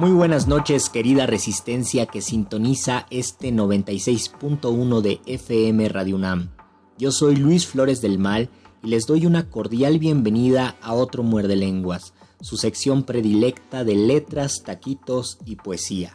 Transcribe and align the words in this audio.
Muy 0.00 0.12
buenas 0.12 0.48
noches, 0.48 0.88
querida 0.88 1.26
resistencia 1.26 2.06
que 2.06 2.22
sintoniza 2.22 3.06
este 3.10 3.52
96.1 3.52 5.02
de 5.02 5.20
FM 5.26 5.90
Radio 5.90 6.16
UNAM. 6.16 6.48
Yo 6.96 7.12
soy 7.12 7.36
Luis 7.36 7.66
Flores 7.66 8.00
del 8.00 8.18
Mal 8.18 8.48
y 8.82 8.88
les 8.88 9.06
doy 9.06 9.26
una 9.26 9.50
cordial 9.50 9.98
bienvenida 9.98 10.78
a 10.80 10.94
otro 10.94 11.22
Muerde 11.22 11.54
Lenguas, 11.54 12.14
su 12.40 12.56
sección 12.56 13.02
predilecta 13.02 13.84
de 13.84 13.94
letras, 13.94 14.62
taquitos 14.64 15.36
y 15.44 15.56
poesía. 15.56 16.14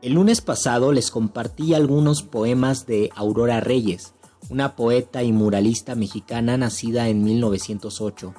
El 0.00 0.12
lunes 0.12 0.40
pasado 0.40 0.92
les 0.92 1.10
compartí 1.10 1.74
algunos 1.74 2.22
poemas 2.22 2.86
de 2.86 3.10
Aurora 3.16 3.58
Reyes, 3.58 4.14
una 4.48 4.76
poeta 4.76 5.24
y 5.24 5.32
muralista 5.32 5.96
mexicana 5.96 6.56
nacida 6.56 7.08
en 7.08 7.24
1908 7.24 8.32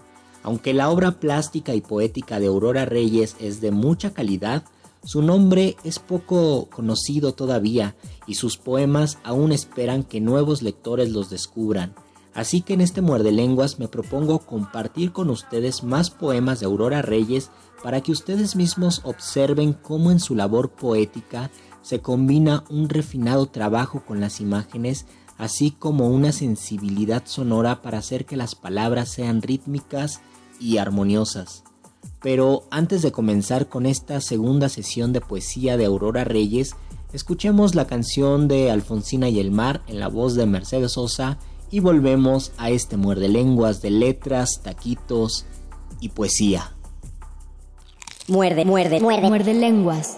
aunque 0.43 0.73
la 0.73 0.89
obra 0.89 1.19
plástica 1.19 1.73
y 1.73 1.81
poética 1.81 2.39
de 2.39 2.47
Aurora 2.47 2.85
Reyes 2.85 3.35
es 3.39 3.61
de 3.61 3.71
mucha 3.71 4.13
calidad, 4.13 4.63
su 5.03 5.21
nombre 5.21 5.75
es 5.83 5.99
poco 5.99 6.69
conocido 6.69 7.33
todavía 7.33 7.95
y 8.27 8.35
sus 8.35 8.57
poemas 8.57 9.17
aún 9.23 9.51
esperan 9.51 10.03
que 10.03 10.21
nuevos 10.21 10.61
lectores 10.61 11.11
los 11.11 11.29
descubran. 11.29 11.93
Así 12.33 12.61
que 12.61 12.73
en 12.73 12.81
este 12.81 13.01
muerde 13.01 13.31
lenguas 13.31 13.79
me 13.79 13.87
propongo 13.87 14.39
compartir 14.39 15.11
con 15.11 15.29
ustedes 15.29 15.83
más 15.83 16.09
poemas 16.09 16.59
de 16.59 16.65
Aurora 16.65 17.01
Reyes 17.01 17.51
para 17.83 18.01
que 18.01 18.11
ustedes 18.11 18.55
mismos 18.55 19.01
observen 19.03 19.73
cómo 19.73 20.09
en 20.09 20.19
su 20.19 20.35
labor 20.35 20.71
poética 20.71 21.51
se 21.81 21.99
combina 21.99 22.63
un 22.69 22.89
refinado 22.89 23.45
trabajo 23.47 24.03
con 24.05 24.19
las 24.19 24.39
imágenes, 24.39 25.05
así 25.37 25.71
como 25.71 26.07
una 26.09 26.31
sensibilidad 26.31 27.23
sonora 27.25 27.81
para 27.81 27.99
hacer 27.99 28.25
que 28.25 28.37
las 28.37 28.55
palabras 28.55 29.09
sean 29.09 29.41
rítmicas 29.41 30.21
y 30.63 30.77
armoniosas. 30.77 31.63
Pero 32.21 32.63
antes 32.71 33.01
de 33.01 33.11
comenzar 33.11 33.67
con 33.67 33.85
esta 33.85 34.21
segunda 34.21 34.69
sesión 34.69 35.11
de 35.11 35.19
poesía 35.19 35.75
de 35.75 35.85
Aurora 35.85 36.23
Reyes, 36.23 36.75
escuchemos 37.11 37.75
la 37.75 37.85
canción 37.85 38.47
de 38.47 38.71
Alfonsina 38.71 39.27
y 39.27 39.39
el 39.39 39.51
mar 39.51 39.81
en 39.87 39.99
la 39.99 40.07
voz 40.07 40.35
de 40.35 40.45
Mercedes 40.45 40.93
Sosa 40.93 41.37
y 41.69 41.81
volvemos 41.81 42.53
a 42.57 42.69
este 42.69 42.95
muerde 42.95 43.27
lenguas 43.27 43.81
de 43.81 43.91
letras, 43.91 44.61
taquitos 44.63 45.45
y 45.99 46.09
poesía. 46.09 46.71
Muerde, 48.27 48.63
muerde, 48.63 49.01
muerde. 49.01 49.27
Muerde 49.27 49.53
lenguas. 49.53 50.17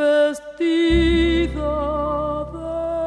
vestida 0.00 1.72
de 2.52 2.99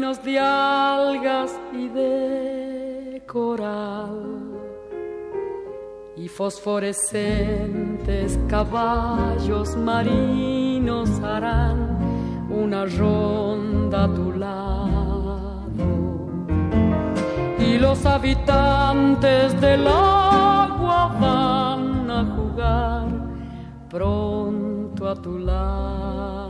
de 0.00 0.38
algas 0.38 1.60
y 1.74 1.88
de 1.88 3.22
coral 3.26 4.48
y 6.16 6.26
fosforescentes 6.26 8.38
caballos 8.48 9.76
marinos 9.76 11.10
harán 11.20 11.98
una 12.50 12.86
ronda 12.86 14.04
a 14.04 14.14
tu 14.14 14.32
lado 14.32 15.66
y 17.58 17.76
los 17.76 18.06
habitantes 18.06 19.60
del 19.60 19.86
agua 19.86 21.14
van 21.20 22.10
a 22.10 22.24
jugar 22.24 23.06
pronto 23.90 25.06
a 25.06 25.14
tu 25.14 25.38
lado. 25.38 26.49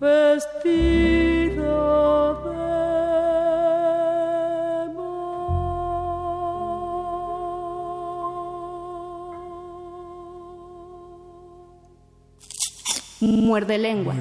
vestida 0.00 1.60
de 2.44 2.60
Muerde 13.20 13.76
lenguas. 13.76 14.16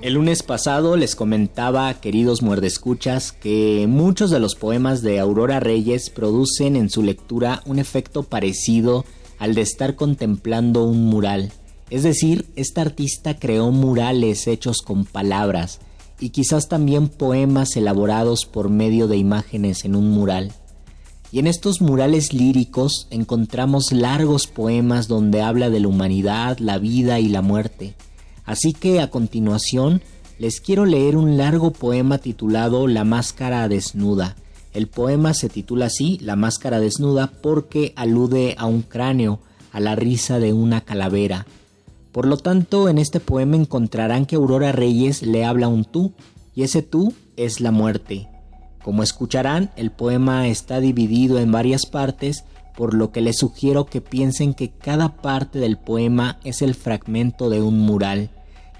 El 0.00 0.14
lunes 0.14 0.42
pasado 0.42 0.96
les 0.96 1.14
comentaba, 1.14 1.92
queridos 2.00 2.40
muerdescuchas, 2.40 3.32
que 3.32 3.84
muchos 3.86 4.30
de 4.30 4.40
los 4.40 4.54
poemas 4.54 5.02
de 5.02 5.20
Aurora 5.20 5.60
Reyes 5.60 6.08
producen 6.08 6.76
en 6.76 6.88
su 6.88 7.02
lectura 7.02 7.62
un 7.66 7.78
efecto 7.78 8.22
parecido 8.22 9.04
al 9.38 9.54
de 9.54 9.60
estar 9.60 9.96
contemplando 9.96 10.84
un 10.84 11.04
mural. 11.04 11.52
Es 11.92 12.04
decir, 12.04 12.46
esta 12.56 12.80
artista 12.80 13.38
creó 13.38 13.70
murales 13.70 14.46
hechos 14.46 14.78
con 14.78 15.04
palabras 15.04 15.78
y 16.18 16.30
quizás 16.30 16.66
también 16.66 17.08
poemas 17.08 17.76
elaborados 17.76 18.46
por 18.46 18.70
medio 18.70 19.08
de 19.08 19.18
imágenes 19.18 19.84
en 19.84 19.94
un 19.94 20.10
mural. 20.10 20.52
Y 21.32 21.38
en 21.38 21.46
estos 21.46 21.82
murales 21.82 22.32
líricos 22.32 23.08
encontramos 23.10 23.92
largos 23.92 24.46
poemas 24.46 25.06
donde 25.06 25.42
habla 25.42 25.68
de 25.68 25.80
la 25.80 25.88
humanidad, 25.88 26.56
la 26.60 26.78
vida 26.78 27.20
y 27.20 27.28
la 27.28 27.42
muerte. 27.42 27.92
Así 28.46 28.72
que 28.72 29.02
a 29.02 29.10
continuación 29.10 30.00
les 30.38 30.62
quiero 30.62 30.86
leer 30.86 31.18
un 31.18 31.36
largo 31.36 31.72
poema 31.72 32.16
titulado 32.16 32.86
La 32.86 33.04
máscara 33.04 33.68
desnuda. 33.68 34.34
El 34.72 34.86
poema 34.86 35.34
se 35.34 35.50
titula 35.50 35.86
así, 35.86 36.16
La 36.22 36.36
máscara 36.36 36.80
desnuda, 36.80 37.30
porque 37.42 37.92
alude 37.96 38.54
a 38.56 38.64
un 38.64 38.80
cráneo, 38.80 39.40
a 39.72 39.80
la 39.80 39.94
risa 39.94 40.38
de 40.38 40.54
una 40.54 40.80
calavera. 40.80 41.44
Por 42.12 42.26
lo 42.26 42.36
tanto, 42.36 42.90
en 42.90 42.98
este 42.98 43.20
poema 43.20 43.56
encontrarán 43.56 44.26
que 44.26 44.36
Aurora 44.36 44.70
Reyes 44.70 45.22
le 45.22 45.44
habla 45.44 45.68
un 45.68 45.84
tú, 45.84 46.12
y 46.54 46.62
ese 46.62 46.82
tú 46.82 47.14
es 47.36 47.60
la 47.60 47.70
muerte. 47.70 48.28
Como 48.84 49.02
escucharán, 49.02 49.70
el 49.76 49.90
poema 49.90 50.48
está 50.48 50.80
dividido 50.80 51.38
en 51.38 51.50
varias 51.50 51.86
partes, 51.86 52.44
por 52.76 52.94
lo 52.94 53.12
que 53.12 53.20
les 53.22 53.38
sugiero 53.38 53.86
que 53.86 54.00
piensen 54.00 54.54
que 54.54 54.70
cada 54.70 55.16
parte 55.16 55.58
del 55.58 55.78
poema 55.78 56.38
es 56.44 56.62
el 56.62 56.74
fragmento 56.74 57.48
de 57.48 57.62
un 57.62 57.78
mural, 57.80 58.30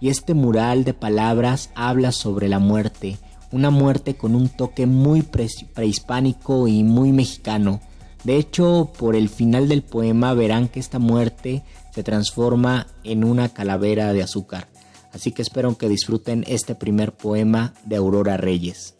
y 0.00 0.08
este 0.08 0.34
mural 0.34 0.84
de 0.84 0.92
palabras 0.92 1.70
habla 1.74 2.12
sobre 2.12 2.48
la 2.48 2.58
muerte, 2.58 3.16
una 3.50 3.70
muerte 3.70 4.14
con 4.14 4.34
un 4.34 4.48
toque 4.48 4.86
muy 4.86 5.22
prehispánico 5.22 6.68
y 6.68 6.82
muy 6.82 7.12
mexicano. 7.12 7.80
De 8.24 8.36
hecho, 8.36 8.90
por 8.98 9.16
el 9.16 9.28
final 9.28 9.68
del 9.68 9.82
poema 9.82 10.34
verán 10.34 10.68
que 10.68 10.80
esta 10.80 10.98
muerte 10.98 11.62
se 11.92 12.02
transforma 12.02 12.86
en 13.04 13.22
una 13.22 13.50
calavera 13.50 14.12
de 14.12 14.22
azúcar. 14.22 14.68
Así 15.12 15.32
que 15.32 15.42
espero 15.42 15.76
que 15.76 15.88
disfruten 15.88 16.44
este 16.48 16.74
primer 16.74 17.12
poema 17.12 17.74
de 17.84 17.96
Aurora 17.96 18.36
Reyes. 18.38 18.96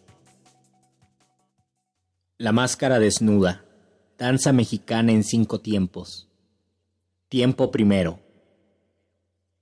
La 2.37 2.51
máscara 2.51 2.99
desnuda. 2.99 3.65
Danza 4.17 4.53
mexicana 4.53 5.11
en 5.11 5.23
cinco 5.23 5.59
tiempos. 5.59 6.29
Tiempo 7.29 7.71
primero. 7.71 8.19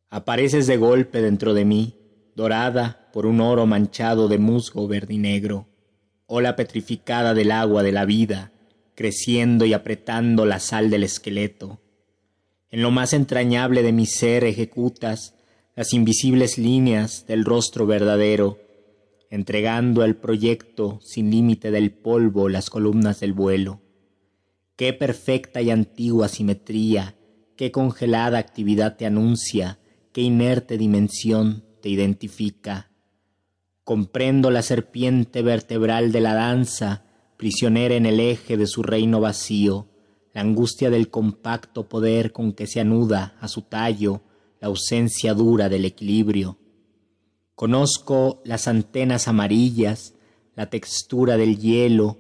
Apareces 0.10 0.68
de 0.68 0.76
golpe 0.76 1.22
dentro 1.22 1.54
de 1.54 1.64
mí, 1.64 1.98
dorada 2.36 3.10
por 3.14 3.26
un 3.26 3.40
oro 3.40 3.66
manchado 3.66 4.28
de 4.28 4.40
musgo 4.40 4.88
verde 4.88 5.14
y 5.14 5.18
negro, 5.18 5.68
ola 6.26 6.56
petrificada 6.56 7.34
del 7.34 7.52
agua 7.52 7.82
de 7.82 7.92
la 7.92 8.06
vida, 8.06 8.52
creciendo 8.96 9.66
y 9.66 9.74
apretando 9.74 10.46
la 10.46 10.60
sal 10.60 10.90
del 10.90 11.04
esqueleto. 11.04 11.81
En 12.72 12.82
lo 12.82 12.90
más 12.90 13.12
entrañable 13.12 13.84
de 13.84 13.92
mi 13.92 14.06
ser 14.06 14.46
ejecutas 14.46 15.36
las 15.76 15.94
invisibles 15.94 16.58
líneas 16.58 17.26
del 17.28 17.44
rostro 17.44 17.86
verdadero, 17.86 18.60
entregando 19.30 20.04
al 20.04 20.16
proyecto 20.16 21.00
sin 21.04 21.32
límite 21.32 21.70
del 21.70 21.92
polvo 21.92 22.48
las 22.48 22.70
columnas 22.70 23.20
del 23.20 23.34
vuelo. 23.34 23.82
Qué 24.78 24.94
perfecta 24.94 25.62
y 25.62 25.70
antigua 25.70 26.30
simetría, 26.30 27.16
qué 27.58 27.72
congelada 27.72 28.38
actividad 28.38 28.96
te 28.96 29.06
anuncia, 29.06 29.80
qué 30.14 30.22
inerte 30.22 30.78
dimensión 30.78 31.66
te 31.82 31.90
identifica. 31.90 32.90
Comprendo 33.84 34.50
la 34.50 34.62
serpiente 34.62 35.42
vertebral 35.42 36.14
de 36.14 36.22
la 36.22 36.36
danza, 36.36 37.04
prisionera 37.36 37.96
en 37.96 38.06
el 38.06 38.22
eje 38.22 38.56
de 38.56 38.68
su 38.68 38.82
reino 38.82 39.20
vacío, 39.20 39.91
la 40.34 40.42
angustia 40.42 40.90
del 40.90 41.10
compacto 41.10 41.90
poder 41.90 42.32
con 42.32 42.54
que 42.54 42.68
se 42.68 42.80
anuda 42.80 43.36
a 43.40 43.48
su 43.48 43.64
tallo 43.64 44.22
la 44.60 44.68
ausencia 44.68 45.34
dura 45.34 45.70
del 45.70 45.86
equilibrio. 45.86 46.58
Conozco 47.56 48.42
las 48.46 48.68
antenas 48.68 49.28
amarillas, 49.28 50.14
la 50.56 50.70
textura 50.70 51.38
del 51.38 51.60
hielo, 51.60 52.18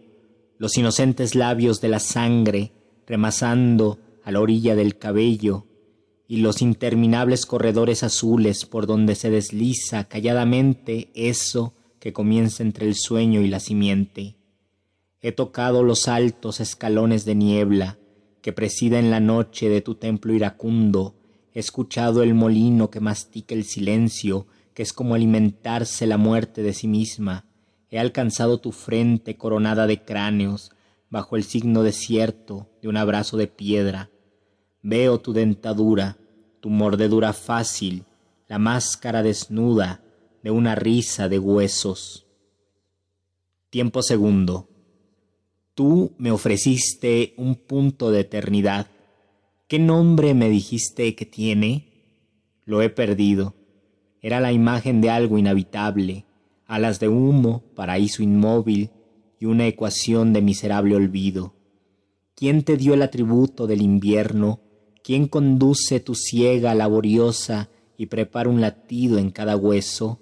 los 0.57 0.77
inocentes 0.77 1.35
labios 1.35 1.81
de 1.81 1.87
la 1.87 1.99
sangre 1.99 2.71
remasando 3.07 3.99
a 4.23 4.31
la 4.31 4.39
orilla 4.39 4.75
del 4.75 4.97
cabello 4.97 5.65
y 6.27 6.37
los 6.37 6.61
interminables 6.61 7.45
corredores 7.45 8.03
azules 8.03 8.65
por 8.65 8.87
donde 8.87 9.15
se 9.15 9.29
desliza 9.29 10.05
calladamente 10.05 11.11
eso 11.13 11.73
que 11.99 12.13
comienza 12.13 12.63
entre 12.63 12.87
el 12.87 12.95
sueño 12.95 13.41
y 13.41 13.47
la 13.47 13.59
simiente. 13.59 14.37
He 15.21 15.31
tocado 15.31 15.83
los 15.83 16.07
altos 16.07 16.59
escalones 16.59 17.25
de 17.25 17.35
niebla 17.35 17.99
que 18.41 18.53
presiden 18.53 19.11
la 19.11 19.19
noche 19.19 19.69
de 19.69 19.81
tu 19.81 19.95
templo 19.95 20.33
iracundo, 20.33 21.15
he 21.53 21.59
escuchado 21.59 22.23
el 22.23 22.33
molino 22.33 22.89
que 22.89 22.99
mastica 22.99 23.53
el 23.53 23.65
silencio, 23.65 24.47
que 24.73 24.83
es 24.83 24.93
como 24.93 25.15
alimentarse 25.15 26.07
la 26.07 26.17
muerte 26.17 26.63
de 26.63 26.73
sí 26.73 26.87
misma, 26.87 27.45
He 27.91 27.99
alcanzado 27.99 28.57
tu 28.59 28.71
frente 28.71 29.35
coronada 29.35 29.85
de 29.85 30.01
cráneos, 30.03 30.71
bajo 31.09 31.35
el 31.35 31.43
signo 31.43 31.83
desierto 31.83 32.69
de 32.81 32.87
un 32.87 32.95
abrazo 32.95 33.35
de 33.35 33.47
piedra. 33.47 34.09
Veo 34.81 35.19
tu 35.19 35.33
dentadura, 35.33 36.17
tu 36.61 36.69
mordedura 36.69 37.33
fácil, 37.33 38.05
la 38.47 38.59
máscara 38.59 39.21
desnuda 39.23 40.01
de 40.41 40.51
una 40.51 40.73
risa 40.73 41.27
de 41.27 41.37
huesos. 41.37 42.25
Tiempo 43.69 44.01
segundo. 44.01 44.69
Tú 45.81 46.11
me 46.19 46.29
ofreciste 46.29 47.33
un 47.37 47.55
punto 47.55 48.11
de 48.11 48.19
eternidad. 48.19 48.85
¿Qué 49.67 49.79
nombre 49.79 50.35
me 50.35 50.47
dijiste 50.47 51.15
que 51.15 51.25
tiene? 51.25 51.87
Lo 52.65 52.83
he 52.83 52.91
perdido. 52.91 53.55
Era 54.21 54.39
la 54.39 54.51
imagen 54.51 55.01
de 55.01 55.09
algo 55.09 55.39
inhabitable, 55.39 56.25
alas 56.67 56.99
de 56.99 57.09
humo, 57.09 57.63
paraíso 57.73 58.21
inmóvil 58.21 58.91
y 59.39 59.45
una 59.45 59.65
ecuación 59.65 60.33
de 60.33 60.43
miserable 60.43 60.95
olvido. 60.95 61.55
¿Quién 62.35 62.61
te 62.61 62.77
dio 62.77 62.93
el 62.93 63.01
atributo 63.01 63.65
del 63.65 63.81
invierno? 63.81 64.59
¿Quién 65.03 65.27
conduce 65.27 65.99
tu 65.99 66.13
ciega 66.13 66.75
laboriosa 66.75 67.69
y 67.97 68.05
prepara 68.05 68.51
un 68.51 68.61
latido 68.61 69.17
en 69.17 69.31
cada 69.31 69.57
hueso? 69.57 70.19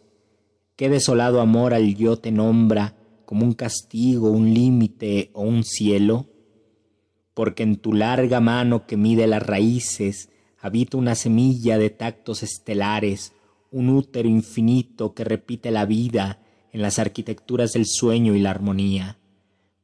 ¿Qué 0.77 0.87
desolado 0.87 1.41
amor 1.41 1.73
al 1.73 1.95
yo 1.97 2.15
te 2.15 2.31
nombra 2.31 2.95
como 3.29 3.45
un 3.45 3.53
castigo, 3.53 4.31
un 4.31 4.55
límite 4.55 5.29
o 5.33 5.43
un 5.43 5.63
cielo? 5.63 6.25
Porque 7.35 7.61
en 7.61 7.75
tu 7.75 7.93
larga 7.93 8.39
mano 8.39 8.87
que 8.87 8.97
mide 8.97 9.27
las 9.27 9.45
raíces 9.45 10.31
habita 10.57 10.97
una 10.97 11.13
semilla 11.13 11.77
de 11.77 11.91
tactos 11.91 12.41
estelares, 12.41 13.33
un 13.69 13.89
útero 13.89 14.27
infinito 14.27 15.13
que 15.13 15.25
repite 15.25 15.69
la 15.69 15.85
vida 15.85 16.41
en 16.73 16.81
las 16.81 16.97
arquitecturas 16.97 17.73
del 17.73 17.85
sueño 17.85 18.33
y 18.33 18.39
la 18.39 18.49
armonía. 18.49 19.19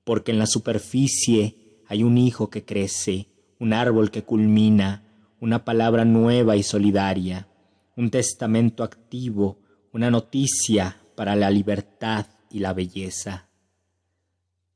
Porque 0.03 0.31
en 0.31 0.39
la 0.39 0.47
superficie 0.47 1.83
hay 1.85 2.01
un 2.01 2.17
hijo 2.17 2.49
que 2.49 2.65
crece, 2.65 3.27
un 3.59 3.73
árbol 3.73 4.09
que 4.09 4.23
culmina, 4.23 5.03
una 5.39 5.63
palabra 5.65 6.03
nueva 6.03 6.55
y 6.55 6.63
solidaria, 6.63 7.47
un 7.95 8.09
testamento 8.09 8.83
activo, 8.83 9.59
una 9.93 10.09
noticia 10.09 10.97
para 11.15 11.35
la 11.35 11.51
libertad 11.51 12.25
y 12.55 12.59
la 12.59 12.71
belleza. 12.71 13.49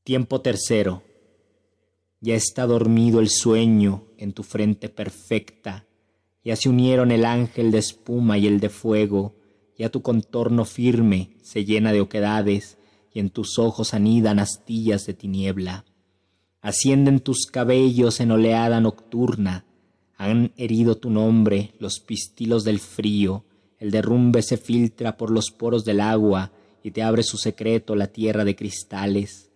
Tiempo 0.04 0.42
tercero. 0.42 1.02
Ya 2.20 2.36
está 2.36 2.68
dormido 2.68 3.22
el 3.22 3.30
sueño 3.30 4.04
en 4.18 4.34
tu 4.34 4.44
frente 4.44 4.90
perfecta, 4.90 5.88
ya 6.44 6.58
se 6.58 6.68
unieron 6.68 7.10
el 7.12 7.24
ángel 7.24 7.72
de 7.72 7.78
espuma 7.78 8.38
y 8.38 8.48
el 8.48 8.60
de 8.60 8.68
fuego, 8.68 9.38
ya 9.78 9.88
tu 9.88 10.02
contorno 10.02 10.66
firme 10.66 11.38
se 11.42 11.64
llena 11.64 11.94
de 11.94 12.02
oquedades 12.02 12.78
y 13.14 13.22
en 13.22 13.30
tus 13.30 13.58
ojos 13.58 13.94
anidan 13.94 14.40
astillas 14.40 15.06
de 15.06 15.14
tiniebla. 15.14 15.86
Ascienden 16.60 17.22
tus 17.22 17.46
cabellos 17.46 18.20
en 18.20 18.32
oleada 18.32 18.82
nocturna, 18.82 19.64
han 20.18 20.52
herido 20.58 20.98
tu 20.98 21.10
nombre 21.10 21.76
los 21.80 22.02
pistilos 22.02 22.66
del 22.66 22.82
frío, 22.82 23.46
el 23.78 23.92
derrumbe 23.92 24.42
se 24.42 24.58
filtra 24.58 25.16
por 25.16 25.32
los 25.32 25.52
poros 25.52 25.86
del 25.86 26.02
agua 26.02 26.52
y 26.84 26.92
te 26.92 27.04
abre 27.04 27.24
su 27.24 27.38
secreto 27.38 27.96
la 27.96 28.08
tierra 28.08 28.44
de 28.46 28.56
cristales. 28.56 29.52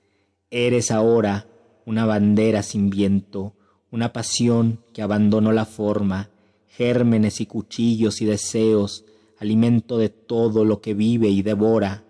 Eres 0.50 0.92
ahora 0.92 1.48
una 1.86 2.06
bandera 2.06 2.64
sin 2.64 2.90
viento, 2.90 3.54
una 3.92 4.14
pasión 4.14 4.80
que 4.94 5.02
abandonó 5.02 5.52
la 5.52 5.66
forma, 5.66 6.30
gérmenes 6.68 7.42
y 7.42 7.46
cuchillos 7.46 8.22
y 8.22 8.26
deseos, 8.26 9.06
alimento 9.38 9.98
de 9.98 10.10
todo 10.10 10.66
lo 10.66 10.82
que 10.82 10.94
vive 10.94 11.28
y 11.30 11.42
devora. 11.42 12.04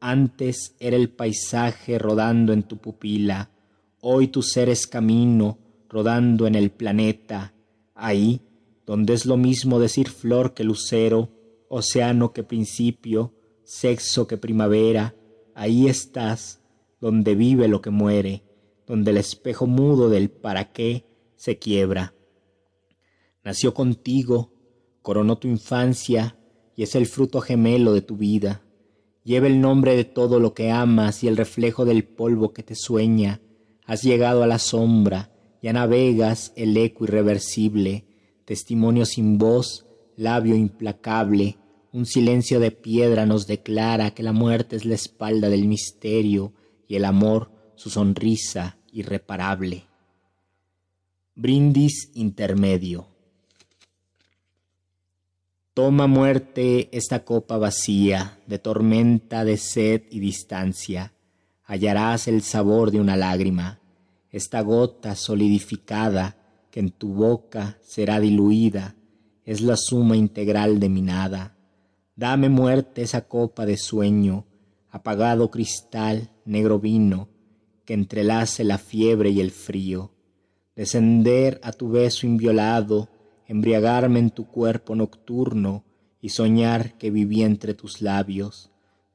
Antes 0.00 0.74
era 0.80 0.96
el 0.96 1.10
paisaje 1.10 1.98
rodando 1.98 2.52
en 2.52 2.62
tu 2.62 2.78
pupila, 2.78 3.50
hoy 4.00 4.28
tu 4.28 4.42
ser 4.42 4.68
es 4.68 4.86
camino 4.86 5.58
rodando 5.88 6.46
en 6.46 6.54
el 6.54 6.70
planeta, 6.70 7.52
ahí 7.94 8.40
donde 8.86 9.12
es 9.12 9.26
lo 9.26 9.36
mismo 9.36 9.78
decir 9.78 10.08
flor 10.08 10.54
que 10.54 10.64
lucero, 10.64 11.28
océano 11.68 12.32
que 12.32 12.42
principio, 12.42 13.32
sexo 13.70 14.26
que 14.26 14.36
primavera, 14.36 15.14
ahí 15.54 15.86
estás, 15.86 16.60
donde 17.00 17.36
vive 17.36 17.68
lo 17.68 17.80
que 17.80 17.90
muere, 17.90 18.42
donde 18.84 19.12
el 19.12 19.16
espejo 19.16 19.68
mudo 19.68 20.10
del 20.10 20.28
para 20.28 20.72
qué 20.72 21.04
se 21.36 21.60
quiebra. 21.60 22.12
Nació 23.44 23.72
contigo, 23.72 24.52
coronó 25.02 25.38
tu 25.38 25.46
infancia 25.46 26.36
y 26.74 26.82
es 26.82 26.96
el 26.96 27.06
fruto 27.06 27.40
gemelo 27.40 27.92
de 27.92 28.02
tu 28.02 28.16
vida. 28.16 28.64
Lleva 29.22 29.46
el 29.46 29.60
nombre 29.60 29.94
de 29.94 30.04
todo 30.04 30.40
lo 30.40 30.52
que 30.52 30.72
amas 30.72 31.22
y 31.22 31.28
el 31.28 31.36
reflejo 31.36 31.84
del 31.84 32.02
polvo 32.02 32.52
que 32.52 32.64
te 32.64 32.74
sueña. 32.74 33.40
Has 33.86 34.02
llegado 34.02 34.42
a 34.42 34.48
la 34.48 34.58
sombra, 34.58 35.30
ya 35.62 35.72
navegas 35.72 36.52
el 36.56 36.76
eco 36.76 37.04
irreversible, 37.04 38.04
testimonio 38.44 39.06
sin 39.06 39.38
voz, 39.38 39.86
labio 40.16 40.56
implacable, 40.56 41.59
un 41.92 42.06
silencio 42.06 42.60
de 42.60 42.70
piedra 42.70 43.26
nos 43.26 43.46
declara 43.46 44.12
que 44.12 44.22
la 44.22 44.32
muerte 44.32 44.76
es 44.76 44.84
la 44.84 44.94
espalda 44.94 45.48
del 45.48 45.66
misterio 45.66 46.52
y 46.86 46.96
el 46.96 47.04
amor 47.04 47.50
su 47.74 47.90
sonrisa 47.90 48.76
irreparable. 48.92 49.86
Brindis 51.34 52.10
intermedio. 52.14 53.08
Toma 55.74 56.06
muerte 56.06 56.88
esta 56.96 57.24
copa 57.24 57.56
vacía 57.56 58.38
de 58.46 58.58
tormenta, 58.58 59.44
de 59.44 59.56
sed 59.56 60.02
y 60.10 60.20
distancia. 60.20 61.12
Hallarás 61.64 62.28
el 62.28 62.42
sabor 62.42 62.90
de 62.90 63.00
una 63.00 63.16
lágrima, 63.16 63.80
esta 64.30 64.60
gota 64.60 65.16
solidificada 65.16 66.36
que 66.70 66.80
en 66.80 66.90
tu 66.90 67.14
boca 67.14 67.78
será 67.82 68.20
diluida, 68.20 68.94
es 69.44 69.60
la 69.60 69.76
suma 69.76 70.16
integral 70.16 70.78
de 70.78 70.88
mi 70.88 71.02
nada 71.02 71.56
Dame 72.20 72.50
muerte 72.50 73.00
esa 73.00 73.22
copa 73.22 73.64
de 73.64 73.78
sueño, 73.78 74.44
apagado 74.90 75.50
cristal, 75.50 76.28
negro 76.44 76.78
vino, 76.78 77.30
que 77.86 77.94
entrelace 77.94 78.62
la 78.62 78.76
fiebre 78.76 79.30
y 79.30 79.40
el 79.40 79.50
frío. 79.50 80.10
Descender 80.76 81.58
a 81.62 81.72
tu 81.72 81.88
beso 81.88 82.26
inviolado, 82.26 83.08
embriagarme 83.48 84.18
en 84.18 84.28
tu 84.28 84.46
cuerpo 84.48 84.94
nocturno 84.94 85.82
y 86.20 86.28
soñar 86.28 86.98
que 86.98 87.10
viví 87.10 87.40
entre 87.40 87.72
tus 87.72 88.02
labios. 88.02 88.70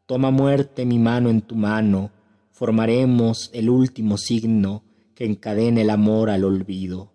Toma 0.08 0.32
muerte 0.32 0.84
mi 0.84 0.98
mano 0.98 1.30
en 1.30 1.44
tu 1.44 1.56
mano, 1.56 2.10
formaremos 2.54 3.52
el 3.54 3.70
último 3.70 4.18
signo 4.18 4.84
que 5.14 5.26
encadene 5.26 5.82
el 5.82 5.92
amor 5.92 6.32
al 6.32 6.44
olvido. 6.44 7.12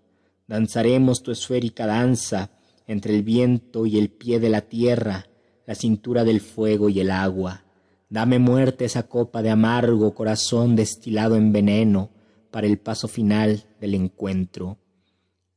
Danzaremos 0.47 1.25
tu 1.25 1.33
esférica 1.33 1.89
danza 1.89 2.53
entre 2.87 3.17
el 3.17 3.25
viento 3.25 3.87
y 3.87 3.99
el 3.99 4.09
pie 4.09 4.39
de 4.39 4.51
la 4.51 4.61
tierra, 4.61 5.27
la 5.71 5.77
cintura 5.77 6.25
del 6.25 6.41
fuego 6.41 6.89
y 6.89 6.99
el 6.99 7.13
agua. 7.13 7.63
Dame 8.09 8.41
muerte 8.41 8.87
esa 8.87 9.05
copa 9.05 9.41
de 9.41 9.51
amargo 9.51 10.17
corazón 10.17 10.75
destilado 10.75 11.37
en 11.37 11.53
veneno 11.53 12.11
para 12.51 12.67
el 12.67 12.77
paso 12.77 13.07
final 13.07 13.67
del 13.81 13.95
encuentro. 13.95 14.79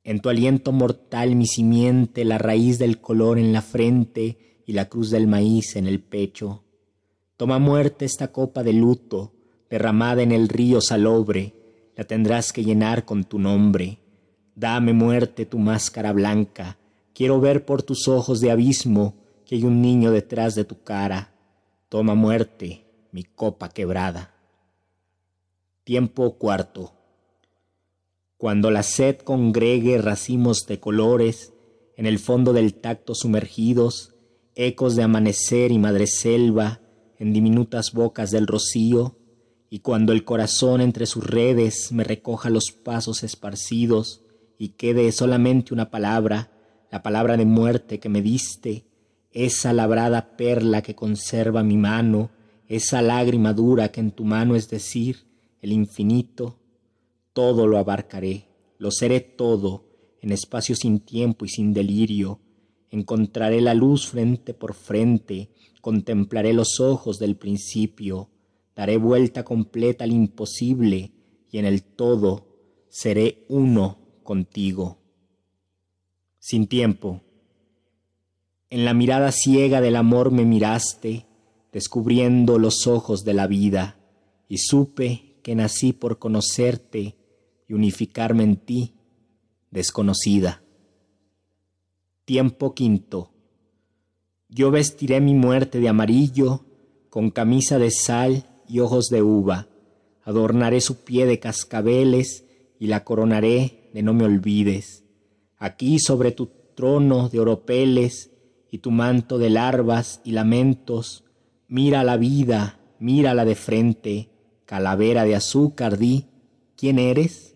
En 0.04 0.20
tu 0.20 0.30
aliento 0.30 0.72
mortal 0.72 1.36
mi 1.36 1.48
simiente, 1.48 2.26
la 2.26 2.38
raíz 2.38 2.78
del 2.78 3.02
color 3.02 3.40
en 3.40 3.54
la 3.54 3.64
frente 3.64 4.62
y 4.68 4.74
la 4.74 4.88
cruz 4.88 5.10
del 5.10 5.26
maíz 5.26 5.76
en 5.78 5.88
el 5.88 6.00
pecho. 6.00 6.64
Toma 7.36 7.58
muerte 7.58 8.06
esta 8.06 8.32
copa 8.32 8.62
de 8.62 8.74
luto, 8.74 9.34
derramada 9.68 10.22
en 10.22 10.32
el 10.32 10.48
río 10.48 10.80
salobre, 10.80 11.56
la 11.98 12.04
tendrás 12.04 12.54
que 12.54 12.64
llenar 12.64 13.04
con 13.04 13.24
tu 13.24 13.40
nombre. 13.40 13.98
Dame 14.54 14.94
muerte 14.94 15.48
tu 15.48 15.58
máscara 15.58 16.14
blanca, 16.14 16.78
quiero 17.16 17.42
ver 17.42 17.66
por 17.66 17.82
tus 17.82 18.08
ojos 18.08 18.42
de 18.42 18.52
abismo 18.52 19.23
que 19.54 19.58
hay 19.58 19.66
un 19.66 19.84
niño 19.84 20.10
detrás 20.10 20.56
de 20.56 20.66
tu 20.66 20.82
cara. 20.82 21.32
Toma 21.88 22.16
muerte 22.16 22.86
mi 23.12 23.24
copa 23.24 23.70
quebrada. 23.70 24.34
Tiempo 25.84 26.40
cuarto. 26.40 26.94
Cuando 28.38 28.72
la 28.72 28.82
sed 28.82 29.18
congregue 29.18 30.00
racimos 30.00 30.66
de 30.66 30.80
colores, 30.80 31.54
en 31.96 32.08
el 32.08 32.18
fondo 32.18 32.52
del 32.52 32.74
tacto 32.74 33.14
sumergidos, 33.14 34.16
ecos 34.56 34.96
de 34.96 35.04
amanecer 35.04 35.72
y 35.72 35.78
madreselva, 35.78 36.82
en 37.20 37.32
diminutas 37.32 37.94
bocas 37.94 38.32
del 38.32 38.48
rocío, 38.48 39.20
y 39.70 39.82
cuando 39.82 40.14
el 40.14 40.26
corazón 40.26 40.82
entre 40.82 41.06
sus 41.06 41.28
redes 41.28 41.92
me 41.92 42.04
recoja 42.04 42.50
los 42.50 42.72
pasos 42.72 43.22
esparcidos 43.22 44.24
y 44.58 44.70
quede 44.70 45.12
solamente 45.12 45.76
una 45.76 45.92
palabra, 45.92 46.50
la 46.92 47.04
palabra 47.04 47.38
de 47.38 47.46
muerte 47.46 48.00
que 48.00 48.10
me 48.10 48.24
diste, 48.24 48.86
esa 49.34 49.74
labrada 49.74 50.38
perla 50.38 50.82
que 50.82 50.96
conserva 50.96 51.64
mi 51.64 51.76
mano, 51.76 52.30
esa 52.68 53.02
lágrima 53.02 53.54
dura 53.54 53.92
que 53.92 54.00
en 54.00 54.12
tu 54.12 54.24
mano 54.24 54.56
es 54.56 54.70
decir, 54.70 55.26
el 55.62 55.74
infinito, 55.74 56.60
todo 57.34 57.68
lo 57.68 57.78
abarcaré, 57.78 58.48
lo 58.78 58.92
seré 58.92 59.20
todo, 59.20 59.86
en 60.22 60.32
espacio 60.32 60.76
sin 60.76 61.00
tiempo 61.00 61.46
y 61.46 61.50
sin 61.50 61.74
delirio, 61.74 62.40
encontraré 62.92 63.60
la 63.60 63.74
luz 63.74 64.08
frente 64.08 64.54
por 64.54 64.76
frente, 64.76 65.50
contemplaré 65.82 66.54
los 66.54 66.80
ojos 66.80 67.18
del 67.18 67.36
principio, 67.36 68.30
daré 68.76 68.98
vuelta 68.98 69.44
completa 69.44 70.04
al 70.04 70.12
imposible 70.12 71.12
y 71.52 71.58
en 71.58 71.66
el 71.66 71.84
todo 71.84 72.48
seré 72.88 73.46
uno 73.50 73.98
contigo. 74.24 75.00
Sin 76.40 76.68
tiempo, 76.68 77.23
en 78.74 78.86
la 78.86 78.96
mirada 78.96 79.32
ciega 79.32 79.82
del 79.82 79.96
amor 79.96 80.32
me 80.32 80.46
miraste, 80.46 81.28
descubriendo 81.72 82.58
los 82.58 82.88
ojos 82.88 83.24
de 83.24 83.36
la 83.36 83.46
vida, 83.46 84.00
y 84.50 84.58
supe 84.58 85.36
que 85.44 85.54
nací 85.54 85.94
por 85.94 86.18
conocerte 86.18 87.16
y 87.68 87.74
unificarme 87.74 88.42
en 88.42 88.56
ti, 88.56 88.96
desconocida. 89.70 90.64
Tiempo 92.26 92.74
quinto. 92.74 93.30
Yo 94.50 94.72
vestiré 94.72 95.22
mi 95.22 95.36
muerte 95.36 95.80
de 95.80 95.90
amarillo, 95.90 96.66
con 97.12 97.30
camisa 97.30 97.78
de 97.78 97.92
sal 97.92 98.50
y 98.68 98.80
ojos 98.80 99.10
de 99.10 99.22
uva. 99.22 99.68
Adornaré 100.24 100.82
su 100.82 101.04
pie 101.04 101.28
de 101.28 101.40
cascabeles 101.40 102.44
y 102.80 102.88
la 102.88 103.04
coronaré 103.04 103.92
de 103.94 104.02
no 104.02 104.16
me 104.16 104.24
olvides. 104.24 105.04
Aquí 105.60 106.00
sobre 106.00 106.32
tu 106.32 106.50
trono 106.74 107.30
de 107.30 107.40
oropeles 107.40 108.32
y 108.74 108.80
tu 108.80 108.90
manto 108.90 109.38
de 109.38 109.52
larvas 109.52 110.20
y 110.24 110.32
lamentos, 110.32 111.24
mira 111.68 112.04
la 112.04 112.18
vida, 112.18 112.80
mírala 112.98 113.46
de 113.46 113.54
frente, 113.54 114.32
calavera 114.66 115.26
de 115.26 115.36
azúcar, 115.36 116.00
di, 116.00 116.26
¿quién 116.76 116.98
eres? 116.98 117.56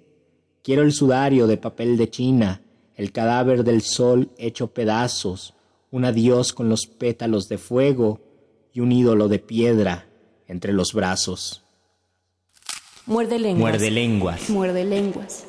Quiero 0.61 0.83
el 0.83 0.93
sudario 0.93 1.47
de 1.47 1.57
papel 1.57 1.97
de 1.97 2.11
China, 2.11 2.61
el 2.93 3.11
cadáver 3.11 3.63
del 3.63 3.81
sol 3.81 4.29
hecho 4.37 4.67
pedazos, 4.67 5.55
un 5.89 6.05
adiós 6.05 6.53
con 6.53 6.69
los 6.69 6.85
pétalos 6.85 7.49
de 7.49 7.57
fuego 7.57 8.21
y 8.71 8.81
un 8.81 8.91
ídolo 8.91 9.27
de 9.27 9.39
piedra 9.39 10.07
entre 10.47 10.71
los 10.71 10.93
brazos. 10.93 11.63
Muerde 13.07 13.39
lenguas. 13.39 13.59
Muerde 13.71 13.89
lenguas. 13.89 14.49
Muerde 14.51 14.85
lenguas. 14.85 15.47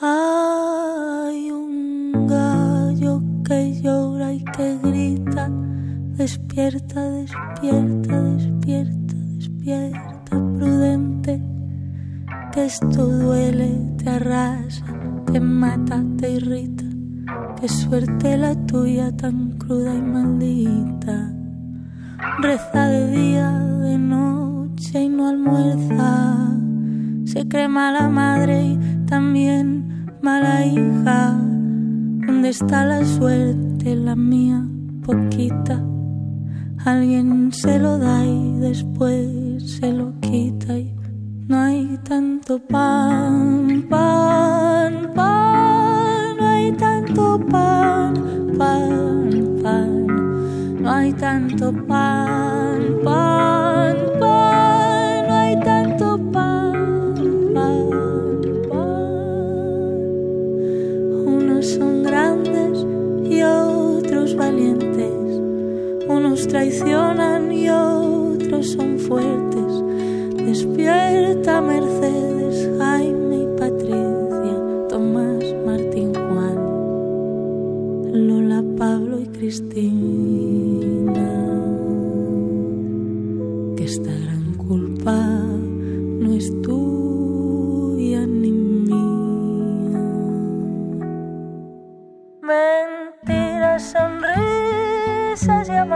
Hay 0.00 1.50
un 1.50 2.12
despierta, 6.20 7.00
despierta, 7.00 8.20
despierta, 8.20 9.14
despierta, 9.38 10.36
prudente, 10.54 11.42
que 12.52 12.66
esto 12.66 13.06
duele, 13.06 13.96
te 13.96 14.10
arrasa, 14.10 14.84
te 15.32 15.40
mata, 15.40 16.04
te 16.18 16.32
irrita, 16.32 16.84
qué 17.58 17.66
suerte 17.68 18.36
la 18.36 18.54
tuya 18.66 19.16
tan 19.16 19.52
cruda 19.52 19.94
y 19.94 20.02
maldita. 20.02 21.32
Reza 22.42 22.88
de 22.88 23.10
día, 23.12 23.50
de 23.58 23.96
noche 23.96 25.02
y 25.02 25.08
no 25.08 25.26
almuerza. 25.26 26.50
Se 27.24 27.48
cree 27.48 27.68
mala 27.68 28.10
madre 28.10 28.62
y 28.62 28.78
también 29.06 30.06
mala 30.20 30.66
hija. 30.66 31.30
¿Dónde 32.26 32.50
está 32.50 32.84
la 32.84 33.06
suerte, 33.06 33.96
la 33.96 34.16
mía, 34.16 34.62
poquita? 35.02 35.82
Alguien 36.84 37.52
se 37.52 37.78
lo 37.78 37.98
da 37.98 38.24
y 38.24 38.58
después 38.58 39.70
se 39.78 39.92
lo 39.92 40.18
quita 40.20 40.78
y 40.78 40.94
no 41.46 41.58
hay 41.58 41.98
tanto 42.08 42.58
pan, 42.58 43.86
pan, 43.90 45.12
pan, 45.14 46.36
no 46.38 46.46
hay 46.46 46.72
tanto 46.72 47.38
pan, 47.50 48.14
pan, 48.56 48.99
traicionan 66.48 67.52
y 67.52 67.68
otros 67.68 68.70
son 68.70 68.98
fuertes. 68.98 69.84
Despierta 70.36 71.60
Mercedes, 71.60 72.68
Jaime 72.78 73.42
y 73.42 73.46
Patricia, 73.58 74.88
Tomás, 74.88 75.44
Martín, 75.66 76.12
Juan, 76.14 76.56
Lola, 78.28 78.62
Pablo 78.76 79.20
y 79.20 79.26
Cristina. 79.26 79.89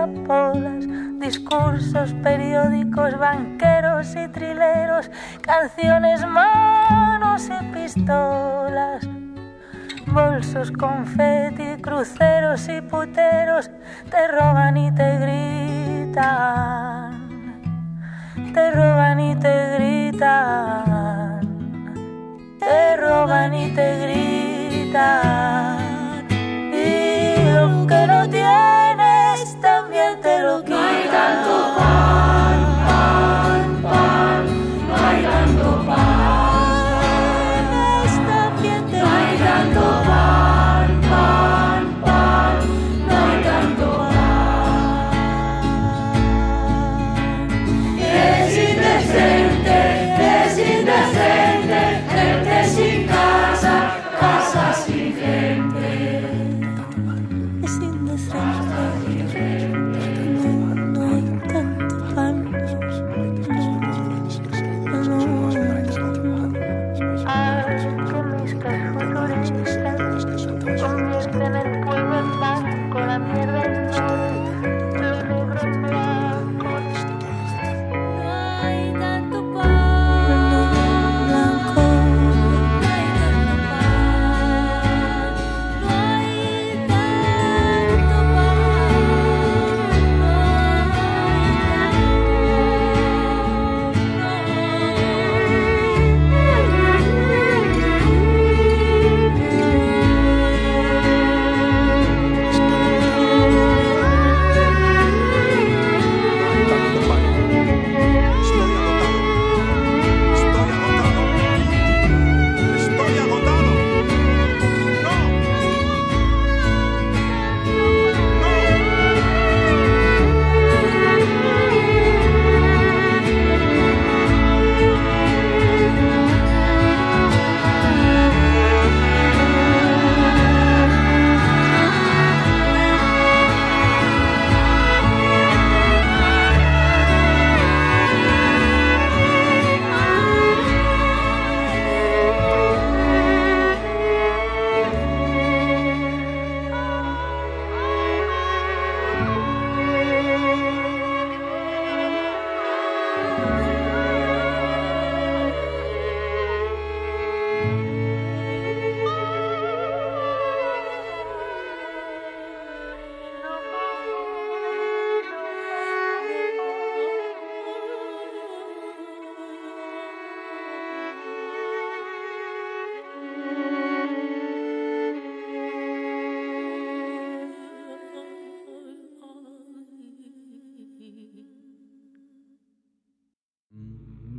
Amapolas, 0.04 0.86
discursos, 1.18 2.14
periódicos, 2.22 3.18
banqueros 3.18 4.14
y 4.14 4.28
trileros, 4.28 5.10
canciones, 5.42 6.26
manos 6.26 7.48
y 7.48 7.64
pistolas 7.72 9.08
bolsos, 10.14 10.70
confeti, 10.70 11.82
cruceros 11.82 12.68
y 12.68 12.80
puteros 12.80 13.68
te 14.10 14.28
roban 14.28 14.76
y 14.76 14.92
te 14.94 15.18
gritan, 15.18 16.22
te 18.52 18.70
roban 18.70 19.18
y 19.18 19.34
te 19.34 19.74
gritan, 19.74 21.40
te 22.60 22.96
roban 22.96 23.54
y 23.54 23.70
te 23.70 23.98
gritan. 23.98 25.53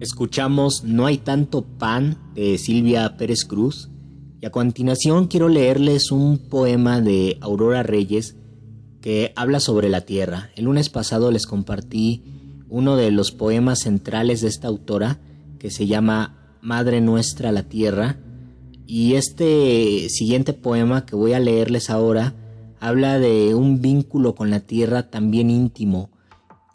Escuchamos 0.05 0.83
No 0.83 1.07
hay 1.07 1.17
tanto 1.17 1.63
pan 1.63 2.19
de 2.35 2.59
Silvia 2.59 3.17
Pérez 3.17 3.43
Cruz 3.43 3.89
y 4.39 4.45
a 4.45 4.51
continuación 4.51 5.25
quiero 5.25 5.49
leerles 5.49 6.11
un 6.11 6.37
poema 6.37 7.01
de 7.01 7.39
Aurora 7.41 7.81
Reyes 7.81 8.35
que 9.01 9.33
habla 9.35 9.59
sobre 9.59 9.89
la 9.89 10.01
tierra. 10.01 10.51
El 10.55 10.65
lunes 10.65 10.89
pasado 10.89 11.31
les 11.31 11.47
compartí 11.47 12.23
uno 12.69 12.97
de 12.97 13.09
los 13.09 13.31
poemas 13.31 13.79
centrales 13.79 14.41
de 14.41 14.49
esta 14.49 14.67
autora 14.67 15.17
que 15.57 15.71
se 15.71 15.87
llama 15.87 16.57
Madre 16.61 17.01
Nuestra 17.01 17.51
la 17.51 17.63
Tierra 17.63 18.19
y 18.85 19.15
este 19.15 20.07
siguiente 20.09 20.53
poema 20.53 21.07
que 21.07 21.15
voy 21.15 21.33
a 21.33 21.39
leerles 21.39 21.89
ahora 21.89 22.35
habla 22.79 23.17
de 23.17 23.55
un 23.55 23.81
vínculo 23.81 24.35
con 24.35 24.51
la 24.51 24.59
tierra 24.59 25.09
también 25.09 25.49
íntimo 25.49 26.11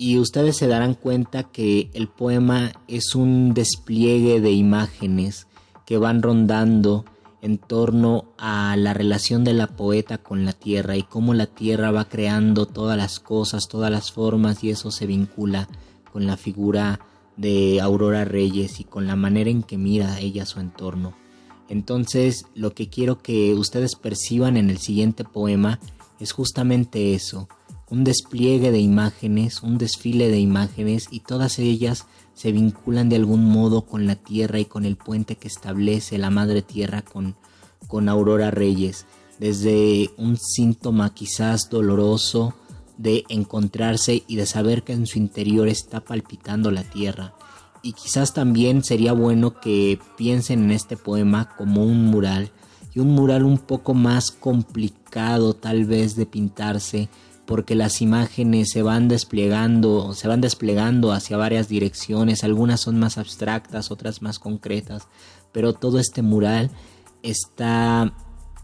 y 0.01 0.19
ustedes 0.19 0.57
se 0.57 0.67
darán 0.67 0.95
cuenta 0.95 1.43
que 1.43 1.91
el 1.93 2.09
poema 2.09 2.73
es 2.89 3.15
un 3.15 3.53
despliegue 3.53 4.41
de 4.41 4.51
imágenes 4.51 5.47
que 5.85 5.99
van 5.99 6.23
rondando 6.23 7.05
en 7.43 7.59
torno 7.59 8.25
a 8.39 8.77
la 8.79 8.95
relación 8.95 9.45
de 9.45 9.53
la 9.53 9.67
poeta 9.67 10.17
con 10.17 10.47
la 10.47 10.55
tierra 10.55 10.97
y 10.97 11.03
cómo 11.03 11.35
la 11.35 11.45
tierra 11.45 11.91
va 11.91 12.07
creando 12.07 12.65
todas 12.65 12.97
las 12.97 13.21
cosas, 13.21 13.69
todas 13.69 13.91
las 13.91 14.11
formas 14.11 14.65
y 14.65 14.71
eso 14.71 14.91
se 14.91 15.05
vincula 15.05 15.69
con 16.11 16.27
la 16.27 16.39
figura 16.39 17.01
de 17.37 17.83
Aurora 17.83 18.25
Reyes 18.25 18.81
y 18.81 18.85
con 18.85 19.07
la 19.07 19.17
manera 19.17 19.51
en 19.51 19.63
que 19.63 19.77
mira 19.77 20.19
ella 20.19 20.47
su 20.47 20.61
entorno. 20.61 21.13
Entonces 21.69 22.47
lo 22.55 22.73
que 22.73 22.89
quiero 22.89 23.19
que 23.19 23.53
ustedes 23.53 23.97
perciban 23.97 24.57
en 24.57 24.71
el 24.71 24.79
siguiente 24.79 25.25
poema 25.25 25.79
es 26.21 26.33
justamente 26.33 27.13
eso, 27.13 27.51
un 27.91 28.05
despliegue 28.05 28.71
de 28.71 28.79
imágenes, 28.79 29.63
un 29.63 29.77
desfile 29.77 30.29
de 30.29 30.39
imágenes 30.39 31.09
y 31.11 31.21
todas 31.21 31.59
ellas 31.59 32.07
se 32.35 32.53
vinculan 32.53 33.09
de 33.09 33.17
algún 33.17 33.45
modo 33.45 33.83
con 33.83 34.07
la 34.07 34.15
tierra 34.15 34.61
y 34.61 34.65
con 34.65 34.85
el 34.85 34.97
puente 34.97 35.37
que 35.37 35.49
establece 35.49 36.17
la 36.17 36.31
madre 36.31 36.63
tierra 36.63 37.03
con, 37.03 37.35
con 37.89 38.09
Aurora 38.09 38.51
Reyes, 38.53 39.07
desde 39.41 40.11
un 40.17 40.39
síntoma 40.39 41.13
quizás 41.13 41.69
doloroso 41.69 42.55
de 42.97 43.25
encontrarse 43.29 44.23
y 44.27 44.37
de 44.37 44.47
saber 44.47 44.85
que 44.85 44.93
en 44.93 45.07
su 45.07 45.19
interior 45.19 45.69
está 45.69 46.01
palpitando 46.01 46.71
la 46.71 46.85
tierra. 46.85 47.35
Y 47.83 47.95
quizás 47.95 48.35
también 48.35 48.85
sería 48.85 49.13
bueno 49.15 49.59
que 49.59 49.99
piensen 50.17 50.65
en 50.65 50.71
este 50.71 50.97
poema 50.97 51.57
como 51.57 51.85
un 51.85 52.07
mural, 52.07 52.53
y 52.95 53.01
un 53.01 53.15
mural 53.15 53.45
un 53.45 53.59
poco 53.59 53.95
más 53.95 54.31
complicado 54.31 55.55
tal 55.55 55.85
vez 55.85 56.17
de 56.17 56.27
pintarse, 56.27 57.09
porque 57.51 57.75
las 57.75 58.01
imágenes 58.01 58.71
se 58.71 58.81
van 58.81 59.09
desplegando, 59.09 60.15
se 60.15 60.29
van 60.29 60.41
desplegando 60.41 61.11
hacia 61.11 61.37
varias 61.37 61.69
direcciones, 61.69 62.45
algunas 62.45 62.81
son 62.81 63.01
más 63.01 63.19
abstractas, 63.19 63.91
otras 63.91 64.23
más 64.23 64.39
concretas, 64.39 65.09
pero 65.51 65.73
todo 65.73 65.99
este 65.99 66.23
mural 66.23 66.71
está 67.25 68.15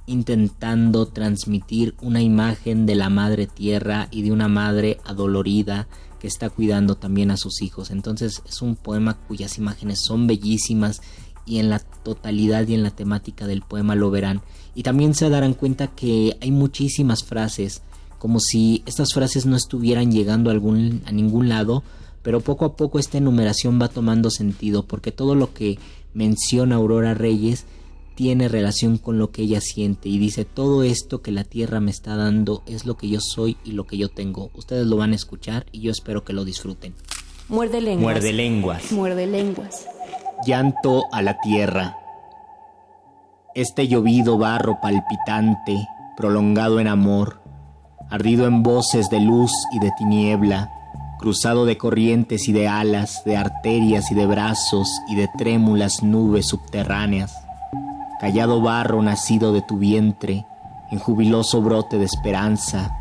intentando 0.07 1.07
transmitir 1.07 1.97
una 2.01 2.23
imagen 2.23 2.87
de 2.87 2.95
la 2.95 3.11
madre 3.11 3.49
tierra 3.49 4.07
y 4.13 4.23
de 4.23 4.31
una 4.31 4.47
madre 4.47 5.01
adolorida 5.05 5.89
que 6.21 6.29
está 6.29 6.49
cuidando 6.49 6.95
también 6.95 7.33
a 7.33 7.37
sus 7.37 7.63
hijos. 7.63 7.91
Entonces 7.91 8.41
es 8.49 8.63
un 8.63 8.77
poema 8.77 9.15
cuyas 9.15 9.59
imágenes 9.59 9.99
son 10.01 10.29
bellísimas 10.29 11.03
y 11.45 11.59
en 11.59 11.71
la 11.71 11.81
totalidad 11.81 12.69
y 12.69 12.75
en 12.75 12.85
la 12.85 12.93
temática 12.93 13.49
del 13.49 13.63
poema 13.63 13.97
lo 13.97 14.13
verán. 14.13 14.43
Y 14.77 14.85
también 14.85 15.15
se 15.15 15.29
darán 15.29 15.55
cuenta 15.55 15.89
que 15.89 16.37
hay 16.41 16.53
muchísimas 16.53 17.25
frases 17.25 17.83
como 18.27 18.41
si 18.41 18.83
estas 18.87 19.15
frases 19.15 19.47
no 19.47 19.55
estuvieran 19.55 20.11
llegando 20.11 20.51
a, 20.51 20.53
algún, 20.53 21.01
a 21.07 21.13
ningún 21.13 21.49
lado, 21.49 21.85
pero 22.23 22.41
poco 22.41 22.65
a 22.65 22.75
poco 22.75 22.99
esta 22.99 23.19
enumeración 23.19 23.81
va 23.81 23.87
tomando 23.87 24.31
sentido, 24.31 24.85
porque 24.85 25.13
todo 25.13 25.37
lo 25.37 25.55
que 25.55 25.79
menciona 26.13 26.75
Aurora 26.75 27.15
Reyes 27.15 27.67
tiene 28.17 28.49
relación 28.49 28.99
con 28.99 29.21
lo 29.21 29.31
que 29.31 29.43
ella 29.43 29.61
siente 29.61 30.09
y 30.09 30.19
dice 30.19 30.45
todo 30.45 30.83
esto 30.83 31.23
que 31.23 31.31
la 31.31 31.45
tierra 31.45 31.79
me 31.79 31.93
está 31.93 32.17
dando 32.17 32.65
es 32.67 32.85
lo 32.85 32.97
que 32.97 33.09
yo 33.09 33.21
soy 33.21 33.59
y 33.65 33.71
lo 33.71 33.87
que 33.87 33.97
yo 33.97 34.09
tengo. 34.09 34.51
Ustedes 34.55 34.89
lo 34.89 34.97
van 34.97 35.13
a 35.13 35.15
escuchar 35.15 35.67
y 35.71 35.83
yo 35.83 35.93
espero 35.93 36.25
que 36.25 36.33
lo 36.33 36.45
disfruten. 36.45 36.95
Muerde 37.49 37.81
lenguas. 37.81 38.03
Muerde 38.03 38.33
lenguas. 38.33 38.91
Muerde 38.91 39.27
lenguas. 39.29 39.87
Llanto 40.45 41.05
a 41.13 41.23
la 41.23 41.39
tierra. 41.39 41.97
Este 43.55 43.87
llovido 43.87 44.37
barro 44.37 44.81
palpitante, 44.83 45.87
prolongado 46.17 46.81
en 46.81 46.89
amor, 46.89 47.46
ardido 48.11 48.47
en 48.47 48.63
voces 48.63 49.11
de 49.11 49.21
luz 49.21 49.53
y 49.73 49.81
de 49.81 49.91
tiniebla, 49.99 50.71
cruzado 51.19 51.67
de 51.67 51.77
corrientes 51.77 52.49
y 52.49 52.53
de 52.53 52.69
alas, 52.69 53.23
de 53.25 53.37
arterias 53.37 54.11
y 54.11 54.15
de 54.15 54.27
brazos 54.27 54.89
y 55.09 55.17
de 55.17 55.29
trémulas 55.37 56.03
nubes 56.03 56.47
subterráneas, 56.47 57.35
callado 58.21 58.61
barro 58.61 59.03
nacido 59.03 59.53
de 59.53 59.63
tu 59.63 59.79
vientre, 59.79 60.47
en 60.91 60.99
jubiloso 60.99 61.63
brote 61.63 61.99
de 61.99 62.05
esperanza, 62.05 62.97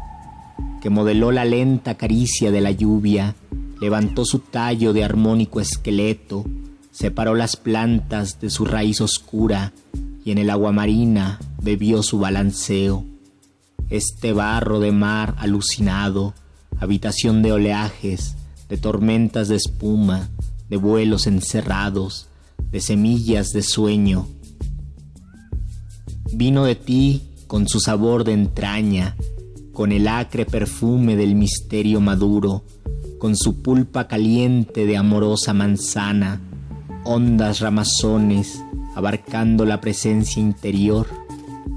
que 0.81 0.89
modeló 0.89 1.31
la 1.31 1.45
lenta 1.45 1.95
caricia 1.95 2.51
de 2.51 2.61
la 2.61 2.71
lluvia, 2.71 3.35
levantó 3.79 4.25
su 4.25 4.39
tallo 4.39 4.93
de 4.93 5.03
armónico 5.03 5.59
esqueleto, 5.59 6.45
separó 6.91 7.35
las 7.35 7.57
plantas 7.57 8.39
de 8.39 8.49
su 8.49 8.65
raíz 8.65 9.01
oscura 9.01 9.73
y 10.23 10.31
en 10.31 10.37
el 10.37 10.49
agua 10.49 10.71
marina 10.71 11.39
bebió 11.61 12.01
su 12.01 12.19
balanceo 12.19 13.03
este 13.89 14.33
barro 14.33 14.79
de 14.79 14.91
mar 14.91 15.35
alucinado, 15.37 16.33
habitación 16.79 17.41
de 17.41 17.51
oleajes, 17.51 18.35
de 18.69 18.77
tormentas 18.77 19.47
de 19.47 19.55
espuma, 19.55 20.29
de 20.69 20.77
vuelos 20.77 21.27
encerrados, 21.27 22.27
de 22.71 22.81
semillas 22.81 23.51
de 23.51 23.61
sueño. 23.61 24.27
Vino 26.33 26.65
de 26.65 26.75
ti 26.75 27.23
con 27.47 27.67
su 27.67 27.79
sabor 27.79 28.23
de 28.23 28.33
entraña, 28.33 29.15
con 29.71 29.91
el 29.91 30.07
acre 30.07 30.45
perfume 30.45 31.15
del 31.15 31.35
misterio 31.35 32.01
maduro, 32.01 32.63
con 33.19 33.35
su 33.35 33.61
pulpa 33.61 34.07
caliente 34.07 34.85
de 34.85 34.97
amorosa 34.97 35.53
manzana, 35.53 36.41
hondas 37.03 37.59
ramazones 37.59 38.59
abarcando 38.95 39.65
la 39.65 39.81
presencia 39.81 40.41
interior 40.41 41.07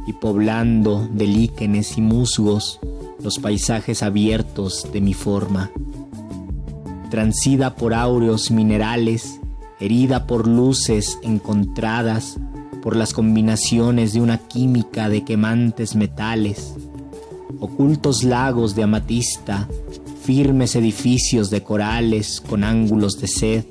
y 0.06 0.12
poblando 0.14 1.08
de 1.12 1.26
líquenes 1.26 1.98
y 1.98 2.00
musgos 2.00 2.80
los 3.22 3.38
paisajes 3.38 4.02
abiertos 4.02 4.88
de 4.92 5.00
mi 5.00 5.14
forma. 5.14 5.70
Transida 7.10 7.74
por 7.74 7.94
áureos 7.94 8.50
minerales, 8.50 9.40
herida 9.80 10.26
por 10.26 10.46
luces 10.46 11.18
encontradas, 11.22 12.38
por 12.82 12.96
las 12.96 13.12
combinaciones 13.12 14.12
de 14.12 14.20
una 14.20 14.38
química 14.38 15.08
de 15.08 15.24
quemantes 15.24 15.96
metales, 15.96 16.74
ocultos 17.60 18.24
lagos 18.24 18.74
de 18.74 18.84
amatista, 18.84 19.68
firmes 20.22 20.76
edificios 20.76 21.50
de 21.50 21.62
corales 21.62 22.40
con 22.40 22.62
ángulos 22.62 23.20
de 23.20 23.26
sed, 23.26 23.64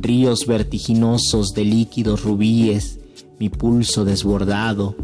ríos 0.00 0.46
vertiginosos 0.46 1.54
de 1.54 1.64
líquidos 1.64 2.22
rubíes, 2.22 3.00
mi 3.38 3.48
pulso 3.48 4.04
desbordado, 4.04 4.96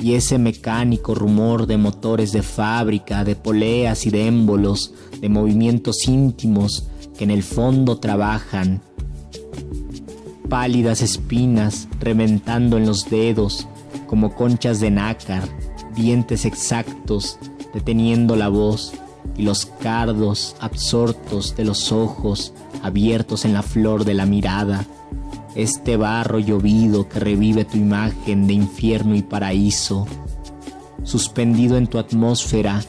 y 0.00 0.14
ese 0.14 0.38
mecánico 0.38 1.14
rumor 1.14 1.66
de 1.66 1.76
motores 1.76 2.32
de 2.32 2.42
fábrica, 2.42 3.24
de 3.24 3.36
poleas 3.36 4.06
y 4.06 4.10
de 4.10 4.26
émbolos, 4.26 4.92
de 5.20 5.28
movimientos 5.28 6.06
íntimos 6.06 6.86
que 7.16 7.24
en 7.24 7.30
el 7.30 7.42
fondo 7.42 7.98
trabajan. 7.98 8.82
Pálidas 10.48 11.02
espinas 11.02 11.88
reventando 11.98 12.76
en 12.76 12.86
los 12.86 13.08
dedos 13.10 13.66
como 14.06 14.34
conchas 14.34 14.80
de 14.80 14.90
nácar, 14.90 15.42
dientes 15.94 16.44
exactos 16.44 17.38
deteniendo 17.74 18.36
la 18.36 18.48
voz 18.48 18.92
y 19.36 19.42
los 19.42 19.66
cardos 19.66 20.56
absortos 20.60 21.56
de 21.56 21.64
los 21.64 21.92
ojos 21.92 22.52
abiertos 22.82 23.44
en 23.44 23.52
la 23.52 23.62
flor 23.62 24.04
de 24.04 24.14
la 24.14 24.24
mirada 24.24 24.86
este 25.56 25.96
barro 25.96 26.38
llovido 26.38 27.08
que 27.08 27.18
revive 27.18 27.64
tu 27.64 27.78
imagen 27.78 28.46
de 28.46 28.52
infierno 28.52 29.14
y 29.14 29.22
paraíso, 29.22 30.06
suspendido 31.02 31.78
en 31.78 31.86
tu 31.86 31.98
atmósfera, 31.98 32.82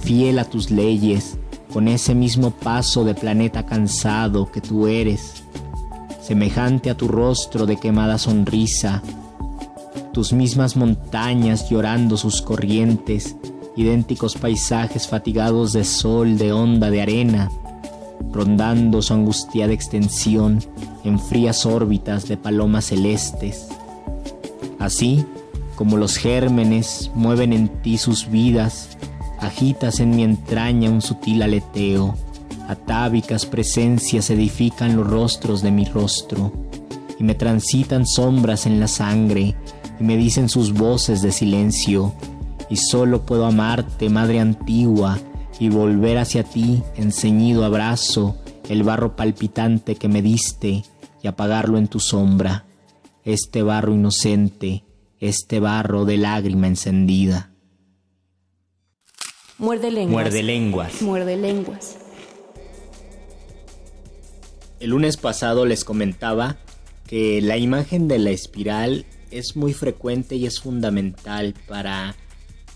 fiel 0.00 0.38
a 0.38 0.44
tus 0.44 0.70
leyes, 0.70 1.38
con 1.72 1.86
ese 1.86 2.14
mismo 2.14 2.50
paso 2.50 3.04
de 3.04 3.14
planeta 3.14 3.66
cansado 3.66 4.50
que 4.50 4.62
tú 4.62 4.86
eres, 4.86 5.42
semejante 6.22 6.88
a 6.88 6.96
tu 6.96 7.08
rostro 7.08 7.66
de 7.66 7.76
quemada 7.76 8.16
sonrisa, 8.16 9.02
tus 10.12 10.32
mismas 10.32 10.76
montañas 10.76 11.68
llorando 11.68 12.16
sus 12.16 12.40
corrientes, 12.40 13.36
idénticos 13.76 14.36
paisajes 14.36 15.08
fatigados 15.08 15.72
de 15.74 15.84
sol, 15.84 16.38
de 16.38 16.52
onda, 16.52 16.90
de 16.90 17.02
arena, 17.02 17.50
rondando 18.32 19.02
su 19.02 19.14
angustiada 19.14 19.72
extensión 19.72 20.60
en 21.04 21.18
frías 21.18 21.66
órbitas 21.66 22.28
de 22.28 22.36
palomas 22.36 22.86
celestes. 22.86 23.68
Así 24.78 25.24
como 25.76 25.96
los 25.96 26.16
gérmenes 26.16 27.10
mueven 27.14 27.52
en 27.52 27.68
ti 27.68 27.98
sus 27.98 28.30
vidas, 28.30 28.96
agitas 29.40 30.00
en 30.00 30.14
mi 30.16 30.22
entraña 30.22 30.90
un 30.90 31.02
sutil 31.02 31.42
aleteo, 31.42 32.14
Atávicas 32.68 33.44
presencias 33.44 34.30
edifican 34.30 34.96
los 34.96 35.06
rostros 35.06 35.60
de 35.60 35.70
mi 35.70 35.84
rostro, 35.84 36.50
y 37.18 37.22
me 37.22 37.34
transitan 37.34 38.06
sombras 38.06 38.64
en 38.64 38.80
la 38.80 38.88
sangre, 38.88 39.54
y 40.00 40.02
me 40.02 40.16
dicen 40.16 40.48
sus 40.48 40.72
voces 40.72 41.20
de 41.20 41.30
silencio, 41.30 42.14
y 42.70 42.76
solo 42.76 43.26
puedo 43.26 43.44
amarte, 43.44 44.08
madre 44.08 44.40
antigua, 44.40 45.18
y 45.58 45.68
volver 45.68 46.18
hacia 46.18 46.44
ti 46.44 46.82
en 46.96 47.12
ceñido 47.12 47.64
abrazo, 47.64 48.36
el 48.68 48.82
barro 48.82 49.16
palpitante 49.16 49.96
que 49.96 50.08
me 50.08 50.22
diste, 50.22 50.84
y 51.22 51.26
apagarlo 51.26 51.78
en 51.78 51.88
tu 51.88 52.00
sombra, 52.00 52.64
este 53.24 53.62
barro 53.62 53.94
inocente, 53.94 54.84
este 55.20 55.60
barro 55.60 56.04
de 56.04 56.18
lágrima 56.18 56.66
encendida. 56.66 57.50
Muerde 59.56 59.90
lenguas. 59.90 60.12
Muerde 60.12 60.42
lenguas. 60.42 61.02
Muerde 61.02 61.36
lenguas. 61.36 61.96
El 64.80 64.90
lunes 64.90 65.16
pasado 65.16 65.64
les 65.64 65.84
comentaba 65.84 66.58
que 67.06 67.40
la 67.40 67.56
imagen 67.56 68.08
de 68.08 68.18
la 68.18 68.30
espiral 68.30 69.06
es 69.30 69.56
muy 69.56 69.72
frecuente 69.72 70.36
y 70.36 70.46
es 70.46 70.60
fundamental 70.60 71.54
para 71.66 72.16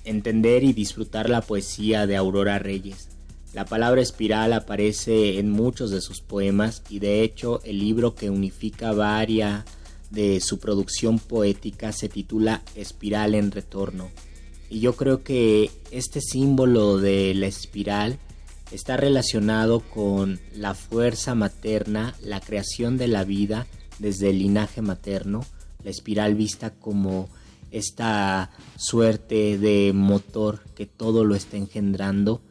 entender 0.09 0.64
y 0.64 0.73
disfrutar 0.73 1.29
la 1.29 1.42
poesía 1.42 2.07
de 2.07 2.16
Aurora 2.16 2.59
Reyes. 2.59 3.09
La 3.53 3.64
palabra 3.64 4.03
espiral 4.03 4.53
aparece 4.53 5.38
en 5.38 5.51
muchos 5.51 5.90
de 5.90 6.01
sus 6.01 6.21
poemas 6.21 6.83
y 6.88 6.99
de 6.99 7.23
hecho 7.23 7.61
el 7.64 7.79
libro 7.79 8.14
que 8.14 8.31
unifica 8.31 8.92
varias 8.92 9.64
de 10.11 10.40
su 10.40 10.59
producción 10.59 11.18
poética 11.18 11.92
se 11.92 12.09
titula 12.09 12.62
Espiral 12.75 13.35
en 13.35 13.51
Retorno. 13.51 14.11
Y 14.71 14.81
yo 14.81 14.97
creo 14.97 15.23
que 15.23 15.71
este 15.90 16.21
símbolo 16.21 16.99
de 16.99 17.35
la 17.35 17.47
espiral 17.47 18.18
está 18.71 18.97
relacionado 18.97 19.81
con 19.81 20.40
la 20.55 20.75
fuerza 20.75 21.35
materna, 21.35 22.14
la 22.23 22.40
creación 22.40 22.99
de 22.99 23.09
la 23.09 23.25
vida 23.25 23.66
desde 23.99 24.31
el 24.31 24.40
linaje 24.40 24.83
materno, 24.83 25.44
la 25.83 25.90
espiral 25.90 26.35
vista 26.35 26.71
como 26.71 27.31
esta 27.70 28.50
suerte 28.76 29.59
de 29.59 29.92
motor 29.94 30.61
que 30.74 30.87
todo 30.87 31.24
lo 31.24 31.35
está 31.35 31.57
engendrando 31.57 32.42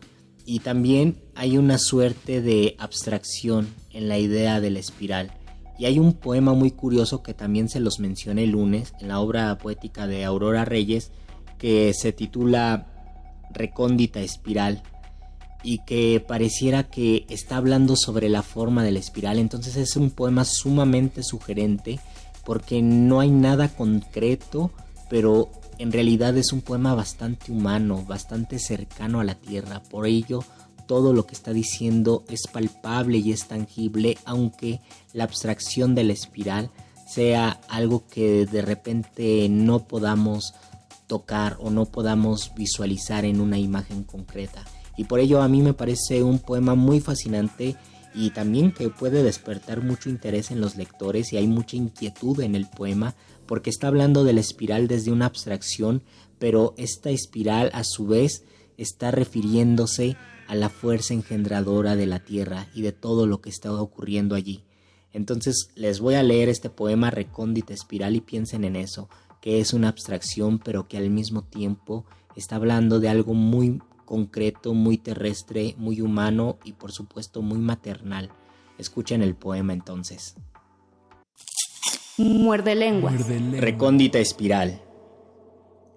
y 0.45 0.59
también 0.59 1.17
hay 1.35 1.57
una 1.57 1.77
suerte 1.77 2.41
de 2.41 2.75
abstracción 2.79 3.67
en 3.91 4.07
la 4.07 4.17
idea 4.17 4.61
de 4.61 4.69
la 4.69 4.79
espiral. 4.79 5.33
Y 5.77 5.85
hay 5.85 5.99
un 5.99 6.13
poema 6.13 6.53
muy 6.53 6.71
curioso 6.71 7.21
que 7.21 7.33
también 7.33 7.67
se 7.67 7.81
los 7.81 7.99
mencioné 7.99 8.45
el 8.45 8.51
lunes 8.51 8.93
en 9.01 9.09
la 9.09 9.19
obra 9.19 9.57
poética 9.57 10.07
de 10.07 10.23
Aurora 10.23 10.63
Reyes 10.63 11.11
que 11.57 11.93
se 11.93 12.13
titula 12.13 12.87
Recóndita 13.51 14.21
Espiral 14.21 14.83
y 15.63 15.79
que 15.79 16.23
pareciera 16.25 16.83
que 16.83 17.25
está 17.29 17.57
hablando 17.57 17.95
sobre 17.97 18.29
la 18.29 18.41
forma 18.41 18.83
de 18.83 18.91
la 18.91 18.99
espiral. 18.99 19.39
Entonces 19.39 19.75
es 19.75 19.97
un 19.97 20.11
poema 20.11 20.45
sumamente 20.45 21.23
sugerente 21.23 21.99
porque 22.45 22.81
no 22.81 23.19
hay 23.19 23.31
nada 23.31 23.67
concreto, 23.67 24.71
pero 25.09 25.49
en 25.77 25.91
realidad 25.91 26.37
es 26.37 26.51
un 26.51 26.61
poema 26.61 26.95
bastante 26.95 27.51
humano, 27.51 28.03
bastante 28.07 28.59
cercano 28.59 29.19
a 29.19 29.23
la 29.23 29.35
tierra. 29.35 29.81
Por 29.83 30.05
ello, 30.07 30.43
todo 30.87 31.13
lo 31.13 31.25
que 31.25 31.35
está 31.35 31.53
diciendo 31.53 32.23
es 32.29 32.47
palpable 32.47 33.19
y 33.19 33.31
es 33.31 33.47
tangible, 33.47 34.17
aunque 34.25 34.81
la 35.13 35.25
abstracción 35.25 35.95
de 35.95 36.03
la 36.03 36.13
espiral 36.13 36.71
sea 37.07 37.59
algo 37.69 38.05
que 38.07 38.45
de 38.45 38.61
repente 38.61 39.47
no 39.49 39.87
podamos 39.87 40.53
tocar 41.07 41.57
o 41.61 41.69
no 41.69 41.85
podamos 41.85 42.51
visualizar 42.55 43.23
en 43.25 43.39
una 43.39 43.57
imagen 43.57 44.03
concreta. 44.03 44.63
Y 44.97 45.05
por 45.05 45.19
ello 45.19 45.41
a 45.41 45.47
mí 45.47 45.61
me 45.61 45.73
parece 45.73 46.23
un 46.23 46.39
poema 46.39 46.75
muy 46.75 46.99
fascinante 46.99 47.75
y 48.13 48.31
también 48.31 48.71
que 48.71 48.89
puede 48.89 49.23
despertar 49.23 49.83
mucho 49.83 50.09
interés 50.09 50.51
en 50.51 50.59
los 50.59 50.75
lectores 50.75 51.31
y 51.31 51.37
hay 51.37 51.47
mucha 51.47 51.77
inquietud 51.77 52.41
en 52.41 52.55
el 52.55 52.65
poema 52.65 53.13
porque 53.47 53.69
está 53.69 53.87
hablando 53.87 54.23
de 54.23 54.33
la 54.33 54.41
espiral 54.41 54.87
desde 54.87 55.11
una 55.11 55.25
abstracción, 55.25 56.03
pero 56.37 56.73
esta 56.77 57.09
espiral 57.09 57.71
a 57.73 57.83
su 57.83 58.07
vez 58.07 58.43
está 58.77 59.11
refiriéndose 59.11 60.17
a 60.47 60.55
la 60.55 60.69
fuerza 60.69 61.13
engendradora 61.13 61.95
de 61.95 62.05
la 62.05 62.19
tierra 62.19 62.67
y 62.73 62.81
de 62.81 62.91
todo 62.91 63.27
lo 63.27 63.41
que 63.41 63.49
está 63.49 63.73
ocurriendo 63.73 64.35
allí. 64.35 64.63
Entonces 65.13 65.69
les 65.75 65.99
voy 65.99 66.15
a 66.15 66.23
leer 66.23 66.49
este 66.49 66.69
poema 66.69 67.09
recóndita 67.09 67.73
espiral 67.73 68.15
y 68.15 68.21
piensen 68.21 68.63
en 68.63 68.75
eso, 68.75 69.09
que 69.41 69.59
es 69.59 69.73
una 69.73 69.89
abstracción 69.89 70.59
pero 70.59 70.87
que 70.87 70.97
al 70.97 71.09
mismo 71.09 71.41
tiempo 71.43 72.05
está 72.35 72.57
hablando 72.57 72.99
de 72.99 73.09
algo 73.09 73.33
muy 73.33 73.81
concreto, 74.05 74.73
muy 74.73 74.97
terrestre, 74.97 75.75
muy 75.77 76.01
humano 76.01 76.57
y 76.63 76.73
por 76.73 76.91
supuesto 76.91 77.41
muy 77.41 77.59
maternal. 77.59 78.29
Escuchen 78.77 79.21
el 79.21 79.35
poema 79.35 79.73
entonces. 79.73 80.35
Muerde 82.17 82.73
lenguas. 82.73 83.27
Recóndita 83.59 84.17
espiral. 84.17 84.81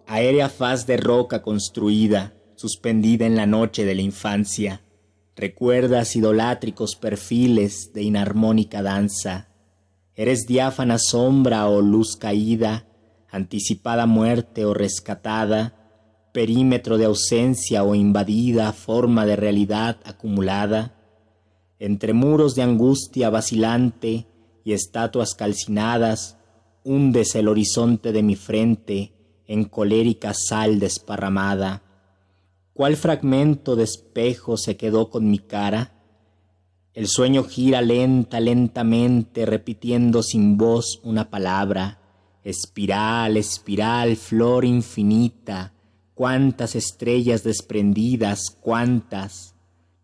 Aérea 0.07 0.51
faz 0.51 0.87
de 0.87 0.99
roca 0.99 1.41
construida, 1.41 2.35
suspendida 2.57 3.25
en 3.25 3.37
la 3.37 3.47
noche 3.47 3.87
de 3.87 3.95
la 3.95 4.03
infancia. 4.03 4.83
Recuerdas 5.35 6.15
idolátricos 6.17 6.95
perfiles 6.95 7.93
de 7.95 8.03
inarmónica 8.03 8.83
danza. 8.83 9.49
Eres 10.15 10.47
diáfana 10.47 10.99
sombra 10.99 11.67
o 11.69 11.81
luz 11.81 12.17
caída, 12.17 12.87
anticipada 13.31 14.05
muerte 14.05 14.67
o 14.67 14.75
rescatada, 14.75 15.75
perímetro 16.33 16.99
de 16.99 17.07
ausencia 17.07 17.83
o 17.83 17.95
invadida 17.95 18.75
forma 18.75 19.25
de 19.25 19.37
realidad 19.37 19.97
acumulada, 20.05 20.95
entre 21.79 22.13
muros 22.13 22.55
de 22.55 22.63
angustia 22.63 23.31
vacilante 23.31 24.27
y 24.65 24.73
estatuas 24.73 25.35
calcinadas, 25.35 26.37
hundes 26.85 27.35
el 27.35 27.49
horizonte 27.49 28.13
de 28.13 28.23
mi 28.23 28.37
frente 28.37 29.13
en 29.47 29.65
colérica 29.65 30.33
sal 30.35 30.79
desparramada. 30.79 31.83
¿Cuál 32.73 32.97
fragmento 32.97 33.77
de 33.77 33.85
espejo 33.85 34.57
se 34.57 34.77
quedó 34.77 35.11
con 35.11 35.31
mi 35.31 35.39
cara? 35.39 35.93
El 36.95 37.09
sueño 37.09 37.45
gira 37.45 37.83
lenta, 37.83 38.41
lentamente, 38.41 39.47
repitiendo 39.47 40.23
sin 40.23 40.57
voz 40.57 41.01
una 41.03 41.31
palabra. 41.31 41.99
Espiral, 42.43 43.37
espiral, 43.37 44.17
flor 44.17 44.65
infinita, 44.65 45.75
cuántas 46.15 46.75
estrellas 46.75 47.45
desprendidas, 47.45 48.57
cuántas. 48.61 49.55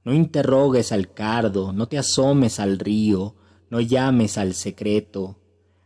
No 0.04 0.12
interrogues 0.12 0.92
al 0.92 1.12
cardo, 1.12 1.72
no 1.72 1.88
te 1.88 1.98
asomes 1.98 2.60
al 2.60 2.78
río, 2.78 3.34
no 3.76 3.82
llames 3.82 4.38
al 4.38 4.54
secreto. 4.54 5.36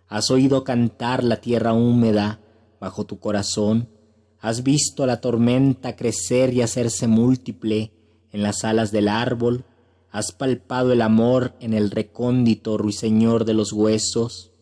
Has 0.06 0.30
oído 0.30 0.62
cantar 0.62 1.24
la 1.24 1.40
tierra 1.40 1.72
húmeda 1.72 2.38
bajo 2.80 3.04
tu 3.04 3.18
corazón, 3.18 3.88
has 4.38 4.62
visto 4.62 5.06
la 5.06 5.20
tormenta 5.20 5.96
crecer 5.96 6.54
y 6.54 6.62
hacerse 6.62 7.08
múltiple 7.08 7.90
en 8.30 8.44
las 8.44 8.62
alas 8.62 8.92
del 8.92 9.08
árbol, 9.08 9.64
has 10.12 10.30
palpado 10.30 10.92
el 10.92 11.02
amor 11.02 11.56
en 11.58 11.74
el 11.74 11.90
recóndito 11.90 12.78
ruiseñor 12.78 13.44
de 13.44 13.54
los 13.54 13.72
huesos. 13.72 14.52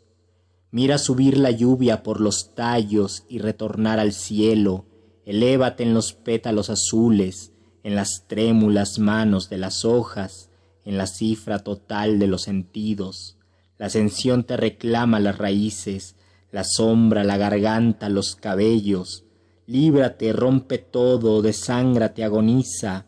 Mira 0.71 0.97
subir 0.97 1.37
la 1.37 1.51
lluvia 1.51 2.03
por 2.03 2.23
los 2.23 2.55
tallos 2.55 3.25
y 3.29 3.41
retornar 3.41 3.99
al 3.99 4.15
cielo, 4.15 4.87
Elévate 5.27 5.83
en 5.83 5.93
los 5.93 6.15
pétalos 6.15 6.71
azules, 6.71 7.53
en 7.83 7.95
las 7.95 8.25
trémulas 8.27 8.99
manos 8.99 9.51
de 9.51 9.59
las 9.59 9.85
hojas, 9.85 10.48
en 10.89 10.97
la 10.97 11.07
cifra 11.07 11.59
total 11.59 12.19
de 12.19 12.27
los 12.27 12.45
sentidos. 12.45 13.37
La 13.77 13.87
ascensión 13.87 14.45
te 14.45 14.57
reclama 14.57 15.21
las 15.21 15.37
raíces, 15.37 16.17
la 16.51 16.65
sombra, 16.65 17.25
la 17.25 17.37
garganta, 17.37 18.09
los 18.09 18.35
cabellos. 18.37 19.27
Líbrate, 19.67 20.33
rompe 20.33 20.79
todo, 20.79 21.43
desángrate, 21.43 22.25
agoniza, 22.25 23.05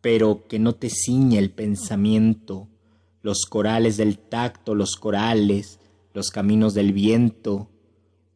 pero 0.00 0.48
que 0.48 0.58
no 0.58 0.74
te 0.74 0.90
ciñe 0.90 1.38
el 1.38 1.50
pensamiento. 1.50 2.66
Los 3.22 3.46
corales 3.46 3.96
del 3.96 4.18
tacto, 4.18 4.74
los 4.74 4.96
corales, 4.96 5.78
los 6.14 6.32
caminos 6.32 6.74
del 6.74 6.92
viento, 6.92 7.68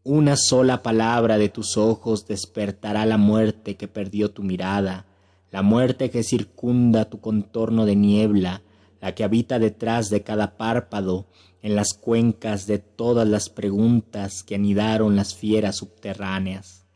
una 0.04 0.36
sola 0.36 0.84
palabra 0.84 1.38
de 1.38 1.48
tus 1.48 1.76
ojos 1.76 2.28
despertará 2.28 3.04
la 3.04 3.16
muerte 3.16 3.76
que 3.76 3.88
perdió 3.88 4.30
tu 4.30 4.44
mirada, 4.44 5.06
la 5.50 5.62
muerte 5.62 6.08
que 6.08 6.22
circunda 6.22 7.06
tu 7.06 7.20
contorno 7.20 7.84
de 7.84 7.96
niebla, 7.96 8.62
la 9.00 9.14
que 9.14 9.24
habita 9.24 9.58
detrás 9.58 10.10
de 10.10 10.22
cada 10.22 10.56
párpado, 10.56 11.26
en 11.62 11.74
las 11.74 11.94
cuencas 11.94 12.66
de 12.66 12.78
todas 12.78 13.26
las 13.26 13.48
preguntas 13.48 14.44
que 14.44 14.54
anidaron 14.54 15.16
las 15.16 15.34
fieras 15.34 15.76
subterráneas. 15.76 16.86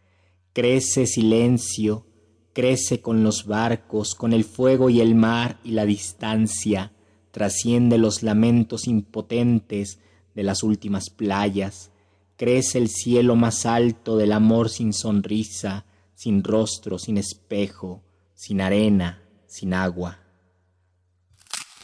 Crece 0.53 1.07
silencio, 1.07 2.07
crece 2.53 3.01
con 3.01 3.25
los 3.25 3.47
barcos, 3.47 4.15
con 4.15 4.33
el 4.33 4.45
fuego 4.45 4.91
y 4.91 5.01
el 5.01 5.15
mar 5.15 5.59
y 5.65 5.73
la 5.73 5.87
distancia, 5.87 6.93
trasciende 7.31 7.99
los 7.99 8.23
lamentos 8.23 8.87
impotentes 8.87 9.99
de 10.35 10.43
las 10.43 10.63
últimas 10.63 11.11
playas, 11.11 11.91
crece 12.37 12.79
el 12.79 12.89
cielo 12.89 13.37
más 13.37 13.67
alto 13.67 14.17
del 14.17 14.33
amor 14.33 14.69
sin 14.69 14.93
sonrisa, 14.93 15.85
sin 16.15 16.45
rostro, 16.45 16.99
sin 16.99 17.19
espejo, 17.19 18.03
sin 18.35 18.61
arena, 18.61 19.23
sin 19.47 19.75
agua. 19.75 20.20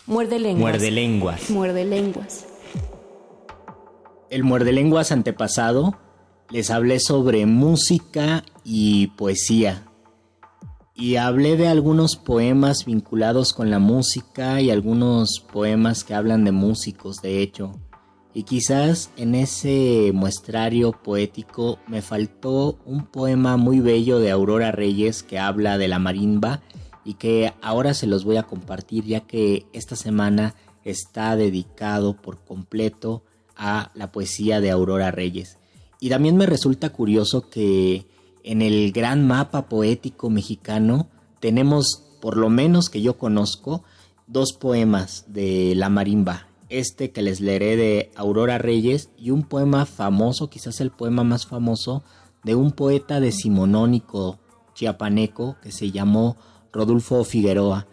Muerde 0.06 0.38
lenguas. 0.38 0.60
Muerde 0.60 0.90
lenguas. 0.92 1.50
Muerde 1.50 1.84
lenguas. 1.84 2.46
El 4.30 4.44
muerde 4.44 4.72
lenguas 4.72 5.10
antepasado 5.10 5.98
les 6.48 6.70
hablé 6.70 7.00
sobre 7.00 7.44
música 7.46 8.44
y 8.62 9.08
poesía. 9.08 9.84
Y 10.94 11.16
hablé 11.16 11.56
de 11.56 11.66
algunos 11.66 12.14
poemas 12.14 12.84
vinculados 12.84 13.52
con 13.52 13.68
la 13.68 13.80
música 13.80 14.60
y 14.60 14.70
algunos 14.70 15.40
poemas 15.52 16.04
que 16.04 16.14
hablan 16.14 16.44
de 16.44 16.52
músicos, 16.52 17.20
de 17.20 17.42
hecho. 17.42 17.72
Y 18.32 18.44
quizás 18.44 19.10
en 19.16 19.34
ese 19.34 20.12
muestrario 20.14 20.92
poético 20.92 21.80
me 21.88 22.00
faltó 22.00 22.78
un 22.84 23.06
poema 23.06 23.56
muy 23.56 23.80
bello 23.80 24.20
de 24.20 24.30
Aurora 24.30 24.70
Reyes 24.70 25.24
que 25.24 25.40
habla 25.40 25.78
de 25.78 25.88
la 25.88 25.98
marimba 25.98 26.62
y 27.06 27.14
que 27.14 27.54
ahora 27.62 27.94
se 27.94 28.08
los 28.08 28.24
voy 28.24 28.36
a 28.36 28.42
compartir 28.42 29.04
ya 29.04 29.20
que 29.20 29.66
esta 29.72 29.94
semana 29.94 30.56
está 30.84 31.36
dedicado 31.36 32.20
por 32.20 32.44
completo 32.44 33.22
a 33.56 33.92
la 33.94 34.10
poesía 34.10 34.60
de 34.60 34.70
Aurora 34.70 35.12
Reyes. 35.12 35.58
Y 36.00 36.10
también 36.10 36.36
me 36.36 36.46
resulta 36.46 36.90
curioso 36.90 37.48
que 37.48 38.06
en 38.42 38.60
el 38.60 38.92
gran 38.92 39.26
mapa 39.26 39.68
poético 39.68 40.30
mexicano 40.30 41.08
tenemos, 41.40 42.02
por 42.20 42.36
lo 42.36 42.50
menos 42.50 42.90
que 42.90 43.00
yo 43.00 43.16
conozco, 43.16 43.84
dos 44.26 44.52
poemas 44.52 45.24
de 45.28 45.74
la 45.76 45.88
marimba 45.88 46.48
este 46.68 47.12
que 47.12 47.22
les 47.22 47.40
leeré 47.40 47.76
de 47.76 48.10
Aurora 48.16 48.58
Reyes 48.58 49.10
y 49.16 49.30
un 49.30 49.44
poema 49.44 49.86
famoso, 49.86 50.50
quizás 50.50 50.80
el 50.80 50.90
poema 50.90 51.22
más 51.22 51.46
famoso, 51.46 52.02
de 52.42 52.54
un 52.54 52.72
poeta 52.72 53.20
decimonónico 53.20 54.38
chiapaneco 54.74 55.56
que 55.62 55.72
se 55.72 55.90
llamó 55.90 56.36
Rodolfo 56.76 57.24
Figueroa. 57.24 57.86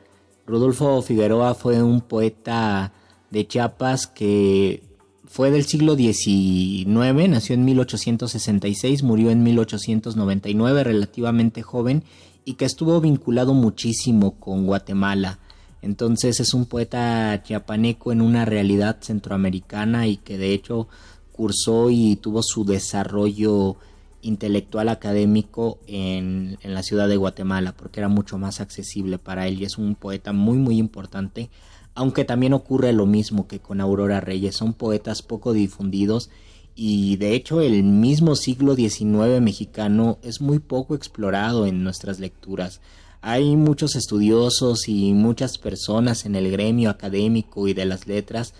Rodolfo 0.46 1.02
Figueroa 1.02 1.56
fue 1.56 1.82
un 1.82 2.02
poeta 2.02 2.92
de 3.32 3.48
Chiapas 3.48 4.08
que 4.08 4.84
fue 5.26 5.52
del 5.52 5.64
siglo 5.64 5.96
XIX, 5.96 6.86
nació 7.30 7.56
en 7.56 7.64
1866, 7.64 9.04
murió 9.04 9.32
en 9.32 9.42
1899, 9.42 10.84
relativamente 10.84 11.62
joven, 11.62 12.04
y 12.44 12.56
que 12.56 12.66
estuvo 12.66 13.00
vinculado 13.00 13.54
muchísimo 13.54 14.38
con 14.38 14.66
Guatemala. 14.66 15.40
Entonces 15.82 16.42
es 16.42 16.54
un 16.54 16.66
poeta 16.66 17.42
chiapaneco 17.42 18.12
en 18.12 18.22
una 18.22 18.44
realidad 18.44 18.98
centroamericana 19.00 20.08
y 20.08 20.18
que 20.18 20.38
de 20.38 20.54
hecho 20.54 20.90
cursó 21.32 21.90
y 21.90 22.18
tuvo 22.18 22.44
su 22.44 22.66
desarrollo 22.66 23.78
intelectual 24.24 24.90
académico 24.90 25.80
en, 25.86 26.58
en, 26.62 26.74
la 26.74 26.82
ciudad 26.82 27.08
de 27.08 27.18
Guatemala 27.18 27.74
porque 27.78 28.00
era 28.00 28.10
mucho 28.10 28.38
más 28.38 28.60
accesible 28.60 29.20
para 29.20 29.48
él 29.48 29.62
y 29.62 29.66
es 29.66 29.78
un 29.78 29.96
poeta 29.96 30.34
muy 30.34 30.58
muy 30.58 30.78
importante 30.78 31.50
aunque 31.96 32.26
también 32.26 32.54
ocurre 32.54 32.94
lo 32.94 33.06
mismo 33.06 33.48
que 33.48 33.60
con 33.60 33.82
Aurora 33.82 34.20
Reyes. 34.20 34.56
Son 34.56 34.74
poetas 34.74 35.22
poco 35.22 35.54
difundidos 35.54 36.30
y 36.76 37.18
de 37.18 37.34
hecho 37.34 37.62
el 37.62 37.84
mismo 37.84 38.36
siglo 38.36 38.76
XIX 38.76 39.42
mexicano 39.42 40.18
es 40.24 40.42
muy 40.42 40.60
poco 40.60 40.96
explorado 40.96 41.68
en 41.68 41.84
nuestras 41.84 42.20
lecturas. 42.20 42.82
Hay 43.22 43.56
muchos 43.56 43.96
estudiosos 43.96 44.88
y 44.90 45.14
muchas 45.14 45.58
personas 45.58 46.26
en 46.26 46.36
el 46.36 46.52
gremio 46.52 46.90
académico 46.90 47.68
y 47.68 47.74
de 47.74 47.86
las 47.86 48.08
letras 48.08 48.54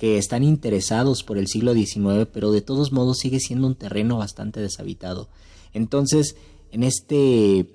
que 0.00 0.16
están 0.16 0.42
interesados 0.44 1.22
por 1.22 1.36
el 1.36 1.46
siglo 1.46 1.74
XIX, 1.74 2.26
pero 2.32 2.52
de 2.52 2.62
todos 2.62 2.90
modos 2.90 3.18
sigue 3.18 3.38
siendo 3.38 3.66
un 3.66 3.74
terreno 3.74 4.16
bastante 4.16 4.58
deshabitado. 4.58 5.28
Entonces, 5.74 6.36
en 6.72 6.84
este 6.84 7.66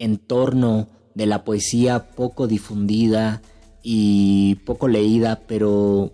entorno 0.00 0.88
de 1.14 1.26
la 1.26 1.44
poesía 1.44 2.10
poco 2.16 2.48
difundida 2.48 3.42
y 3.80 4.56
poco 4.64 4.88
leída, 4.88 5.42
pero 5.46 6.10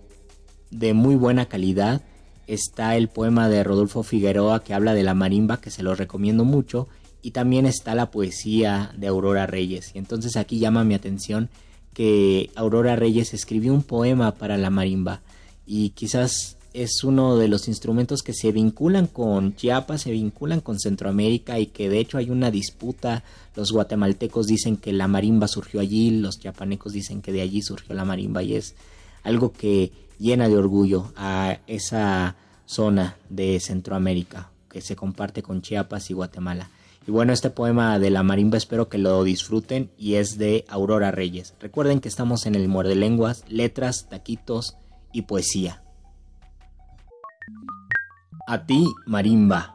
de 0.70 0.92
muy 0.92 1.14
buena 1.14 1.46
calidad, 1.46 2.03
está 2.46 2.94
el 2.96 3.09
poema 3.09 3.48
de 3.48 3.64
Rodolfo 3.64 4.03
Figueroa 4.03 4.62
que 4.62 4.74
habla 4.74 4.92
de 4.92 5.03
la 5.03 5.14
marimba, 5.14 5.62
que 5.62 5.70
se 5.70 5.83
lo 5.83 5.94
recomiendo 5.94 6.44
mucho, 6.44 6.88
y 7.22 7.31
también 7.31 7.64
está 7.64 7.94
la 7.94 8.11
poesía 8.11 8.92
de 8.98 9.07
Aurora 9.07 9.46
Reyes. 9.46 9.92
Y 9.94 9.98
entonces 9.98 10.37
aquí 10.37 10.59
llama 10.59 10.85
mi 10.85 10.92
atención 10.92 11.48
que 11.94 12.50
Aurora 12.55 12.96
Reyes 12.96 13.33
escribió 13.33 13.72
un 13.72 13.83
poema 13.83 14.33
para 14.33 14.59
la 14.59 14.68
marimba 14.68 15.22
y 15.66 15.90
quizás 15.90 16.57
es 16.74 17.05
uno 17.05 17.37
de 17.37 17.46
los 17.46 17.68
instrumentos 17.68 18.22
que 18.22 18.35
se 18.35 18.50
vinculan 18.50 19.07
con 19.07 19.55
Chiapas, 19.55 20.03
se 20.03 20.11
vinculan 20.11 20.61
con 20.61 20.81
Centroamérica 20.81 21.61
y 21.61 21.66
que 21.66 21.88
de 21.88 22.00
hecho 22.00 22.18
hay 22.18 22.31
una 22.31 22.50
disputa. 22.50 23.22
Los 23.55 23.70
guatemaltecos 23.70 24.48
dicen 24.48 24.77
que 24.77 24.92
la 24.92 25.07
marimba 25.07 25.46
surgió 25.46 25.81
allí, 25.81 26.11
los 26.11 26.40
chiapanecos 26.40 26.92
dicen 26.92 27.22
que 27.22 27.33
de 27.33 27.42
allí 27.42 27.62
surgió 27.62 27.94
la 27.94 28.05
marimba 28.05 28.42
y 28.42 28.57
es 28.57 28.74
algo 29.22 29.53
que 29.53 29.92
llena 30.18 30.48
de 30.48 30.57
orgullo 30.57 31.12
a 31.16 31.61
esa 31.68 32.35
zona 32.66 33.16
de 33.29 33.61
Centroamérica 33.61 34.50
que 34.68 34.81
se 34.81 34.96
comparte 34.96 35.44
con 35.44 35.62
Chiapas 35.62 36.11
y 36.11 36.14
Guatemala. 36.14 36.70
Y 37.07 37.12
bueno, 37.12 37.33
este 37.33 37.50
poema 37.50 38.00
de 38.00 38.11
la 38.11 38.24
marimba 38.24 38.57
espero 38.57 38.88
que 38.88 38.98
lo 38.98 39.22
disfruten 39.22 39.90
y 39.96 40.14
es 40.14 40.38
de 40.38 40.64
Aurora 40.68 41.12
Reyes. 41.12 41.55
Recuerden 41.61 42.00
que 42.00 42.09
estamos 42.09 42.46
en 42.46 42.57
el 42.57 42.66
Muerde 42.66 42.96
Lenguas, 42.96 43.44
letras, 43.48 44.09
taquitos 44.09 44.77
y 45.14 45.22
poesía. 45.22 45.83
A 48.46 48.66
ti, 48.66 48.92
marimba. 49.07 49.74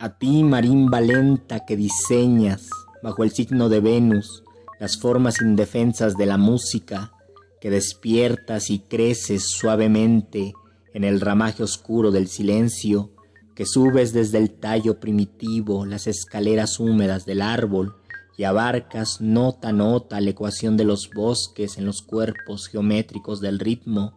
A 0.00 0.18
ti, 0.18 0.42
marimba 0.42 1.00
lenta 1.00 1.64
que 1.64 1.76
diseñas 1.76 2.68
bajo 3.00 3.22
el 3.22 3.30
signo 3.30 3.68
de 3.68 3.78
Venus 3.78 4.42
las 4.80 4.96
formas 4.98 5.40
indefensas 5.40 6.16
de 6.16 6.26
la 6.26 6.38
música 6.38 7.12
que 7.60 7.70
despiertas 7.70 8.70
y 8.70 8.80
creces 8.80 9.50
suavemente 9.50 10.52
en 10.94 11.04
el 11.04 11.20
ramaje 11.20 11.62
oscuro 11.62 12.10
del 12.10 12.28
silencio 12.28 13.10
que 13.54 13.66
subes 13.66 14.12
desde 14.12 14.38
el 14.38 14.50
tallo 14.50 15.00
primitivo 15.00 15.84
las 15.84 16.06
escaleras 16.06 16.78
húmedas 16.78 17.26
del 17.26 17.42
árbol 17.42 17.97
y 18.38 18.44
abarcas 18.44 19.20
nota 19.20 19.70
a 19.70 19.72
nota 19.72 20.20
la 20.20 20.30
ecuación 20.30 20.76
de 20.76 20.84
los 20.84 21.10
bosques 21.10 21.76
en 21.76 21.84
los 21.84 22.02
cuerpos 22.02 22.68
geométricos 22.68 23.40
del 23.40 23.58
ritmo. 23.58 24.16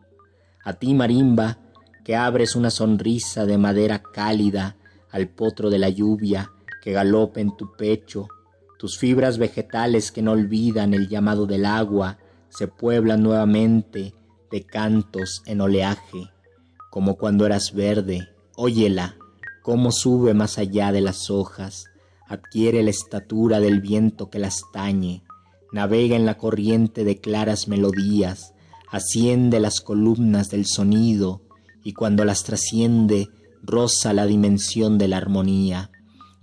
A 0.63 0.73
ti, 0.73 0.93
marimba, 0.93 1.57
que 2.05 2.15
abres 2.15 2.55
una 2.55 2.69
sonrisa 2.69 3.47
de 3.47 3.57
madera 3.57 4.03
cálida 4.03 4.77
al 5.09 5.27
potro 5.27 5.71
de 5.71 5.79
la 5.79 5.89
lluvia 5.89 6.51
que 6.83 6.91
galopa 6.91 7.39
en 7.39 7.57
tu 7.57 7.75
pecho, 7.75 8.27
tus 8.77 8.99
fibras 8.99 9.39
vegetales 9.39 10.11
que 10.11 10.21
no 10.21 10.33
olvidan 10.33 10.93
el 10.93 11.09
llamado 11.09 11.47
del 11.47 11.65
agua 11.65 12.19
se 12.49 12.67
pueblan 12.67 13.23
nuevamente 13.23 14.13
de 14.51 14.63
cantos 14.67 15.41
en 15.47 15.61
oleaje, 15.61 16.29
como 16.91 17.17
cuando 17.17 17.47
eras 17.47 17.73
verde, 17.73 18.29
óyela, 18.55 19.15
cómo 19.63 19.91
sube 19.91 20.35
más 20.35 20.59
allá 20.59 20.91
de 20.91 21.01
las 21.01 21.31
hojas, 21.31 21.90
adquiere 22.31 22.81
la 22.81 22.91
estatura 22.91 23.59
del 23.59 23.81
viento 23.81 24.29
que 24.29 24.39
las 24.39 24.61
tañe, 24.71 25.21
navega 25.73 26.15
en 26.15 26.25
la 26.25 26.37
corriente 26.37 27.03
de 27.03 27.19
claras 27.19 27.67
melodías, 27.67 28.53
asciende 28.89 29.59
las 29.59 29.81
columnas 29.81 30.49
del 30.49 30.65
sonido. 30.65 31.41
Y 31.83 31.91
cuando 31.91 32.23
las 32.23 32.43
trasciende 32.43 33.27
roza 33.61 34.13
la 34.13 34.25
dimensión 34.25 34.97
de 34.97 35.09
la 35.09 35.17
armonía, 35.17 35.91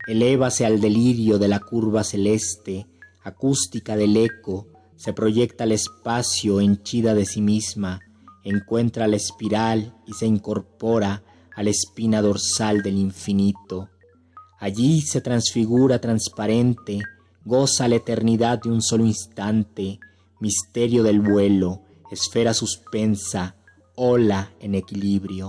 elévase 0.06 0.66
al 0.66 0.78
delirio 0.80 1.38
de 1.38 1.48
la 1.48 1.58
curva 1.58 2.04
celeste, 2.04 2.86
acústica 3.24 3.96
del 3.96 4.18
eco, 4.18 4.66
se 4.96 5.14
proyecta 5.14 5.64
al 5.64 5.72
espacio 5.72 6.60
henchida 6.60 7.14
de 7.14 7.24
sí 7.24 7.40
misma, 7.40 8.00
encuentra 8.44 9.06
la 9.06 9.16
espiral 9.16 9.94
y 10.06 10.12
se 10.12 10.26
incorpora 10.26 11.22
a 11.56 11.62
la 11.62 11.70
espina 11.70 12.20
dorsal 12.20 12.82
del 12.82 12.98
infinito. 12.98 13.88
Allí 14.58 15.02
se 15.02 15.20
transfigura 15.20 16.00
transparente, 16.00 16.98
goza 17.44 17.88
la 17.88 17.96
eternidad 17.96 18.60
de 18.60 18.70
un 18.70 18.82
solo 18.82 19.04
instante, 19.04 20.00
misterio 20.40 21.02
del 21.02 21.20
vuelo, 21.20 21.82
esfera 22.10 22.54
suspensa, 22.54 23.56
ola 23.94 24.50
en 24.60 24.74
equilibrio, 24.74 25.48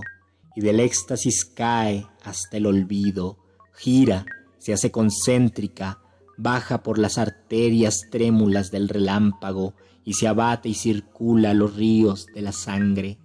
y 0.54 0.60
del 0.60 0.80
éxtasis 0.80 1.44
cae 1.44 2.06
hasta 2.22 2.56
el 2.56 2.66
olvido, 2.66 3.38
gira, 3.74 4.26
se 4.58 4.72
hace 4.72 4.90
concéntrica, 4.90 5.98
baja 6.36 6.82
por 6.82 6.98
las 6.98 7.18
arterias 7.18 8.02
trémulas 8.10 8.70
del 8.70 8.88
relámpago 8.88 9.74
y 10.04 10.14
se 10.14 10.28
abate 10.28 10.68
y 10.68 10.74
circula 10.74 11.54
los 11.54 11.74
ríos 11.74 12.26
de 12.34 12.42
la 12.42 12.52
sangre 12.52 13.18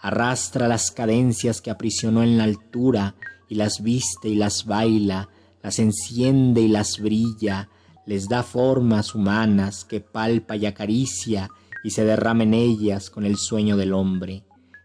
arrastra 0.00 0.66
las 0.66 0.90
cadencias 0.90 1.60
que 1.60 1.70
aprisionó 1.70 2.22
en 2.22 2.38
la 2.38 2.44
altura 2.44 3.14
y 3.50 3.56
las 3.56 3.82
viste 3.82 4.30
y 4.30 4.36
las 4.36 4.64
baila, 4.64 5.28
las 5.62 5.78
enciende 5.78 6.62
y 6.62 6.68
las 6.68 6.98
brilla, 6.98 7.68
les 8.06 8.28
da 8.28 8.42
formas 8.42 9.14
humanas 9.14 9.84
que 9.84 10.00
palpa 10.00 10.56
y 10.56 10.64
acaricia 10.64 11.50
y 11.84 11.90
se 11.90 12.04
derrama 12.04 12.44
en 12.44 12.54
ellas 12.54 13.10
con 13.10 13.26
el 13.26 13.36
sueño 13.36 13.76
del 13.76 13.92
hombre 13.92 14.44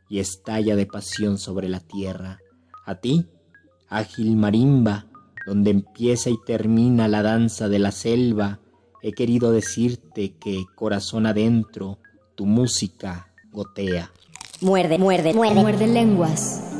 y 0.09 0.19
estalla 0.19 0.75
de 0.75 0.87
pasión 0.87 1.37
sobre 1.37 1.69
la 1.69 1.79
tierra. 1.79 2.39
A 2.85 2.95
ti, 2.95 3.27
ágil 3.87 4.35
marimba, 4.35 5.05
donde 5.45 5.69
empieza 5.69 6.31
y 6.31 6.37
termina 6.45 7.07
la 7.07 7.21
danza 7.21 7.69
de 7.69 7.79
la 7.79 7.91
selva, 7.91 8.59
he 9.03 9.13
querido 9.13 9.51
decirte 9.51 10.33
que, 10.39 10.65
corazón 10.73 11.27
adentro, 11.27 11.99
tu 12.33 12.47
música 12.47 13.31
gotea. 13.51 14.11
Muerde, 14.61 14.97
muerde, 14.97 15.33
muerde. 15.33 15.61
Muerde 15.61 15.87
lenguas. 15.87 16.74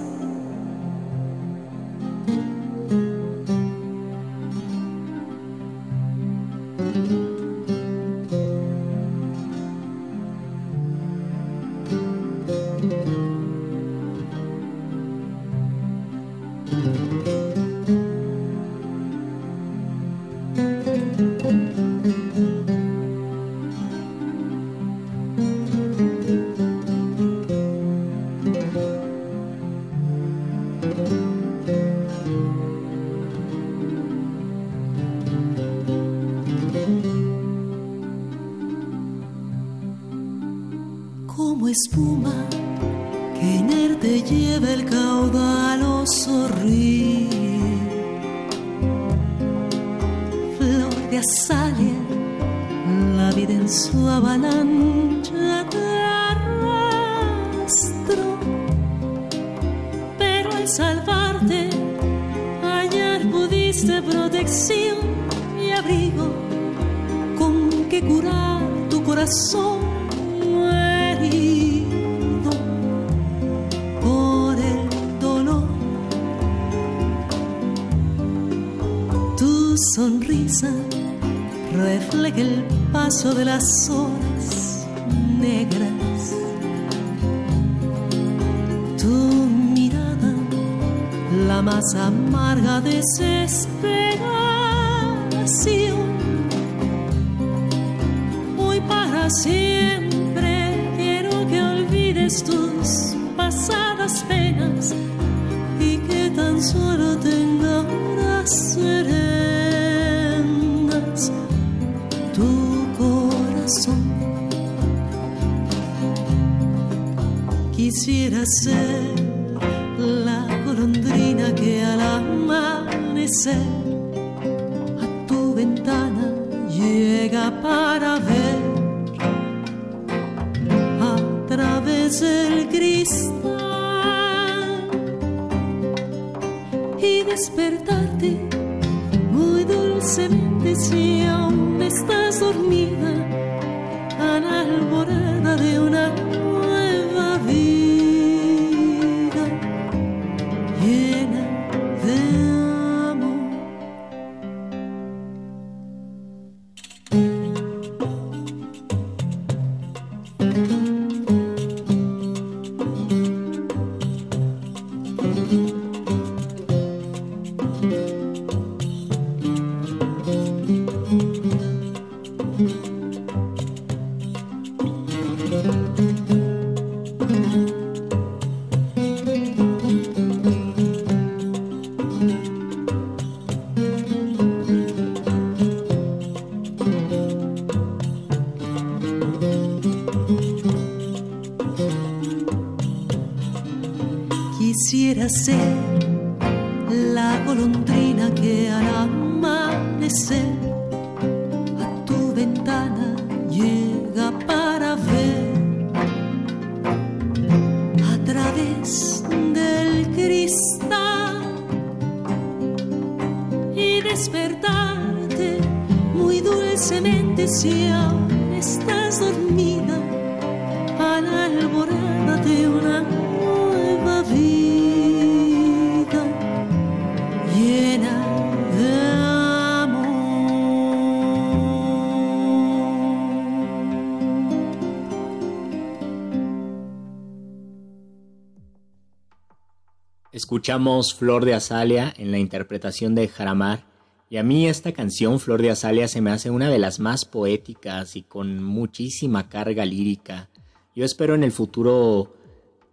Escuchamos 240.55 241.13
Flor 241.13 241.43
de 241.43 241.53
Azalia 241.53 242.13
en 242.17 242.31
la 242.31 242.39
interpretación 242.39 243.13
de 243.13 243.27
Jaramar 243.27 243.83
y 244.29 244.37
a 244.37 244.43
mí 244.43 244.69
esta 244.69 244.93
canción 244.93 245.41
Flor 245.41 245.61
de 245.61 245.69
Azalia 245.69 246.07
se 246.07 246.21
me 246.21 246.31
hace 246.31 246.49
una 246.49 246.69
de 246.69 246.79
las 246.79 247.01
más 247.01 247.25
poéticas 247.25 248.15
y 248.15 248.21
con 248.21 248.63
muchísima 248.63 249.49
carga 249.49 249.83
lírica. 249.83 250.49
Yo 250.95 251.03
espero 251.03 251.35
en 251.35 251.43
el 251.43 251.51
futuro 251.51 252.35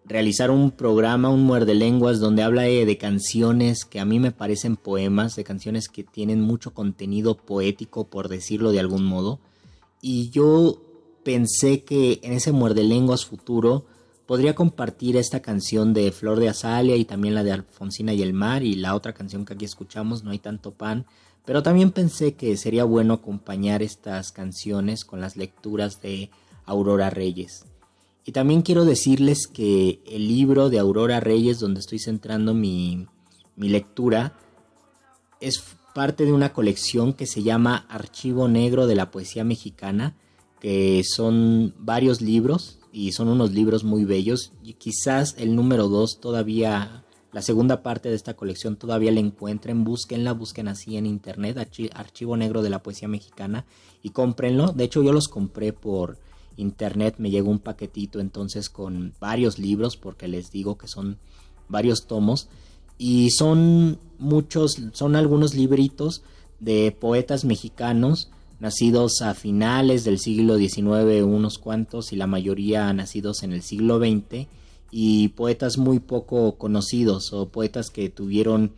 realizar 0.05 0.51
un 0.51 0.73
programa, 0.73 1.29
un 1.29 1.45
muerde 1.45 1.77
lenguas 1.77 2.19
donde 2.19 2.43
habla 2.43 2.63
de, 2.63 2.99
canciones 2.99 3.85
que 3.85 4.01
a 4.01 4.05
mí 4.05 4.19
me 4.19 4.33
parecen 4.33 4.75
poemas, 4.75 5.37
de 5.37 5.45
canciones 5.45 5.89
que 5.89 6.03
tienen 6.03 6.41
mucho 6.41 6.75
contenido 6.75 7.37
poético 7.37 8.09
por 8.09 8.29
decirlo 8.29 8.73
de 8.73 8.81
algún 8.81 9.05
modo. 9.05 9.39
Y 10.01 10.31
yo 10.31 10.83
pensé 11.23 11.85
que 11.85 12.19
en 12.25 12.33
ese 12.33 12.51
muerde 12.51 12.83
lenguas 12.83 13.25
futuro 13.25 13.85
podría 14.27 14.55
compartir 14.55 15.17
esta 15.17 15.41
canción 15.41 15.93
de 15.95 16.13
Flor 16.13 16.39
de 16.41 16.49
Azalia 16.49 16.97
y 16.97 17.05
también 17.05 17.35
la 17.35 17.45
de 17.45 17.53
Alfonsina 17.53 18.13
y 18.13 18.23
el 18.23 18.33
Mar 18.33 18.63
y 18.63 18.75
la 18.75 18.95
otra 18.95 19.13
canción 19.13 19.45
que 19.45 19.55
aquí 19.55 19.65
escuchamos, 19.65 20.25
No 20.25 20.31
hay 20.31 20.39
tanto 20.39 20.73
pan, 20.73 21.07
pero 21.45 21.63
también 21.63 21.91
pensé 21.91 22.35
que 22.35 22.57
sería 22.57 22.85
bueno 22.85 23.15
acompañar 23.15 23.83
estas 23.83 24.33
canciones 24.33 25.05
con 25.05 25.21
las 25.21 25.37
lecturas 25.37 26.01
de 26.01 26.31
Aurora 26.65 27.11
Reyes. 27.11 27.65
Y 28.25 28.33
también 28.33 28.63
quiero 28.63 28.85
decirles 28.85 29.49
que 29.49 30.01
el 30.07 30.29
libro 30.29 30.71
de 30.71 30.79
Aurora 30.79 31.19
Reyes, 31.19 31.59
donde 31.59 31.81
estoy 31.81 31.99
centrando 31.99 32.55
mi, 32.55 33.09
mi 33.57 33.69
lectura, 33.69 34.39
es 35.41 35.61
parte 35.93 36.25
de 36.25 36.33
una 36.33 36.53
colección 36.53 37.13
que 37.15 37.27
se 37.27 37.43
llama 37.43 37.85
Archivo 37.89 38.47
Negro 38.47 38.87
de 38.87 38.95
la 38.95 39.11
Poesía 39.11 39.43
Mexicana, 39.43 40.15
que 40.61 41.03
son 41.05 41.75
varios 41.79 42.21
libros 42.21 42.79
y 42.93 43.13
son 43.13 43.29
unos 43.29 43.53
libros 43.53 43.85
muy 43.85 44.05
bellos. 44.05 44.53
Y 44.63 44.75
quizás 44.75 45.35
el 45.39 45.57
número 45.57 45.89
2 45.89 46.21
todavía, 46.21 47.05
la 47.33 47.43
segunda 47.43 47.83
parte 47.83 48.11
de 48.11 48.15
esta 48.15 48.35
colección 48.35 48.77
todavía 48.77 49.11
la 49.11 49.21
encuentren, 49.21 49.85
búsquenla, 49.85 50.33
busquen 50.33 50.69
así 50.69 50.97
en 50.97 51.07
internet, 51.07 51.57
Archivo 51.95 52.37
Negro 52.37 52.63
de 52.63 52.71
la 52.71 52.83
Poesía 52.83 53.09
Mexicana 53.09 53.65
y 54.03 54.11
cómprenlo. 54.11 54.69
De 54.69 54.85
hecho 54.85 55.03
yo 55.03 55.13
los 55.13 55.29
compré 55.29 55.73
por 55.73 56.19
internet, 56.57 57.15
me 57.19 57.31
llegó 57.31 57.51
un 57.51 57.59
paquetito 57.59 58.21
entonces 58.21 58.69
con 58.69 59.15
varios 59.19 59.59
libros 59.59 59.97
porque 59.97 60.29
les 60.29 60.51
digo 60.51 60.77
que 60.77 60.87
son 60.87 61.19
varios 61.69 62.07
tomos 62.07 62.49
y 62.99 63.31
son 63.31 63.99
muchos, 64.19 64.77
son 64.93 65.17
algunos 65.17 65.55
libritos 65.55 66.23
de 66.61 66.93
poetas 66.93 67.45
mexicanos 67.45 68.31
nacidos 68.63 69.23
a 69.23 69.35
finales 69.35 70.05
del 70.05 70.21
siglo 70.21 70.57
XIX, 70.57 71.25
unos 71.25 71.59
cuantos, 71.59 72.13
y 72.13 72.17
la 72.17 72.29
mayoría 72.29 72.93
nacidos 72.93 73.43
en 73.43 73.53
el 73.53 73.63
siglo 73.63 73.99
XX, 73.99 74.47
y 74.93 75.29
poetas 75.31 75.79
muy 75.79 75.99
poco 75.99 76.59
conocidos 76.59 77.33
o 77.33 77.49
poetas 77.49 77.91
que 77.91 78.09
tuvieron 78.09 78.71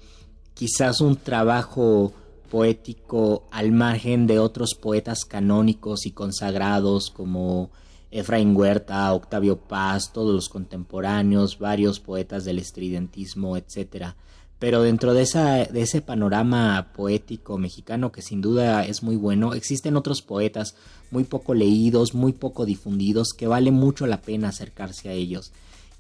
quizás 0.55 1.03
un 1.03 1.17
trabajo 1.17 2.15
poético 2.51 3.45
al 3.51 3.73
margen 3.73 4.27
de 4.27 4.39
otros 4.39 4.75
poetas 4.75 5.27
canónicos 5.27 6.07
y 6.07 6.13
consagrados 6.13 7.11
como 7.11 7.69
Efraín 8.11 8.57
Huerta, 8.57 9.13
Octavio 9.13 9.59
Paz, 9.59 10.15
todos 10.15 10.35
los 10.35 10.49
contemporáneos, 10.49 11.59
varios 11.59 12.01
poetas 12.01 12.47
del 12.47 12.59
estridentismo, 12.59 13.59
etc. 13.59 14.15
Pero 14.59 14.83
dentro 14.83 15.15
de, 15.15 15.23
esa, 15.23 15.65
de 15.65 15.83
ese 15.83 16.01
panorama 16.01 16.93
poético 16.95 17.59
mexicano, 17.59 18.13
que 18.13 18.23
sin 18.23 18.41
duda 18.41 18.85
es 18.87 19.03
muy 19.03 19.17
bueno, 19.17 19.53
existen 19.55 19.97
otros 19.97 20.23
poetas 20.23 20.75
muy 21.11 21.25
poco 21.25 21.55
leídos, 21.55 22.15
muy 22.15 22.33
poco 22.33 22.65
difundidos, 22.65 23.33
que 23.37 23.47
vale 23.47 23.71
mucho 23.71 24.07
la 24.07 24.21
pena 24.21 24.49
acercarse 24.49 25.09
a 25.09 25.13
ellos. 25.13 25.53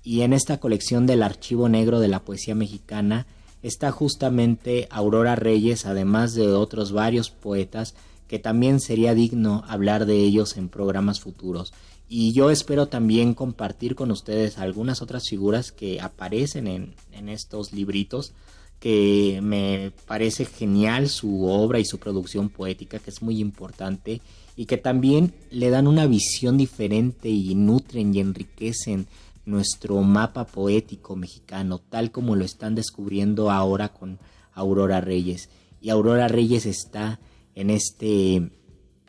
Y 0.03 0.21
en 0.21 0.33
esta 0.33 0.59
colección 0.59 1.07
del 1.07 1.23
Archivo 1.23 1.69
Negro 1.69 1.99
de 1.99 2.09
la 2.09 2.21
Poesía 2.21 2.55
Mexicana 2.55 3.27
está 3.63 3.91
justamente 3.91 4.87
Aurora 4.91 5.37
Reyes, 5.37 5.87
además 5.87 6.35
de 6.35 6.53
otros 6.53 6.93
varios 6.93 7.31
poetas, 7.31 7.95
que 8.29 8.39
también 8.39 8.81
sería 8.81 9.15
digno 9.15 9.65
hablar 9.67 10.05
de 10.05 10.17
ellos 10.17 10.57
en 10.57 10.69
programas 10.69 11.21
futuros. 11.21 11.73
Y 12.09 12.33
yo 12.33 12.51
espero 12.51 12.87
también 12.87 13.35
compartir 13.35 13.95
con 13.95 14.11
ustedes 14.11 14.59
algunas 14.59 15.03
otras 15.03 15.29
figuras 15.29 15.73
que 15.73 16.01
aparecen 16.01 16.67
en, 16.67 16.95
en 17.13 17.29
estos 17.29 17.73
libritos, 17.73 18.35
que 18.79 19.41
me 19.43 19.93
parece 20.07 20.45
genial 20.45 21.09
su 21.09 21.47
obra 21.47 21.79
y 21.79 21.85
su 21.85 21.99
producción 21.99 22.51
poética, 22.51 22.99
que 22.99 23.11
es 23.11 23.23
muy 23.23 23.41
importante, 23.41 24.21
y 24.57 24.67
que 24.67 24.77
también 24.77 25.35
le 25.51 25.71
dan 25.71 25.87
una 25.87 26.07
visión 26.07 26.59
diferente 26.59 27.29
y 27.29 27.55
nutren 27.55 28.15
y 28.15 28.21
enriquecen 28.21 29.07
nuestro 29.47 30.01
mapa 30.03 30.47
poético 30.47 31.17
mexicano, 31.17 31.79
tal 31.79 32.11
como 32.11 32.37
lo 32.37 32.45
están 32.45 32.75
descubriendo 32.75 33.51
ahora 33.51 33.89
con 33.93 34.19
Aurora 34.53 35.01
Reyes. 35.01 35.49
Y 35.81 35.91
Aurora 35.91 36.29
Reyes 36.29 36.67
está 36.67 37.21
en 37.55 37.71
este 37.71 38.51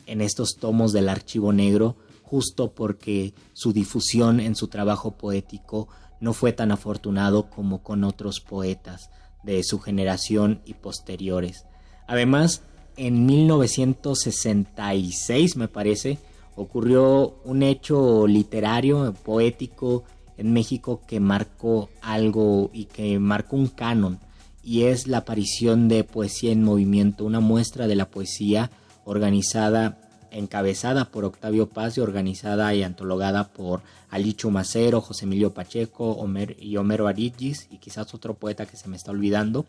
en 0.06 0.20
estos 0.20 0.56
tomos 0.60 0.92
del 0.92 1.08
Archivo 1.08 1.52
Negro 1.52 1.96
justo 2.26 2.74
porque 2.74 3.32
su 3.52 3.72
difusión 3.72 4.40
en 4.40 4.56
su 4.56 4.66
trabajo 4.66 5.12
poético 5.12 5.86
no 6.20 6.32
fue 6.32 6.52
tan 6.52 6.72
afortunado 6.72 7.48
como 7.48 7.84
con 7.84 8.02
otros 8.02 8.40
poetas 8.40 9.10
de 9.44 9.62
su 9.62 9.78
generación 9.78 10.60
y 10.64 10.74
posteriores. 10.74 11.66
Además, 12.08 12.62
en 12.96 13.26
1966, 13.26 15.56
me 15.56 15.68
parece, 15.68 16.18
ocurrió 16.56 17.36
un 17.44 17.62
hecho 17.62 18.26
literario, 18.26 19.14
poético 19.24 20.02
en 20.36 20.52
México 20.52 21.02
que 21.06 21.20
marcó 21.20 21.90
algo 22.02 22.70
y 22.72 22.86
que 22.86 23.20
marcó 23.20 23.54
un 23.56 23.68
canon, 23.68 24.18
y 24.64 24.82
es 24.84 25.06
la 25.06 25.18
aparición 25.18 25.88
de 25.88 26.02
Poesía 26.02 26.50
en 26.50 26.64
Movimiento, 26.64 27.24
una 27.24 27.38
muestra 27.38 27.86
de 27.86 27.94
la 27.94 28.10
poesía 28.10 28.72
organizada 29.04 30.00
encabezada 30.30 31.06
por 31.06 31.24
Octavio 31.24 31.68
Paz 31.68 31.96
y 31.96 32.00
organizada 32.00 32.74
y 32.74 32.82
antologada 32.82 33.48
por 33.48 33.82
Alicho 34.10 34.50
Macero, 34.50 35.00
José 35.00 35.24
Emilio 35.24 35.52
Pacheco 35.52 36.18
y 36.58 36.76
Homero 36.76 37.06
Arigis 37.06 37.68
y 37.70 37.78
quizás 37.78 38.14
otro 38.14 38.34
poeta 38.34 38.66
que 38.66 38.76
se 38.76 38.88
me 38.88 38.96
está 38.96 39.10
olvidando. 39.10 39.66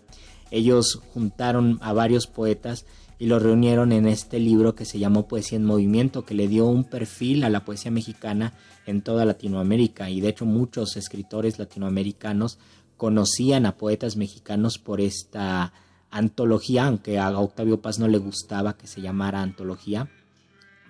Ellos 0.52 1.02
juntaron 1.14 1.80
a 1.82 1.94
varios 1.94 2.28
poetas 2.28 2.86
y 3.20 3.26
los 3.26 3.42
reunieron 3.42 3.92
en 3.92 4.08
este 4.08 4.40
libro 4.40 4.76
que 4.76 4.86
se 4.86 5.00
llamó 5.00 5.28
Poesía 5.28 5.58
en 5.58 5.66
Movimiento, 5.66 6.26
que 6.26 6.36
le 6.36 6.48
dio 6.48 6.68
un 6.68 6.84
perfil 6.84 7.44
a 7.44 7.50
la 7.50 7.66
poesía 7.66 7.92
mexicana 7.92 8.54
en 8.86 9.02
toda 9.02 9.26
Latinoamérica 9.26 10.10
y 10.10 10.22
de 10.22 10.30
hecho 10.30 10.46
muchos 10.46 10.96
escritores 10.98 11.60
latinoamericanos 11.60 12.60
conocían 12.96 13.66
a 13.66 13.78
poetas 13.78 14.16
mexicanos 14.16 14.78
por 14.78 15.02
esta 15.02 15.74
antología, 16.10 16.88
aunque 16.88 17.20
a 17.20 17.38
Octavio 17.38 17.82
Paz 17.82 18.00
no 18.00 18.08
le 18.08 18.18
gustaba 18.18 18.78
que 18.78 18.88
se 18.88 19.02
llamara 19.02 19.42
antología 19.42 20.10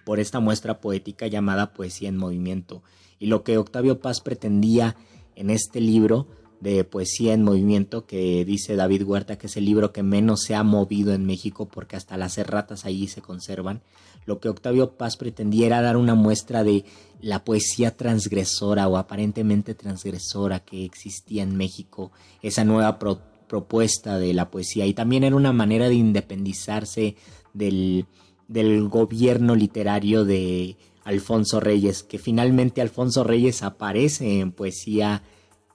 por 0.08 0.22
esta 0.22 0.40
muestra 0.40 0.80
poética 0.80 1.28
llamada 1.28 1.74
Poesía 1.74 2.08
en 2.08 2.16
Movimiento. 2.16 2.82
Y 3.20 3.26
lo 3.26 3.44
que 3.44 3.58
Octavio 3.58 4.00
Paz 4.00 4.22
pretendía 4.22 4.96
en 5.36 5.50
este 5.50 5.82
libro 5.82 6.30
de 6.62 6.86
Poesía 6.86 7.34
en 7.34 7.44
Movimiento, 7.44 8.06
que 8.06 8.46
dice 8.46 8.78
David 8.78 9.04
Huerta 9.04 9.38
que 9.38 9.48
es 9.48 9.58
el 9.58 9.66
libro 9.66 9.92
que 9.92 10.04
menos 10.04 10.44
se 10.44 10.56
ha 10.56 10.64
movido 10.64 11.14
en 11.14 11.26
México 11.26 11.68
porque 11.68 11.98
hasta 11.98 12.16
las 12.16 12.38
erratas 12.38 12.86
allí 12.86 13.10
se 13.10 13.22
conservan, 13.22 13.82
lo 14.26 14.40
que 14.40 14.48
Octavio 14.48 14.92
Paz 14.96 15.18
pretendía 15.18 15.66
era 15.66 15.82
dar 15.82 15.98
una 15.98 16.16
muestra 16.16 16.64
de 16.64 16.86
la 17.20 17.44
poesía 17.44 17.98
transgresora 17.98 18.88
o 18.88 18.96
aparentemente 18.96 19.76
transgresora 19.76 20.62
que 20.62 20.86
existía 20.86 21.44
en 21.44 21.58
México, 21.58 22.14
esa 22.42 22.64
nueva 22.64 22.98
propuesta 22.98 24.18
de 24.18 24.34
la 24.34 24.50
poesía 24.52 24.86
y 24.86 24.94
también 24.94 25.26
era 25.26 25.36
una 25.36 25.52
manera 25.52 25.90
de 25.90 25.96
independizarse 25.96 27.18
del 27.54 28.06
del 28.48 28.88
gobierno 28.88 29.56
literario 29.56 30.26
de 30.26 30.78
Alfonso 31.04 31.60
Reyes, 31.60 32.04
que 32.04 32.18
finalmente 32.18 32.82
Alfonso 32.82 33.24
Reyes 33.24 33.64
aparece 33.64 34.40
en 34.40 34.52
poesía 34.52 35.24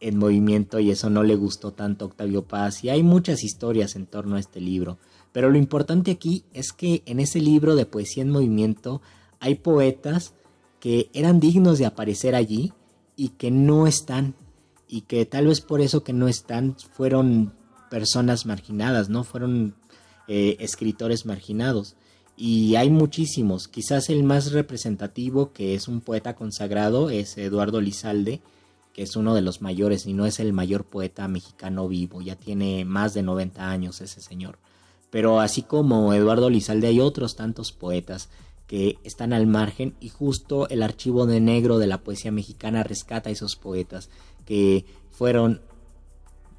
en 0.01 0.19
movimiento 0.19 0.81
y 0.81 0.91
eso 0.91 1.11
no 1.11 1.23
le 1.23 1.37
gustó 1.37 1.73
tanto 1.73 2.05
a 2.05 2.09
Octavio 2.09 2.43
Paz 2.43 2.83
y 2.83 2.91
hay 2.91 3.03
muchas 3.03 3.45
historias 3.45 3.95
en 3.95 4.07
torno 4.07 4.37
a 4.37 4.41
este 4.41 4.61
libro. 4.61 4.99
Pero 5.31 5.49
lo 5.49 5.57
importante 5.57 6.11
aquí 6.11 6.45
es 6.53 6.73
que 6.73 7.03
en 7.07 7.21
ese 7.21 7.41
libro 7.41 7.77
de 7.77 7.87
poesía 7.87 8.23
en 8.23 8.31
movimiento 8.31 9.01
hay 9.39 9.55
poetas 9.55 10.35
que 10.81 11.09
eran 11.15 11.41
dignos 11.41 11.79
de 11.79 11.87
aparecer 11.87 12.35
allí 12.35 12.73
y 13.17 13.29
que 13.31 13.51
no 13.51 13.87
están 13.87 14.35
y 14.89 15.03
que 15.03 15.25
tal 15.25 15.47
vez 15.47 15.61
por 15.61 15.81
eso 15.81 16.03
que 16.03 16.13
no 16.13 16.29
están 16.29 16.77
fueron 16.95 17.55
personas 17.89 18.45
marginadas, 18.45 19.09
no 19.09 19.25
fueron 19.25 19.75
eh, 20.29 20.57
escritores 20.61 21.25
marginados 21.25 21.97
y 22.45 22.75
hay 22.75 22.91
muchísimos. 22.91 23.69
Quizás 23.69 24.11
el 24.11 24.25
más 24.25 24.51
representativo, 24.51 25.53
que 25.53 25.77
es 25.77 25.87
un 25.87 26.01
poeta 26.01 26.35
consagrado, 26.35 27.09
es 27.09 27.39
Eduardo 27.39 27.81
Lizalde, 27.81 28.41
que 28.93 29.03
es 29.05 29.15
uno 29.15 29.37
de 29.37 29.43
los 29.43 29.63
mayores 29.63 30.07
y 30.07 30.13
no 30.13 30.27
es 30.27 30.41
el 30.41 30.53
mayor 30.53 30.83
poeta 30.83 31.29
mexicano 31.29 31.87
vivo, 31.87 32.21
ya 32.21 32.35
tiene 32.35 32.85
más 32.85 33.15
de 33.15 33.23
90 33.23 33.71
años 33.71 34.01
ese 34.01 34.21
señor. 34.21 34.59
Pero 35.09 35.39
así 35.39 35.63
como 35.63 36.15
Eduardo 36.15 36.51
Lizalde 36.51 36.89
hay 36.89 36.99
otros 36.99 37.37
tantos 37.37 37.71
poetas 37.71 38.29
que 38.67 38.99
están 39.05 39.33
al 39.33 39.47
margen 39.47 39.95
y 40.01 40.09
justo 40.09 40.69
el 40.69 40.83
archivo 40.83 41.27
de 41.27 41.39
negro 41.39 41.79
de 41.79 41.87
la 41.87 41.99
poesía 41.99 42.33
mexicana 42.33 42.83
rescata 42.83 43.29
a 43.29 43.33
esos 43.33 43.55
poetas 43.55 44.11
que 44.47 44.85
fueron 45.13 45.61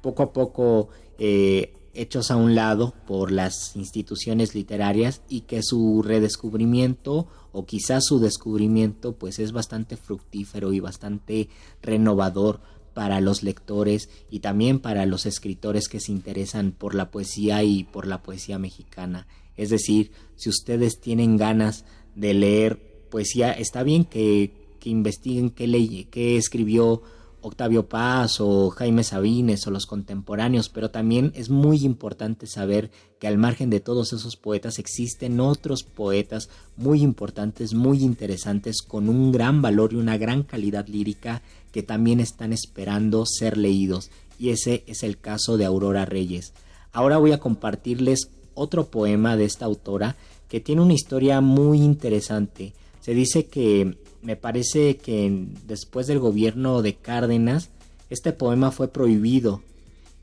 poco 0.00 0.22
a 0.22 0.32
poco 0.32 0.88
eh, 1.18 1.74
hechos 1.94 2.30
a 2.30 2.36
un 2.36 2.54
lado 2.54 2.94
por 3.06 3.30
las 3.30 3.74
instituciones 3.76 4.54
literarias 4.54 5.22
y 5.28 5.42
que 5.42 5.62
su 5.62 6.02
redescubrimiento 6.02 7.28
o 7.52 7.66
quizás 7.66 8.04
su 8.06 8.18
descubrimiento 8.18 9.12
pues 9.12 9.38
es 9.38 9.52
bastante 9.52 9.96
fructífero 9.96 10.72
y 10.72 10.80
bastante 10.80 11.48
renovador 11.82 12.60
para 12.94 13.20
los 13.20 13.42
lectores 13.42 14.08
y 14.30 14.40
también 14.40 14.78
para 14.78 15.04
los 15.06 15.26
escritores 15.26 15.88
que 15.88 16.00
se 16.00 16.12
interesan 16.12 16.72
por 16.72 16.94
la 16.94 17.10
poesía 17.10 17.62
y 17.64 17.84
por 17.84 18.06
la 18.06 18.22
poesía 18.22 18.58
mexicana. 18.58 19.26
Es 19.56 19.70
decir, 19.70 20.12
si 20.36 20.48
ustedes 20.48 21.00
tienen 21.00 21.36
ganas 21.36 21.84
de 22.14 22.34
leer 22.34 23.06
poesía, 23.10 23.52
está 23.52 23.82
bien 23.82 24.04
que, 24.04 24.52
que 24.80 24.90
investiguen 24.90 25.50
qué, 25.50 26.08
qué 26.10 26.36
escribió 26.36 27.02
Octavio 27.46 27.86
Paz 27.88 28.40
o 28.40 28.70
Jaime 28.70 29.04
Sabines 29.04 29.66
o 29.66 29.70
los 29.70 29.86
contemporáneos, 29.86 30.70
pero 30.70 30.90
también 30.90 31.30
es 31.34 31.50
muy 31.50 31.84
importante 31.84 32.46
saber 32.46 32.90
que 33.18 33.26
al 33.26 33.36
margen 33.36 33.68
de 33.68 33.80
todos 33.80 34.14
esos 34.14 34.36
poetas 34.36 34.78
existen 34.78 35.40
otros 35.40 35.82
poetas 35.82 36.48
muy 36.76 37.02
importantes, 37.02 37.74
muy 37.74 38.02
interesantes, 38.02 38.80
con 38.80 39.10
un 39.10 39.30
gran 39.30 39.60
valor 39.60 39.92
y 39.92 39.96
una 39.96 40.16
gran 40.16 40.42
calidad 40.42 40.88
lírica 40.88 41.42
que 41.70 41.82
también 41.82 42.18
están 42.18 42.52
esperando 42.52 43.26
ser 43.26 43.58
leídos, 43.58 44.10
y 44.38 44.48
ese 44.48 44.82
es 44.86 45.02
el 45.02 45.18
caso 45.18 45.58
de 45.58 45.66
Aurora 45.66 46.06
Reyes. 46.06 46.54
Ahora 46.92 47.18
voy 47.18 47.32
a 47.32 47.40
compartirles 47.40 48.30
otro 48.54 48.86
poema 48.86 49.36
de 49.36 49.44
esta 49.44 49.66
autora 49.66 50.16
que 50.48 50.60
tiene 50.60 50.82
una 50.82 50.92
historia 50.92 51.40
muy 51.40 51.82
interesante 51.82 52.74
Se 53.00 53.12
dice 53.12 53.46
que 53.46 53.98
me 54.24 54.36
parece 54.36 54.96
que 54.96 55.46
después 55.66 56.06
del 56.06 56.18
gobierno 56.18 56.82
de 56.82 56.94
Cárdenas, 56.94 57.70
este 58.10 58.32
poema 58.32 58.70
fue 58.70 58.88
prohibido. 58.88 59.62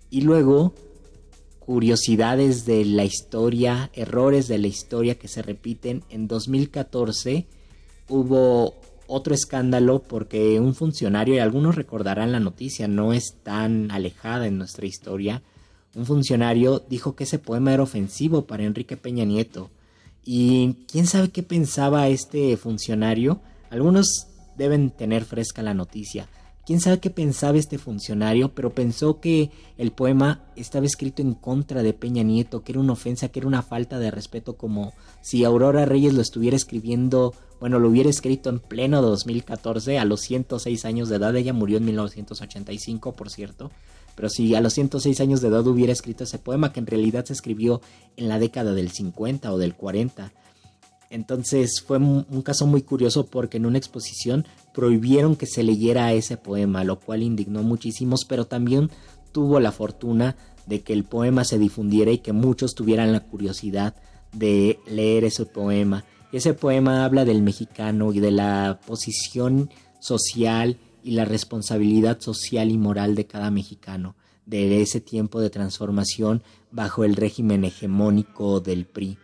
Y 0.09 0.21
luego, 0.21 0.73
curiosidades 1.59 2.65
de 2.65 2.83
la 2.83 3.05
historia, 3.05 3.91
errores 3.93 4.47
de 4.47 4.57
la 4.57 4.67
historia 4.67 5.15
que 5.15 5.27
se 5.27 5.41
repiten, 5.41 6.03
en 6.09 6.27
2014 6.27 7.45
hubo 8.09 8.73
otro 9.07 9.33
escándalo 9.33 10.01
porque 10.03 10.59
un 10.59 10.73
funcionario, 10.73 11.35
y 11.35 11.39
algunos 11.39 11.75
recordarán 11.75 12.31
la 12.31 12.39
noticia, 12.39 12.87
no 12.87 13.13
es 13.13 13.35
tan 13.43 13.91
alejada 13.91 14.47
en 14.47 14.57
nuestra 14.57 14.85
historia, 14.85 15.43
un 15.93 16.05
funcionario 16.05 16.81
dijo 16.89 17.15
que 17.15 17.25
ese 17.25 17.39
poema 17.39 17.73
era 17.73 17.83
ofensivo 17.83 18.45
para 18.45 18.63
Enrique 18.63 18.97
Peña 18.97 19.25
Nieto. 19.25 19.69
Y 20.23 20.77
quién 20.89 21.07
sabe 21.07 21.29
qué 21.29 21.43
pensaba 21.43 22.07
este 22.07 22.55
funcionario. 22.55 23.41
Algunos 23.71 24.27
deben 24.57 24.91
tener 24.91 25.25
fresca 25.25 25.63
la 25.63 25.73
noticia. 25.73 26.27
Quién 26.65 26.79
sabe 26.79 26.99
qué 26.99 27.09
pensaba 27.09 27.57
este 27.57 27.79
funcionario, 27.79 28.53
pero 28.53 28.75
pensó 28.75 29.19
que 29.19 29.49
el 29.77 29.91
poema 29.91 30.43
estaba 30.55 30.85
escrito 30.85 31.23
en 31.23 31.33
contra 31.33 31.81
de 31.81 31.93
Peña 31.93 32.21
Nieto, 32.21 32.63
que 32.63 32.73
era 32.73 32.81
una 32.81 32.93
ofensa, 32.93 33.29
que 33.29 33.39
era 33.39 33.47
una 33.47 33.63
falta 33.63 33.97
de 33.97 34.11
respeto, 34.11 34.57
como 34.57 34.93
si 35.21 35.43
Aurora 35.43 35.85
Reyes 35.85 36.13
lo 36.13 36.21
estuviera 36.21 36.55
escribiendo, 36.55 37.33
bueno, 37.59 37.79
lo 37.79 37.89
hubiera 37.89 38.11
escrito 38.11 38.49
en 38.49 38.59
pleno 38.59 39.01
2014, 39.01 39.97
a 39.97 40.05
los 40.05 40.21
106 40.21 40.85
años 40.85 41.09
de 41.09 41.15
edad. 41.15 41.35
Ella 41.35 41.53
murió 41.53 41.77
en 41.77 41.85
1985, 41.85 43.13
por 43.13 43.31
cierto. 43.31 43.71
Pero 44.15 44.29
si 44.29 44.53
a 44.53 44.61
los 44.61 44.73
106 44.73 45.19
años 45.19 45.41
de 45.41 45.47
edad 45.47 45.65
hubiera 45.65 45.93
escrito 45.93 46.25
ese 46.25 46.37
poema, 46.37 46.71
que 46.71 46.79
en 46.79 46.87
realidad 46.87 47.25
se 47.25 47.33
escribió 47.33 47.81
en 48.17 48.27
la 48.27 48.37
década 48.37 48.73
del 48.73 48.91
50 48.91 49.51
o 49.51 49.57
del 49.57 49.73
40. 49.73 50.31
Entonces 51.11 51.81
fue 51.85 51.97
un 51.97 52.41
caso 52.41 52.65
muy 52.65 52.81
curioso 52.81 53.27
porque 53.27 53.57
en 53.57 53.65
una 53.65 53.77
exposición 53.77 54.45
prohibieron 54.73 55.35
que 55.35 55.45
se 55.45 55.61
leyera 55.61 56.13
ese 56.13 56.37
poema, 56.37 56.85
lo 56.85 56.99
cual 56.99 57.21
indignó 57.21 57.63
muchísimos, 57.63 58.25
pero 58.25 58.45
también 58.45 58.89
tuvo 59.33 59.59
la 59.59 59.73
fortuna 59.73 60.37
de 60.65 60.81
que 60.81 60.93
el 60.93 61.03
poema 61.03 61.43
se 61.43 61.59
difundiera 61.59 62.11
y 62.11 62.19
que 62.19 62.31
muchos 62.31 62.75
tuvieran 62.75 63.11
la 63.11 63.19
curiosidad 63.19 63.93
de 64.31 64.79
leer 64.87 65.25
ese 65.25 65.45
poema. 65.45 66.05
Ese 66.31 66.53
poema 66.53 67.03
habla 67.03 67.25
del 67.25 67.41
mexicano 67.41 68.13
y 68.13 68.21
de 68.21 68.31
la 68.31 68.79
posición 68.87 69.69
social 69.99 70.77
y 71.03 71.11
la 71.11 71.25
responsabilidad 71.25 72.21
social 72.21 72.71
y 72.71 72.77
moral 72.77 73.15
de 73.15 73.27
cada 73.27 73.51
mexicano, 73.51 74.15
de 74.45 74.81
ese 74.81 75.01
tiempo 75.01 75.41
de 75.41 75.49
transformación 75.49 76.41
bajo 76.71 77.03
el 77.03 77.17
régimen 77.17 77.65
hegemónico 77.65 78.61
del 78.61 78.85
PRI. 78.85 79.17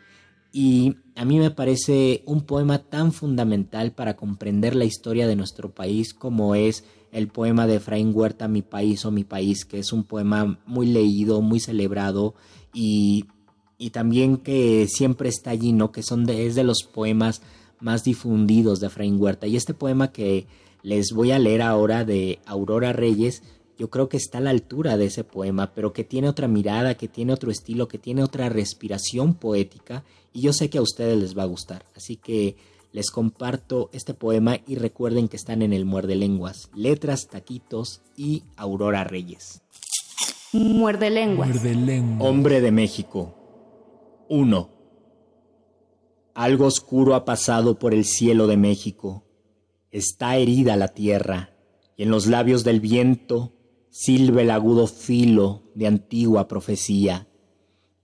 Y 0.52 0.98
a 1.18 1.26
mí 1.26 1.40
me 1.40 1.50
parece 1.50 2.22
un 2.26 2.42
poema 2.42 2.78
tan 2.78 3.12
fundamental 3.12 3.92
para 3.92 4.16
comprender 4.16 4.76
la 4.76 4.86
historia 4.86 5.28
de 5.28 5.36
nuestro 5.36 5.72
país 5.72 6.14
como 6.14 6.54
es 6.54 6.84
el 7.12 7.28
poema 7.28 7.66
de 7.66 7.78
Efraín 7.78 8.12
Huerta, 8.14 8.48
Mi 8.48 8.62
País 8.62 9.04
o 9.04 9.10
Mi 9.10 9.24
País, 9.24 9.66
que 9.66 9.80
es 9.80 9.92
un 9.92 10.04
poema 10.04 10.60
muy 10.68 10.86
leído, 10.86 11.42
muy 11.42 11.60
celebrado 11.60 12.36
y, 12.72 13.26
y 13.80 13.90
también 13.90 14.38
que 14.38 14.88
siempre 14.88 15.30
está 15.30 15.50
allí, 15.50 15.74
¿no? 15.74 15.92
Que 15.92 16.04
son 16.04 16.26
de, 16.26 16.46
es 16.46 16.54
de 16.54 16.64
los 16.64 16.84
poemas 16.84 17.42
más 17.80 18.04
difundidos 18.04 18.80
de 18.80 18.88
Efraín 18.88 19.20
Huerta. 19.20 19.48
Y 19.48 19.56
este 19.56 19.74
poema 19.74 20.12
que 20.12 20.46
les 20.84 21.14
voy 21.14 21.32
a 21.32 21.40
leer 21.40 21.64
ahora 21.64 22.06
de 22.06 22.38
Aurora 22.46 22.94
Reyes, 22.94 23.42
yo 23.78 23.90
creo 23.90 24.10
que 24.10 24.18
está 24.18 24.40
a 24.40 24.42
la 24.42 24.50
altura 24.50 24.98
de 24.98 25.06
ese 25.06 25.24
poema, 25.24 25.74
pero 25.74 25.94
que 25.94 26.04
tiene 26.04 26.30
otra 26.30 26.48
mirada, 26.48 26.96
que 26.96 27.08
tiene 27.08 27.34
otro 27.34 27.52
estilo, 27.52 27.88
que 27.88 27.98
tiene 27.98 28.24
otra 28.24 28.50
respiración 28.50 29.34
poética 29.34 30.04
y 30.34 30.42
yo 30.42 30.54
sé 30.54 30.70
que 30.70 30.78
a 30.78 30.82
ustedes 30.82 31.18
les 31.18 31.38
va 31.38 31.44
a 31.44 31.48
gustar. 31.48 31.86
Así 31.96 32.18
que 32.18 32.56
les 32.92 33.12
comparto 33.12 33.90
este 33.94 34.14
poema 34.14 34.58
y 34.68 34.76
recuerden 34.76 35.28
que 35.28 35.38
están 35.38 35.62
en 35.62 35.74
el 35.74 35.86
Muerde 35.86 36.16
Lenguas, 36.16 36.70
Letras, 36.76 37.28
Taquitos 37.28 38.02
y 38.16 38.44
Aurora 38.56 39.04
Reyes. 39.04 39.62
Muerde 40.54 41.10
Lenguas. 41.10 41.50
Hombre 42.20 42.62
de 42.62 42.72
México. 42.72 43.36
1. 44.30 44.70
Algo 46.34 46.66
oscuro 46.66 47.16
ha 47.16 47.26
pasado 47.26 47.80
por 47.80 47.94
el 47.94 48.06
cielo 48.06 48.48
de 48.48 48.58
México 48.58 49.24
Está 49.92 50.36
herida 50.36 50.76
la 50.76 50.90
tierra, 50.90 51.56
y 51.96 52.04
en 52.04 52.12
los 52.12 52.28
labios 52.28 52.64
del 52.64 52.82
viento 52.82 53.54
silba 54.00 54.44
el 54.44 54.52
agudo 54.52 54.86
filo 54.86 55.64
de 55.74 55.88
antigua 55.88 56.48
profecía. 56.48 57.26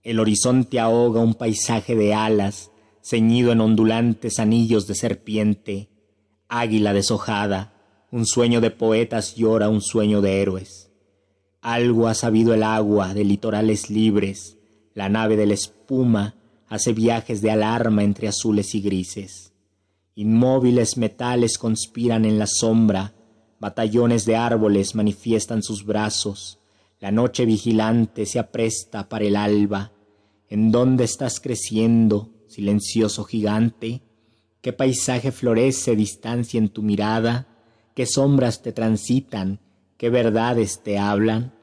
El 0.02 0.18
horizonte 0.18 0.80
ahoga 0.80 1.20
un 1.20 1.34
paisaje 1.34 1.94
de 1.94 2.12
alas, 2.12 2.72
ceñido 3.00 3.52
en 3.52 3.60
ondulantes 3.60 4.40
anillos 4.40 4.88
de 4.88 4.96
serpiente, 4.96 5.90
águila 6.48 6.92
deshojada, 6.92 7.74
un 8.10 8.26
sueño 8.26 8.60
de 8.60 8.72
poetas 8.72 9.36
llora 9.36 9.68
un 9.68 9.80
sueño 9.80 10.20
de 10.20 10.42
héroes. 10.42 10.90
Algo 11.60 12.08
ha 12.08 12.14
sabido 12.14 12.54
el 12.54 12.64
agua 12.64 13.14
de 13.14 13.22
litorales 13.22 13.88
libres, 13.88 14.58
la 14.94 15.08
nave 15.08 15.36
de 15.36 15.46
la 15.46 15.54
espuma 15.54 16.34
hace 16.66 16.92
viajes 16.92 17.40
de 17.40 17.52
alarma 17.52 18.02
entre 18.02 18.26
azules 18.26 18.74
y 18.74 18.80
grises. 18.80 19.52
Inmóviles 20.16 20.96
metales 20.96 21.56
conspiran 21.56 22.24
en 22.24 22.40
la 22.40 22.48
sombra, 22.48 23.14
batallones 23.64 24.26
de 24.26 24.36
árboles 24.36 24.94
manifiestan 24.94 25.62
sus 25.62 25.86
brazos, 25.86 26.58
la 27.00 27.10
noche 27.10 27.46
vigilante 27.46 28.26
se 28.26 28.38
apresta 28.38 29.08
para 29.08 29.24
el 29.24 29.36
alba. 29.36 29.90
¿En 30.50 30.70
dónde 30.70 31.04
estás 31.04 31.40
creciendo, 31.40 32.28
silencioso 32.46 33.24
gigante? 33.24 34.02
¿Qué 34.60 34.74
paisaje 34.74 35.32
florece 35.32 35.96
distancia 35.96 36.58
en 36.58 36.68
tu 36.68 36.82
mirada? 36.82 37.46
¿Qué 37.94 38.04
sombras 38.04 38.60
te 38.60 38.72
transitan? 38.72 39.60
¿Qué 39.96 40.10
verdades 40.10 40.82
te 40.82 40.98
hablan? 40.98 41.54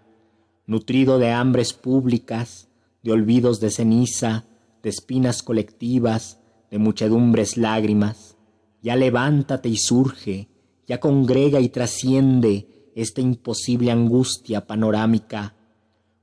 Nutrido 0.66 1.20
de 1.20 1.30
hambres 1.30 1.74
públicas, 1.74 2.68
de 3.04 3.12
olvidos 3.12 3.60
de 3.60 3.70
ceniza, 3.70 4.46
de 4.82 4.90
espinas 4.90 5.44
colectivas, 5.44 6.40
de 6.72 6.80
muchedumbres 6.80 7.58
lágrimas, 7.58 8.38
ya 8.82 8.96
levántate 8.96 9.70
y 9.70 9.78
surge, 9.78 10.48
ya 10.92 11.00
congrega 11.00 11.62
y 11.62 11.70
trasciende 11.70 12.92
esta 12.96 13.22
imposible 13.22 13.92
angustia 13.92 14.68
panorámica. 14.68 15.56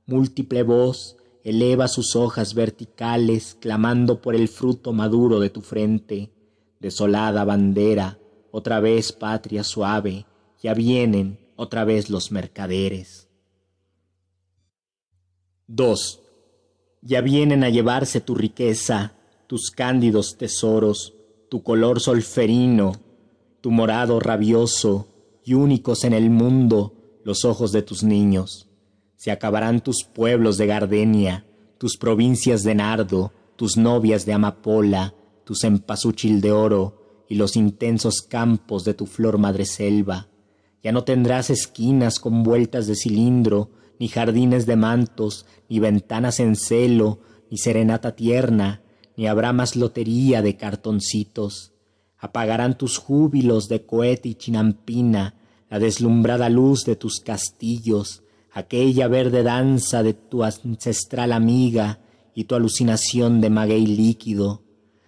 Múltiple 0.05 0.61
voz 0.61 1.17
eleva 1.43 1.87
sus 1.87 2.15
hojas 2.15 2.53
verticales, 2.53 3.57
clamando 3.59 4.21
por 4.21 4.35
el 4.35 4.47
fruto 4.47 4.93
maduro 4.93 5.39
de 5.39 5.49
tu 5.49 5.61
frente. 5.61 6.29
Desolada 6.79 7.45
bandera, 7.45 8.19
otra 8.51 8.79
vez 8.79 9.11
patria 9.11 9.63
suave, 9.63 10.27
ya 10.61 10.75
vienen 10.75 11.39
otra 11.55 11.83
vez 11.83 12.11
los 12.11 12.31
mercaderes. 12.31 13.27
2. 15.65 16.21
Ya 17.01 17.21
vienen 17.21 17.63
a 17.63 17.69
llevarse 17.69 18.21
tu 18.21 18.35
riqueza, 18.35 19.13
tus 19.47 19.71
cándidos 19.71 20.37
tesoros, 20.37 21.15
tu 21.49 21.63
color 21.63 21.99
solferino, 21.99 23.08
tu 23.61 23.71
morado 23.71 24.19
rabioso 24.19 25.07
y 25.43 25.53
únicos 25.53 26.03
en 26.03 26.13
el 26.13 26.29
mundo 26.29 26.93
los 27.23 27.45
ojos 27.45 27.71
de 27.71 27.81
tus 27.81 28.03
niños. 28.03 28.69
Se 29.15 29.31
acabarán 29.31 29.81
tus 29.81 30.03
pueblos 30.03 30.57
de 30.57 30.67
gardenia, 30.67 31.45
tus 31.77 31.97
provincias 31.97 32.63
de 32.63 32.75
nardo, 32.75 33.33
tus 33.55 33.77
novias 33.77 34.25
de 34.25 34.33
amapola, 34.33 35.13
tu 35.43 35.55
cempasúchil 35.55 36.41
de 36.41 36.51
oro 36.51 37.25
y 37.27 37.35
los 37.35 37.55
intensos 37.55 38.21
campos 38.21 38.85
de 38.85 38.93
tu 38.93 39.05
flor 39.05 39.37
madreselva. 39.37 40.29
Ya 40.81 40.91
no 40.91 41.03
tendrás 41.03 41.49
esquinas 41.49 42.19
con 42.19 42.43
vueltas 42.43 42.87
de 42.87 42.95
cilindro, 42.95 43.69
ni 43.99 44.07
jardines 44.07 44.65
de 44.65 44.77
mantos, 44.77 45.45
ni 45.67 45.79
ventanas 45.79 46.39
en 46.39 46.55
celo, 46.55 47.19
ni 47.51 47.57
serenata 47.57 48.15
tierna, 48.15 48.81
ni 49.17 49.27
habrá 49.27 49.51
más 49.51 49.75
lotería 49.75 50.41
de 50.41 50.55
cartoncitos. 50.55 51.68
Apagarán 52.19 52.77
tus 52.77 52.97
júbilos 52.97 53.69
de 53.69 53.85
cohete 53.85 54.29
y 54.29 54.35
chinampina, 54.35 55.35
la 55.69 55.79
deslumbrada 55.79 56.49
luz 56.49 56.83
de 56.83 56.95
tus 56.95 57.19
castillos, 57.19 58.23
aquella 58.51 59.07
verde 59.07 59.43
danza 59.43 60.03
de 60.03 60.13
tu 60.13 60.43
ancestral 60.43 61.31
amiga 61.31 61.99
y 62.35 62.45
tu 62.45 62.55
alucinación 62.55 63.41
de 63.41 63.49
maguey 63.49 63.85
líquido. 63.85 64.63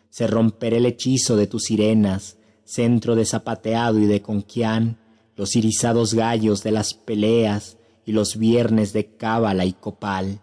Se 0.09 0.27
romperá 0.27 0.77
el 0.77 0.85
hechizo 0.85 1.35
de 1.35 1.47
tus 1.47 1.63
sirenas, 1.63 2.37
centro 2.63 3.15
de 3.15 3.25
zapateado 3.25 3.99
y 3.99 4.05
de 4.05 4.21
conquián, 4.21 4.97
los 5.35 5.55
irisados 5.55 6.13
gallos 6.13 6.63
de 6.63 6.71
las 6.71 6.93
peleas 6.93 7.77
y 8.05 8.11
los 8.11 8.37
viernes 8.37 8.93
de 8.93 9.15
cábala 9.15 9.65
y 9.65 9.73
copal 9.73 10.41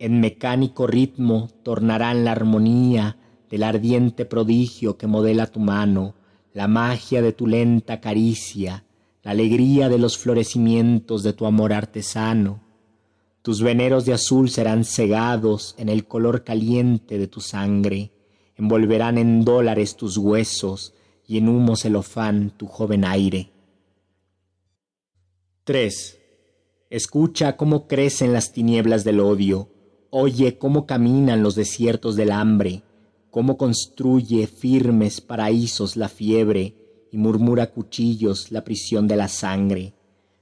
en 0.00 0.18
mecánico 0.18 0.86
ritmo 0.86 1.50
tornarán 1.62 2.24
la 2.24 2.32
armonía 2.32 3.18
del 3.50 3.64
ardiente 3.64 4.24
prodigio 4.24 4.96
que 4.96 5.08
modela 5.08 5.46
tu 5.48 5.58
mano, 5.58 6.14
la 6.54 6.68
magia 6.68 7.20
de 7.20 7.32
tu 7.32 7.46
lenta 7.46 8.00
caricia, 8.00 8.84
la 9.22 9.32
alegría 9.32 9.88
de 9.88 9.98
los 9.98 10.16
florecimientos 10.16 11.22
de 11.22 11.32
tu 11.32 11.46
amor 11.46 11.72
artesano. 11.72 12.62
Tus 13.42 13.62
veneros 13.62 14.04
de 14.04 14.12
azul 14.12 14.50
serán 14.50 14.84
cegados 14.84 15.74
en 15.78 15.88
el 15.88 16.06
color 16.06 16.44
caliente 16.44 17.18
de 17.18 17.26
tu 17.26 17.40
sangre, 17.40 18.12
envolverán 18.56 19.18
en 19.18 19.44
dólares 19.44 19.96
tus 19.96 20.16
huesos 20.16 20.94
y 21.26 21.38
en 21.38 21.48
humo 21.48 21.76
celofán 21.76 22.50
tu 22.56 22.66
joven 22.66 23.04
aire. 23.04 23.50
3. 25.64 26.18
Escucha 26.90 27.56
cómo 27.56 27.86
crecen 27.86 28.32
las 28.32 28.52
tinieblas 28.52 29.04
del 29.04 29.20
odio, 29.20 29.68
oye 30.10 30.58
cómo 30.58 30.86
caminan 30.86 31.42
los 31.42 31.54
desiertos 31.54 32.16
del 32.16 32.32
hambre, 32.32 32.82
cómo 33.30 33.56
construye 33.56 34.46
firmes 34.46 35.20
paraísos 35.20 35.96
la 35.96 36.08
fiebre 36.08 36.74
y 37.10 37.18
murmura 37.18 37.70
cuchillos 37.70 38.50
la 38.50 38.64
prisión 38.64 39.08
de 39.08 39.16
la 39.16 39.28
sangre. 39.28 39.94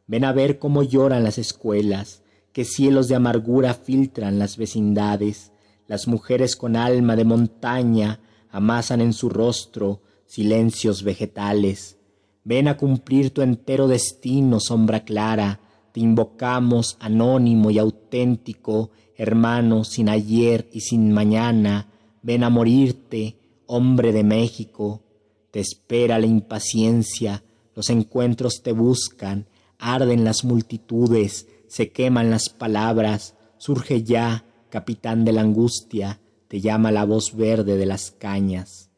Ven 0.06 0.24
a 0.24 0.32
ver 0.32 0.58
cómo 0.58 0.82
lloran 0.82 1.24
las 1.24 1.38
escuelas, 1.38 2.22
qué 2.52 2.64
cielos 2.64 3.08
de 3.08 3.14
amargura 3.14 3.74
filtran 3.74 4.38
las 4.38 4.56
vecindades, 4.56 5.52
las 5.86 6.08
mujeres 6.08 6.56
con 6.56 6.76
alma 6.76 7.16
de 7.16 7.24
montaña 7.24 8.20
amasan 8.50 9.00
en 9.00 9.12
su 9.12 9.28
rostro 9.28 10.02
silencios 10.26 11.02
vegetales. 11.02 11.98
Ven 12.44 12.68
a 12.68 12.76
cumplir 12.76 13.30
tu 13.30 13.42
entero 13.42 13.88
destino, 13.88 14.60
sombra 14.60 15.04
clara, 15.04 15.60
te 15.92 16.00
invocamos 16.00 16.96
anónimo 17.00 17.70
y 17.70 17.78
auténtico, 17.78 18.90
hermano 19.16 19.84
sin 19.84 20.08
ayer 20.08 20.68
y 20.72 20.80
sin 20.80 21.12
mañana, 21.12 21.88
ven 22.28 22.44
a 22.44 22.50
morirte, 22.50 23.38
hombre 23.64 24.12
de 24.12 24.22
México, 24.22 25.02
te 25.50 25.60
espera 25.60 26.18
la 26.18 26.26
impaciencia, 26.26 27.42
los 27.74 27.88
encuentros 27.88 28.60
te 28.62 28.72
buscan, 28.72 29.46
arden 29.78 30.24
las 30.24 30.44
multitudes, 30.44 31.48
se 31.68 31.90
queman 31.90 32.28
las 32.28 32.50
palabras, 32.50 33.34
surge 33.56 34.02
ya, 34.02 34.44
capitán 34.68 35.24
de 35.24 35.32
la 35.32 35.40
angustia, 35.40 36.20
te 36.48 36.60
llama 36.60 36.92
la 36.92 37.06
voz 37.06 37.34
verde 37.34 37.78
de 37.78 37.86
las 37.86 38.10
cañas. 38.10 38.90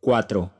4. 0.00 0.50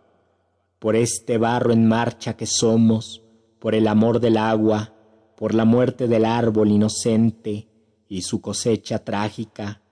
Por 0.78 0.94
este 0.94 1.38
barro 1.38 1.72
en 1.72 1.88
marcha 1.88 2.36
que 2.36 2.46
somos, 2.46 3.20
por 3.58 3.74
el 3.74 3.88
amor 3.88 4.20
del 4.20 4.36
agua, 4.36 4.94
por 5.36 5.54
la 5.54 5.64
muerte 5.64 6.06
del 6.06 6.24
árbol 6.24 6.70
inocente 6.70 7.66
y 8.08 8.22
su 8.22 8.40
cosecha 8.40 9.00
trágica, 9.00 9.82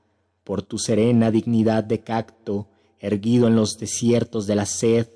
por 0.44 0.62
tu 0.62 0.78
serena 0.78 1.30
dignidad 1.30 1.82
de 1.84 2.00
cacto, 2.00 2.68
erguido 3.00 3.48
en 3.48 3.56
los 3.56 3.78
desiertos 3.78 4.46
de 4.46 4.54
la 4.54 4.66
sed, 4.66 5.08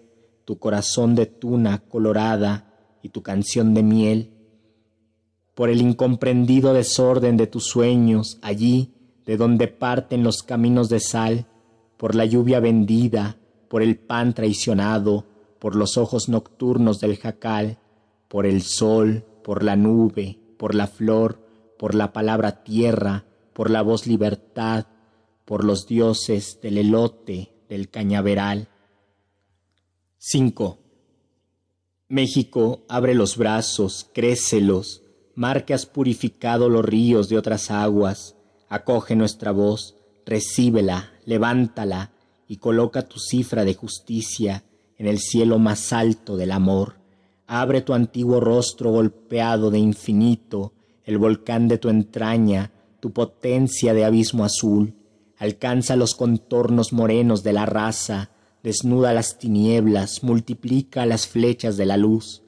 tu 0.45 0.59
corazón 0.59 1.15
de 1.15 1.27
tuna 1.27 1.83
colorada 1.89 2.75
y 3.03 3.11
tu 3.11 3.23
canción 3.23 3.75
de 3.75 3.83
miel, 3.83 4.33
por 5.55 5.69
el 5.69 5.81
incomprendido 5.81 6.73
desorden 6.73 7.37
de 7.37 7.47
tus 7.47 7.65
sueños, 7.65 8.39
allí 8.43 8.95
de 9.27 9.37
donde 9.37 9.69
parten 9.69 10.23
los 10.23 10.43
caminos 10.43 10.89
de 10.89 11.01
sal, 11.01 11.47
por 11.97 12.15
la 12.15 12.25
lluvia 12.25 12.61
vendida, 12.61 13.37
por 13.69 13.83
el 13.83 13.99
pan 13.99 14.33
traicionado, 14.35 15.27
por 15.59 15.77
los 15.77 15.99
ojos 15.99 16.29
nocturnos 16.29 17.01
del 17.01 17.19
jacal, 17.19 17.79
por 18.29 18.47
el 18.47 18.63
sol, 18.63 19.25
por 19.43 19.63
la 19.63 19.77
nube, 19.77 20.39
por 20.57 20.75
la 20.75 20.87
flor, 20.87 21.41
por 21.79 21.95
la 21.95 22.13
palabra 22.13 22.63
tierra, 22.63 23.25
por 23.53 23.71
la 23.71 23.83
voz 23.83 24.07
libertad, 24.07 24.87
por 25.49 25.65
los 25.65 25.87
dioses 25.87 26.61
del 26.61 26.77
elote, 26.77 27.55
del 27.71 27.89
cañaveral. 27.89 28.69
5. 30.19 30.79
México, 32.09 32.85
abre 32.87 33.15
los 33.15 33.39
brazos, 33.39 34.11
crécelos, 34.13 35.05
mar 35.35 35.65
que 35.65 35.73
has 35.73 35.87
purificado 35.87 36.69
los 36.69 36.85
ríos 36.85 37.31
de 37.31 37.39
otras 37.39 37.71
aguas, 37.71 38.37
acoge 38.69 39.17
nuestra 39.17 39.51
voz, 39.51 39.97
recíbela, 40.27 41.15
levántala 41.25 42.13
y 42.47 42.59
coloca 42.59 43.09
tu 43.09 43.19
cifra 43.19 43.65
de 43.65 43.73
justicia 43.73 44.65
en 44.99 45.07
el 45.07 45.19
cielo 45.19 45.59
más 45.59 45.95
alto 45.95 46.37
del 46.37 46.53
amor. 46.53 46.97
Abre 47.47 47.81
tu 47.81 47.95
antiguo 47.95 48.39
rostro 48.39 48.91
golpeado 48.91 49.71
de 49.71 49.79
infinito, 49.79 50.75
el 51.05 51.17
volcán 51.17 51.69
de 51.69 51.79
tu 51.79 51.89
entraña, 51.89 52.71
tu 53.01 53.15
potencia 53.15 53.95
de 53.95 54.05
abismo 54.05 54.45
azul, 54.45 54.98
alcanza 55.39 55.97
los 55.97 56.15
contornos 56.15 56.93
morenos 56.93 57.43
de 57.43 57.53
la 57.53 57.65
raza, 57.65 58.31
desnuda 58.63 59.13
las 59.13 59.39
tinieblas, 59.39 60.23
multiplica 60.23 61.07
las 61.07 61.27
flechas 61.27 61.77
de 61.77 61.87
la 61.87 61.97
luz, 61.97 62.43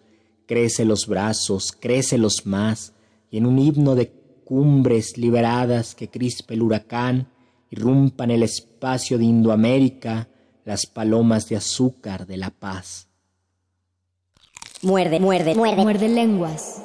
crece 0.47 0.85
los 0.85 1.07
brazos, 1.07 1.73
crece 1.73 2.19
los 2.19 2.47
más, 2.47 2.93
y 3.31 3.39
en 3.39 3.47
un 3.47 3.59
himno 3.59 3.95
de 3.95 4.13
cumbres 4.45 5.17
liberadas 5.17 5.95
que 5.95 6.11
crispe 6.11 6.55
el 6.55 6.63
huracán, 6.63 7.29
irrumpan 7.71 8.33
el 8.33 8.43
espacio 8.43 9.17
de 9.17 9.25
Indoamérica 9.25 10.29
las 10.65 10.87
palomas 10.87 11.49
de 11.49 11.57
azúcar 11.57 12.27
de 12.27 12.37
la 12.37 12.51
paz. 12.51 13.07
Muerde, 14.83 15.21
muerde, 15.21 15.55
muerde, 15.55 15.83
muerde 15.83 16.09
lenguas. 16.09 16.83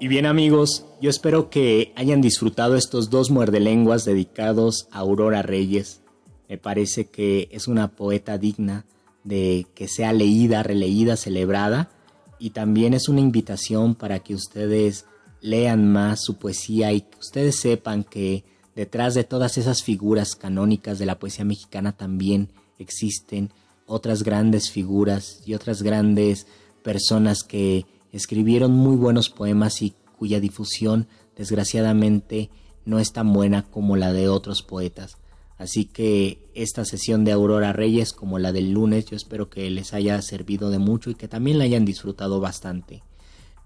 Y 0.00 0.08
bien 0.08 0.26
amigos, 0.26 0.85
yo 1.00 1.10
espero 1.10 1.50
que 1.50 1.92
hayan 1.96 2.20
disfrutado 2.20 2.76
estos 2.76 3.10
dos 3.10 3.30
muerde 3.30 3.60
lenguas 3.60 4.04
dedicados 4.04 4.88
a 4.90 4.98
Aurora 5.00 5.42
Reyes. 5.42 6.00
Me 6.48 6.58
parece 6.58 7.06
que 7.06 7.48
es 7.50 7.68
una 7.68 7.88
poeta 7.88 8.38
digna 8.38 8.86
de 9.24 9.66
que 9.74 9.88
sea 9.88 10.12
leída, 10.12 10.62
releída, 10.62 11.16
celebrada 11.16 11.90
y 12.38 12.50
también 12.50 12.94
es 12.94 13.08
una 13.08 13.20
invitación 13.20 13.94
para 13.94 14.20
que 14.20 14.34
ustedes 14.34 15.06
lean 15.40 15.90
más 15.90 16.22
su 16.22 16.38
poesía 16.38 16.92
y 16.92 17.02
que 17.02 17.18
ustedes 17.18 17.56
sepan 17.56 18.04
que 18.04 18.44
detrás 18.74 19.14
de 19.14 19.24
todas 19.24 19.58
esas 19.58 19.82
figuras 19.82 20.34
canónicas 20.34 20.98
de 20.98 21.06
la 21.06 21.18
poesía 21.18 21.44
mexicana 21.44 21.92
también 21.92 22.50
existen 22.78 23.50
otras 23.86 24.22
grandes 24.22 24.70
figuras 24.70 25.42
y 25.44 25.54
otras 25.54 25.82
grandes 25.82 26.46
personas 26.82 27.42
que 27.42 27.86
escribieron 28.12 28.72
muy 28.72 28.96
buenos 28.96 29.28
poemas 29.28 29.82
y 29.82 29.94
cuya 30.18 30.40
difusión 30.40 31.08
desgraciadamente 31.36 32.50
no 32.84 32.98
es 32.98 33.12
tan 33.12 33.32
buena 33.32 33.62
como 33.62 33.96
la 33.96 34.12
de 34.12 34.28
otros 34.28 34.62
poetas. 34.62 35.18
Así 35.58 35.86
que 35.86 36.38
esta 36.54 36.84
sesión 36.84 37.24
de 37.24 37.32
Aurora 37.32 37.72
Reyes 37.72 38.12
como 38.12 38.38
la 38.38 38.52
del 38.52 38.72
lunes 38.72 39.06
yo 39.06 39.16
espero 39.16 39.48
que 39.48 39.70
les 39.70 39.94
haya 39.94 40.20
servido 40.22 40.70
de 40.70 40.78
mucho 40.78 41.10
y 41.10 41.14
que 41.14 41.28
también 41.28 41.58
la 41.58 41.64
hayan 41.64 41.84
disfrutado 41.84 42.40
bastante. 42.40 43.02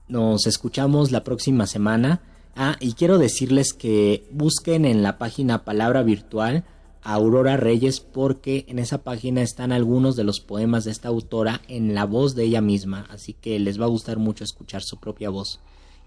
Nos 0.08 0.46
escuchamos 0.46 1.10
la 1.10 1.24
próxima 1.24 1.66
semana. 1.66 2.22
Ah, 2.56 2.76
y 2.80 2.94
quiero 2.94 3.18
decirles 3.18 3.72
que 3.72 4.26
busquen 4.30 4.84
en 4.84 5.02
la 5.02 5.18
página 5.18 5.64
Palabra 5.64 6.02
Virtual 6.02 6.64
a 7.02 7.14
Aurora 7.14 7.56
Reyes 7.56 8.00
porque 8.00 8.66
en 8.68 8.78
esa 8.78 8.98
página 8.98 9.42
están 9.42 9.72
algunos 9.72 10.16
de 10.16 10.24
los 10.24 10.40
poemas 10.40 10.84
de 10.84 10.90
esta 10.90 11.08
autora 11.08 11.62
en 11.68 11.94
la 11.94 12.04
voz 12.04 12.34
de 12.34 12.44
ella 12.44 12.60
misma, 12.60 13.06
así 13.10 13.34
que 13.34 13.58
les 13.58 13.80
va 13.80 13.86
a 13.86 13.88
gustar 13.88 14.18
mucho 14.18 14.44
escuchar 14.44 14.82
su 14.82 14.98
propia 14.98 15.30
voz. 15.30 15.60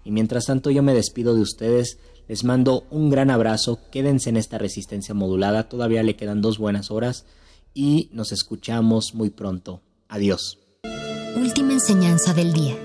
Y 0.04 0.10
mientras 0.10 0.46
tanto 0.46 0.70
yo 0.70 0.82
me 0.82 0.94
despido 0.94 1.34
de 1.34 1.40
ustedes 1.40 1.98
les 2.26 2.42
mando 2.44 2.86
un 2.90 3.10
gran 3.10 3.30
abrazo, 3.30 3.80
quédense 3.90 4.30
en 4.30 4.38
esta 4.38 4.56
resistencia 4.56 5.14
modulada, 5.14 5.68
todavía 5.68 6.02
le 6.02 6.16
quedan 6.16 6.40
dos 6.40 6.58
buenas 6.58 6.90
horas 6.90 7.26
y 7.74 8.08
nos 8.12 8.32
escuchamos 8.32 9.14
muy 9.14 9.30
pronto. 9.30 9.82
Adiós. 10.08 10.58
Última 11.36 11.74
enseñanza 11.74 12.32
del 12.32 12.52
día. 12.52 12.76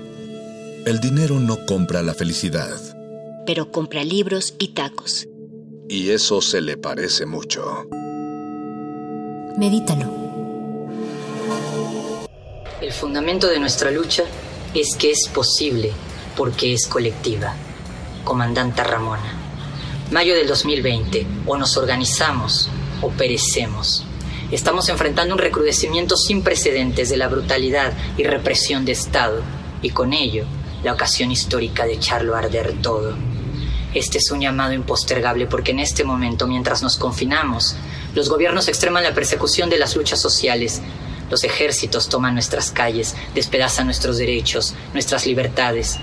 El 0.84 1.00
dinero 1.00 1.40
no 1.40 1.64
compra 1.64 2.02
la 2.02 2.12
felicidad. 2.12 2.78
Pero 3.46 3.70
compra 3.70 4.04
libros 4.04 4.54
y 4.58 4.68
tacos. 4.68 5.26
Y 5.88 6.10
eso 6.10 6.42
se 6.42 6.60
le 6.60 6.76
parece 6.76 7.24
mucho. 7.24 7.64
Medítalo. 9.56 10.20
El 12.80 12.92
fundamento 12.92 13.48
de 13.48 13.58
nuestra 13.58 13.90
lucha 13.90 14.24
es 14.74 14.96
que 14.96 15.10
es 15.10 15.28
posible 15.28 15.92
porque 16.40 16.72
es 16.72 16.86
colectiva. 16.86 17.54
Comandante 18.24 18.82
Ramona. 18.82 19.34
Mayo 20.10 20.34
del 20.34 20.48
2020, 20.48 21.26
o 21.44 21.58
nos 21.58 21.76
organizamos 21.76 22.70
o 23.02 23.10
perecemos. 23.10 24.06
Estamos 24.50 24.88
enfrentando 24.88 25.34
un 25.34 25.38
recrudecimiento 25.38 26.16
sin 26.16 26.42
precedentes 26.42 27.10
de 27.10 27.18
la 27.18 27.28
brutalidad 27.28 27.92
y 28.16 28.24
represión 28.24 28.86
de 28.86 28.92
Estado, 28.92 29.42
y 29.82 29.90
con 29.90 30.14
ello 30.14 30.46
la 30.82 30.94
ocasión 30.94 31.30
histórica 31.30 31.84
de 31.84 31.92
echarlo 31.92 32.34
a 32.34 32.38
arder 32.38 32.72
todo. 32.80 33.18
Este 33.92 34.16
es 34.16 34.30
un 34.30 34.40
llamado 34.40 34.72
impostergable 34.72 35.44
porque 35.44 35.72
en 35.72 35.80
este 35.80 36.04
momento, 36.04 36.46
mientras 36.46 36.82
nos 36.82 36.96
confinamos, 36.96 37.76
los 38.14 38.30
gobiernos 38.30 38.66
extreman 38.68 39.04
la 39.04 39.12
persecución 39.12 39.68
de 39.68 39.76
las 39.76 39.94
luchas 39.94 40.22
sociales, 40.22 40.80
los 41.30 41.44
ejércitos 41.44 42.08
toman 42.08 42.32
nuestras 42.32 42.70
calles, 42.70 43.14
despedazan 43.34 43.84
nuestros 43.84 44.16
derechos, 44.16 44.74
nuestras 44.94 45.26
libertades, 45.26 45.98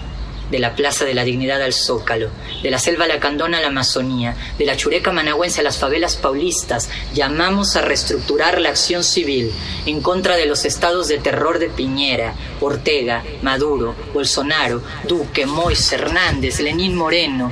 de 0.51 0.59
la 0.59 0.75
Plaza 0.75 1.05
de 1.05 1.13
la 1.13 1.23
Dignidad 1.23 1.61
al 1.61 1.73
Zócalo, 1.73 2.29
de 2.63 2.71
la 2.71 2.79
Selva 2.79 3.07
Lacandona 3.07 3.57
a 3.57 3.61
la 3.61 3.67
Amazonía, 3.67 4.35
de 4.57 4.65
la 4.65 4.77
Chureca 4.77 5.11
Managüense 5.11 5.61
a 5.61 5.63
las 5.63 5.77
favelas 5.77 6.15
paulistas, 6.15 6.89
llamamos 7.13 7.75
a 7.75 7.81
reestructurar 7.81 8.59
la 8.61 8.69
acción 8.69 9.03
civil 9.03 9.51
en 9.85 10.01
contra 10.01 10.35
de 10.35 10.45
los 10.45 10.65
estados 10.65 11.07
de 11.07 11.17
terror 11.17 11.59
de 11.59 11.69
Piñera, 11.69 12.33
Ortega, 12.61 13.23
Maduro, 13.41 13.95
Bolsonaro, 14.13 14.81
Duque, 15.07 15.45
Mois, 15.45 15.91
Hernández, 15.91 16.59
Lenín 16.59 16.95
Moreno, 16.95 17.51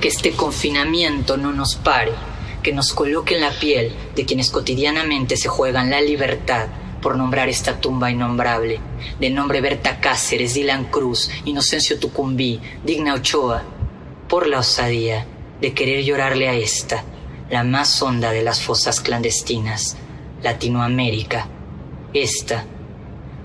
que 0.00 0.08
este 0.08 0.32
confinamiento 0.32 1.36
no 1.36 1.52
nos 1.52 1.76
pare, 1.76 2.12
que 2.62 2.72
nos 2.72 2.92
coloque 2.92 3.34
en 3.34 3.40
la 3.42 3.50
piel 3.50 3.94
de 4.14 4.24
quienes 4.24 4.50
cotidianamente 4.50 5.36
se 5.36 5.48
juegan 5.48 5.90
la 5.90 6.00
libertad 6.00 6.68
por 7.06 7.16
nombrar 7.16 7.48
esta 7.48 7.80
tumba 7.80 8.10
innombrable, 8.10 8.80
de 9.20 9.30
nombre 9.30 9.60
Berta 9.60 10.00
Cáceres, 10.00 10.54
Dylan 10.54 10.86
Cruz, 10.86 11.30
Inocencio 11.44 12.00
Tucumbí, 12.00 12.60
Digna 12.82 13.14
Ochoa, 13.14 13.62
por 14.28 14.48
la 14.48 14.58
osadía 14.58 15.24
de 15.60 15.72
querer 15.72 16.02
llorarle 16.02 16.48
a 16.48 16.54
esta, 16.54 17.04
la 17.48 17.62
más 17.62 18.02
honda 18.02 18.32
de 18.32 18.42
las 18.42 18.60
fosas 18.60 19.00
clandestinas, 19.00 19.96
Latinoamérica, 20.42 21.46
esta, 22.12 22.64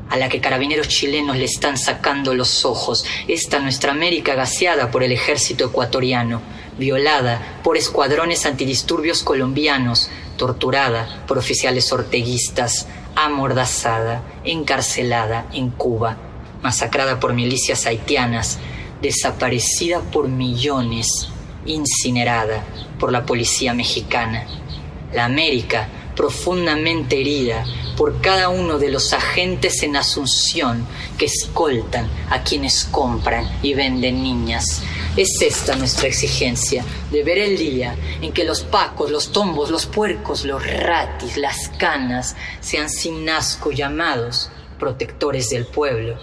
a 0.10 0.18
la 0.18 0.28
que 0.28 0.42
carabineros 0.42 0.88
chilenos 0.88 1.38
le 1.38 1.46
están 1.46 1.78
sacando 1.78 2.34
los 2.34 2.66
ojos, 2.66 3.06
esta 3.28 3.60
nuestra 3.60 3.92
América 3.92 4.34
gaseada 4.34 4.90
por 4.90 5.04
el 5.04 5.12
ejército 5.12 5.66
ecuatoriano, 5.66 6.42
violada 6.80 7.60
por 7.64 7.78
escuadrones 7.78 8.48
antidisturbios 8.48 9.22
colombianos, 9.22 10.10
torturada 10.36 11.24
por 11.28 11.38
oficiales 11.38 11.94
orteguistas, 11.94 12.88
amordazada, 13.16 14.22
encarcelada 14.44 15.48
en 15.54 15.70
Cuba, 15.70 16.18
masacrada 16.62 17.20
por 17.20 17.34
milicias 17.34 17.86
haitianas, 17.86 18.60
desaparecida 19.02 20.00
por 20.00 20.28
millones, 20.28 21.30
incinerada 21.66 22.64
por 23.00 23.12
la 23.12 23.26
policía 23.26 23.74
mexicana. 23.74 24.46
La 25.14 25.26
América, 25.26 25.88
profundamente 26.16 27.20
herida 27.20 27.66
por 27.98 28.22
cada 28.22 28.50
uno 28.50 28.78
de 28.78 28.92
los 28.92 29.14
agentes 29.14 29.84
en 29.84 29.96
Asunción 29.96 30.86
que 31.18 31.26
escoltan 31.26 32.10
a 32.30 32.44
quienes 32.44 32.86
compran 32.86 33.48
y 33.62 33.74
venden 33.74 34.24
niñas. 34.24 34.82
Es 35.18 35.42
esta 35.42 35.76
nuestra 35.76 36.08
exigencia, 36.08 36.86
de 37.12 37.22
ver 37.24 37.38
el 37.38 37.58
día 37.58 37.98
en 38.22 38.32
que 38.32 38.46
los 38.46 38.64
pacos, 38.64 39.12
los 39.12 39.34
tombos, 39.34 39.70
los 39.70 39.86
puercos, 39.86 40.46
los 40.46 40.66
ratis, 40.66 41.36
las 41.36 41.68
canas 41.78 42.38
sean 42.62 42.90
sin 42.90 43.28
asco 43.30 43.72
llamados 43.72 44.50
protectores 44.80 45.50
del 45.50 45.66
pueblo. 45.66 46.18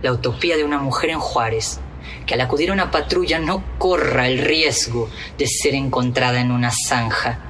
La 0.00 0.12
utopía 0.12 0.56
de 0.56 0.62
una 0.62 0.78
mujer 0.78 1.10
en 1.10 1.18
Juárez, 1.18 1.80
que 2.24 2.34
al 2.34 2.40
acudir 2.40 2.70
a 2.70 2.72
una 2.72 2.92
patrulla 2.92 3.40
no 3.40 3.64
corra 3.78 4.28
el 4.28 4.38
riesgo 4.38 5.10
de 5.36 5.48
ser 5.48 5.74
encontrada 5.74 6.40
en 6.40 6.52
una 6.52 6.70
zanja. 6.70 7.40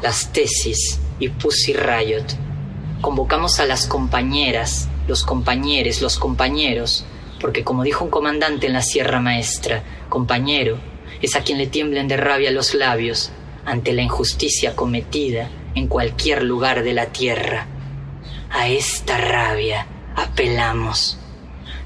Las 0.00 0.32
tesis 0.32 1.00
y 1.18 1.28
Pussy 1.28 1.74
Riot. 1.74 2.24
Convocamos 3.02 3.60
a 3.60 3.66
las 3.66 3.86
compañeras, 3.86 4.88
los 5.06 5.22
compañeros, 5.22 6.00
los 6.00 6.18
compañeros, 6.18 7.04
porque 7.40 7.64
como 7.64 7.82
dijo 7.82 8.04
un 8.04 8.10
comandante 8.10 8.66
en 8.66 8.72
la 8.72 8.82
Sierra 8.82 9.20
Maestra, 9.20 9.82
compañero 10.08 10.78
es 11.22 11.36
a 11.36 11.42
quien 11.42 11.58
le 11.58 11.66
tiemblen 11.66 12.08
de 12.08 12.16
rabia 12.16 12.50
los 12.50 12.74
labios 12.74 13.32
ante 13.64 13.92
la 13.92 14.02
injusticia 14.02 14.76
cometida 14.76 15.50
en 15.74 15.88
cualquier 15.88 16.42
lugar 16.42 16.82
de 16.82 16.92
la 16.92 17.06
tierra. 17.06 17.66
A 18.50 18.68
esta 18.68 19.18
rabia 19.18 19.86
apelamos. 20.14 21.18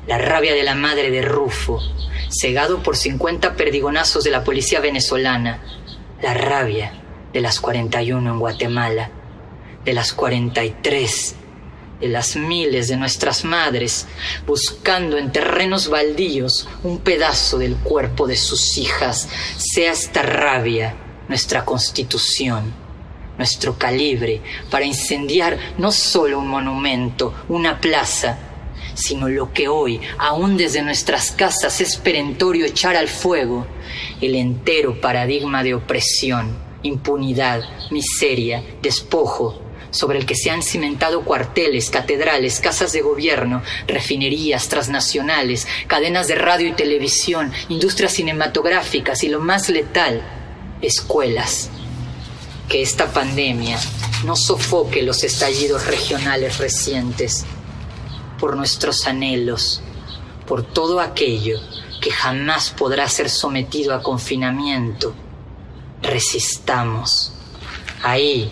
La 0.07 0.19
rabia 0.19 0.55
de 0.55 0.63
la 0.63 0.75
madre 0.75 1.11
de 1.11 1.23
Rufo, 1.23 1.81
cegado 2.29 2.83
por 2.83 2.97
50 2.97 3.57
perdigonazos 3.57 4.25
de 4.25 4.31
la 4.31 4.45
policía 4.45 4.81
venezolana. 4.81 5.61
La 6.23 6.35
rabia 6.35 6.93
de 7.33 7.41
las 7.41 7.61
41 7.61 8.31
en 8.31 8.39
Guatemala, 8.39 9.11
de 9.85 9.93
las 9.95 10.13
43 10.13 11.37
de 12.01 12.09
las 12.09 12.37
miles 12.37 12.89
de 12.89 12.97
nuestras 12.97 13.45
madres 13.45 14.07
buscando 14.47 15.19
en 15.19 15.33
terrenos 15.33 15.89
baldíos 15.89 16.69
un 16.83 16.99
pedazo 16.99 17.59
del 17.59 17.77
cuerpo 17.77 18.27
de 18.27 18.37
sus 18.37 18.79
hijas, 18.79 19.29
sea 19.57 19.93
esta 19.93 20.23
rabia 20.23 20.97
nuestra 21.29 21.65
constitución, 21.65 22.75
nuestro 23.39 23.79
calibre 23.79 24.43
para 24.69 24.85
incendiar 24.85 25.57
no 25.79 25.93
solo 25.93 26.41
un 26.41 26.49
monumento, 26.49 27.33
una 27.49 27.81
plaza, 27.81 28.37
sino 28.95 29.29
lo 29.29 29.53
que 29.53 29.69
hoy, 29.69 30.01
aún 30.19 30.57
desde 30.57 30.83
nuestras 30.83 31.31
casas, 31.31 31.81
es 31.81 31.97
perentorio 31.97 32.67
echar 32.67 32.97
al 32.97 33.09
fuego, 33.09 33.67
el 34.21 34.35
entero 34.35 35.01
paradigma 35.01 35.63
de 35.63 35.75
opresión, 35.75 36.59
impunidad, 36.83 37.63
miseria, 37.91 38.63
despojo, 38.83 39.70
sobre 39.91 40.19
el 40.19 40.27
que 40.27 40.35
se 40.35 40.51
han 40.51 40.63
cimentado 40.63 41.25
cuarteles, 41.25 41.91
catedrales, 41.91 42.61
casas 42.61 42.93
de 42.93 43.03
gobierno, 43.03 43.63
refinerías 43.87 44.69
transnacionales, 44.69 45.67
cadenas 45.87 46.29
de 46.29 46.37
radio 46.37 46.69
y 46.69 46.73
televisión, 46.73 47.53
industrias 47.69 48.13
cinematográficas 48.13 49.25
y 49.25 49.29
lo 49.29 49.41
más 49.41 49.69
letal, 49.69 50.23
escuelas. 50.81 51.71
Que 52.69 52.83
esta 52.83 53.13
pandemia 53.13 53.79
no 54.25 54.37
sofoque 54.37 55.03
los 55.03 55.25
estallidos 55.25 55.87
regionales 55.87 56.59
recientes 56.59 57.45
por 58.39 58.57
nuestros 58.57 59.07
anhelos, 59.07 59.83
por 60.47 60.63
todo 60.63 61.01
aquello 61.01 61.59
que 62.01 62.11
jamás 62.11 62.71
podrá 62.71 63.09
ser 63.09 63.29
sometido 63.29 63.95
a 63.95 64.03
confinamiento. 64.03 65.15
Resistamos. 66.03 67.33
Ahí, 68.03 68.51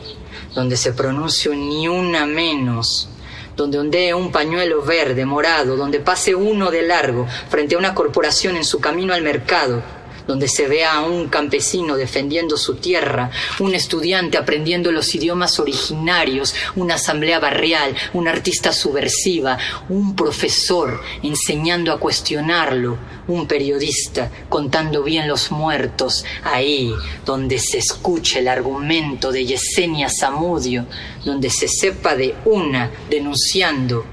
donde 0.54 0.76
se 0.76 0.92
pronuncie 0.92 1.54
ni 1.54 1.88
una 1.88 2.26
menos, 2.26 3.08
donde 3.56 3.78
ondee 3.78 4.14
un 4.14 4.30
pañuelo 4.30 4.82
verde, 4.82 5.24
morado, 5.24 5.76
donde 5.76 6.00
pase 6.00 6.34
uno 6.34 6.70
de 6.70 6.82
largo 6.82 7.26
frente 7.48 7.74
a 7.74 7.78
una 7.78 7.94
corporación 7.94 8.56
en 8.56 8.64
su 8.64 8.80
camino 8.80 9.14
al 9.14 9.22
mercado, 9.22 9.82
donde 10.28 10.46
se 10.46 10.68
vea 10.68 10.92
a 10.92 11.06
un 11.06 11.28
campesino 11.28 11.96
defendiendo 11.96 12.58
su 12.58 12.76
tierra, 12.76 13.30
un 13.60 13.74
estudiante 13.74 14.36
aprendiendo 14.36 14.92
los 14.92 15.14
idiomas 15.14 15.58
originarios, 15.58 16.54
una 16.76 16.96
asamblea 16.96 17.40
barrial, 17.40 17.96
una 18.12 18.30
artista 18.30 18.72
subversiva, 18.72 19.58
un 19.88 20.14
profesor 20.14 21.00
enseñando 21.22 21.92
a 21.92 21.98
cuestionarlo, 21.98 22.98
un 23.26 23.46
periodista 23.48 24.30
contando 24.50 25.02
bien 25.02 25.26
los 25.26 25.50
muertos, 25.50 26.26
ahí 26.44 26.92
donde 27.24 27.58
se 27.58 27.78
escuche 27.78 28.40
el 28.40 28.48
argumento 28.48 29.32
de 29.32 29.46
Yesenia 29.46 30.10
Zamudio, 30.10 30.84
donde 31.24 31.48
se 31.48 31.68
sepa 31.68 32.14
de 32.14 32.34
una 32.44 32.90
denunciando, 33.08 34.04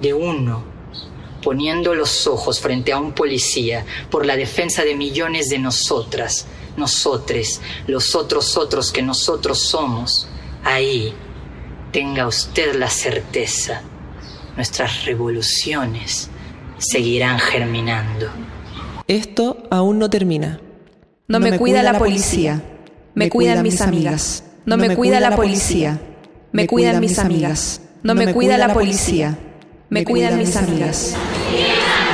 de 0.00 0.14
uno 0.14 0.75
poniendo 1.46 1.94
los 1.94 2.26
ojos 2.26 2.58
frente 2.58 2.92
a 2.92 2.98
un 2.98 3.12
policía 3.12 3.84
por 4.10 4.26
la 4.26 4.34
defensa 4.34 4.82
de 4.82 4.96
millones 4.96 5.48
de 5.48 5.60
nosotras, 5.60 6.44
nosotres, 6.76 7.60
los 7.86 8.16
otros 8.16 8.56
otros 8.56 8.90
que 8.90 9.00
nosotros 9.00 9.60
somos, 9.60 10.26
ahí 10.64 11.14
tenga 11.92 12.26
usted 12.26 12.74
la 12.74 12.90
certeza, 12.90 13.82
nuestras 14.56 15.04
revoluciones 15.04 16.30
seguirán 16.78 17.38
germinando. 17.38 18.26
Esto 19.06 19.68
aún 19.70 20.00
no 20.00 20.10
termina. 20.10 20.58
No, 21.28 21.38
me, 21.38 21.56
cuida, 21.60 21.84
la 21.84 21.96
policía. 21.96 22.60
Me 23.14 23.30
cuidan 23.30 23.62
mis 23.62 23.80
amigas. 23.80 24.42
No 24.64 24.76
me 24.76 24.96
cuida 24.96 25.20
la 25.20 25.36
policía. 25.36 26.00
Me 26.50 26.66
cuidan 26.66 26.98
mis 26.98 27.20
amigas. 27.20 27.82
No 28.02 28.16
me 28.16 28.34
cuida 28.34 28.58
la 28.58 28.74
policía. 28.74 29.38
Me 29.88 30.04
cuidan 30.04 30.36
mis 30.36 30.56
amigas. 30.56 31.14
Manifiesto. 31.46 32.05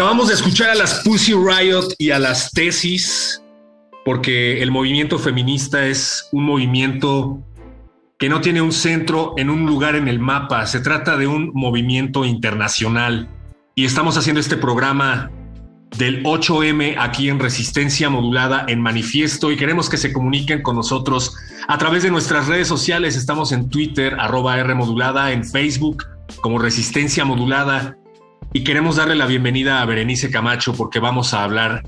Acabamos 0.00 0.28
de 0.28 0.34
escuchar 0.34 0.70
a 0.70 0.74
las 0.74 1.02
Pussy 1.04 1.34
Riot 1.34 1.92
y 1.98 2.10
a 2.10 2.18
las 2.18 2.52
tesis, 2.52 3.42
porque 4.02 4.62
el 4.62 4.70
movimiento 4.70 5.18
feminista 5.18 5.84
es 5.84 6.26
un 6.32 6.44
movimiento 6.44 7.38
que 8.18 8.30
no 8.30 8.40
tiene 8.40 8.62
un 8.62 8.72
centro 8.72 9.34
en 9.36 9.50
un 9.50 9.66
lugar 9.66 9.96
en 9.96 10.08
el 10.08 10.18
mapa, 10.18 10.64
se 10.64 10.80
trata 10.80 11.18
de 11.18 11.26
un 11.26 11.50
movimiento 11.52 12.24
internacional. 12.24 13.28
Y 13.74 13.84
estamos 13.84 14.16
haciendo 14.16 14.40
este 14.40 14.56
programa 14.56 15.30
del 15.98 16.24
8M 16.24 16.96
aquí 16.98 17.28
en 17.28 17.38
Resistencia 17.38 18.08
Modulada 18.08 18.64
en 18.68 18.80
Manifiesto 18.80 19.52
y 19.52 19.58
queremos 19.58 19.90
que 19.90 19.98
se 19.98 20.14
comuniquen 20.14 20.62
con 20.62 20.76
nosotros 20.76 21.36
a 21.68 21.76
través 21.76 22.04
de 22.04 22.10
nuestras 22.10 22.46
redes 22.46 22.68
sociales. 22.68 23.16
Estamos 23.16 23.52
en 23.52 23.68
Twitter, 23.68 24.16
arroba 24.18 24.58
R 24.58 24.74
modulada, 24.74 25.30
en 25.32 25.44
Facebook 25.44 26.06
como 26.40 26.58
Resistencia 26.58 27.26
Modulada 27.26 27.98
y 28.52 28.64
queremos 28.64 28.96
darle 28.96 29.14
la 29.14 29.26
bienvenida 29.26 29.80
a 29.80 29.86
Berenice 29.86 30.30
Camacho 30.30 30.74
porque 30.74 30.98
vamos 30.98 31.34
a 31.34 31.44
hablar 31.44 31.82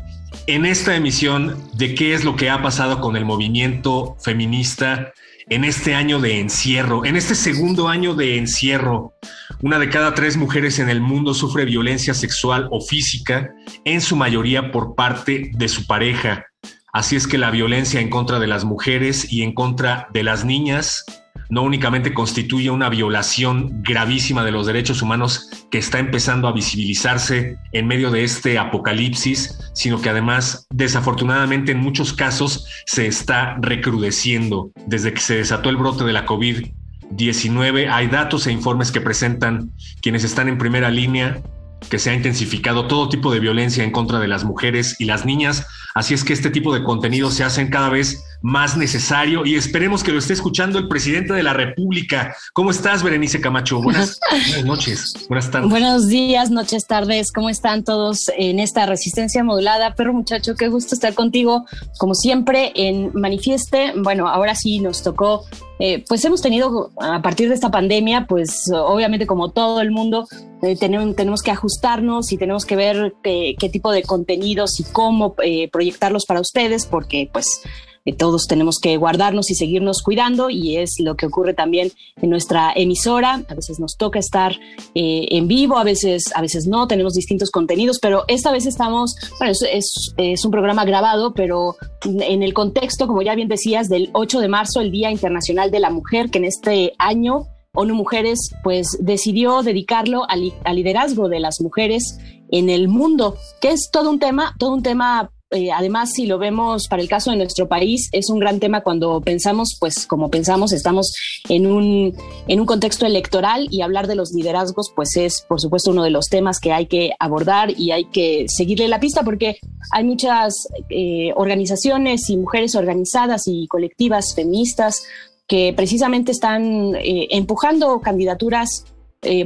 en 0.46 0.64
esta 0.66 0.96
emisión 0.96 1.56
de 1.74 1.94
qué 1.94 2.14
es 2.14 2.24
lo 2.24 2.36
que 2.36 2.50
ha 2.50 2.62
pasado 2.62 3.00
con 3.00 3.16
el 3.16 3.24
movimiento 3.24 4.16
feminista 4.20 5.12
en 5.48 5.64
este 5.64 5.94
año 5.94 6.20
de 6.20 6.40
encierro, 6.40 7.04
en 7.04 7.16
este 7.16 7.34
segundo 7.34 7.88
año 7.88 8.14
de 8.14 8.38
encierro. 8.38 9.14
Una 9.60 9.78
de 9.78 9.90
cada 9.90 10.14
tres 10.14 10.36
mujeres 10.36 10.78
en 10.78 10.88
el 10.88 11.00
mundo 11.00 11.34
sufre 11.34 11.64
violencia 11.64 12.14
sexual 12.14 12.68
o 12.70 12.80
física, 12.80 13.50
en 13.84 14.00
su 14.00 14.16
mayoría 14.16 14.70
por 14.72 14.94
parte 14.94 15.50
de 15.54 15.68
su 15.68 15.86
pareja. 15.86 16.46
Así 16.92 17.16
es 17.16 17.26
que 17.26 17.38
la 17.38 17.50
violencia 17.50 18.00
en 18.00 18.10
contra 18.10 18.38
de 18.38 18.46
las 18.46 18.64
mujeres 18.64 19.32
y 19.32 19.42
en 19.42 19.54
contra 19.54 20.08
de 20.12 20.22
las 20.22 20.44
niñas 20.44 21.04
no 21.52 21.64
únicamente 21.64 22.14
constituye 22.14 22.70
una 22.70 22.88
violación 22.88 23.82
gravísima 23.82 24.42
de 24.42 24.52
los 24.52 24.66
derechos 24.66 25.02
humanos 25.02 25.50
que 25.70 25.76
está 25.76 25.98
empezando 25.98 26.48
a 26.48 26.52
visibilizarse 26.52 27.58
en 27.72 27.86
medio 27.86 28.10
de 28.10 28.24
este 28.24 28.58
apocalipsis, 28.58 29.58
sino 29.74 30.00
que 30.00 30.08
además, 30.08 30.66
desafortunadamente, 30.70 31.72
en 31.72 31.78
muchos 31.78 32.14
casos 32.14 32.66
se 32.86 33.06
está 33.06 33.58
recrudeciendo. 33.60 34.70
Desde 34.86 35.12
que 35.12 35.20
se 35.20 35.36
desató 35.36 35.68
el 35.68 35.76
brote 35.76 36.04
de 36.04 36.14
la 36.14 36.24
COVID-19, 36.24 37.90
hay 37.92 38.06
datos 38.06 38.46
e 38.46 38.52
informes 38.52 38.90
que 38.90 39.02
presentan 39.02 39.72
quienes 40.00 40.24
están 40.24 40.48
en 40.48 40.56
primera 40.56 40.90
línea 40.90 41.42
que 41.90 41.98
se 41.98 42.08
ha 42.08 42.14
intensificado 42.14 42.86
todo 42.86 43.10
tipo 43.10 43.30
de 43.30 43.40
violencia 43.40 43.84
en 43.84 43.90
contra 43.90 44.20
de 44.20 44.28
las 44.28 44.44
mujeres 44.44 44.96
y 44.98 45.04
las 45.04 45.26
niñas. 45.26 45.66
Así 45.94 46.14
es 46.14 46.24
que 46.24 46.32
este 46.32 46.48
tipo 46.48 46.72
de 46.72 46.82
contenido 46.82 47.30
se 47.30 47.44
hacen 47.44 47.68
cada 47.68 47.90
vez 47.90 48.24
más 48.42 48.76
necesario 48.76 49.46
y 49.46 49.54
esperemos 49.54 50.02
que 50.02 50.12
lo 50.12 50.18
esté 50.18 50.32
escuchando 50.32 50.78
el 50.78 50.88
presidente 50.88 51.32
de 51.32 51.42
la 51.42 51.52
República. 51.52 52.36
¿Cómo 52.52 52.70
estás, 52.70 53.02
Berenice 53.02 53.40
Camacho? 53.40 53.80
Buenas, 53.82 54.20
noches, 54.64 55.26
buenas 55.28 55.50
tardes. 55.50 55.70
Buenos 55.70 56.08
días, 56.08 56.50
noches, 56.50 56.86
tardes. 56.86 57.32
¿Cómo 57.32 57.48
están 57.48 57.84
todos 57.84 58.26
en 58.36 58.58
esta 58.58 58.86
resistencia 58.86 59.44
modulada? 59.44 59.94
Perro 59.94 60.12
muchacho, 60.12 60.54
qué 60.56 60.68
gusto 60.68 60.94
estar 60.94 61.14
contigo, 61.14 61.66
como 61.98 62.14
siempre, 62.14 62.72
en 62.74 63.10
Manifieste. 63.14 63.92
Bueno, 63.96 64.28
ahora 64.28 64.54
sí 64.54 64.80
nos 64.80 65.02
tocó 65.02 65.44
eh, 65.84 66.04
pues 66.06 66.24
hemos 66.24 66.40
tenido 66.40 66.92
a 67.00 67.20
partir 67.22 67.48
de 67.48 67.56
esta 67.56 67.72
pandemia, 67.72 68.26
pues 68.28 68.70
obviamente 68.72 69.26
como 69.26 69.50
todo 69.50 69.80
el 69.80 69.90
mundo, 69.90 70.28
eh, 70.62 70.76
tenemos, 70.76 71.16
tenemos, 71.16 71.42
que 71.42 71.50
ajustarnos 71.50 72.30
y 72.30 72.38
tenemos 72.38 72.64
que 72.64 72.76
ver 72.76 73.14
qué, 73.20 73.56
tipo 73.72 73.90
de 73.90 74.04
contenidos 74.04 74.78
y 74.78 74.84
cómo 74.84 75.34
eh, 75.42 75.68
proyectarlos 75.72 76.24
para 76.24 76.40
ustedes, 76.40 76.86
porque 76.86 77.28
pues 77.32 77.62
todos 78.10 78.46
tenemos 78.48 78.78
que 78.80 78.96
guardarnos 78.96 79.50
y 79.52 79.54
seguirnos 79.54 80.02
cuidando 80.02 80.50
y 80.50 80.76
es 80.76 80.94
lo 80.98 81.14
que 81.14 81.26
ocurre 81.26 81.54
también 81.54 81.92
en 82.20 82.30
nuestra 82.30 82.72
emisora. 82.74 83.44
A 83.48 83.54
veces 83.54 83.78
nos 83.78 83.96
toca 83.96 84.18
estar 84.18 84.58
eh, 84.94 85.26
en 85.30 85.46
vivo, 85.46 85.78
a 85.78 85.84
veces, 85.84 86.24
a 86.34 86.42
veces 86.42 86.66
no, 86.66 86.88
tenemos 86.88 87.14
distintos 87.14 87.50
contenidos, 87.50 88.00
pero 88.00 88.24
esta 88.26 88.50
vez 88.50 88.66
estamos, 88.66 89.14
bueno, 89.38 89.52
es, 89.52 90.12
es, 90.16 90.44
un 90.44 90.50
programa 90.50 90.84
grabado, 90.84 91.32
pero 91.34 91.76
en 92.04 92.42
el 92.42 92.52
contexto, 92.52 93.06
como 93.06 93.22
ya 93.22 93.36
bien 93.36 93.48
decías, 93.48 93.88
del 93.88 94.10
8 94.14 94.40
de 94.40 94.48
marzo, 94.48 94.80
el 94.80 94.90
Día 94.90 95.12
Internacional 95.12 95.70
de 95.70 95.78
la 95.78 95.90
Mujer, 95.90 96.30
que 96.30 96.38
en 96.38 96.44
este 96.44 96.94
año 96.98 97.46
ONU 97.74 97.94
Mujeres 97.94 98.50
pues 98.62 98.98
decidió 99.00 99.62
dedicarlo 99.62 100.28
al, 100.28 100.52
al, 100.64 100.76
liderazgo 100.76 101.28
de 101.28 101.40
las 101.40 101.60
mujeres 101.60 102.18
en 102.50 102.68
el 102.68 102.88
mundo, 102.88 103.36
que 103.60 103.70
es 103.70 103.88
todo 103.90 104.10
un 104.10 104.18
tema, 104.18 104.54
todo 104.58 104.74
un 104.74 104.82
tema 104.82 105.30
eh, 105.52 105.70
además, 105.70 106.12
si 106.12 106.26
lo 106.26 106.38
vemos 106.38 106.88
para 106.88 107.02
el 107.02 107.08
caso 107.08 107.30
de 107.30 107.36
nuestro 107.36 107.68
país, 107.68 108.08
es 108.12 108.30
un 108.30 108.38
gran 108.38 108.58
tema 108.60 108.82
cuando 108.82 109.20
pensamos, 109.20 109.76
pues 109.78 110.06
como 110.06 110.30
pensamos, 110.30 110.72
estamos 110.72 111.12
en 111.48 111.66
un, 111.66 112.16
en 112.48 112.60
un 112.60 112.66
contexto 112.66 113.06
electoral 113.06 113.68
y 113.70 113.82
hablar 113.82 114.06
de 114.06 114.14
los 114.14 114.32
liderazgos, 114.32 114.92
pues 114.94 115.16
es, 115.16 115.44
por 115.48 115.60
supuesto, 115.60 115.90
uno 115.90 116.02
de 116.02 116.10
los 116.10 116.28
temas 116.28 116.58
que 116.58 116.72
hay 116.72 116.86
que 116.86 117.12
abordar 117.18 117.78
y 117.78 117.90
hay 117.90 118.06
que 118.06 118.46
seguirle 118.48 118.88
la 118.88 119.00
pista 119.00 119.22
porque 119.22 119.58
hay 119.90 120.04
muchas 120.04 120.66
eh, 120.90 121.32
organizaciones 121.36 122.28
y 122.30 122.36
mujeres 122.36 122.74
organizadas 122.74 123.42
y 123.46 123.66
colectivas 123.68 124.34
feministas 124.34 125.04
que 125.46 125.72
precisamente 125.76 126.32
están 126.32 126.94
eh, 126.96 127.28
empujando 127.30 128.00
candidaturas, 128.00 128.86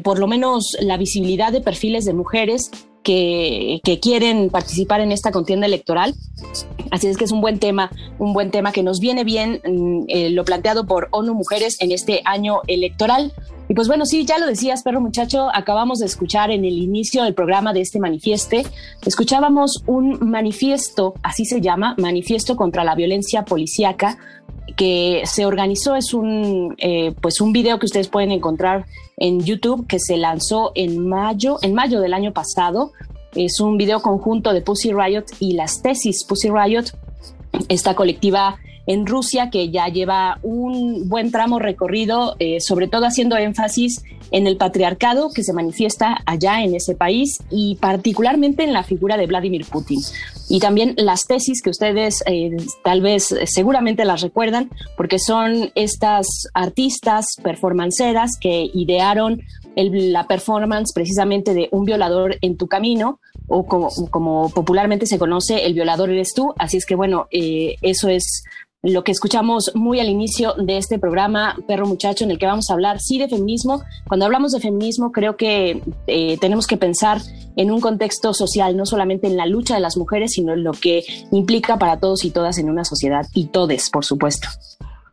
por 0.02 0.18
lo 0.18 0.26
menos 0.26 0.74
la 0.80 0.96
visibilidad 0.96 1.52
de 1.52 1.60
perfiles 1.60 2.06
de 2.06 2.14
mujeres 2.14 2.70
que, 3.06 3.98
quieren 4.02 4.50
participar 4.50 5.00
en 5.00 5.12
esta 5.12 5.30
contienda 5.30 5.66
electoral. 5.66 6.14
Así 6.90 7.06
es 7.06 7.16
que 7.16 7.24
es 7.24 7.30
un 7.30 7.40
buen 7.40 7.58
tema, 7.58 7.90
un 8.18 8.32
buen 8.32 8.50
tema 8.50 8.72
que 8.72 8.82
nos 8.82 8.98
viene 8.98 9.22
bien 9.22 9.60
mm, 9.64 10.04
eh, 10.08 10.30
lo 10.30 10.44
planteado 10.44 10.86
por 10.86 11.08
ONU 11.12 11.34
Mujeres 11.34 11.76
en 11.80 11.92
este 11.92 12.20
año 12.24 12.62
electoral. 12.66 13.32
Y 13.68 13.74
pues 13.74 13.88
bueno, 13.88 14.06
sí, 14.06 14.24
ya 14.24 14.38
lo 14.38 14.46
decías, 14.46 14.82
perro 14.82 15.00
muchacho, 15.00 15.48
acabamos 15.52 15.98
de 16.00 16.06
escuchar 16.06 16.50
en 16.50 16.64
el 16.64 16.78
inicio 16.78 17.24
del 17.24 17.34
programa 17.34 17.72
de 17.72 17.80
este 17.80 17.98
manifieste, 17.98 18.64
escuchábamos 19.04 19.82
un 19.86 20.18
manifiesto, 20.30 21.14
así 21.22 21.44
se 21.44 21.60
llama, 21.60 21.94
manifiesto 21.98 22.54
contra 22.54 22.84
la 22.84 22.94
violencia 22.94 23.44
policíaca, 23.44 24.18
que 24.76 25.22
se 25.24 25.46
organizó, 25.46 25.96
es 25.96 26.14
un, 26.14 26.76
eh, 26.78 27.12
pues 27.20 27.40
un 27.40 27.52
video 27.52 27.78
que 27.80 27.86
ustedes 27.86 28.08
pueden 28.08 28.30
encontrar 28.30 28.84
en 29.16 29.40
YouTube 29.40 29.86
que 29.86 29.98
se 29.98 30.16
lanzó 30.16 30.72
en 30.74 31.08
mayo, 31.08 31.58
en 31.62 31.74
mayo 31.74 32.00
del 32.00 32.14
año 32.14 32.32
pasado. 32.32 32.92
Es 33.34 33.60
un 33.60 33.76
video 33.76 34.00
conjunto 34.00 34.52
de 34.52 34.62
Pussy 34.62 34.92
Riot 34.92 35.24
y 35.40 35.54
las 35.54 35.82
tesis 35.82 36.24
Pussy 36.24 36.48
Riot, 36.50 36.84
esta 37.68 37.94
colectiva 37.94 38.58
en 38.86 39.04
Rusia 39.06 39.50
que 39.50 39.70
ya 39.70 39.88
lleva 39.88 40.38
un 40.42 41.08
buen 41.08 41.30
tramo 41.30 41.58
recorrido, 41.58 42.36
eh, 42.38 42.60
sobre 42.60 42.88
todo 42.88 43.04
haciendo 43.04 43.36
énfasis 43.36 44.02
en 44.30 44.46
el 44.46 44.56
patriarcado 44.56 45.30
que 45.30 45.42
se 45.42 45.52
manifiesta 45.52 46.18
allá 46.24 46.62
en 46.62 46.74
ese 46.74 46.94
país 46.94 47.38
y 47.50 47.76
particularmente 47.76 48.64
en 48.64 48.72
la 48.72 48.82
figura 48.82 49.16
de 49.16 49.26
Vladimir 49.26 49.66
Putin. 49.66 50.00
Y 50.48 50.60
también 50.60 50.94
las 50.96 51.26
tesis 51.26 51.62
que 51.62 51.70
ustedes 51.70 52.22
eh, 52.26 52.56
tal 52.84 53.00
vez 53.02 53.32
eh, 53.32 53.46
seguramente 53.46 54.04
las 54.04 54.22
recuerdan 54.22 54.70
porque 54.96 55.18
son 55.18 55.70
estas 55.74 56.48
artistas 56.54 57.26
performanceras 57.42 58.38
que 58.40 58.70
idearon 58.72 59.42
la 59.76 60.26
performance 60.26 60.92
precisamente 60.94 61.52
de 61.52 61.68
un 61.70 61.84
violador 61.84 62.38
en 62.40 62.56
tu 62.56 62.66
camino 62.66 63.20
o 63.46 63.66
como, 63.66 63.90
como, 64.10 64.48
popularmente 64.48 65.06
se 65.06 65.18
conoce, 65.18 65.66
el 65.66 65.74
violador 65.74 66.10
eres 66.10 66.32
tú. 66.34 66.54
Así 66.58 66.78
es 66.78 66.86
que 66.86 66.94
bueno, 66.94 67.28
eso 67.30 68.08
es 68.08 68.42
lo 68.86 69.04
que 69.04 69.12
escuchamos 69.12 69.72
muy 69.74 70.00
al 70.00 70.08
inicio 70.08 70.54
de 70.54 70.78
este 70.78 70.98
programa, 70.98 71.56
Perro 71.66 71.86
Muchacho, 71.86 72.24
en 72.24 72.30
el 72.30 72.38
que 72.38 72.46
vamos 72.46 72.70
a 72.70 72.74
hablar, 72.74 73.00
sí, 73.00 73.18
de 73.18 73.28
feminismo. 73.28 73.82
Cuando 74.06 74.26
hablamos 74.26 74.52
de 74.52 74.60
feminismo, 74.60 75.12
creo 75.12 75.36
que 75.36 75.82
eh, 76.06 76.38
tenemos 76.38 76.66
que 76.66 76.76
pensar 76.76 77.20
en 77.56 77.70
un 77.70 77.80
contexto 77.80 78.32
social, 78.32 78.76
no 78.76 78.86
solamente 78.86 79.26
en 79.26 79.36
la 79.36 79.46
lucha 79.46 79.74
de 79.74 79.80
las 79.80 79.96
mujeres, 79.96 80.32
sino 80.32 80.52
en 80.52 80.62
lo 80.62 80.72
que 80.72 81.04
implica 81.32 81.78
para 81.78 81.98
todos 81.98 82.24
y 82.24 82.30
todas 82.30 82.58
en 82.58 82.70
una 82.70 82.84
sociedad, 82.84 83.26
y 83.34 83.46
todes, 83.46 83.90
por 83.90 84.04
supuesto. 84.04 84.48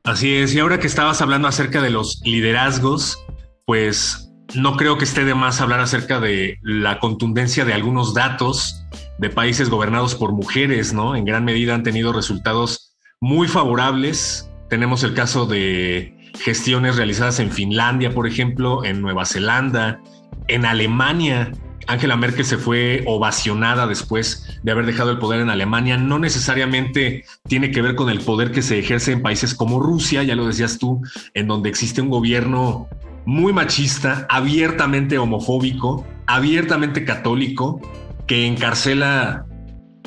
Así 0.03 0.35
es, 0.35 0.53
y 0.53 0.59
ahora 0.59 0.79
que 0.79 0.87
estabas 0.87 1.21
hablando 1.21 1.47
acerca 1.47 1.81
de 1.81 1.89
los 1.89 2.21
liderazgos, 2.25 3.17
pues 3.65 4.29
no 4.53 4.75
creo 4.77 4.97
que 4.97 5.05
esté 5.05 5.23
de 5.23 5.33
más 5.33 5.61
hablar 5.61 5.79
acerca 5.79 6.19
de 6.19 6.57
la 6.61 6.99
contundencia 6.99 7.65
de 7.65 7.73
algunos 7.73 8.13
datos 8.13 8.83
de 9.17 9.29
países 9.29 9.69
gobernados 9.69 10.15
por 10.15 10.33
mujeres, 10.33 10.93
¿no? 10.93 11.15
En 11.15 11.25
gran 11.25 11.45
medida 11.45 11.73
han 11.73 11.83
tenido 11.83 12.13
resultados 12.13 12.92
muy 13.23 13.47
favorables. 13.47 14.51
Tenemos 14.67 15.01
el 15.05 15.13
caso 15.13 15.45
de 15.45 16.13
gestiones 16.39 16.97
realizadas 16.97 17.39
en 17.39 17.51
Finlandia, 17.51 18.13
por 18.13 18.27
ejemplo, 18.27 18.83
en 18.83 19.01
Nueva 19.01 19.25
Zelanda, 19.25 20.01
en 20.49 20.65
Alemania. 20.65 21.53
Angela 21.87 22.17
Merkel 22.17 22.43
se 22.43 22.57
fue 22.57 23.01
ovacionada 23.07 23.87
después 23.87 24.59
de 24.61 24.71
haber 24.73 24.85
dejado 24.85 25.11
el 25.11 25.19
poder 25.19 25.39
en 25.39 25.49
Alemania. 25.49 25.95
No 25.95 26.19
necesariamente 26.19 27.23
tiene 27.47 27.71
que 27.71 27.81
ver 27.81 27.95
con 27.95 28.09
el 28.09 28.19
poder 28.19 28.51
que 28.51 28.61
se 28.61 28.77
ejerce 28.77 29.13
en 29.13 29.21
países 29.21 29.55
como 29.55 29.79
Rusia, 29.79 30.23
ya 30.23 30.35
lo 30.35 30.45
decías 30.45 30.77
tú, 30.77 31.01
en 31.33 31.47
donde 31.47 31.69
existe 31.69 32.01
un 32.01 32.09
gobierno 32.09 32.89
muy 33.23 33.53
machista, 33.53 34.27
abiertamente 34.29 35.17
homofóbico, 35.17 36.05
abiertamente 36.25 37.05
católico, 37.05 37.79
que 38.27 38.47
encarcela 38.47 39.45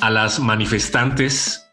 a 0.01 0.11
las 0.11 0.39
manifestantes 0.39 1.66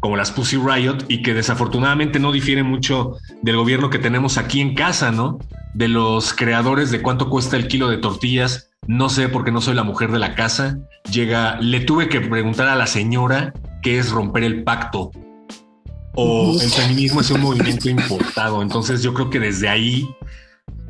como 0.00 0.16
las 0.16 0.32
Pussy 0.32 0.56
Riot 0.56 1.04
y 1.08 1.22
que 1.22 1.34
desafortunadamente 1.34 2.18
no 2.18 2.32
difieren 2.32 2.66
mucho 2.66 3.18
del 3.42 3.56
gobierno 3.56 3.90
que 3.90 3.98
tenemos 3.98 4.38
aquí 4.38 4.60
en 4.60 4.74
casa, 4.74 5.12
¿no? 5.12 5.38
De 5.74 5.88
los 5.88 6.32
creadores 6.32 6.90
de 6.90 7.02
cuánto 7.02 7.28
cuesta 7.28 7.56
el 7.56 7.68
kilo 7.68 7.88
de 7.88 7.98
tortillas. 7.98 8.70
No 8.86 9.08
sé 9.10 9.28
porque 9.28 9.52
no 9.52 9.60
soy 9.60 9.74
la 9.74 9.84
mujer 9.84 10.10
de 10.10 10.18
la 10.18 10.34
casa. 10.34 10.78
Llega, 11.12 11.60
le 11.60 11.80
tuve 11.80 12.08
que 12.08 12.20
preguntar 12.20 12.68
a 12.68 12.76
la 12.76 12.86
señora 12.86 13.52
qué 13.82 13.98
es 13.98 14.10
romper 14.10 14.42
el 14.42 14.64
pacto. 14.64 15.10
O 16.14 16.58
el 16.60 16.70
feminismo 16.70 17.20
es 17.20 17.30
un 17.30 17.42
movimiento 17.42 17.88
importado. 17.88 18.62
Entonces 18.62 19.02
yo 19.02 19.14
creo 19.14 19.30
que 19.30 19.38
desde 19.38 19.68
ahí 19.68 20.08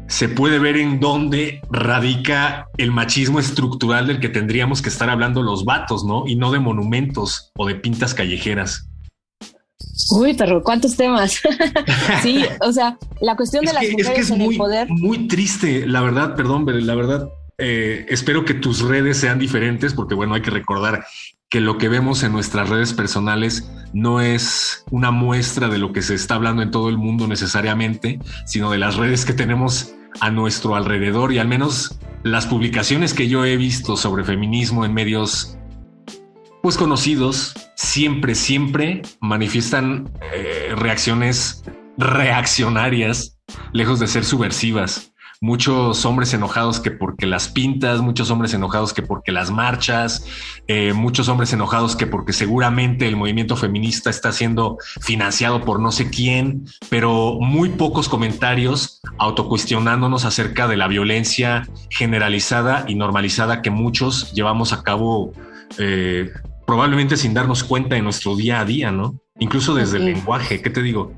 se 0.07 0.29
puede 0.29 0.59
ver 0.59 0.77
en 0.77 0.99
dónde 0.99 1.61
radica 1.71 2.69
el 2.79 2.91
machismo 2.91 3.39
estructural 3.39 4.07
del 4.07 4.19
que 4.19 4.29
tendríamos 4.29 4.83
que 4.83 4.89
estar 4.89 5.11
hablando 5.11 5.43
los 5.43 5.65
vatos, 5.65 6.05
¿no? 6.05 6.27
Y 6.27 6.37
no 6.37 6.51
de 6.51 6.59
monumentos 6.59 7.53
o 7.57 7.67
de 7.67 7.75
pintas 7.77 8.15
callejeras. 8.15 8.90
Uy, 10.11 10.35
pero 10.35 10.63
¿cuántos 10.63 10.97
temas? 10.97 11.41
sí, 12.23 12.45
o 12.61 12.73
sea, 12.73 12.99
la 13.21 13.37
cuestión 13.37 13.65
de 13.65 13.73
las 13.73 13.89
mujeres 13.91 14.19
es 14.19 14.31
en 14.31 14.39
muy, 14.39 14.55
el 14.55 14.59
poder. 14.59 14.89
Muy 14.89 15.29
triste, 15.29 15.87
la 15.87 16.01
verdad, 16.01 16.35
perdón, 16.35 16.67
la 16.87 16.95
verdad. 16.95 17.29
eh, 17.59 18.07
espero 18.09 18.45
que 18.45 18.55
tus 18.55 18.83
redes 18.83 19.19
sean 19.19 19.39
diferentes, 19.39 19.95
porque 19.95 20.15
bueno, 20.15 20.35
hay 20.35 20.43
que 20.43 20.51
recordar 20.51 21.05
que 21.51 21.61
lo 21.61 21.79
que 21.79 21.89
vemos 21.89 22.23
en 22.23 22.33
nuestras 22.33 22.69
redes 22.69 22.95
personales 22.95 23.69
no 23.93 24.21
es 24.21 24.85
una 24.91 25.11
muestra 25.11 25.69
de 25.69 25.79
lo 25.79 25.93
que 25.93 26.01
se 26.01 26.15
está 26.15 26.37
hablando 26.37 26.63
en 26.63 26.71
todo 26.71 26.89
el 26.89 26.97
mundo 26.97 27.27
necesariamente, 27.27 28.21
sino 28.47 28.71
de 28.71 28.79
las 28.79 28.97
redes 28.97 29.25
que 29.25 29.33
tenemos 29.33 29.95
a 30.21 30.31
nuestro 30.31 30.77
alrededor 30.77 31.33
y 31.33 31.39
al 31.39 31.49
menos 31.49 31.99
las 32.23 32.47
publicaciones 32.47 33.15
que 33.15 33.29
yo 33.29 33.45
he 33.45 33.57
visto 33.57 33.97
sobre 33.97 34.25
feminismo 34.25 34.85
en 34.85 34.95
medios 34.95 35.57
pues 36.63 36.77
conocidos 36.77 37.55
siempre, 37.75 38.35
siempre 38.35 39.03
manifiestan 39.21 40.11
eh, 40.35 40.75
reacciones 40.77 41.65
reaccionarias, 41.97 43.39
lejos 43.73 44.01
de 44.01 44.07
ser 44.07 44.25
subversivas. 44.25 45.13
Muchos 45.43 46.05
hombres 46.05 46.35
enojados 46.35 46.81
que 46.81 46.91
porque 46.91 47.25
las 47.25 47.49
pintas, 47.49 48.03
muchos 48.03 48.31
hombres 48.31 48.53
enojados 48.53 48.93
que 48.93 49.01
porque 49.01 49.33
las 49.33 49.51
marchas, 49.51 50.27
eh, 50.67 50.93
muchos 50.93 51.31
hombres 51.31 51.55
enojados 51.55 51.97
que 51.97 52.07
porque 52.07 52.35
seguramente 52.35 53.09
el 53.09 53.17
movimiento 53.17 53.57
feminista 53.57 54.11
está 54.11 54.33
siendo 54.33 54.77
financiado 55.01 55.63
por 55.65 55.81
no 55.81 55.93
sé 55.93 56.11
quién, 56.11 56.67
pero 56.91 57.39
muy 57.41 57.71
pocos 57.71 58.11
comentarios 58.11 59.01
autocuestionándonos 59.17 60.27
acerca 60.27 60.69
de 60.69 60.77
la 60.77 60.89
violencia 60.89 61.67
generalizada 61.89 62.85
y 62.87 62.95
normalizada 62.95 63.63
que 63.63 63.71
muchos 63.71 64.35
llevamos 64.35 64.75
a 64.75 64.83
cabo 64.83 65.33
eh, 65.79 66.31
probablemente 66.71 67.17
sin 67.17 67.35
darnos 67.35 67.65
cuenta 67.65 67.97
en 67.97 68.05
nuestro 68.05 68.37
día 68.37 68.61
a 68.61 68.65
día, 68.65 68.93
¿no? 68.93 69.19
Incluso 69.41 69.75
desde 69.75 69.97
el 69.97 70.05
lenguaje, 70.05 70.63
¿qué 70.63 70.71
te 70.71 70.81
digo? 70.81 71.13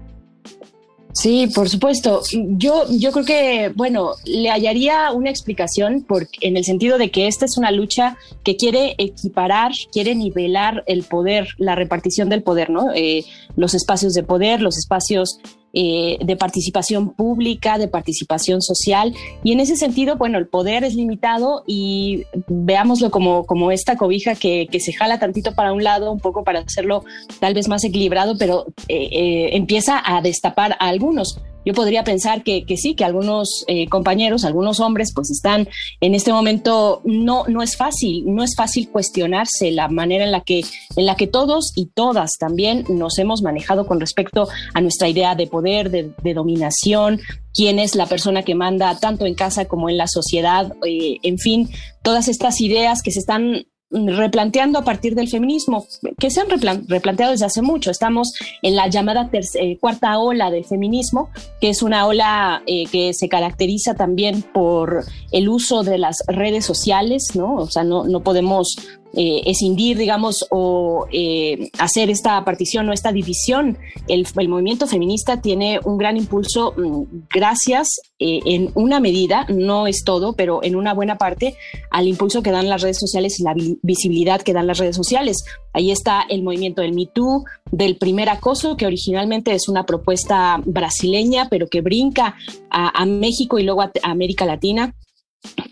Sí, 1.13 1.47
por 1.55 1.69
supuesto. 1.69 2.23
Yo, 2.33 2.87
yo 2.89 3.13
creo 3.13 3.27
que, 3.27 3.73
bueno, 3.75 4.13
le 4.25 4.49
hallaría 4.49 5.13
una 5.13 5.29
explicación 5.29 6.07
en 6.41 6.57
el 6.57 6.65
sentido 6.65 6.97
de 6.97 7.11
que 7.11 7.27
esta 7.27 7.45
es 7.45 7.59
una 7.59 7.71
lucha 7.71 8.17
que 8.45 8.57
quiere 8.57 8.95
equiparar, 8.97 9.73
quiere 9.93 10.15
nivelar 10.15 10.85
el 10.87 11.03
poder, 11.03 11.49
la 11.59 11.75
repartición 11.75 12.31
del 12.31 12.43
poder, 12.43 12.71
¿no? 12.71 12.91
Eh, 12.95 13.27
los 13.55 13.75
espacios 13.75 14.15
de 14.15 14.23
poder, 14.23 14.63
los 14.63 14.79
espacios 14.79 15.39
eh, 15.73 16.19
de 16.23 16.37
participación 16.37 17.15
pública, 17.15 17.79
de 17.79 17.89
participación 17.89 18.61
social. 18.63 19.15
Y 19.43 19.53
en 19.53 19.61
ese 19.61 19.77
sentido, 19.77 20.17
bueno, 20.17 20.39
el 20.39 20.47
poder 20.47 20.85
es 20.85 20.95
limitado 20.95 21.65
y 21.67 22.25
veámoslo 22.49 23.11
como, 23.11 23.47
como 23.47 23.71
esta 23.71 23.97
cobija 23.97 24.35
que, 24.35 24.67
que 24.71 24.81
se 24.81 24.93
jala 24.93 25.19
tantito 25.19 25.55
para 25.55 25.73
un 25.73 25.83
lado, 25.83 26.13
un 26.13 26.21
poco 26.21 26.45
para 26.45 26.61
hacerlo 26.61 27.05
tal 27.41 27.55
vez 27.55 27.69
más 27.69 27.85
equilibrado, 27.85 28.37
pero 28.39 28.67
eh, 28.89 29.09
eh, 29.13 29.57
empieza 29.57 30.03
a 30.05 30.21
destapar 30.21 30.73
a 30.73 30.89
algunos 30.89 31.39
yo 31.65 31.75
podría 31.75 32.05
pensar 32.05 32.43
que, 32.43 32.65
que 32.65 32.77
sí, 32.77 32.95
que 32.95 33.05
algunos 33.05 33.65
eh, 33.67 33.89
compañeros, 33.89 34.45
algunos 34.45 34.81
hombres, 34.81 35.13
pues 35.15 35.31
están 35.31 35.69
en 36.01 36.15
este 36.15 36.33
momento, 36.33 37.03
no, 37.05 37.45
no 37.49 37.63
es 37.63 37.77
fácil, 37.77 38.25
no 38.27 38.43
es 38.43 38.55
fácil 38.57 38.89
cuestionarse 38.91 39.71
la 39.71 39.89
manera 39.89 40.25
en 40.25 40.33
la 40.33 40.43
que, 40.43 40.65
en 40.97 41.07
la 41.07 41.17
que 41.17 41.27
todos 41.27 41.73
y 41.77 41.87
todas 41.87 42.33
también 42.39 42.85
nos 42.89 43.19
hemos 43.19 43.43
manejado 43.43 43.87
con 43.87 44.01
respecto 44.01 44.49
a 44.75 44.81
nuestra 44.81 45.09
idea 45.09 45.35
de 45.35 45.47
poder, 45.47 45.91
de, 45.91 46.35
dominación, 46.35 47.21
quién 47.53 47.79
es 47.79 47.95
la 47.95 48.07
persona 48.07 48.43
que 48.43 48.55
manda 48.55 48.99
tanto 48.99 49.27
en 49.27 49.35
casa 49.35 49.67
como 49.67 49.91
en 49.91 49.99
la 49.99 50.09
sociedad, 50.09 50.73
eh, 50.87 51.19
en 51.23 51.39
fin, 51.39 51.69
todas 52.03 52.29
estas 52.29 52.61
ideas 52.61 53.03
que 53.03 53.11
se 53.11 53.21
están 53.21 53.67
replanteando 53.93 54.79
a 54.79 54.85
partir 54.85 55.15
del 55.15 55.29
feminismo, 55.29 55.87
que 56.19 56.31
se 56.31 56.41
han 56.41 56.49
replanteado 56.49 57.33
desde 57.33 57.45
hace 57.45 57.63
mucho. 57.63 57.91
Estamos 57.91 58.33
en 58.63 58.77
la 58.77 58.89
llamada 58.89 59.29
eh, 59.33 59.79
cuarta 59.79 60.19
ola 60.19 60.51
del 60.51 60.65
feminismo, 60.65 61.31
que 61.61 61.71
es 61.71 61.83
una 61.83 62.07
ola 62.07 62.63
eh, 62.67 62.87
que 62.87 63.13
se 63.15 63.29
caracteriza 63.29 63.95
también 63.95 64.43
por 64.43 65.05
el 65.31 65.49
uso 65.49 65.83
de 65.83 65.99
las 65.99 66.23
redes 66.27 66.65
sociales, 66.65 67.33
¿no? 67.35 67.57
O 67.57 67.71
sea, 67.71 67.85
no, 67.85 68.05
no 68.05 68.23
podemos 68.23 68.77
eh, 69.15 69.43
escindir, 69.45 69.99
digamos, 69.99 70.47
o 70.51 71.07
eh, 71.13 71.71
hacer 71.79 72.09
esta 72.09 72.43
partición 72.45 72.89
o 72.89 72.93
esta 72.93 73.13
división. 73.13 73.77
El, 74.09 74.27
movimiento 74.49 74.87
feminista 74.87 75.41
tiene 75.41 75.81
un 75.85 75.99
gran 75.99 76.17
impulso 76.17 76.73
mm, 76.77 77.27
gracias 77.29 77.89
eh, 78.19 78.41
en 78.47 78.71
una 78.75 79.01
medida, 79.01 79.45
no 79.49 79.87
es 79.87 80.03
todo, 80.05 80.33
pero 80.33 80.63
en 80.63 80.77
una 80.77 80.95
buena 80.95 81.19
parte, 81.19 81.57
al 81.91 82.09
impulso 82.09 82.43
que 82.43 82.53
dan 82.53 82.69
las 82.69 82.81
redes 82.81 82.99
sociales 82.99 83.39
y 83.39 83.43
la 83.43 83.55
visibilidad 83.83 84.41
que 84.41 84.55
dan 84.55 84.67
las 84.67 84.79
redes 84.79 84.97
sociales. 84.97 85.45
Ahí 85.75 85.91
está 85.91 86.23
el 86.29 86.43
movimiento 86.43 86.81
del 86.81 86.95
Me 86.95 87.07
Too, 87.07 87.45
del 87.71 87.97
primer 87.97 88.31
acoso, 88.31 88.77
que 88.77 88.87
originalmente 88.87 89.53
es 89.53 89.69
una 89.69 89.85
propuesta 89.85 90.61
brasileña, 90.65 91.49
pero 91.51 91.69
que 91.69 91.81
brinca 91.83 92.35
a, 92.71 93.05
México 93.05 93.59
y 93.59 93.65
luego 93.65 93.83
a 93.83 93.91
América 94.03 94.47
Latina 94.47 94.95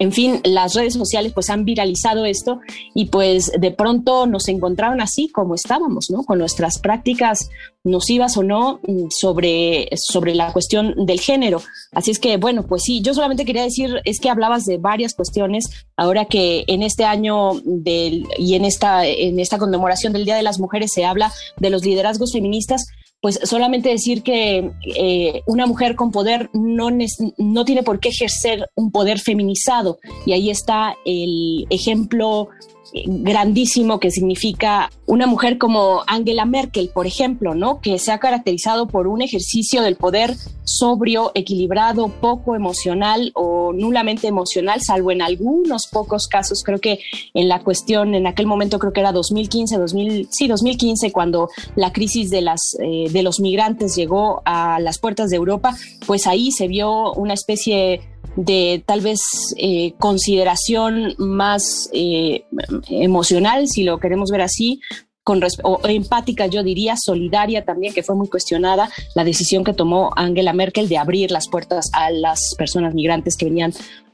en 0.00 0.12
fin, 0.12 0.40
las 0.44 0.74
redes 0.74 0.94
sociales 0.94 1.32
pues 1.32 1.50
han 1.50 1.64
viralizado 1.64 2.24
esto 2.24 2.60
y 2.94 3.06
pues 3.06 3.52
de 3.58 3.70
pronto 3.70 4.26
nos 4.26 4.48
encontraron 4.48 5.00
así 5.00 5.28
como 5.28 5.54
estábamos, 5.54 6.06
¿no? 6.10 6.24
Con 6.24 6.38
nuestras 6.38 6.78
prácticas 6.78 7.50
nocivas 7.84 8.36
o 8.36 8.42
no 8.42 8.80
mm, 8.86 9.08
sobre, 9.10 9.88
sobre 9.96 10.34
la 10.34 10.52
cuestión 10.52 10.94
del 11.06 11.20
género. 11.20 11.62
Así 11.92 12.10
es 12.10 12.18
que, 12.18 12.36
bueno, 12.36 12.66
pues 12.66 12.82
sí, 12.82 13.00
yo 13.02 13.14
solamente 13.14 13.44
quería 13.44 13.62
decir, 13.62 14.00
es 14.04 14.20
que 14.20 14.30
hablabas 14.30 14.64
de 14.64 14.78
varias 14.78 15.14
cuestiones, 15.14 15.66
ahora 15.96 16.24
que 16.24 16.64
en 16.66 16.82
este 16.82 17.04
año 17.04 17.52
del, 17.64 18.26
y 18.38 18.54
en 18.54 18.64
esta, 18.64 19.06
en 19.06 19.38
esta 19.38 19.58
conmemoración 19.58 20.12
del 20.12 20.24
Día 20.24 20.36
de 20.36 20.42
las 20.42 20.58
Mujeres 20.58 20.90
se 20.94 21.04
habla 21.04 21.32
de 21.58 21.70
los 21.70 21.84
liderazgos 21.84 22.32
feministas, 22.32 22.86
pues 23.20 23.38
solamente 23.44 23.90
decir 23.90 24.22
que 24.22 24.70
eh, 24.96 25.42
una 25.46 25.66
mujer 25.66 25.94
con 25.94 26.10
poder 26.10 26.48
no, 26.54 26.88
no 27.36 27.64
tiene 27.64 27.82
por 27.82 28.00
qué 28.00 28.08
ejercer 28.08 28.70
un 28.74 28.90
poder 28.90 29.18
feminizado. 29.18 29.98
Y 30.24 30.32
ahí 30.32 30.50
está 30.50 30.96
el 31.04 31.66
ejemplo 31.68 32.48
grandísimo 32.92 34.00
que 34.00 34.10
significa 34.10 34.90
una 35.06 35.26
mujer 35.26 35.58
como 35.58 36.02
Angela 36.06 36.44
Merkel, 36.44 36.90
por 36.92 37.06
ejemplo, 37.06 37.54
¿no? 37.54 37.80
Que 37.80 37.98
se 37.98 38.12
ha 38.12 38.18
caracterizado 38.18 38.88
por 38.88 39.06
un 39.06 39.22
ejercicio 39.22 39.82
del 39.82 39.96
poder 39.96 40.36
sobrio, 40.64 41.32
equilibrado, 41.34 42.08
poco 42.08 42.54
emocional 42.54 43.32
o 43.34 43.72
nulamente 43.72 44.28
emocional, 44.28 44.80
salvo 44.82 45.10
en 45.10 45.22
algunos 45.22 45.88
pocos 45.88 46.28
casos. 46.28 46.62
Creo 46.64 46.78
que 46.78 47.00
en 47.34 47.48
la 47.48 47.62
cuestión, 47.62 48.14
en 48.14 48.26
aquel 48.26 48.46
momento 48.46 48.78
creo 48.78 48.92
que 48.92 49.00
era 49.00 49.12
2015, 49.12 49.78
2000, 49.78 50.28
sí, 50.30 50.46
2015, 50.46 51.12
cuando 51.12 51.48
la 51.74 51.92
crisis 51.92 52.30
de, 52.30 52.40
las, 52.40 52.76
eh, 52.80 53.08
de 53.10 53.22
los 53.22 53.40
migrantes 53.40 53.96
llegó 53.96 54.42
a 54.44 54.78
las 54.80 54.98
puertas 54.98 55.30
de 55.30 55.36
Europa, 55.36 55.76
pues 56.06 56.26
ahí 56.26 56.52
se 56.52 56.68
vio 56.68 57.12
una 57.14 57.34
especie 57.34 58.00
de 58.36 58.82
tal 58.86 59.00
vez 59.00 59.20
eh, 59.56 59.92
consideración 59.98 61.14
más 61.18 61.90
eh, 61.92 62.44
emocional, 62.88 63.68
si 63.68 63.82
lo 63.82 63.98
queremos 63.98 64.30
ver 64.30 64.42
así, 64.42 64.80
con 65.22 65.40
o 65.62 65.80
empática, 65.84 66.46
yo 66.46 66.62
diría, 66.62 66.94
solidaria 66.96 67.64
también, 67.64 67.92
que 67.92 68.02
fue 68.02 68.16
muy 68.16 68.28
cuestionada 68.28 68.90
la 69.14 69.22
decisión 69.22 69.64
que 69.64 69.74
tomó 69.74 70.10
Angela 70.16 70.52
Merkel 70.52 70.88
de 70.88 70.96
abrir 70.96 71.30
las 71.30 71.48
puertas 71.48 71.90
a 71.92 72.10
las 72.10 72.54
personas 72.56 72.94
migrantes 72.94 73.36
que 73.36 73.44
venían 73.44 73.72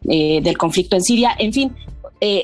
eh, 0.08 0.40
del 0.42 0.58
conflicto 0.58 0.96
en 0.96 1.02
Siria. 1.02 1.30
En 1.38 1.52
fin, 1.52 1.74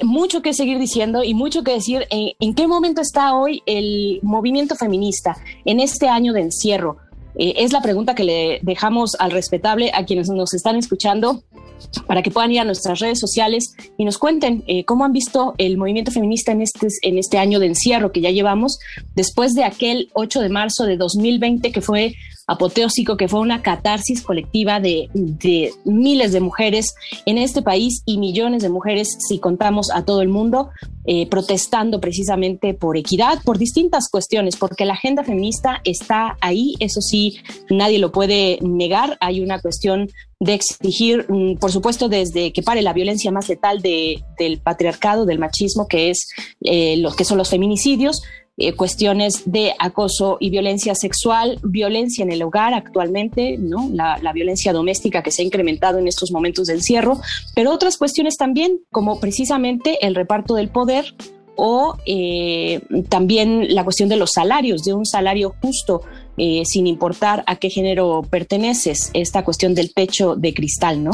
mucho 0.03 0.43
que 0.43 0.55
seguir 0.55 0.78
diciendo 0.78 1.24
y 1.24 1.35
mucho 1.35 1.65
que 1.65 1.73
decir 1.73 2.07
en 2.11 2.55
qué 2.55 2.69
momento 2.69 3.01
está 3.01 3.35
hoy 3.35 3.62
el 3.66 4.20
movimiento 4.23 4.77
feminista 4.77 5.36
en 5.65 5.81
este 5.81 6.09
año 6.09 6.32
de 6.32 6.43
encierro. 6.43 6.99
es 7.35 7.73
la 7.73 7.81
pregunta 7.81 8.15
que 8.15 8.24
le 8.24 8.61
dejamos 8.62 9.16
al 9.19 9.31
respetable 9.31 9.90
a 9.93 10.05
quienes 10.05 10.28
nos 10.28 10.53
están 10.55 10.77
escuchando 10.77 11.43
para 12.06 12.22
que 12.22 12.30
puedan 12.30 12.52
ir 12.52 12.60
a 12.60 12.64
nuestras 12.64 13.00
redes 13.00 13.18
sociales 13.18 13.74
y 13.96 14.04
nos 14.04 14.18
cuenten 14.18 14.64
eh, 14.66 14.84
cómo 14.84 15.04
han 15.04 15.12
visto 15.12 15.54
el 15.59 15.76
movimiento 15.78 16.10
feminista 16.10 16.52
en 16.52 16.62
este, 16.62 16.88
en 17.02 17.18
este 17.18 17.38
año 17.38 17.59
de 17.59 17.66
encierro 17.66 18.12
que 18.12 18.20
ya 18.20 18.30
llevamos, 18.30 18.78
después 19.14 19.54
de 19.54 19.64
aquel 19.64 20.10
8 20.14 20.40
de 20.40 20.48
marzo 20.48 20.84
de 20.84 20.96
2020 20.96 21.72
que 21.72 21.80
fue 21.80 22.14
apoteósico, 22.47 23.16
que 23.16 23.28
fue 23.28 23.40
una 23.40 23.62
catarsis 23.62 24.23
colectiva 24.23 24.81
de, 24.81 25.09
miles 25.85 26.32
de 26.32 26.40
mujeres 26.40 26.94
en 27.27 27.39
este 27.39 27.62
país 27.62 28.02
y 28.05 28.19
millones 28.19 28.62
de 28.62 28.69
mujeres, 28.69 29.09
si 29.28 29.39
contamos 29.39 29.90
a 29.90 30.05
todo 30.05 30.23
el 30.23 30.28
mundo, 30.28 30.70
eh, 31.05 31.27
protestando 31.28 32.01
precisamente 32.01 32.74
por 32.74 32.97
equidad, 32.97 33.43
por 33.44 33.59
distintas 33.59 34.09
cuestiones, 34.09 34.56
porque 34.56 34.85
la 34.85 34.94
agenda 34.94 35.24
feminista 35.24 35.81
está 35.85 36.36
ahí, 36.40 36.74
eso 36.78 37.01
sí, 37.01 37.39
nadie 37.70 37.98
lo 37.98 38.12
puede 38.12 38.59
negar. 38.60 39.16
Hay 39.20 39.40
una 39.40 39.60
cuestión 39.60 40.09
de 40.39 40.55
exigir, 40.55 41.27
mm, 41.28 41.59
por 41.59 41.70
supuesto, 41.70 42.09
desde 42.09 42.52
que 42.52 42.62
pare 42.62 42.82
la 42.82 42.93
violencia 42.93 43.31
más 43.31 43.48
letal 43.48 43.81
del 43.81 44.60
patriarcado, 44.62 45.24
del 45.24 45.39
machismo, 45.39 45.86
que 45.86 46.10
es 46.10 46.28
eh, 46.62 46.97
los 46.97 47.14
que 47.14 47.24
son 47.24 47.39
los 47.39 47.48
feminicidios, 47.51 48.23
eh, 48.59 48.74
cuestiones 48.74 49.45
de 49.47 49.73
acoso 49.79 50.37
y 50.39 50.51
violencia 50.51 50.95
sexual, 50.95 51.59
violencia 51.62 52.23
en 52.23 52.31
el 52.31 52.43
hogar 52.43 52.74
actualmente, 52.74 53.57
¿no? 53.59 53.89
La, 53.91 54.33
violencia 54.35 54.74
doméstica 54.74 55.23
que 55.23 55.31
se 55.31 55.41
ha 55.41 55.45
incrementado 55.45 55.99
en 55.99 56.07
estos 56.07 56.31
momentos 56.33 56.66
de 56.66 56.74
encierro, 56.74 57.19
pero 57.55 57.73
otras 57.73 57.97
cuestiones 57.97 58.37
también, 58.37 58.81
como 58.91 59.20
precisamente 59.20 60.07
el 60.07 60.15
reparto 60.15 60.55
del 60.55 60.69
poder 60.69 61.15
o 61.57 61.97
eh, 62.05 62.83
también 63.09 63.74
la 63.74 63.85
cuestión 63.85 64.11
de 64.11 64.16
los 64.16 64.33
salarios, 64.33 64.83
de 64.85 64.93
un 64.93 65.07
salario 65.07 65.55
justo, 65.62 66.03
eh, 66.37 66.62
sin 66.66 66.87
importar 66.87 67.45
a 67.47 67.57
qué 67.57 67.70
género 67.70 68.20
perteneces, 68.29 69.11
esta 69.15 69.45
cuestión 69.45 69.74
del 69.74 69.95
techo 69.95 70.37
de 70.37 70.53
cristal, 70.53 71.03
¿no? 71.03 71.12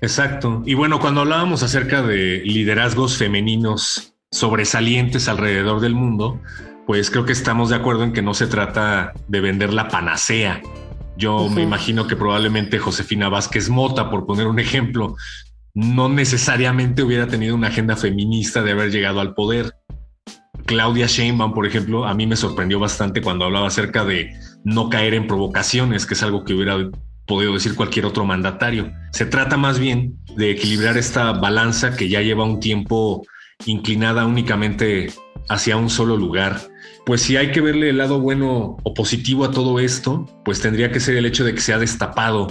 Exacto. 0.00 0.62
Y 0.64 0.72
bueno, 0.72 0.98
cuando 0.98 1.20
hablábamos 1.20 1.62
acerca 1.62 2.02
de 2.02 2.40
liderazgos 2.44 3.18
femeninos 3.18 4.14
sobresalientes 4.30 5.28
alrededor 5.28 5.80
del 5.80 5.94
mundo, 5.94 6.40
pues 6.86 7.10
creo 7.10 7.24
que 7.24 7.32
estamos 7.32 7.70
de 7.70 7.76
acuerdo 7.76 8.04
en 8.04 8.12
que 8.12 8.22
no 8.22 8.34
se 8.34 8.46
trata 8.46 9.12
de 9.26 9.40
vender 9.40 9.72
la 9.72 9.88
panacea. 9.88 10.60
Yo 11.16 11.48
me 11.48 11.62
imagino 11.62 12.06
que 12.06 12.16
probablemente 12.16 12.78
Josefina 12.78 13.28
Vázquez 13.28 13.68
Mota, 13.68 14.08
por 14.08 14.24
poner 14.24 14.46
un 14.46 14.60
ejemplo, 14.60 15.16
no 15.74 16.08
necesariamente 16.08 17.02
hubiera 17.02 17.26
tenido 17.26 17.54
una 17.54 17.68
agenda 17.68 17.96
feminista 17.96 18.62
de 18.62 18.70
haber 18.72 18.90
llegado 18.90 19.20
al 19.20 19.34
poder. 19.34 19.74
Claudia 20.64 21.06
Sheinbaum, 21.06 21.54
por 21.54 21.66
ejemplo, 21.66 22.06
a 22.06 22.14
mí 22.14 22.26
me 22.26 22.36
sorprendió 22.36 22.78
bastante 22.78 23.20
cuando 23.20 23.46
hablaba 23.46 23.66
acerca 23.66 24.04
de 24.04 24.32
no 24.64 24.90
caer 24.90 25.14
en 25.14 25.26
provocaciones, 25.26 26.06
que 26.06 26.14
es 26.14 26.22
algo 26.22 26.44
que 26.44 26.54
hubiera 26.54 26.76
podido 27.26 27.52
decir 27.52 27.74
cualquier 27.74 28.06
otro 28.06 28.24
mandatario. 28.24 28.92
Se 29.12 29.26
trata 29.26 29.56
más 29.56 29.78
bien 29.78 30.18
de 30.36 30.52
equilibrar 30.52 30.96
esta 30.96 31.32
balanza 31.32 31.96
que 31.96 32.08
ya 32.08 32.22
lleva 32.22 32.44
un 32.44 32.60
tiempo 32.60 33.24
inclinada 33.66 34.26
únicamente 34.26 35.12
hacia 35.48 35.76
un 35.76 35.90
solo 35.90 36.16
lugar. 36.16 36.60
Pues 37.04 37.22
si 37.22 37.36
hay 37.36 37.50
que 37.50 37.60
verle 37.60 37.90
el 37.90 37.98
lado 37.98 38.20
bueno 38.20 38.76
o 38.82 38.94
positivo 38.94 39.44
a 39.44 39.50
todo 39.50 39.80
esto, 39.80 40.26
pues 40.44 40.60
tendría 40.60 40.92
que 40.92 41.00
ser 41.00 41.16
el 41.16 41.26
hecho 41.26 41.44
de 41.44 41.54
que 41.54 41.60
se 41.60 41.72
ha 41.72 41.78
destapado 41.78 42.48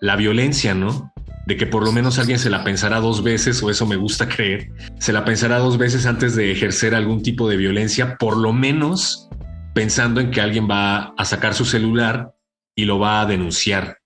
la 0.00 0.16
violencia, 0.16 0.74
¿no? 0.74 1.12
De 1.46 1.56
que 1.56 1.66
por 1.66 1.84
lo 1.84 1.92
menos 1.92 2.18
alguien 2.18 2.38
se 2.38 2.50
la 2.50 2.64
pensará 2.64 3.00
dos 3.00 3.22
veces, 3.22 3.62
o 3.62 3.70
eso 3.70 3.86
me 3.86 3.96
gusta 3.96 4.28
creer, 4.34 4.70
se 4.98 5.12
la 5.12 5.24
pensará 5.24 5.58
dos 5.58 5.78
veces 5.78 6.06
antes 6.06 6.34
de 6.34 6.52
ejercer 6.52 6.94
algún 6.94 7.22
tipo 7.22 7.48
de 7.48 7.56
violencia, 7.56 8.16
por 8.16 8.36
lo 8.36 8.52
menos 8.52 9.28
pensando 9.74 10.20
en 10.20 10.30
que 10.30 10.40
alguien 10.40 10.68
va 10.68 11.14
a 11.16 11.24
sacar 11.24 11.54
su 11.54 11.64
celular 11.64 12.34
y 12.74 12.86
lo 12.86 12.98
va 12.98 13.20
a 13.20 13.26
denunciar. 13.26 13.98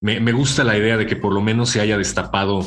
Me, 0.00 0.20
me 0.20 0.32
gusta 0.32 0.64
la 0.64 0.76
idea 0.76 0.96
de 0.96 1.06
que 1.06 1.16
por 1.16 1.32
lo 1.32 1.40
menos 1.40 1.70
se 1.70 1.80
haya 1.80 1.98
destapado 1.98 2.64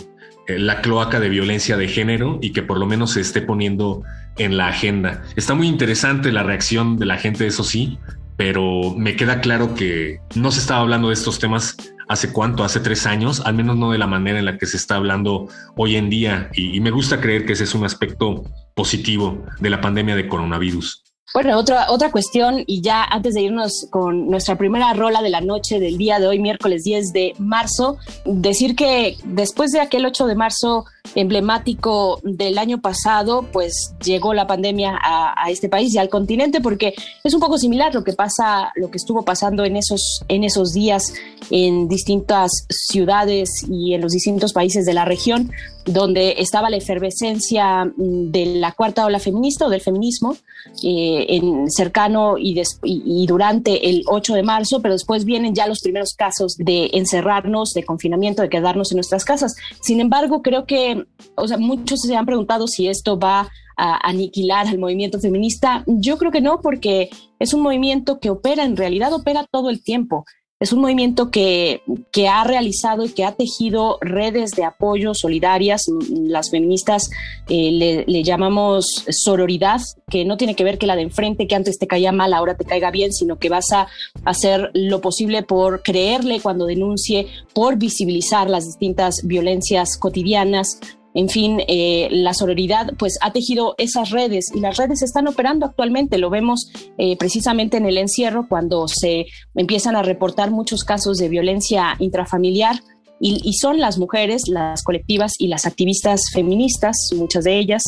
la 0.48 0.82
cloaca 0.82 1.20
de 1.20 1.30
violencia 1.30 1.78
de 1.78 1.88
género 1.88 2.40
y 2.42 2.52
que 2.52 2.62
por 2.62 2.80
lo 2.80 2.86
menos 2.86 3.12
se 3.14 3.22
esté 3.22 3.42
poniendo 3.42 4.04
en 4.38 4.58
la 4.58 4.68
agenda. 4.68 5.24
Está 5.36 5.56
muy 5.56 5.68
interesante 5.68 6.32
la 6.32 6.44
reacción 6.44 6.98
de 6.98 7.06
la 7.06 7.18
gente, 7.18 7.48
eso 7.48 7.64
sí, 7.64 7.98
pero 8.38 8.94
me 8.96 9.16
queda 9.16 9.42
claro 9.42 9.74
que 9.76 10.20
no 10.36 10.52
se 10.52 10.60
estaba 10.60 10.82
hablando 10.82 11.08
de 11.08 11.14
estos 11.14 11.40
temas 11.40 11.78
hace 12.08 12.32
cuánto, 12.32 12.64
hace 12.64 12.80
tres 12.80 13.06
años, 13.06 13.42
al 13.46 13.56
menos 13.56 13.78
no 13.78 13.92
de 13.92 13.98
la 13.98 14.08
manera 14.08 14.40
en 14.40 14.46
la 14.46 14.58
que 14.58 14.66
se 14.66 14.78
está 14.78 14.96
hablando 14.96 15.48
hoy 15.76 15.96
en 15.96 16.10
día. 16.10 16.50
Y, 16.54 16.76
y 16.76 16.80
me 16.80 16.92
gusta 16.92 17.20
creer 17.20 17.46
que 17.46 17.54
ese 17.54 17.64
es 17.64 17.74
un 17.74 17.86
aspecto 17.86 18.44
positivo 18.76 19.46
de 19.60 19.70
la 19.70 19.82
pandemia 19.82 20.16
de 20.16 20.28
coronavirus. 20.28 21.05
Bueno, 21.34 21.58
otra, 21.58 21.92
otra 21.92 22.12
cuestión, 22.12 22.64
y 22.68 22.82
ya 22.82 23.04
antes 23.04 23.34
de 23.34 23.42
irnos 23.42 23.88
con 23.90 24.28
nuestra 24.28 24.58
primera 24.58 24.94
rola 24.94 25.22
de 25.22 25.30
la 25.30 25.42
noche 25.42 25.80
del 25.80 25.98
día 25.98 26.20
de 26.20 26.28
hoy, 26.28 26.40
miércoles 26.40 26.84
10 26.84 27.14
de 27.14 27.34
marzo, 27.40 27.98
decir 28.26 28.76
que 28.76 29.18
después 29.26 29.72
de 29.72 29.82
aquel 29.82 30.06
8 30.06 30.28
de 30.28 30.36
marzo 30.36 30.86
emblemático 31.14 32.20
del 32.24 32.58
año 32.58 32.82
pasado, 32.82 33.46
pues 33.52 33.94
llegó 34.04 34.34
la 34.34 34.48
pandemia 34.48 34.98
a, 35.02 35.50
este 35.50 35.70
país 35.70 35.94
y 35.94 36.00
al 36.00 36.10
continente, 36.10 36.60
porque 36.60 36.96
es 37.24 37.34
un 37.34 37.40
poco 37.40 37.58
similar 37.58 37.94
lo 37.94 38.04
que 38.04 38.14
pasa, 38.14 38.72
lo 38.76 38.90
que 38.90 38.98
estuvo 38.98 39.24
pasando 39.24 39.64
en 39.64 39.78
esos, 39.78 40.22
en 40.28 40.44
esos 40.44 40.74
días 40.74 41.14
en 41.52 41.88
distintas 41.88 42.52
ciudades 42.70 43.66
y 43.70 43.94
en 43.94 44.02
los 44.02 44.12
distintos 44.12 44.54
países 44.54 44.86
de 44.86 44.94
la 44.94 45.06
región, 45.06 45.52
donde 45.86 46.36
estaba 46.40 46.70
la 46.70 46.78
efervescencia 46.78 47.86
mm, 47.86 48.32
de 48.32 48.46
la 48.58 48.72
cuarta 48.72 49.06
ola 49.06 49.20
feminista 49.20 49.68
o 49.68 49.70
del 49.70 49.82
feminismo, 49.82 50.36
eh, 50.84 51.26
en 51.30 51.70
cercano 51.70 52.38
y, 52.40 52.60
y, 52.84 53.28
durante 53.28 53.88
el 53.90 54.04
8 54.08 54.34
de 54.34 54.44
marzo, 54.44 54.82
pero 54.82 54.96
después 54.96 55.24
vienen 55.24 55.54
ya 55.54 55.68
los 55.68 55.82
primeros 55.82 56.16
casos 56.16 56.58
de 56.58 56.90
encerrarnos, 56.94 57.74
de 57.74 57.84
confinamiento, 57.84 58.42
de 58.42 58.50
quedarnos 58.50 58.92
en 58.92 58.98
nuestras 58.98 59.26
casas. 59.26 59.56
Sin 59.82 60.00
embargo, 60.00 60.42
creo 60.42 60.66
que, 60.66 60.95
o 61.36 61.48
sea, 61.48 61.58
muchos 61.58 62.02
se 62.02 62.16
han 62.16 62.26
preguntado 62.26 62.68
si 62.68 62.88
esto 62.88 63.18
va 63.20 63.50
a 63.78 64.08
aniquilar 64.08 64.68
al 64.68 64.80
movimiento 64.80 65.20
feminista. 65.20 65.84
Yo 65.86 66.18
creo 66.18 66.32
que 66.32 66.42
no, 66.42 66.62
porque 66.62 67.10
es 67.40 67.54
un 67.54 67.62
movimiento 67.62 68.20
que 68.20 68.30
opera, 68.30 68.64
en 68.64 68.78
realidad 68.78 69.14
opera 69.14 69.46
todo 69.52 69.70
el 69.70 69.84
tiempo. 69.84 70.26
Es 70.66 70.74
un 70.74 70.82
movimiento 70.82 71.30
que, 71.30 71.84
que, 72.12 72.28
ha 72.28 72.44
realizado 72.44 73.06
y 73.06 73.10
que 73.10 73.24
ha 73.24 73.36
tejido 73.36 74.00
redes 74.02 74.50
de 74.50 74.64
apoyo 74.64 75.14
solidarias. 75.14 75.86
Las 76.10 76.50
feministas 76.50 77.12
eh, 77.48 78.04
le, 78.08 78.24
llamamos 78.24 79.06
sororidad, 79.12 79.80
que 80.10 80.26
no 80.26 80.38
tiene 80.38 80.56
que 80.56 80.64
ver 80.64 80.80
que 80.80 80.88
la 80.88 80.96
de 80.96 81.04
enfrente, 81.04 81.46
que 81.46 81.54
antes 81.54 81.78
te 81.78 81.86
caía 81.86 82.12
mal, 82.12 82.34
ahora 82.34 82.58
te 82.58 82.66
caiga 82.66 82.90
bien, 82.90 83.14
sino 83.14 83.38
que 83.38 83.50
vas 83.50 83.72
a 83.74 83.86
hacer 84.24 84.72
lo 84.74 85.02
posible 85.02 85.44
por 85.44 85.84
creerle 85.84 86.40
cuando 86.40 86.66
denuncie, 86.66 87.28
por 87.54 87.78
visibilizar 87.78 88.50
las 88.50 88.66
distintas 88.66 89.18
violencias 89.24 90.00
cotidianas, 90.00 90.80
en 91.16 91.30
fin, 91.30 91.62
eh, 91.70 92.10
la 92.12 92.34
sororidad 92.34 92.92
pues 93.00 93.18
ha 93.22 93.32
tejido 93.32 93.74
esas 93.78 94.10
redes 94.10 94.48
y 94.54 94.60
las 94.60 94.76
redes 94.76 95.02
están 95.02 95.30
operando 95.30 95.66
actualmente. 95.66 96.18
Lo 96.18 96.30
vemos 96.30 96.70
eh, 96.98 97.16
precisamente 97.16 97.78
en 97.78 97.86
el 97.86 97.98
encierro 97.98 98.48
cuando 98.50 98.90
se 98.90 99.26
empiezan 99.56 99.96
a 99.96 100.04
reportar 100.04 100.52
muchos 100.52 100.84
casos 100.84 101.18
de 101.18 101.30
violencia 101.30 101.96
intrafamiliar. 102.00 102.82
Y, 103.22 103.54
son 103.54 103.80
las 103.80 103.98
mujeres, 103.98 104.44
las 104.50 104.84
colectivas 104.84 105.32
y 105.40 105.48
las 105.48 105.66
activistas 105.66 106.20
feministas, 106.34 106.98
muchas 107.16 107.46
de 107.46 107.58
ellas, 107.58 107.82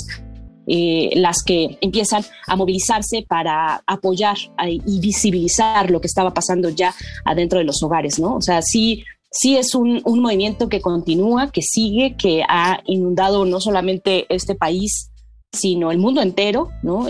eh, 0.66 1.10
las 1.16 1.44
que 1.44 1.78
empiezan 1.82 2.24
a 2.48 2.56
movilizarse 2.56 3.26
para 3.28 3.84
apoyar 3.86 4.38
y 4.66 5.00
visibilizar 5.02 5.92
lo 5.92 6.00
que 6.00 6.08
estaba 6.08 6.34
pasando 6.34 6.70
ya 6.70 6.96
adentro 7.26 7.60
de 7.60 7.66
los 7.66 7.84
hogares, 7.84 8.20
¿no? 8.20 8.38
O 8.38 8.42
sea, 8.42 8.62
sí 8.62 9.04
sí 9.32 9.58
es 9.58 9.76
un, 9.76 10.02
movimiento 10.06 10.70
que 10.70 10.82
continúa, 10.82 11.52
que 11.52 11.62
sigue, 11.62 12.16
que 12.18 12.44
ha 12.48 12.82
inundado 12.86 13.46
no 13.46 13.60
solamente 13.60 14.26
este 14.30 14.56
país, 14.56 15.12
sino 15.52 15.92
el 15.92 15.98
mundo 15.98 16.22
entero. 16.22 16.70
¿no? 16.84 17.08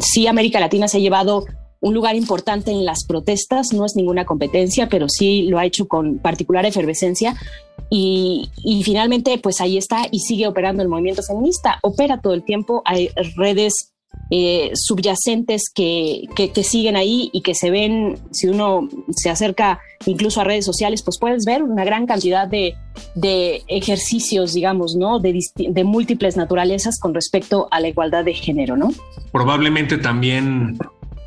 sí, 0.00 0.26
América 0.26 0.60
Latina 0.60 0.88
se 0.88 0.98
ha 0.98 1.00
llevado 1.00 1.44
un 1.80 1.94
lugar 1.94 2.14
importante 2.14 2.70
en 2.70 2.84
las 2.84 3.04
protestas, 3.06 3.72
no 3.72 3.84
es 3.84 3.96
ninguna 3.96 4.24
competencia, 4.24 4.88
pero 4.88 5.08
sí 5.08 5.42
lo 5.42 5.58
ha 5.58 5.66
hecho 5.66 5.88
con 5.88 6.18
particular 6.18 6.64
efervescencia. 6.64 7.34
Y, 7.90 8.48
y, 8.64 8.82
finalmente, 8.84 9.36
pues 9.38 9.60
ahí 9.60 9.76
está 9.76 10.06
y 10.10 10.20
sigue 10.20 10.46
operando 10.46 10.82
el 10.82 10.88
movimiento 10.88 11.22
feminista. 11.22 11.78
Opera 11.82 12.20
todo 12.20 12.32
el 12.34 12.44
tiempo, 12.44 12.82
hay 12.86 13.10
redes 13.36 13.91
eh, 14.30 14.70
subyacentes 14.74 15.70
que, 15.74 16.22
que, 16.34 16.64
siguen 16.64 16.96
ahí 16.96 17.28
y 17.34 17.42
que 17.42 17.54
se 17.54 17.70
ven, 17.70 18.18
si 18.30 18.48
uno 18.48 18.88
se 19.10 19.28
acerca 19.28 19.80
incluso 20.06 20.40
a 20.40 20.44
redes 20.44 20.64
sociales, 20.64 21.02
pues 21.02 21.18
puedes 21.18 21.44
ver 21.44 21.62
una 21.62 21.84
gran 21.84 22.06
cantidad 22.06 22.48
de, 22.48 22.74
de 23.14 23.62
ejercicios, 23.68 24.54
digamos, 24.54 24.96
¿no? 24.96 25.18
De, 25.18 25.38
de, 25.56 25.84
múltiples 25.84 26.36
naturalezas 26.36 26.98
con 26.98 27.12
respecto 27.12 27.68
a 27.70 27.80
la 27.80 27.88
igualdad 27.88 28.24
de 28.24 28.32
género, 28.32 28.76
¿no? 28.76 28.92
Probablemente 29.32 29.98
también 29.98 30.78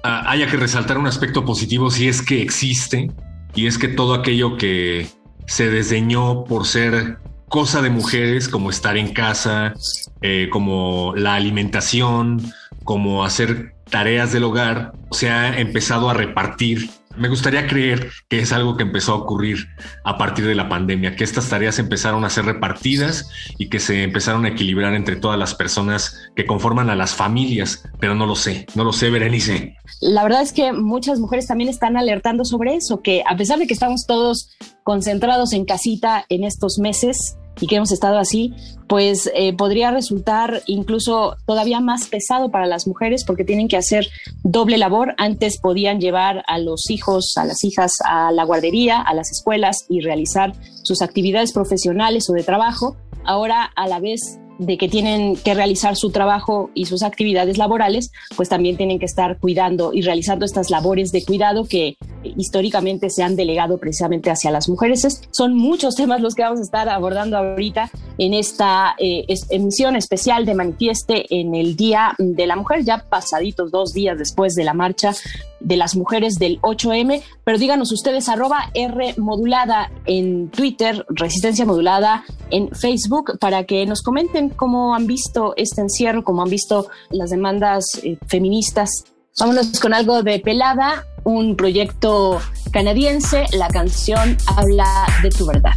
ah, 0.03 0.23
haya 0.27 0.47
que 0.47 0.57
resaltar 0.57 0.97
un 0.97 1.05
aspecto 1.05 1.45
positivo 1.45 1.91
si 1.91 2.07
es 2.07 2.23
que 2.23 2.41
existe, 2.41 3.11
y 3.53 3.67
es 3.67 3.77
que 3.77 3.87
todo 3.87 4.15
aquello 4.15 4.57
que 4.57 5.07
se 5.45 5.69
desdeñó 5.69 6.43
por 6.43 6.65
ser 6.65 7.19
cosa 7.47 7.81
de 7.81 7.89
mujeres, 7.89 8.49
como 8.49 8.69
estar 8.69 8.97
en 8.97 9.13
casa, 9.13 9.73
eh, 10.21 10.49
como 10.51 11.13
la 11.15 11.35
alimentación, 11.35 12.41
como 12.85 13.25
hacer 13.25 13.73
tareas 13.89 14.31
del 14.31 14.45
hogar, 14.45 14.93
se 15.11 15.29
ha 15.29 15.59
empezado 15.59 16.09
a 16.09 16.13
repartir. 16.13 16.89
Me 17.17 17.29
gustaría 17.29 17.65
creer 17.65 18.11
que 18.27 18.39
es 18.39 18.51
algo 18.51 18.75
que 18.77 18.83
empezó 18.83 19.13
a 19.13 19.15
ocurrir 19.15 19.67
a 20.03 20.17
partir 20.17 20.45
de 20.45 20.53
la 20.53 20.69
pandemia, 20.69 21.15
que 21.15 21.23
estas 21.23 21.49
tareas 21.49 21.79
empezaron 21.79 22.25
a 22.25 22.29
ser 22.29 22.45
repartidas 22.45 23.29
y 23.57 23.69
que 23.69 23.79
se 23.79 24.03
empezaron 24.03 24.45
a 24.45 24.49
equilibrar 24.49 24.93
entre 24.93 25.15
todas 25.15 25.39
las 25.39 25.55
personas 25.55 26.29
que 26.35 26.45
conforman 26.45 26.89
a 26.89 26.95
las 26.95 27.15
familias, 27.15 27.83
pero 27.99 28.15
no 28.15 28.25
lo 28.25 28.35
sé, 28.35 28.65
no 28.75 28.83
lo 28.83 28.91
sé, 28.93 29.09
Berenice. 29.09 29.77
La 30.01 30.23
verdad 30.23 30.41
es 30.41 30.51
que 30.51 30.73
muchas 30.73 31.19
mujeres 31.19 31.47
también 31.47 31.69
están 31.69 31.95
alertando 31.95 32.43
sobre 32.43 32.75
eso, 32.75 33.01
que 33.01 33.23
a 33.25 33.37
pesar 33.37 33.59
de 33.59 33.67
que 33.67 33.73
estamos 33.73 34.05
todos 34.05 34.49
concentrados 34.83 35.53
en 35.53 35.65
casita 35.65 36.25
en 36.29 36.43
estos 36.43 36.79
meses, 36.79 37.37
y 37.59 37.67
que 37.67 37.75
hemos 37.75 37.91
estado 37.91 38.17
así, 38.17 38.53
pues 38.87 39.29
eh, 39.33 39.53
podría 39.53 39.91
resultar 39.91 40.61
incluso 40.67 41.35
todavía 41.45 41.79
más 41.79 42.07
pesado 42.07 42.51
para 42.51 42.67
las 42.67 42.87
mujeres 42.87 43.23
porque 43.25 43.43
tienen 43.43 43.67
que 43.67 43.77
hacer 43.77 44.07
doble 44.43 44.77
labor. 44.77 45.15
Antes 45.17 45.59
podían 45.59 45.99
llevar 45.99 46.43
a 46.47 46.59
los 46.59 46.89
hijos, 46.89 47.33
a 47.37 47.45
las 47.45 47.63
hijas 47.63 47.91
a 48.05 48.31
la 48.31 48.43
guardería, 48.43 49.01
a 49.01 49.13
las 49.13 49.31
escuelas 49.31 49.85
y 49.89 50.01
realizar 50.01 50.53
sus 50.83 51.01
actividades 51.01 51.51
profesionales 51.51 52.29
o 52.29 52.33
de 52.33 52.43
trabajo. 52.43 52.95
Ahora, 53.23 53.71
a 53.75 53.87
la 53.87 53.99
vez 53.99 54.39
de 54.57 54.77
que 54.77 54.87
tienen 54.87 55.35
que 55.35 55.53
realizar 55.53 55.95
su 55.95 56.11
trabajo 56.11 56.69
y 56.73 56.85
sus 56.85 57.03
actividades 57.03 57.57
laborales, 57.57 58.11
pues 58.35 58.49
también 58.49 58.77
tienen 58.77 58.99
que 58.99 59.05
estar 59.05 59.37
cuidando 59.37 59.93
y 59.93 60.01
realizando 60.01 60.45
estas 60.45 60.69
labores 60.69 61.11
de 61.11 61.23
cuidado 61.25 61.65
que 61.65 61.97
históricamente 62.23 63.09
se 63.09 63.23
han 63.23 63.35
delegado 63.35 63.77
precisamente 63.77 64.31
hacia 64.31 64.51
las 64.51 64.69
mujeres. 64.69 65.21
son 65.31 65.55
muchos 65.55 65.95
temas 65.95 66.21
los 66.21 66.35
que 66.35 66.43
vamos 66.43 66.59
a 66.59 66.63
estar 66.63 66.89
abordando 66.89 67.37
ahorita 67.37 67.91
en 68.17 68.33
esta 68.33 68.95
eh, 68.97 69.25
emisión 69.49 69.95
especial 69.95 70.45
de 70.45 70.55
Manifieste 70.55 71.25
en 71.29 71.55
el 71.55 71.75
Día 71.75 72.15
de 72.17 72.47
la 72.47 72.55
Mujer, 72.55 72.83
ya 72.83 73.05
pasaditos 73.09 73.71
dos 73.71 73.93
días 73.93 74.17
después 74.17 74.55
de 74.55 74.63
la 74.63 74.73
marcha 74.73 75.13
de 75.59 75.77
las 75.77 75.95
mujeres 75.95 76.35
del 76.35 76.61
8M, 76.61 77.23
pero 77.43 77.57
díganos 77.57 77.91
ustedes 77.91 78.29
arroba 78.29 78.69
R 78.73 79.15
modulada 79.17 79.91
en 80.05 80.49
Twitter, 80.49 81.05
Resistencia 81.09 81.65
Modulada 81.65 82.23
en 82.51 82.69
Facebook, 82.71 83.37
para 83.39 83.63
que 83.63 83.85
nos 83.85 84.03
comenten 84.03 84.44
cómo 84.49 84.95
han 84.95 85.07
visto 85.07 85.53
este 85.57 85.81
encierro, 85.81 86.23
cómo 86.23 86.43
han 86.43 86.49
visto 86.49 86.87
las 87.09 87.29
demandas 87.29 87.85
eh, 88.03 88.17
feministas. 88.27 88.89
Vámonos 89.39 89.79
con 89.79 89.93
algo 89.93 90.23
de 90.23 90.39
Pelada, 90.39 91.05
un 91.23 91.55
proyecto 91.55 92.39
canadiense, 92.71 93.45
la 93.53 93.67
canción 93.67 94.37
habla 94.47 95.07
de 95.21 95.29
tu 95.29 95.45
verdad. 95.45 95.73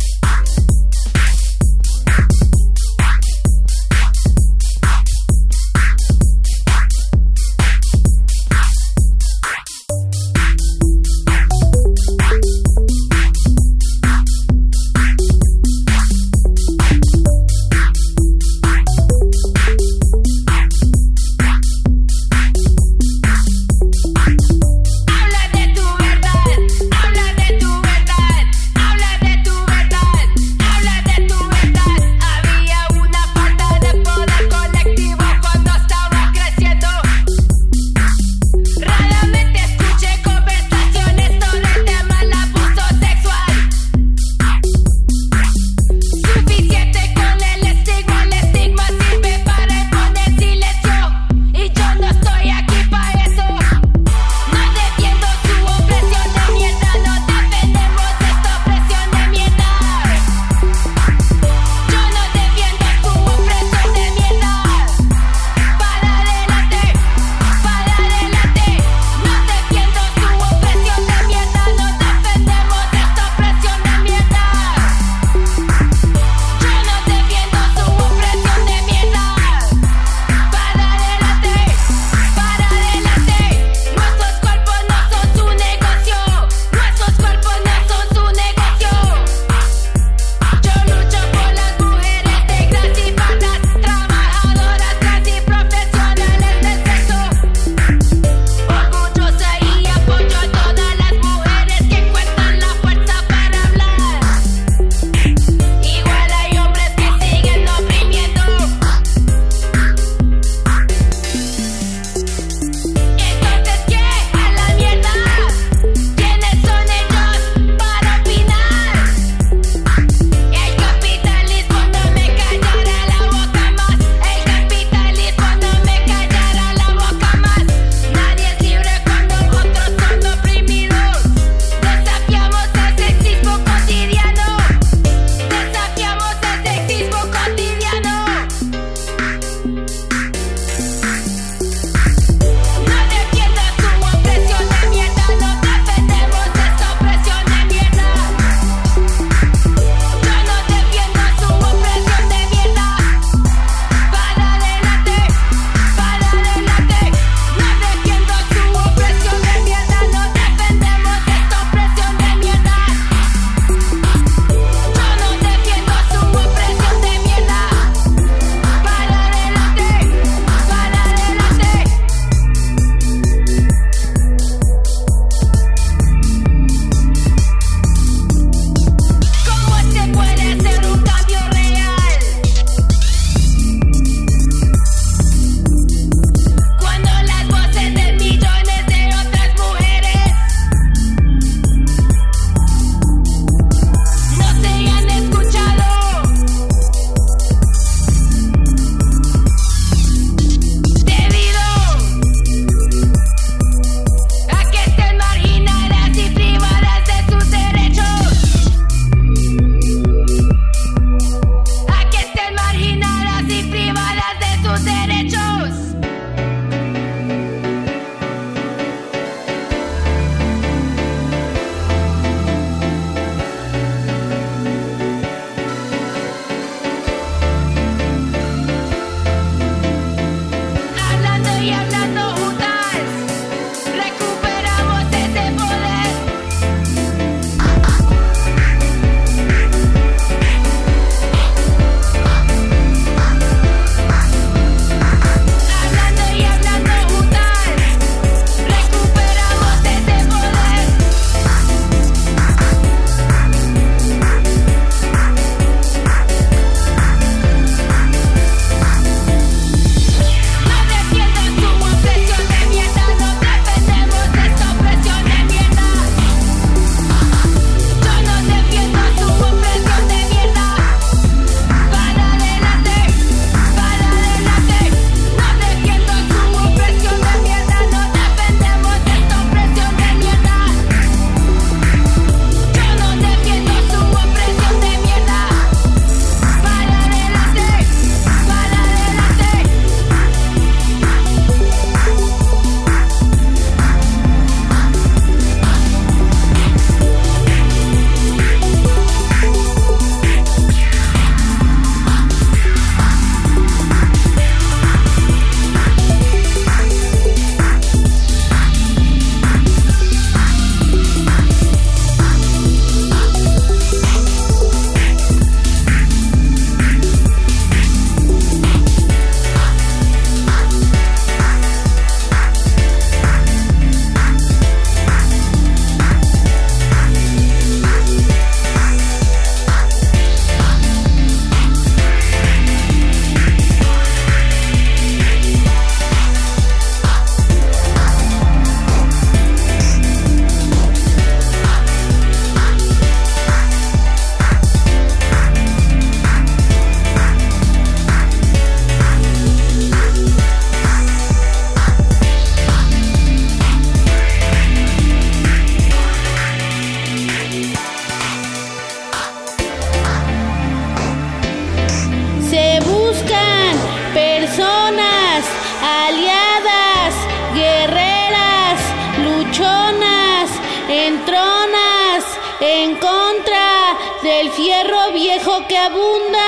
Viejo 375.18 375.66
que 375.66 375.76
abunda 375.76 376.38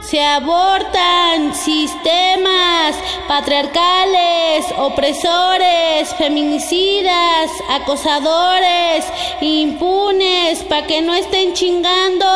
se 0.00 0.18
abortan 0.24 1.54
sistemas 1.54 2.96
patriarcales, 3.28 4.64
opresores, 4.78 6.14
feminicidas, 6.14 7.50
acosadores, 7.68 9.04
impunes, 9.42 10.62
para 10.64 10.86
que 10.86 11.02
no 11.02 11.14
estén 11.14 11.52
chingando. 11.52 12.26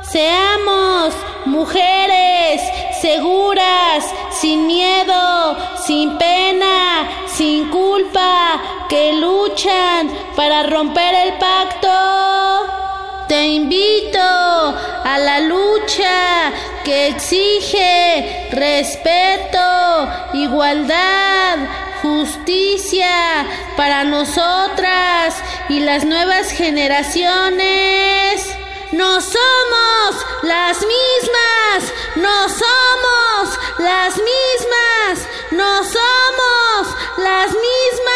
Seamos 0.00 1.14
mujeres 1.44 2.62
seguras, 3.02 4.06
sin 4.30 4.66
miedo, 4.66 5.54
sin 5.86 6.16
pena, 6.16 7.26
sin 7.26 7.68
culpa, 7.68 8.86
que 8.88 9.12
luchan 9.12 10.10
para 10.34 10.62
romper 10.62 11.14
el 11.14 11.34
pacto. 11.34 12.87
Te 13.28 13.46
invito 13.46 14.18
a 14.18 15.18
la 15.18 15.40
lucha 15.40 16.50
que 16.82 17.08
exige 17.08 18.48
respeto, 18.50 20.08
igualdad, 20.32 21.58
justicia 22.00 23.46
para 23.76 24.04
nosotras 24.04 25.36
y 25.68 25.80
las 25.80 26.06
nuevas 26.06 26.50
generaciones. 26.52 28.46
No 28.92 29.20
somos 29.20 30.26
las 30.44 30.78
mismas, 30.78 31.92
no 32.16 32.48
somos 32.48 33.58
las 33.78 34.16
mismas, 34.16 35.28
no 35.50 35.84
somos 35.84 36.96
las 37.18 37.48
mismas. 37.50 38.08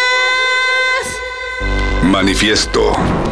Manifiesto. 2.04 3.31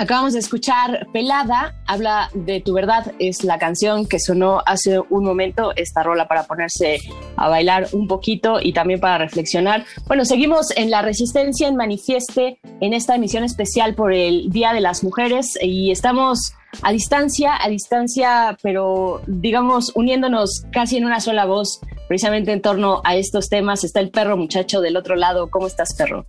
Acabamos 0.00 0.32
de 0.34 0.38
escuchar 0.38 1.08
Pelada, 1.12 1.74
habla 1.88 2.30
de 2.32 2.60
tu 2.60 2.72
verdad, 2.72 3.14
es 3.18 3.42
la 3.42 3.58
canción 3.58 4.06
que 4.06 4.20
sonó 4.20 4.62
hace 4.64 5.00
un 5.00 5.24
momento, 5.24 5.72
esta 5.74 6.04
rola 6.04 6.28
para 6.28 6.44
ponerse 6.44 7.00
a 7.36 7.48
bailar 7.48 7.88
un 7.90 8.06
poquito 8.06 8.60
y 8.62 8.72
también 8.72 9.00
para 9.00 9.18
reflexionar. 9.18 9.84
Bueno, 10.06 10.24
seguimos 10.24 10.70
en 10.76 10.92
la 10.92 11.02
resistencia 11.02 11.66
en 11.66 11.74
Manifieste 11.74 12.60
en 12.80 12.92
esta 12.92 13.16
emisión 13.16 13.42
especial 13.42 13.96
por 13.96 14.12
el 14.12 14.50
Día 14.50 14.72
de 14.72 14.80
las 14.80 15.02
Mujeres 15.02 15.58
y 15.60 15.90
estamos 15.90 16.52
a 16.82 16.92
distancia, 16.92 17.54
a 17.60 17.68
distancia, 17.68 18.56
pero 18.62 19.20
digamos 19.26 19.90
uniéndonos 19.96 20.62
casi 20.70 20.96
en 20.98 21.06
una 21.06 21.18
sola 21.18 21.44
voz, 21.44 21.80
precisamente 22.08 22.52
en 22.52 22.62
torno 22.62 23.00
a 23.04 23.14
estos 23.14 23.48
temas. 23.48 23.84
Está 23.84 24.00
el 24.00 24.10
perro 24.10 24.36
muchacho 24.36 24.80
del 24.80 24.96
otro 24.96 25.14
lado. 25.14 25.50
¿Cómo 25.50 25.66
estás, 25.66 25.94
perro? 25.94 26.26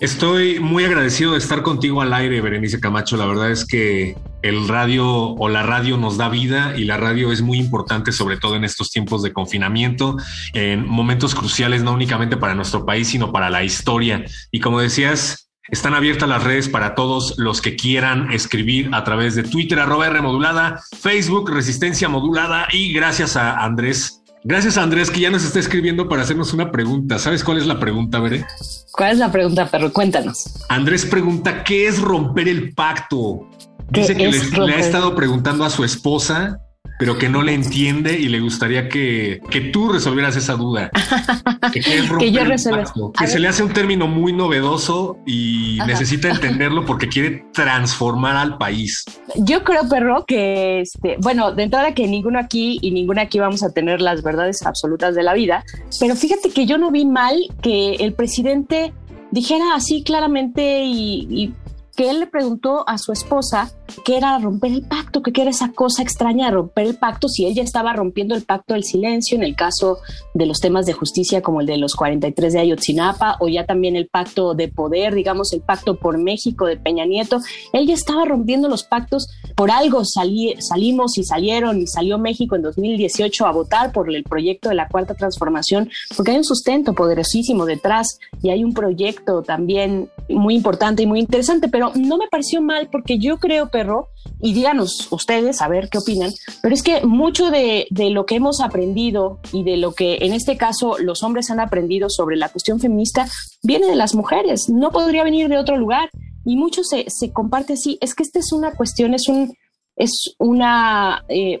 Estoy 0.00 0.60
muy 0.60 0.84
agradecido 0.84 1.32
de 1.32 1.38
estar 1.38 1.62
contigo 1.62 2.02
al 2.02 2.12
aire, 2.12 2.42
Berenice 2.42 2.78
Camacho. 2.78 3.16
La 3.16 3.24
verdad 3.24 3.50
es 3.50 3.64
que 3.64 4.14
el 4.42 4.68
radio 4.68 5.06
o 5.06 5.48
la 5.48 5.62
radio 5.62 5.96
nos 5.96 6.18
da 6.18 6.28
vida 6.28 6.74
y 6.76 6.84
la 6.84 6.98
radio 6.98 7.32
es 7.32 7.40
muy 7.40 7.58
importante, 7.58 8.12
sobre 8.12 8.36
todo 8.36 8.56
en 8.56 8.64
estos 8.64 8.90
tiempos 8.90 9.22
de 9.22 9.32
confinamiento, 9.32 10.16
en 10.52 10.86
momentos 10.86 11.34
cruciales, 11.34 11.82
no 11.82 11.92
únicamente 11.92 12.36
para 12.36 12.54
nuestro 12.54 12.84
país, 12.84 13.08
sino 13.08 13.32
para 13.32 13.48
la 13.48 13.64
historia. 13.64 14.22
Y 14.52 14.60
como 14.60 14.80
decías, 14.80 15.48
están 15.68 15.94
abiertas 15.94 16.28
las 16.28 16.44
redes 16.44 16.68
para 16.68 16.94
todos 16.94 17.34
los 17.38 17.62
que 17.62 17.74
quieran 17.74 18.30
escribir 18.32 18.90
a 18.92 19.02
través 19.02 19.34
de 19.34 19.42
Twitter, 19.44 19.80
arroba 19.80 20.06
R 20.06 20.20
modulada, 20.20 20.80
Facebook, 21.00 21.50
Resistencia 21.50 22.08
Modulada 22.08 22.68
y 22.70 22.92
gracias 22.92 23.36
a 23.36 23.64
Andrés 23.64 24.22
Gracias 24.48 24.76
Andrés 24.78 25.10
que 25.10 25.18
ya 25.18 25.28
nos 25.28 25.44
está 25.44 25.58
escribiendo 25.58 26.08
para 26.08 26.22
hacernos 26.22 26.52
una 26.52 26.70
pregunta. 26.70 27.18
¿Sabes 27.18 27.42
cuál 27.42 27.58
es 27.58 27.66
la 27.66 27.80
pregunta, 27.80 28.20
Veré? 28.20 28.46
¿Cuál 28.92 29.10
es 29.10 29.18
la 29.18 29.32
pregunta, 29.32 29.68
perro? 29.68 29.92
Cuéntanos. 29.92 30.64
Andrés 30.68 31.04
pregunta, 31.04 31.64
¿qué 31.64 31.88
es 31.88 32.00
romper 32.00 32.46
el 32.46 32.72
pacto? 32.72 33.50
Dice 33.90 34.16
que 34.16 34.28
le, 34.28 34.72
ha 34.72 34.78
estado 34.78 35.16
preguntando 35.16 35.64
a 35.64 35.70
su 35.70 35.82
esposa 35.82 36.60
pero 36.98 37.18
que 37.18 37.28
no 37.28 37.42
le 37.42 37.54
entiende 37.54 38.18
y 38.18 38.28
le 38.28 38.40
gustaría 38.40 38.88
que, 38.88 39.40
que 39.50 39.60
tú 39.60 39.92
resolvieras 39.92 40.36
esa 40.36 40.54
duda. 40.54 40.90
que, 41.72 42.32
yo 42.32 42.44
resuelva. 42.44 42.84
Que 43.18 43.26
se 43.26 43.38
le 43.38 43.48
hace 43.48 43.62
un 43.62 43.72
término 43.72 44.06
muy 44.06 44.32
novedoso 44.32 45.18
y 45.26 45.78
necesita 45.86 46.30
entenderlo 46.30 46.84
porque 46.84 47.08
quiere 47.08 47.44
transformar 47.52 48.36
al 48.36 48.58
país. 48.58 49.04
Yo 49.36 49.62
creo, 49.64 49.88
perro, 49.88 50.24
que 50.26 50.80
este, 50.80 51.16
bueno, 51.20 51.52
de 51.52 51.64
entrada 51.64 51.94
que 51.94 52.06
ninguno 52.06 52.38
aquí 52.38 52.78
y 52.80 52.90
ninguna 52.90 53.22
aquí 53.22 53.38
vamos 53.38 53.62
a 53.62 53.70
tener 53.70 54.00
las 54.00 54.22
verdades 54.22 54.64
absolutas 54.64 55.14
de 55.14 55.22
la 55.22 55.34
vida, 55.34 55.64
pero 56.00 56.16
fíjate 56.16 56.50
que 56.50 56.66
yo 56.66 56.78
no 56.78 56.90
vi 56.90 57.04
mal 57.04 57.36
que 57.62 57.96
el 57.96 58.14
presidente 58.14 58.92
dijera 59.30 59.74
así 59.74 60.02
claramente 60.02 60.84
y 60.84 61.52
que 61.96 62.10
él 62.10 62.20
le 62.20 62.26
preguntó 62.26 62.88
a 62.88 62.98
su 62.98 63.12
esposa 63.12 63.70
qué 64.04 64.16
era 64.18 64.38
romper 64.38 64.72
el 64.72 64.82
pacto, 64.82 65.22
qué 65.22 65.40
era 65.40 65.50
esa 65.50 65.72
cosa 65.72 66.02
extraña 66.02 66.46
de 66.46 66.52
romper 66.52 66.86
el 66.86 66.96
pacto, 66.96 67.28
si 67.28 67.46
él 67.46 67.54
ya 67.54 67.62
estaba 67.62 67.92
rompiendo 67.92 68.34
el 68.34 68.44
pacto 68.44 68.74
del 68.74 68.84
silencio 68.84 69.36
en 69.36 69.42
el 69.42 69.56
caso 69.56 69.98
de 70.34 70.46
los 70.46 70.60
temas 70.60 70.86
de 70.86 70.92
justicia 70.92 71.40
como 71.40 71.60
el 71.60 71.66
de 71.66 71.78
los 71.78 71.94
43 71.94 72.52
de 72.52 72.60
Ayotzinapa 72.60 73.36
o 73.40 73.48
ya 73.48 73.64
también 73.64 73.96
el 73.96 74.08
pacto 74.08 74.54
de 74.54 74.68
poder, 74.68 75.14
digamos 75.14 75.52
el 75.52 75.62
pacto 75.62 75.96
por 75.96 76.18
México 76.18 76.66
de 76.66 76.76
Peña 76.76 77.06
Nieto, 77.06 77.40
él 77.72 77.86
ya 77.86 77.94
estaba 77.94 78.24
rompiendo 78.24 78.68
los 78.68 78.84
pactos, 78.84 79.28
por 79.54 79.70
algo 79.70 80.02
salimos 80.04 81.16
y 81.16 81.24
salieron 81.24 81.80
y 81.80 81.86
salió 81.86 82.18
México 82.18 82.56
en 82.56 82.62
2018 82.62 83.46
a 83.46 83.52
votar 83.52 83.92
por 83.92 84.14
el 84.14 84.24
proyecto 84.24 84.68
de 84.68 84.74
la 84.74 84.88
cuarta 84.88 85.14
transformación, 85.14 85.88
porque 86.16 86.32
hay 86.32 86.38
un 86.38 86.44
sustento 86.44 86.92
poderosísimo 86.92 87.64
detrás 87.64 88.18
y 88.42 88.50
hay 88.50 88.64
un 88.64 88.74
proyecto 88.74 89.42
también 89.42 90.10
muy 90.28 90.54
importante 90.54 91.02
y 91.02 91.06
muy 91.06 91.20
interesante, 91.20 91.68
pero 91.68 91.85
no 91.94 92.18
me 92.18 92.28
pareció 92.28 92.60
mal 92.60 92.88
porque 92.90 93.18
yo 93.18 93.38
creo, 93.38 93.68
perro, 93.68 94.08
y 94.40 94.52
díganos 94.52 95.08
ustedes 95.10 95.62
a 95.62 95.68
ver 95.68 95.88
qué 95.90 95.98
opinan, 95.98 96.32
pero 96.62 96.74
es 96.74 96.82
que 96.82 97.04
mucho 97.04 97.50
de, 97.50 97.86
lo 97.90 98.26
que 98.26 98.36
hemos 98.36 98.60
aprendido 98.60 99.40
y 99.52 99.62
de 99.64 99.76
lo 99.76 99.92
que 99.92 100.18
en 100.20 100.32
este 100.32 100.56
caso 100.56 100.98
los 100.98 101.22
hombres 101.22 101.50
han 101.50 101.60
aprendido 101.60 102.08
sobre 102.10 102.36
la 102.36 102.48
cuestión 102.48 102.80
feminista 102.80 103.26
viene 103.62 103.86
de 103.86 103.96
las 103.96 104.14
mujeres, 104.14 104.68
no 104.68 104.90
podría 104.90 105.24
venir 105.24 105.48
de 105.48 105.58
otro 105.58 105.76
lugar. 105.76 106.10
Y 106.48 106.54
mucho 106.54 106.84
se, 106.84 107.06
se 107.08 107.32
comparte 107.32 107.72
así, 107.72 107.98
es 108.00 108.14
que 108.14 108.22
esta 108.22 108.38
es 108.38 108.52
una 108.52 108.72
cuestión, 108.72 109.14
es 109.14 109.28
un, 109.28 109.52
es 109.96 110.36
una, 110.38 111.24
eh, 111.28 111.60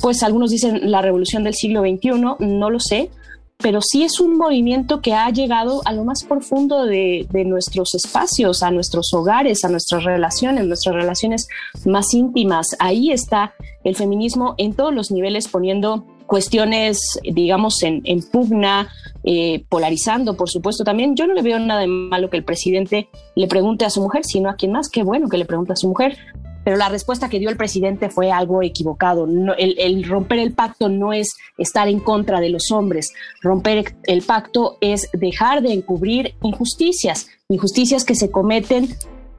pues 0.00 0.22
algunos 0.22 0.50
dicen 0.50 0.90
la 0.90 1.02
revolución 1.02 1.44
del 1.44 1.52
siglo 1.52 1.82
XXI, 1.82 2.12
no 2.38 2.70
lo 2.70 2.80
sé, 2.80 3.10
pero 3.62 3.80
sí 3.80 4.02
es 4.02 4.20
un 4.20 4.36
movimiento 4.36 5.00
que 5.00 5.14
ha 5.14 5.30
llegado 5.30 5.82
a 5.84 5.92
lo 5.92 6.04
más 6.04 6.24
profundo 6.24 6.84
de, 6.84 7.26
nuestros 7.46 7.94
espacios, 7.94 8.62
a 8.62 8.70
nuestros 8.70 9.14
hogares, 9.14 9.64
a 9.64 9.68
nuestras 9.68 10.04
relaciones, 10.04 10.66
nuestras 10.66 10.94
relaciones 10.94 11.48
más 11.84 12.12
íntimas. 12.12 12.66
Ahí 12.78 13.10
está 13.10 13.54
el 13.84 13.96
feminismo 13.96 14.54
en 14.58 14.74
todos 14.74 14.92
los 14.92 15.10
niveles 15.10 15.48
poniendo 15.48 16.04
cuestiones, 16.26 17.20
digamos, 17.22 17.82
en, 17.82 18.22
pugna, 18.30 18.88
eh, 19.22 19.64
polarizando, 19.68 20.36
por 20.36 20.48
supuesto, 20.48 20.82
también. 20.82 21.14
Yo 21.14 21.26
no 21.26 21.34
le 21.34 21.42
veo 21.42 21.58
nada 21.58 21.80
de 21.80 21.86
malo 21.86 22.30
que 22.30 22.38
el 22.38 22.44
presidente 22.44 23.08
le 23.34 23.46
pregunte 23.46 23.84
a 23.84 23.90
su 23.90 24.00
mujer, 24.00 24.24
sino 24.24 24.48
a 24.48 24.56
quien 24.56 24.72
más, 24.72 24.88
qué 24.88 25.02
bueno 25.02 25.28
que 25.28 25.36
le 25.36 25.44
pregunte 25.44 25.74
a 25.74 25.76
su 25.76 25.88
mujer, 25.88 26.16
pero 26.64 26.76
la 26.76 26.88
respuesta 26.88 27.28
que 27.28 27.38
dio 27.38 27.50
el 27.50 27.56
presidente 27.56 28.08
fue 28.08 28.30
algo 28.30 28.62
equivocado. 28.62 29.26
el, 29.58 30.04
romper 30.04 30.38
el 30.38 30.52
pacto 30.52 30.88
no 30.88 31.12
es 31.12 31.34
estar 31.58 31.88
en 31.88 32.00
contra 32.00 32.40
de 32.40 32.50
los 32.50 32.70
hombres. 32.70 33.12
Romper 33.40 33.94
el 34.04 34.22
pacto 34.22 34.78
es 34.80 35.08
dejar 35.12 35.62
de 35.62 35.72
encubrir 35.72 36.34
injusticias, 36.42 37.28
injusticias 37.48 38.04
que 38.04 38.14
se 38.14 38.30
cometen 38.30 38.88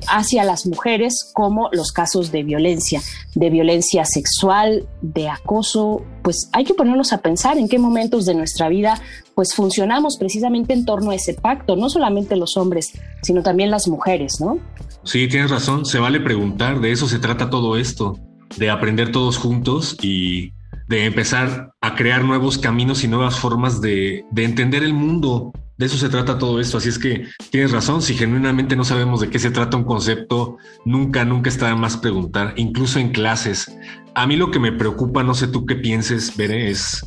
hacia 0.08 0.44
las 0.44 0.66
mujeres 0.66 1.32
como 1.34 1.70
los 1.72 1.92
casos 1.92 2.32
de 2.32 2.44
violencia, 2.44 3.02
de 3.36 3.50
violencia 3.50 4.06
sexual, 4.06 4.88
de 5.02 5.30
acoso, 5.30 6.04
pues 6.24 6.50
hay 6.54 6.64
que 6.64 6.74
ponernos 6.74 7.14
a 7.14 7.20
pensar 7.20 7.58
en 7.58 7.68
qué 7.68 7.80
momentos 7.80 8.26
de 8.26 8.36
nuestra 8.36 8.70
vida 8.70 9.02
pues 9.36 9.56
funcionamos 9.56 10.18
precisamente 10.18 10.74
en 10.74 10.86
torno 10.86 11.12
a 11.12 11.16
ese 11.16 11.34
pacto, 11.34 11.76
no 11.76 11.90
solamente 11.90 12.36
los 12.36 12.56
hombres, 12.58 12.94
sino 13.22 13.42
también 13.42 13.72
las 13.72 13.88
mujeres, 13.88 14.40
¿no? 14.40 14.60
Sí, 15.04 15.28
tienes 15.28 15.50
razón, 15.50 15.86
se 15.86 16.00
vale 16.00 16.20
preguntar, 16.20 16.80
de 16.80 16.92
eso 16.92 17.08
se 17.08 17.20
trata 17.20 17.50
todo 17.50 17.78
esto, 17.78 18.20
de 18.58 18.70
aprender 18.70 19.12
todos 19.12 19.38
juntos 19.38 19.98
y 20.02 20.54
de 20.88 21.06
empezar 21.06 21.72
a 21.82 21.96
crear 21.96 22.24
nuevos 22.24 22.58
caminos 22.58 23.04
y 23.04 23.08
nuevas 23.08 23.40
formas 23.40 23.82
de, 23.82 24.26
entender 24.36 24.84
el 24.84 24.94
mundo. 24.94 25.52
De 25.84 25.88
eso 25.88 25.98
se 25.98 26.08
trata 26.08 26.38
todo 26.38 26.62
esto. 26.62 26.78
Así 26.78 26.88
es 26.88 26.98
que 26.98 27.28
tienes 27.52 27.74
razón, 27.74 28.02
si 28.02 28.14
genuinamente 28.14 28.78
no 28.78 28.86
sabemos 28.86 29.20
de 29.20 29.30
qué 29.30 29.38
se 29.38 29.52
trata 29.52 29.76
un 29.76 29.84
concepto, 29.84 30.56
nunca, 30.86 31.26
nunca 31.26 31.50
está 31.50 31.76
más 31.76 31.98
preguntar, 31.98 32.54
incluso 32.56 33.00
en 33.00 33.10
clases. 33.10 33.70
A 34.16 34.26
mí 34.26 34.38
lo 34.38 34.50
que 34.50 34.60
me 34.60 34.72
preocupa, 34.72 35.24
no 35.24 35.34
sé 35.34 35.50
tú 35.50 35.66
qué 35.66 35.76
pienses, 35.76 36.38
Bere, 36.38 36.70
es 36.70 37.06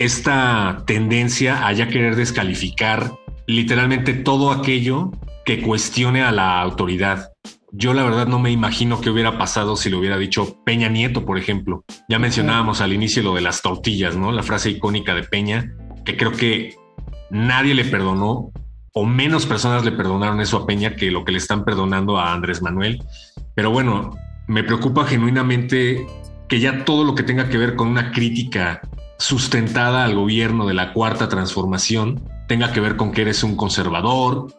esta 0.00 0.82
tendencia 0.88 1.64
a 1.64 1.72
ya 1.72 1.86
querer 1.86 2.16
descalificar 2.16 3.12
literalmente 3.46 4.12
todo 4.12 4.50
aquello 4.50 5.12
que 5.44 5.62
cuestione 5.62 6.24
a 6.24 6.32
la 6.32 6.60
autoridad. 6.60 7.30
Yo 7.70 7.94
la 7.94 8.02
verdad 8.02 8.26
no 8.26 8.40
me 8.40 8.50
imagino 8.50 9.00
qué 9.00 9.10
hubiera 9.10 9.38
pasado 9.38 9.76
si 9.76 9.88
lo 9.88 10.00
hubiera 10.00 10.18
dicho 10.18 10.56
Peña 10.64 10.88
Nieto, 10.88 11.24
por 11.24 11.38
ejemplo. 11.38 11.84
Ya 12.08 12.18
mencionábamos 12.18 12.80
al 12.80 12.92
inicio 12.92 13.22
lo 13.22 13.36
de 13.36 13.42
las 13.42 13.62
tortillas, 13.62 14.16
¿no? 14.16 14.32
La 14.32 14.42
frase 14.42 14.70
icónica 14.70 15.14
de 15.14 15.22
Peña, 15.22 15.76
que 16.04 16.16
creo 16.16 16.32
que 16.32 16.79
nadie 17.30 17.74
le 17.74 17.84
perdonó 17.84 18.52
o 18.92 19.06
menos 19.06 19.46
personas 19.46 19.84
le 19.84 19.92
perdonaron 19.92 20.40
eso 20.40 20.56
a 20.56 20.66
Peña 20.66 20.96
que 20.96 21.10
lo 21.10 21.24
que 21.24 21.32
le 21.32 21.38
están 21.38 21.64
perdonando 21.64 22.18
a 22.18 22.32
Andrés 22.32 22.60
Manuel. 22.60 23.02
Pero 23.54 23.70
bueno, 23.70 24.16
me 24.48 24.64
preocupa 24.64 25.04
genuinamente 25.04 26.06
que 26.48 26.60
ya 26.60 26.84
todo 26.84 27.04
lo 27.04 27.14
que 27.14 27.22
tenga 27.22 27.48
que 27.48 27.58
ver 27.58 27.76
con 27.76 27.88
una 27.88 28.10
crítica 28.10 28.80
sustentada 29.18 30.04
al 30.04 30.14
gobierno 30.14 30.66
de 30.66 30.74
la 30.74 30.92
cuarta 30.92 31.28
transformación 31.28 32.22
tenga 32.48 32.72
que 32.72 32.80
ver 32.80 32.96
con 32.96 33.12
que 33.12 33.22
eres 33.22 33.44
un 33.44 33.54
conservador 33.54 34.52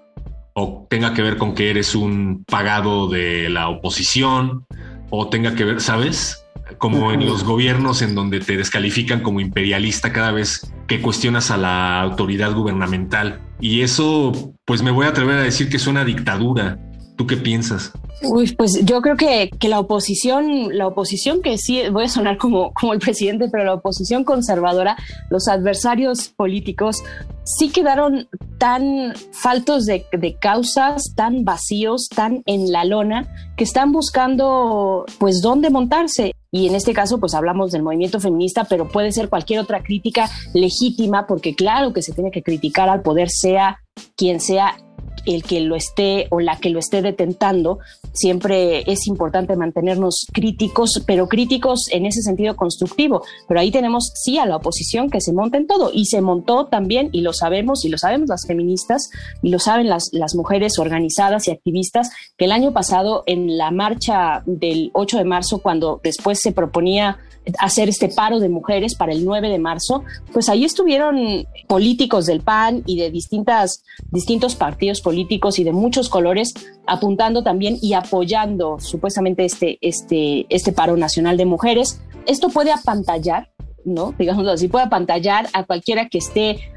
o 0.53 0.87
tenga 0.89 1.13
que 1.13 1.21
ver 1.21 1.37
con 1.37 1.53
que 1.53 1.69
eres 1.69 1.95
un 1.95 2.45
pagado 2.45 3.09
de 3.09 3.49
la 3.49 3.67
oposición 3.67 4.65
o 5.09 5.27
tenga 5.27 5.55
que 5.55 5.65
ver, 5.65 5.81
¿sabes? 5.81 6.40
Como 6.77 7.11
en 7.11 7.25
los 7.25 7.43
gobiernos 7.43 8.01
en 8.01 8.15
donde 8.15 8.39
te 8.39 8.57
descalifican 8.57 9.21
como 9.21 9.39
imperialista 9.39 10.11
cada 10.11 10.31
vez 10.31 10.71
que 10.87 11.01
cuestionas 11.01 11.51
a 11.51 11.57
la 11.57 12.01
autoridad 12.01 12.53
gubernamental. 12.53 13.41
Y 13.59 13.81
eso, 13.81 14.53
pues 14.65 14.81
me 14.81 14.91
voy 14.91 15.05
a 15.05 15.09
atrever 15.09 15.37
a 15.37 15.43
decir 15.43 15.69
que 15.69 15.77
es 15.77 15.87
una 15.87 16.03
dictadura. 16.03 16.79
¿Tú 17.21 17.27
qué 17.27 17.37
piensas? 17.37 17.91
Uy, 18.23 18.51
pues 18.55 18.83
yo 18.83 18.99
creo 19.03 19.15
que, 19.15 19.51
que, 19.59 19.69
la 19.69 19.79
oposición, 19.79 20.75
la 20.75 20.87
oposición 20.87 21.43
que 21.43 21.59
sí, 21.59 21.83
voy 21.91 22.05
a 22.05 22.09
sonar 22.09 22.39
como, 22.39 22.73
como 22.73 22.93
el 22.93 22.99
presidente, 22.99 23.47
pero 23.51 23.63
la 23.63 23.75
oposición 23.75 24.23
conservadora, 24.23 24.97
los 25.29 25.47
adversarios 25.47 26.29
políticos, 26.29 27.03
sí 27.43 27.69
quedaron 27.69 28.27
tan 28.57 29.13
faltos 29.31 29.85
de, 29.85 30.03
de, 30.11 30.33
causas, 30.33 31.13
tan 31.15 31.43
vacíos, 31.43 32.07
tan 32.09 32.41
en 32.47 32.71
la 32.71 32.85
lona, 32.85 33.31
que 33.55 33.65
están 33.65 33.91
buscando 33.91 35.05
pues 35.19 35.41
dónde 35.43 35.69
montarse. 35.69 36.33
Y 36.51 36.67
en 36.67 36.73
este 36.73 36.93
caso 36.93 37.19
pues 37.19 37.35
hablamos 37.35 37.71
del 37.71 37.83
movimiento 37.83 38.19
feminista, 38.19 38.63
pero 38.63 38.89
puede 38.89 39.11
ser 39.11 39.29
cualquier 39.29 39.59
otra 39.59 39.83
crítica 39.83 40.27
legítima, 40.55 41.27
porque 41.27 41.53
claro 41.53 41.93
que 41.93 42.01
se 42.01 42.13
tiene 42.13 42.31
que 42.31 42.41
criticar 42.41 42.89
al 42.89 43.03
poder, 43.03 43.29
sea 43.29 43.77
quien 44.15 44.39
sea 44.39 44.75
el 45.25 45.43
que 45.43 45.59
lo 45.61 45.75
esté 45.75 46.27
o 46.29 46.39
la 46.39 46.57
que 46.57 46.69
lo 46.69 46.79
esté 46.79 47.01
detentando, 47.01 47.79
siempre 48.13 48.83
es 48.91 49.07
importante 49.07 49.55
mantenernos 49.55 50.25
críticos, 50.33 51.03
pero 51.05 51.27
críticos 51.27 51.85
en 51.91 52.05
ese 52.05 52.21
sentido 52.21 52.55
constructivo. 52.55 53.23
Pero 53.47 53.59
ahí 53.59 53.71
tenemos 53.71 54.11
sí 54.15 54.37
a 54.37 54.45
la 54.45 54.57
oposición 54.57 55.09
que 55.09 55.21
se 55.21 55.33
monta 55.33 55.57
en 55.57 55.67
todo 55.67 55.91
y 55.93 56.05
se 56.05 56.21
montó 56.21 56.67
también, 56.67 57.09
y 57.11 57.21
lo 57.21 57.33
sabemos, 57.33 57.85
y 57.85 57.89
lo 57.89 57.97
sabemos 57.97 58.29
las 58.29 58.45
feministas, 58.47 59.09
y 59.41 59.49
lo 59.49 59.59
saben 59.59 59.89
las, 59.89 60.09
las 60.11 60.35
mujeres 60.35 60.79
organizadas 60.79 61.47
y 61.47 61.51
activistas, 61.51 62.09
que 62.37 62.45
el 62.45 62.51
año 62.51 62.73
pasado 62.73 63.23
en 63.25 63.57
la 63.57 63.71
marcha 63.71 64.43
del 64.45 64.91
8 64.93 65.17
de 65.17 65.25
marzo, 65.25 65.59
cuando 65.59 65.99
después 66.03 66.39
se 66.39 66.51
proponía 66.51 67.19
hacer 67.59 67.89
este 67.89 68.09
paro 68.09 68.39
de 68.39 68.49
mujeres 68.49 68.95
para 68.95 69.11
el 69.11 69.25
9 69.25 69.49
de 69.49 69.59
marzo, 69.59 70.03
pues 70.31 70.49
ahí 70.49 70.63
estuvieron 70.63 71.45
políticos 71.67 72.25
del 72.25 72.41
PAN 72.41 72.83
y 72.85 72.99
de 72.99 73.11
distintas, 73.11 73.83
distintos 74.11 74.55
partidos 74.55 75.01
políticos 75.01 75.59
y 75.59 75.63
de 75.63 75.71
muchos 75.71 76.09
colores 76.09 76.53
apuntando 76.87 77.43
también 77.43 77.77
y 77.81 77.93
apoyando 77.93 78.79
supuestamente 78.79 79.45
este, 79.45 79.77
este, 79.81 80.45
este 80.49 80.71
paro 80.71 80.97
nacional 80.97 81.37
de 81.37 81.45
mujeres. 81.45 82.01
Esto 82.27 82.49
puede 82.49 82.71
apantallar, 82.71 83.51
¿no? 83.85 84.13
Digámoslo 84.17 84.51
así, 84.51 84.67
puede 84.67 84.85
apantallar 84.85 85.47
a 85.53 85.63
cualquiera 85.63 86.09
que 86.09 86.19
esté 86.19 86.71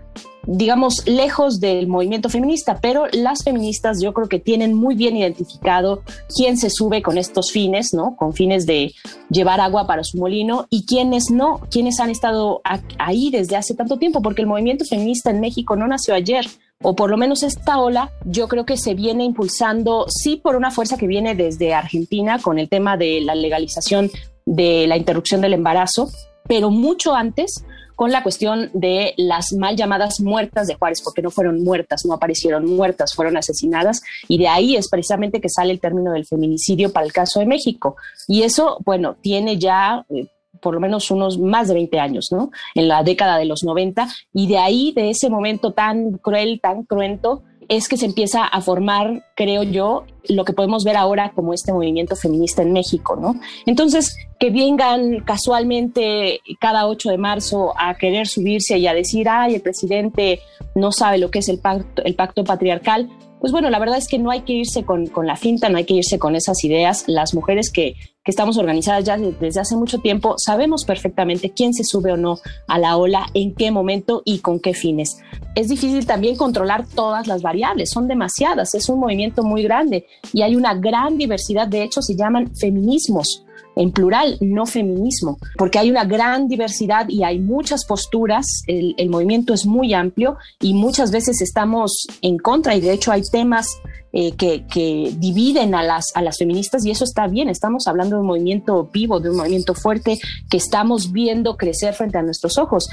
digamos, 0.46 1.06
lejos 1.06 1.60
del 1.60 1.86
movimiento 1.86 2.28
feminista, 2.28 2.78
pero 2.80 3.06
las 3.12 3.44
feministas 3.44 4.00
yo 4.02 4.12
creo 4.12 4.28
que 4.28 4.38
tienen 4.38 4.74
muy 4.74 4.94
bien 4.94 5.16
identificado 5.16 6.02
quién 6.34 6.56
se 6.56 6.70
sube 6.70 7.02
con 7.02 7.18
estos 7.18 7.50
fines, 7.50 7.94
¿no? 7.94 8.16
Con 8.16 8.34
fines 8.34 8.66
de 8.66 8.92
llevar 9.30 9.60
agua 9.60 9.86
para 9.86 10.04
su 10.04 10.18
molino 10.18 10.66
y 10.70 10.84
quiénes 10.84 11.30
no, 11.30 11.60
quiénes 11.70 12.00
han 12.00 12.10
estado 12.10 12.60
ahí 12.98 13.30
desde 13.30 13.56
hace 13.56 13.74
tanto 13.74 13.98
tiempo, 13.98 14.20
porque 14.22 14.42
el 14.42 14.48
movimiento 14.48 14.84
feminista 14.84 15.30
en 15.30 15.40
México 15.40 15.76
no 15.76 15.86
nació 15.86 16.14
ayer, 16.14 16.46
o 16.82 16.94
por 16.94 17.10
lo 17.10 17.16
menos 17.16 17.42
esta 17.42 17.78
ola, 17.78 18.10
yo 18.24 18.48
creo 18.48 18.66
que 18.66 18.76
se 18.76 18.94
viene 18.94 19.24
impulsando, 19.24 20.06
sí, 20.08 20.36
por 20.36 20.56
una 20.56 20.70
fuerza 20.70 20.98
que 20.98 21.06
viene 21.06 21.34
desde 21.34 21.72
Argentina 21.72 22.38
con 22.38 22.58
el 22.58 22.68
tema 22.68 22.96
de 22.96 23.20
la 23.22 23.34
legalización 23.34 24.10
de 24.44 24.86
la 24.86 24.96
interrupción 24.96 25.40
del 25.40 25.54
embarazo, 25.54 26.10
pero 26.46 26.70
mucho 26.70 27.14
antes 27.14 27.64
con 27.94 28.10
la 28.10 28.22
cuestión 28.22 28.70
de 28.72 29.14
las 29.16 29.52
mal 29.52 29.76
llamadas 29.76 30.20
muertas 30.20 30.66
de 30.66 30.74
Juárez, 30.74 31.00
porque 31.02 31.22
no 31.22 31.30
fueron 31.30 31.62
muertas, 31.62 32.04
no 32.04 32.14
aparecieron 32.14 32.66
muertas, 32.66 33.14
fueron 33.14 33.36
asesinadas, 33.36 34.02
y 34.28 34.38
de 34.38 34.48
ahí 34.48 34.76
es 34.76 34.88
precisamente 34.88 35.40
que 35.40 35.48
sale 35.48 35.72
el 35.72 35.80
término 35.80 36.12
del 36.12 36.26
feminicidio 36.26 36.92
para 36.92 37.06
el 37.06 37.12
caso 37.12 37.40
de 37.40 37.46
México. 37.46 37.96
Y 38.26 38.42
eso, 38.42 38.78
bueno, 38.84 39.16
tiene 39.20 39.58
ya 39.58 40.04
eh, 40.10 40.26
por 40.60 40.74
lo 40.74 40.80
menos 40.80 41.10
unos 41.10 41.38
más 41.38 41.68
de 41.68 41.74
20 41.74 41.98
años, 42.00 42.28
¿no? 42.30 42.50
En 42.74 42.88
la 42.88 43.02
década 43.02 43.36
de 43.36 43.44
los 43.44 43.64
90, 43.64 44.08
y 44.32 44.46
de 44.46 44.58
ahí, 44.58 44.92
de 44.92 45.10
ese 45.10 45.28
momento 45.28 45.72
tan 45.72 46.12
cruel, 46.18 46.60
tan 46.60 46.84
cruento, 46.84 47.42
es 47.68 47.88
que 47.88 47.96
se 47.96 48.06
empieza 48.06 48.44
a 48.44 48.60
formar, 48.60 49.24
creo 49.34 49.62
yo, 49.62 50.04
lo 50.28 50.44
que 50.44 50.52
podemos 50.52 50.84
ver 50.84 50.96
ahora 50.96 51.32
como 51.34 51.52
este 51.52 51.72
movimiento 51.72 52.16
feminista 52.16 52.62
en 52.62 52.72
México, 52.72 53.16
¿no? 53.16 53.34
Entonces, 53.66 54.16
que 54.38 54.50
vengan 54.50 55.20
casualmente 55.20 56.40
cada 56.60 56.86
8 56.86 57.10
de 57.10 57.18
marzo 57.18 57.72
a 57.78 57.94
querer 57.94 58.26
subirse 58.26 58.78
y 58.78 58.86
a 58.86 58.94
decir, 58.94 59.28
ay, 59.28 59.54
el 59.54 59.60
presidente 59.60 60.40
no 60.74 60.92
sabe 60.92 61.18
lo 61.18 61.30
que 61.30 61.40
es 61.40 61.48
el 61.48 61.58
pacto, 61.58 62.02
el 62.04 62.14
pacto 62.14 62.44
patriarcal, 62.44 63.08
pues 63.44 63.52
bueno, 63.52 63.68
la 63.68 63.78
verdad 63.78 63.98
es 63.98 64.08
que 64.08 64.18
no 64.18 64.30
hay 64.30 64.40
que 64.40 64.54
irse 64.54 64.84
con, 64.84 65.06
con 65.06 65.26
la 65.26 65.36
finta, 65.36 65.68
no 65.68 65.76
hay 65.76 65.84
que 65.84 65.92
irse 65.92 66.18
con 66.18 66.34
esas 66.34 66.64
ideas. 66.64 67.04
Las 67.08 67.34
mujeres 67.34 67.70
que, 67.70 67.92
que 68.24 68.30
estamos 68.30 68.56
organizadas 68.56 69.04
ya 69.04 69.18
desde 69.18 69.60
hace 69.60 69.76
mucho 69.76 69.98
tiempo, 69.98 70.36
sabemos 70.38 70.86
perfectamente 70.86 71.50
quién 71.50 71.74
se 71.74 71.84
sube 71.84 72.10
o 72.10 72.16
no 72.16 72.38
a 72.68 72.78
la 72.78 72.96
ola, 72.96 73.26
en 73.34 73.54
qué 73.54 73.70
momento 73.70 74.22
y 74.24 74.38
con 74.38 74.60
qué 74.60 74.72
fines. 74.72 75.18
Es 75.54 75.68
difícil 75.68 76.06
también 76.06 76.36
controlar 76.36 76.86
todas 76.86 77.26
las 77.26 77.42
variables, 77.42 77.90
son 77.90 78.08
demasiadas, 78.08 78.74
es 78.74 78.88
un 78.88 78.98
movimiento 78.98 79.42
muy 79.42 79.62
grande 79.62 80.06
y 80.32 80.40
hay 80.40 80.56
una 80.56 80.72
gran 80.72 81.18
diversidad, 81.18 81.68
de 81.68 81.82
hecho 81.82 82.00
se 82.00 82.16
llaman 82.16 82.50
feminismos 82.56 83.43
en 83.76 83.92
plural, 83.92 84.36
no 84.40 84.66
feminismo, 84.66 85.38
porque 85.56 85.78
hay 85.78 85.90
una 85.90 86.04
gran 86.04 86.48
diversidad 86.48 87.08
y 87.08 87.24
hay 87.24 87.38
muchas 87.40 87.84
posturas, 87.84 88.46
el, 88.66 88.94
movimiento 89.08 89.54
es 89.54 89.66
muy 89.66 89.94
amplio 89.94 90.36
y 90.60 90.74
muchas 90.74 91.10
veces 91.10 91.40
estamos 91.40 92.06
en 92.22 92.38
contra 92.38 92.74
y 92.74 92.80
de 92.80 92.92
hecho 92.92 93.12
hay 93.12 93.22
temas 93.22 93.68
eh, 94.12 94.32
que, 94.32 94.64
que, 94.66 95.12
dividen 95.18 95.74
a 95.74 95.82
las, 95.82 96.06
a 96.14 96.22
las 96.22 96.38
feministas 96.38 96.84
y 96.84 96.90
eso 96.90 97.04
está 97.04 97.26
bien, 97.26 97.48
estamos 97.48 97.86
hablando 97.86 98.16
de 98.16 98.22
un 98.22 98.28
movimiento 98.28 98.88
vivo, 98.92 99.20
de 99.20 99.30
un 99.30 99.36
movimiento 99.36 99.74
fuerte 99.74 100.18
que 100.50 100.56
estamos 100.56 101.12
viendo 101.12 101.56
crecer 101.56 101.94
frente 101.94 102.18
a 102.18 102.22
nuestros 102.22 102.58
ojos. 102.58 102.88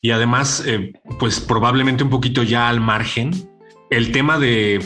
Y 0.00 0.10
además, 0.10 0.62
eh, 0.66 0.92
pues 1.18 1.40
probablemente 1.40 2.04
un 2.04 2.10
poquito 2.10 2.42
ya 2.42 2.68
al 2.68 2.80
margen, 2.80 3.32
el 3.90 4.12
tema 4.12 4.38
de 4.38 4.80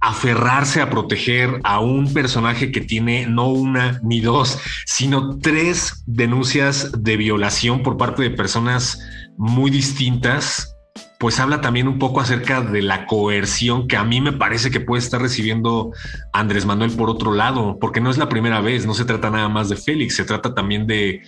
aferrarse 0.00 0.80
a 0.80 0.90
proteger 0.90 1.60
a 1.64 1.80
un 1.80 2.12
personaje 2.12 2.70
que 2.70 2.80
tiene 2.80 3.26
no 3.26 3.48
una 3.48 4.00
ni 4.02 4.20
dos, 4.20 4.58
sino 4.84 5.38
tres 5.38 6.02
denuncias 6.06 6.92
de 6.96 7.16
violación 7.16 7.82
por 7.82 7.96
parte 7.96 8.22
de 8.22 8.30
personas 8.30 9.00
muy 9.36 9.70
distintas, 9.70 10.76
pues 11.18 11.40
habla 11.40 11.60
también 11.60 11.88
un 11.88 11.98
poco 11.98 12.20
acerca 12.20 12.60
de 12.60 12.82
la 12.82 13.06
coerción 13.06 13.88
que 13.88 13.96
a 13.96 14.04
mí 14.04 14.20
me 14.20 14.32
parece 14.32 14.70
que 14.70 14.80
puede 14.80 15.02
estar 15.02 15.20
recibiendo 15.20 15.92
Andrés 16.32 16.66
Manuel 16.66 16.92
por 16.92 17.08
otro 17.08 17.32
lado, 17.32 17.78
porque 17.80 18.00
no 18.00 18.10
es 18.10 18.18
la 18.18 18.28
primera 18.28 18.60
vez, 18.60 18.86
no 18.86 18.94
se 18.94 19.04
trata 19.04 19.30
nada 19.30 19.48
más 19.48 19.68
de 19.68 19.76
Félix, 19.76 20.16
se 20.16 20.24
trata 20.24 20.54
también 20.54 20.86
de, 20.86 21.22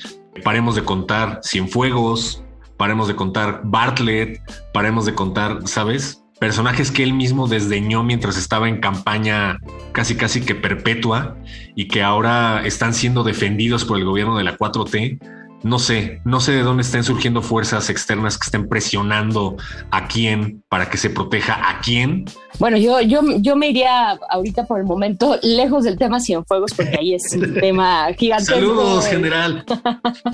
paremos 0.44 0.74
de 0.74 0.84
contar 0.84 1.40
Cienfuegos, 1.42 2.44
paremos 2.76 3.08
de 3.08 3.16
contar 3.16 3.62
Bartlett, 3.64 4.40
paremos 4.72 5.06
de 5.06 5.14
contar, 5.14 5.66
¿sabes? 5.66 6.22
Personajes 6.38 6.90
que 6.90 7.02
él 7.02 7.14
mismo 7.14 7.48
desdeñó 7.48 8.02
mientras 8.04 8.36
estaba 8.36 8.68
en 8.68 8.80
campaña 8.80 9.60
casi 9.92 10.16
casi 10.16 10.40
que 10.42 10.54
perpetua 10.54 11.36
y 11.74 11.88
que 11.88 12.02
ahora 12.02 12.62
están 12.64 12.94
siendo 12.94 13.24
defendidos 13.24 13.84
por 13.84 13.98
el 13.98 14.04
gobierno 14.04 14.36
de 14.36 14.44
la 14.44 14.56
4T 14.56 15.18
no 15.62 15.78
sé, 15.78 16.20
no 16.24 16.40
sé 16.40 16.52
de 16.52 16.62
dónde 16.62 16.82
estén 16.82 17.02
surgiendo 17.02 17.42
fuerzas 17.42 17.90
externas 17.90 18.38
que 18.38 18.44
estén 18.44 18.68
presionando 18.68 19.56
a 19.90 20.06
quién 20.06 20.62
para 20.68 20.88
que 20.88 20.96
se 20.96 21.10
proteja 21.10 21.54
a 21.54 21.80
quién. 21.80 22.26
Bueno, 22.58 22.76
yo, 22.76 23.00
yo, 23.00 23.22
yo 23.38 23.56
me 23.56 23.68
iría 23.68 24.18
ahorita 24.30 24.66
por 24.66 24.78
el 24.78 24.86
momento 24.86 25.38
lejos 25.42 25.84
del 25.84 25.98
tema 25.98 26.20
Cienfuegos, 26.20 26.72
porque 26.74 26.96
ahí 26.98 27.14
es 27.14 27.32
un 27.34 27.54
tema 27.60 28.08
gigante. 28.16 28.44
Saludos, 28.44 29.06
general, 29.06 29.64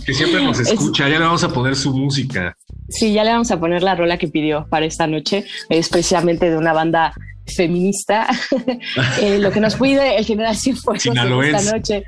que 0.04 0.12
siempre 0.12 0.42
nos 0.42 0.60
escucha. 0.68 1.08
Ya 1.08 1.18
le 1.18 1.24
vamos 1.24 1.44
a 1.44 1.48
poner 1.48 1.76
su 1.76 1.94
música. 1.94 2.56
Sí, 2.88 3.12
ya 3.12 3.24
le 3.24 3.30
vamos 3.30 3.50
a 3.50 3.58
poner 3.58 3.82
la 3.82 3.94
rola 3.94 4.18
que 4.18 4.28
pidió 4.28 4.66
para 4.68 4.84
esta 4.84 5.06
noche. 5.06 5.44
Es 5.70 5.88
precisamente 5.88 6.50
de 6.50 6.56
una 6.56 6.72
banda 6.72 7.14
feminista. 7.46 8.26
eh, 9.20 9.38
lo 9.38 9.50
que 9.50 9.60
nos 9.60 9.76
pide 9.76 10.16
el 10.16 10.24
general 10.24 10.56
Cienfuegos 10.56 11.06
esta 11.06 11.72
noche 11.76 12.04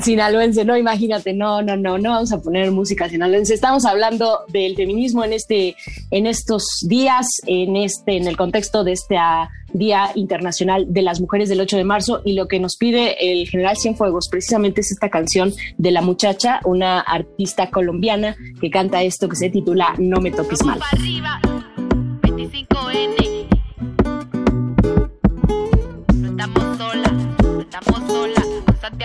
sinaloense, 0.00 0.64
no, 0.64 0.76
imagínate, 0.76 1.32
no, 1.32 1.62
no, 1.62 1.76
no, 1.76 1.98
no 1.98 2.10
vamos 2.10 2.32
a 2.32 2.40
poner 2.40 2.70
música 2.70 3.08
sinaloense. 3.08 3.54
Estamos 3.54 3.84
hablando 3.84 4.40
del 4.48 4.76
feminismo 4.76 5.24
en 5.24 5.32
este, 5.32 5.76
en 6.10 6.26
estos 6.26 6.64
días, 6.86 7.26
en 7.46 7.76
este, 7.76 8.16
en 8.16 8.26
el 8.26 8.36
contexto 8.36 8.84
de 8.84 8.92
este 8.92 9.16
ah, 9.16 9.50
Día 9.72 10.10
Internacional 10.14 10.86
de 10.88 11.02
las 11.02 11.20
Mujeres 11.20 11.48
del 11.48 11.60
8 11.60 11.76
de 11.76 11.84
marzo, 11.84 12.22
y 12.24 12.34
lo 12.34 12.46
que 12.46 12.60
nos 12.60 12.76
pide 12.76 13.32
el 13.32 13.48
general 13.48 13.76
Cienfuegos 13.76 14.28
precisamente 14.30 14.80
es 14.80 14.92
esta 14.92 15.10
canción 15.10 15.52
de 15.78 15.90
la 15.90 16.02
muchacha, 16.02 16.60
una 16.64 17.00
artista 17.00 17.70
colombiana 17.70 18.36
que 18.60 18.70
canta 18.70 19.02
esto 19.02 19.28
que 19.28 19.36
se 19.36 19.50
titula 19.50 19.94
No 19.98 20.20
me 20.20 20.30
toques 20.30 20.64
mal. 20.64 20.80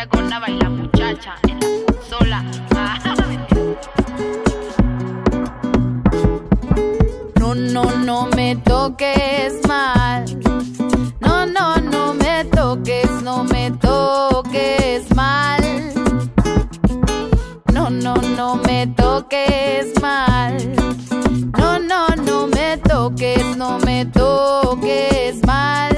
Con 0.10 0.30
baila 0.30 0.69
muchacha 0.69 1.36
en 1.48 1.60
la 1.60 1.68
consola. 1.86 2.44
No, 7.40 7.56
no, 7.56 7.84
no 8.06 8.27
me 8.36 8.56
toques 8.57 9.68
mal. 9.68 10.26
No, 11.19 11.45
no, 11.45 11.77
no 11.77 12.14
me 12.14 12.45
toques, 12.45 13.10
no 13.23 13.44
me 13.44 13.72
toques 13.72 15.15
mal. 15.15 15.61
No, 17.73 17.90
no, 17.90 18.15
no 18.15 18.56
me 18.56 18.88
toques 18.88 19.99
mal. 20.02 20.57
No, 21.57 21.80
no, 21.80 22.07
no 22.15 22.48
me 22.48 22.77
toques, 22.77 23.57
no 23.57 23.80
me 23.80 24.06
toques 24.06 25.44
mal. 25.45 25.95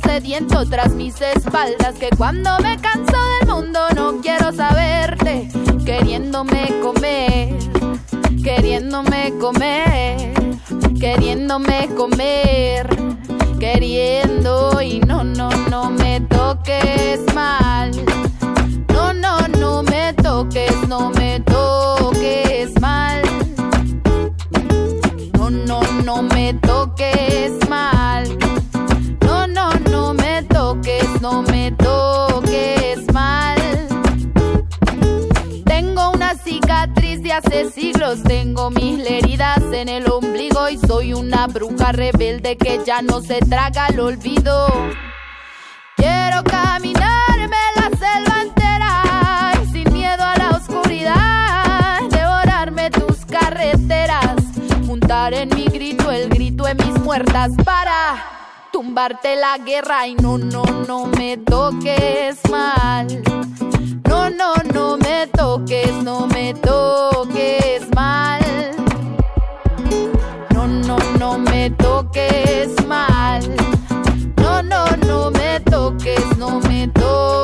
Sediento 0.00 0.64
tras 0.68 0.92
mis 0.92 1.20
espaldas. 1.20 1.94
Que 1.98 2.10
cuando 2.16 2.50
me 2.60 2.78
canso 2.78 3.16
del 3.38 3.48
mundo 3.48 3.80
no 3.94 4.20
quiero 4.20 4.52
saberte. 4.52 5.48
Queriéndome 5.84 6.72
comer, 6.82 7.56
queriéndome 8.42 9.32
comer, 9.38 10.32
queriéndome 10.98 11.88
comer, 11.94 12.88
queriendo 13.60 14.80
y 14.80 15.00
no, 15.00 15.24
no, 15.24 15.50
no 15.70 15.90
me 15.90 16.20
toques 16.22 17.20
mal. 17.34 17.90
No, 18.88 19.12
no, 19.12 19.46
no 19.48 19.82
me 19.82 20.14
toques, 20.14 20.88
no 20.88 21.10
me 21.10 21.40
toques 21.40 22.80
mal. 22.80 23.22
No, 25.38 25.50
no, 25.50 25.82
no 26.02 26.22
me 26.22 26.54
toques 26.54 27.63
no 31.24 31.40
me 31.40 31.72
toques 31.72 33.10
mal. 33.14 33.56
Tengo 35.64 36.10
una 36.10 36.34
cicatriz 36.34 37.22
de 37.22 37.32
hace 37.32 37.70
siglos, 37.70 38.22
tengo 38.22 38.70
mil 38.70 39.06
heridas 39.06 39.62
en 39.72 39.88
el 39.88 40.06
ombligo 40.10 40.68
y 40.68 40.76
soy 40.76 41.14
una 41.14 41.46
bruja 41.46 41.92
rebelde 41.92 42.58
que 42.58 42.78
ya 42.84 43.00
no 43.00 43.22
se 43.22 43.38
traga 43.40 43.86
el 43.86 44.00
olvido. 44.00 44.66
Quiero 45.96 46.44
caminarme 46.44 47.62
la 47.76 47.88
selva 47.96 48.42
entera 48.42 49.52
sin 49.72 49.90
miedo 49.94 50.22
a 50.22 50.36
la 50.36 50.50
oscuridad, 50.50 52.02
devorarme 52.10 52.90
tus 52.90 53.24
carreteras, 53.24 54.42
juntar 54.86 55.32
en 55.32 55.48
mi 55.56 55.64
grito 55.64 56.10
el 56.10 56.28
grito 56.28 56.64
de 56.64 56.74
mis 56.74 57.00
muertas 57.00 57.52
para 57.64 58.43
tumbarte 58.74 59.36
la 59.36 59.56
guerra 59.58 60.08
y 60.08 60.16
no, 60.16 60.36
no, 60.36 60.64
no 60.64 61.06
me 61.06 61.36
toques 61.36 62.40
mal. 62.50 63.06
No, 64.08 64.28
no, 64.28 64.52
no 64.72 64.96
me 64.96 65.28
toques, 65.28 65.92
no 66.02 66.26
me 66.26 66.54
toques 66.54 67.88
mal. 67.94 68.42
No, 70.52 70.66
no, 70.66 70.98
no 71.20 71.38
me 71.38 71.70
toques 71.70 72.84
mal. 72.88 73.42
No, 74.38 74.60
no, 74.60 74.86
no 75.06 75.30
me 75.30 75.60
toques, 75.60 76.36
no 76.36 76.58
me 76.58 76.88
toques 76.88 77.43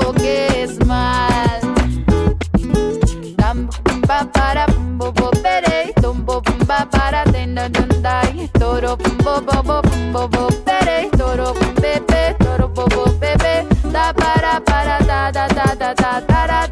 ba 4.10 4.26
para 4.34 4.66
bum 4.66 4.98
bo 4.98 5.08
bo 5.18 5.30
bere 5.42 5.92
dum 6.02 6.16
bo 6.26 6.40
bum 6.46 6.58
ba 6.70 6.78
para 6.94 7.22
den 7.32 7.54
da 7.54 7.64
dun 7.74 7.90
dai 8.06 8.48
toro 8.58 8.96
bum 9.02 9.16
bo 9.24 9.34
bo 9.46 9.56
bo 9.68 9.76
bum 9.88 10.02
bo 10.14 10.22
bo 10.34 10.42
bere 10.66 10.96
toro 11.18 11.48
bum 11.58 11.74
bebe 11.82 12.22
toro 12.42 12.66
bo 12.76 12.84
bo 12.94 13.04
bebe 13.22 13.54
da 13.94 14.06
para 14.20 14.54
para 14.68 14.98
da 15.10 15.20
da 15.36 15.46
da 15.58 15.66
da 15.82 15.94
da 16.02 16.12
da 16.30 16.40
da 16.50 16.69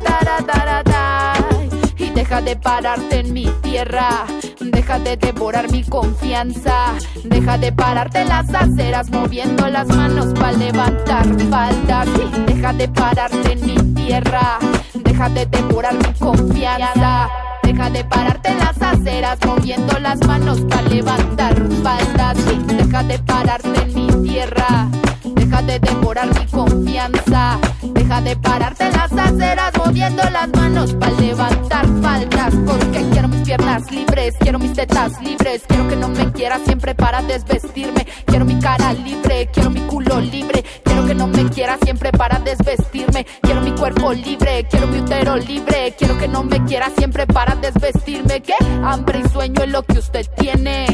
deja 2.38 2.50
de 2.54 2.56
pararte 2.56 3.18
en 3.18 3.32
mi 3.32 3.46
tierra, 3.62 4.24
deja 4.60 5.00
de 5.00 5.16
devorar 5.16 5.68
mi 5.72 5.82
confianza, 5.82 6.94
deja 7.24 7.58
de 7.58 7.72
pararte 7.72 8.24
las 8.24 8.48
aceras 8.54 9.10
moviendo 9.10 9.66
las 9.68 9.88
manos 9.88 10.26
para 10.34 10.52
levantar 10.52 11.26
faldas. 11.50 12.08
Deja 12.46 12.72
de 12.74 12.88
pararte 12.88 13.52
en 13.52 13.66
mi 13.66 13.94
tierra, 13.94 14.58
deja 14.94 15.28
de 15.30 15.46
devorar 15.46 15.94
mi 15.94 16.14
confianza. 16.18 17.28
Deja 17.64 17.90
de 17.90 18.04
pararte 18.04 18.54
las 18.54 18.80
aceras 18.80 19.38
moviendo 19.44 19.98
las 19.98 20.24
manos 20.24 20.60
para 20.60 20.82
levantar 20.82 21.56
faldas. 21.82 22.38
Deja 22.68 23.02
de 23.02 23.18
pararte 23.18 23.82
en 23.82 23.94
mi 23.94 24.28
tierra. 24.28 24.88
Deja 25.34 25.62
de 25.62 25.78
devorar 25.78 26.28
mi 26.28 26.46
confianza. 26.46 27.58
Deja 27.82 28.20
de 28.20 28.36
pararte 28.36 28.86
en 28.86 28.92
las 28.92 29.12
aceras 29.12 29.72
moviendo 29.76 30.22
las 30.30 30.48
manos 30.48 30.94
para 30.94 31.12
levantar 31.20 31.86
faldas. 32.02 32.54
Porque 32.66 33.04
quiero 33.10 33.28
mis 33.28 33.42
piernas 33.42 33.90
libres, 33.90 34.34
quiero 34.40 34.58
mis 34.58 34.72
tetas 34.72 35.20
libres. 35.22 35.62
Quiero 35.66 35.88
que 35.88 35.96
no 35.96 36.08
me 36.08 36.32
quiera 36.32 36.58
siempre 36.64 36.94
para 36.94 37.22
desvestirme. 37.22 38.06
Quiero 38.26 38.44
mi 38.44 38.58
cara 38.58 38.92
libre, 38.92 39.48
quiero 39.52 39.70
mi 39.70 39.80
culo 39.82 40.20
libre. 40.20 40.64
Quiero 40.84 41.06
que 41.06 41.14
no 41.14 41.26
me 41.26 41.44
quiera 41.50 41.78
siempre 41.82 42.10
para 42.12 42.38
desvestirme. 42.38 43.26
Quiero 43.42 43.60
mi 43.60 43.72
cuerpo 43.72 44.12
libre, 44.12 44.66
quiero 44.70 44.86
mi 44.86 44.98
útero 44.98 45.36
libre. 45.36 45.94
Quiero 45.98 46.18
que 46.18 46.28
no 46.28 46.42
me 46.44 46.64
quiera 46.64 46.90
siempre 46.96 47.26
para 47.26 47.54
desvestirme. 47.56 48.42
¿Qué? 48.42 48.54
Hambre 48.84 49.22
y 49.24 49.28
sueño 49.28 49.62
es 49.62 49.70
lo 49.70 49.82
que 49.82 49.98
usted 49.98 50.26
tiene. 50.36 50.86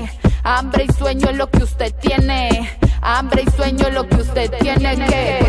Hambre 0.45 0.85
y 0.87 0.93
sueño 0.93 1.31
es 1.31 1.37
lo 1.39 1.51
que 1.51 1.65
usted 1.65 1.95
tiene. 2.01 2.71
Hambre 3.01 3.45
y 3.47 3.51
sueño 3.51 3.89
es 3.89 3.95
lo 3.95 4.07
que 4.07 4.17
usted 4.17 4.51
tiene 4.61 4.95
que. 5.07 5.45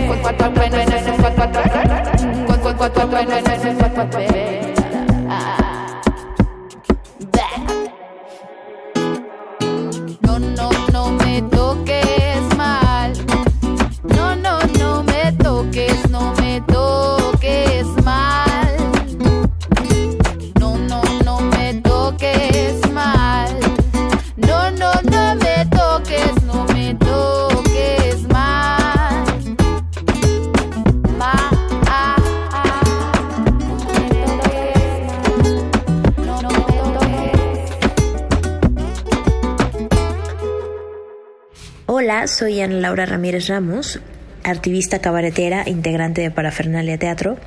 Hola, 42.05 42.27
soy 42.27 42.61
Ana 42.61 42.75
Laura 42.75 43.07
Ramírez 43.07 43.47
Ramos, 43.47 43.99
activista 44.43 44.99
cabaretera, 44.99 45.67
integrante 45.67 46.21
de 46.21 46.29
Parafernalia 46.29 46.99
Teatro. 46.99 47.39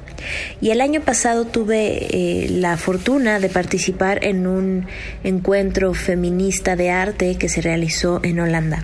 Y 0.61 0.71
el 0.71 0.81
año 0.81 1.01
pasado 1.01 1.45
tuve 1.45 2.09
eh, 2.11 2.49
la 2.51 2.77
fortuna 2.77 3.39
de 3.39 3.51
participar 3.51 4.25
en 4.25 4.49
un 4.49 4.87
encuentro 5.23 5.95
feminista 5.95 6.75
de 6.75 6.91
arte 6.91 7.39
que 7.39 7.49
se 7.49 7.61
realizó 7.61 8.19
en 8.25 8.41
Holanda. 8.41 8.83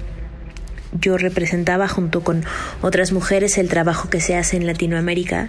Yo 0.92 1.18
representaba 1.18 1.88
junto 1.88 2.22
con 2.22 2.44
otras 2.80 3.10
mujeres 3.10 3.58
el 3.58 3.68
trabajo 3.68 4.08
que 4.08 4.20
se 4.20 4.36
hace 4.36 4.56
en 4.56 4.68
Latinoamérica 4.68 5.48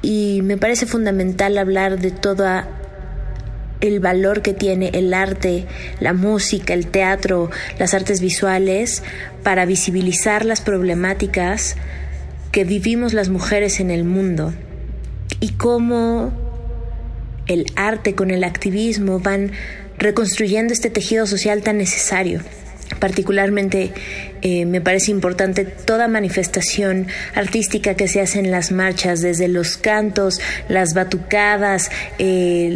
y 0.00 0.40
me 0.42 0.56
parece 0.56 0.86
fundamental 0.86 1.58
hablar 1.58 1.98
de 1.98 2.12
toda 2.12 2.66
el 3.80 4.00
valor 4.00 4.42
que 4.42 4.52
tiene 4.52 4.90
el 4.94 5.14
arte, 5.14 5.66
la 6.00 6.12
música, 6.12 6.74
el 6.74 6.86
teatro, 6.86 7.50
las 7.78 7.94
artes 7.94 8.20
visuales 8.20 9.02
para 9.42 9.64
visibilizar 9.64 10.44
las 10.44 10.60
problemáticas 10.60 11.76
que 12.52 12.64
vivimos 12.64 13.12
las 13.12 13.28
mujeres 13.28 13.80
en 13.80 13.90
el 13.90 14.04
mundo 14.04 14.52
y 15.40 15.50
cómo 15.50 16.32
el 17.46 17.66
arte 17.76 18.14
con 18.14 18.30
el 18.30 18.44
activismo 18.44 19.20
van 19.20 19.52
reconstruyendo 19.98 20.72
este 20.72 20.90
tejido 20.90 21.26
social 21.26 21.62
tan 21.62 21.78
necesario. 21.78 22.40
Particularmente 22.98 23.92
eh, 24.42 24.66
me 24.66 24.80
parece 24.80 25.12
importante 25.12 25.64
toda 25.64 26.08
manifestación 26.08 27.06
artística 27.34 27.94
que 27.94 28.08
se 28.08 28.20
hace 28.20 28.40
en 28.40 28.50
las 28.50 28.72
marchas, 28.72 29.20
desde 29.20 29.46
los 29.46 29.76
cantos, 29.76 30.40
las 30.68 30.94
batucadas, 30.94 31.90
eh, 32.18 32.68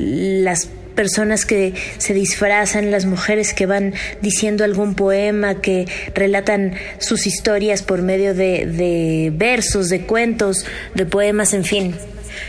las 0.43 0.69
personas 0.95 1.45
que 1.45 1.75
se 1.99 2.15
disfrazan, 2.15 2.91
las 2.91 3.07
mujeres 3.07 3.55
que 3.55 3.67
van 3.67 3.95
diciendo 4.23 4.65
algún 4.65 4.95
poema, 4.95 5.61
que 5.61 5.87
relatan 6.15 6.75
sus 6.99 7.27
historias 7.27 7.83
por 7.83 8.03
medio 8.03 8.35
de, 8.35 8.67
de 8.67 9.33
versos, 9.35 9.89
de 9.89 10.03
cuentos, 10.03 10.65
de 10.95 11.07
poemas, 11.07 11.55
en 11.55 11.65
fin. 11.65 11.95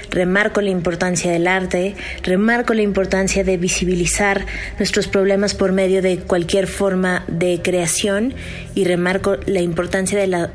Remarco 0.10 0.62
la 0.62 0.70
importancia 0.70 1.32
del 1.32 1.48
arte, 1.48 1.96
remarco 2.24 2.74
la 2.74 2.82
importancia 2.82 3.44
de 3.44 3.58
visibilizar 3.58 4.46
nuestros 4.80 5.08
problemas 5.08 5.54
por 5.54 5.72
medio 5.72 6.02
de 6.02 6.18
cualquier 6.20 6.68
forma 6.68 7.24
de 7.28 7.62
creación 7.62 8.34
y 8.74 8.86
remarco 8.86 9.38
la 9.46 9.62
importancia 9.62 10.18
de 10.18 10.28
la 10.28 10.52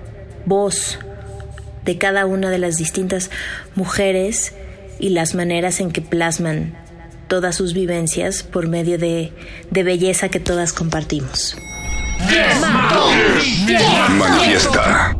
voz 0.46 0.98
de 1.84 1.98
cada 1.98 2.26
una 2.26 2.50
de 2.50 2.58
las 2.58 2.76
distintas 2.76 3.30
mujeres 3.74 4.54
y 4.98 5.10
las 5.10 5.34
maneras 5.34 5.80
en 5.80 5.90
que 5.90 6.02
plasman 6.02 6.74
todas 7.30 7.54
sus 7.54 7.72
vivencias 7.74 8.42
por 8.42 8.66
medio 8.66 8.98
de, 8.98 9.32
de 9.70 9.82
belleza 9.84 10.28
que 10.28 10.40
todas 10.40 10.72
compartimos. 10.72 11.56
Manifiesta. 14.18 15.19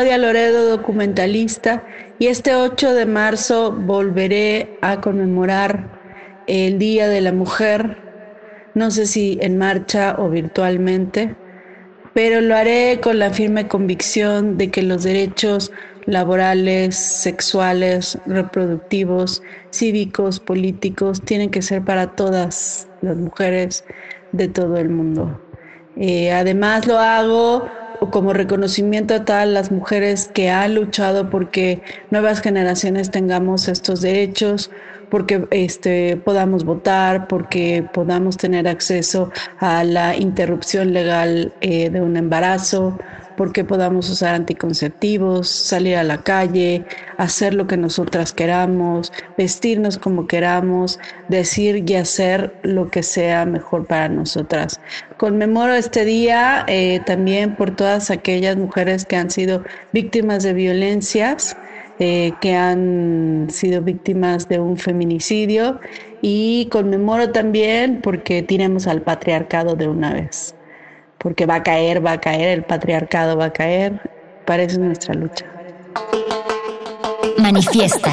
Claudia 0.00 0.16
Loredo, 0.16 0.78
documentalista, 0.78 1.84
y 2.18 2.28
este 2.28 2.54
8 2.54 2.94
de 2.94 3.04
marzo 3.04 3.70
volveré 3.70 4.78
a 4.80 4.98
conmemorar 4.98 5.90
el 6.46 6.78
Día 6.78 7.06
de 7.06 7.20
la 7.20 7.32
Mujer, 7.32 7.98
no 8.74 8.90
sé 8.90 9.04
si 9.04 9.38
en 9.42 9.58
marcha 9.58 10.14
o 10.16 10.30
virtualmente, 10.30 11.36
pero 12.14 12.40
lo 12.40 12.56
haré 12.56 12.98
con 13.02 13.18
la 13.18 13.28
firme 13.28 13.68
convicción 13.68 14.56
de 14.56 14.70
que 14.70 14.80
los 14.82 15.02
derechos 15.02 15.70
laborales, 16.06 16.96
sexuales, 16.96 18.16
reproductivos, 18.24 19.42
cívicos, 19.70 20.40
políticos, 20.40 21.20
tienen 21.20 21.50
que 21.50 21.60
ser 21.60 21.84
para 21.84 22.06
todas 22.16 22.88
las 23.02 23.18
mujeres 23.18 23.84
de 24.32 24.48
todo 24.48 24.78
el 24.78 24.88
mundo. 24.88 25.38
Eh, 25.96 26.32
además 26.32 26.86
lo 26.86 26.98
hago 26.98 27.68
como 28.10 28.32
reconocimiento 28.32 29.14
a 29.14 29.24
todas 29.24 29.46
las 29.46 29.70
mujeres 29.70 30.30
que 30.32 30.48
han 30.48 30.74
luchado 30.74 31.28
porque 31.28 31.82
nuevas 32.10 32.40
generaciones 32.40 33.10
tengamos 33.10 33.68
estos 33.68 34.00
derechos, 34.00 34.70
porque 35.10 35.46
este, 35.50 36.16
podamos 36.16 36.64
votar, 36.64 37.28
porque 37.28 37.84
podamos 37.92 38.36
tener 38.36 38.66
acceso 38.68 39.30
a 39.58 39.84
la 39.84 40.16
interrupción 40.16 40.92
legal 40.92 41.52
eh, 41.60 41.90
de 41.90 42.00
un 42.00 42.16
embarazo, 42.16 42.98
porque 43.40 43.64
podamos 43.64 44.10
usar 44.10 44.34
anticonceptivos, 44.34 45.48
salir 45.48 45.96
a 45.96 46.02
la 46.02 46.18
calle, 46.18 46.84
hacer 47.16 47.54
lo 47.54 47.66
que 47.66 47.78
nosotras 47.78 48.34
queramos, 48.34 49.10
vestirnos 49.38 49.96
como 49.96 50.26
queramos, 50.26 50.98
decir 51.30 51.82
y 51.88 51.94
hacer 51.94 52.54
lo 52.62 52.90
que 52.90 53.02
sea 53.02 53.46
mejor 53.46 53.86
para 53.86 54.10
nosotras. 54.10 54.78
Conmemoro 55.16 55.72
este 55.72 56.04
día 56.04 56.66
eh, 56.68 57.00
también 57.06 57.56
por 57.56 57.74
todas 57.74 58.10
aquellas 58.10 58.58
mujeres 58.58 59.06
que 59.06 59.16
han 59.16 59.30
sido 59.30 59.64
víctimas 59.94 60.42
de 60.42 60.52
violencias, 60.52 61.56
eh, 61.98 62.32
que 62.42 62.54
han 62.54 63.46
sido 63.48 63.80
víctimas 63.80 64.50
de 64.50 64.60
un 64.60 64.76
feminicidio 64.76 65.80
y 66.20 66.68
conmemoro 66.70 67.32
también 67.32 68.02
porque 68.02 68.42
tiremos 68.42 68.86
al 68.86 69.00
patriarcado 69.00 69.76
de 69.76 69.88
una 69.88 70.12
vez, 70.12 70.54
porque 71.20 71.44
va 71.44 71.56
a 71.56 71.62
caer, 71.62 72.04
va 72.04 72.12
a 72.12 72.20
caer, 72.20 72.48
el 72.48 72.64
patriarcado 72.64 73.36
va 73.36 73.46
a 73.46 73.52
caer, 73.52 74.00
para 74.46 74.62
eso 74.62 74.76
es 74.76 74.78
nuestra 74.78 75.14
lucha. 75.14 75.44
Manifiesta. 77.38 78.10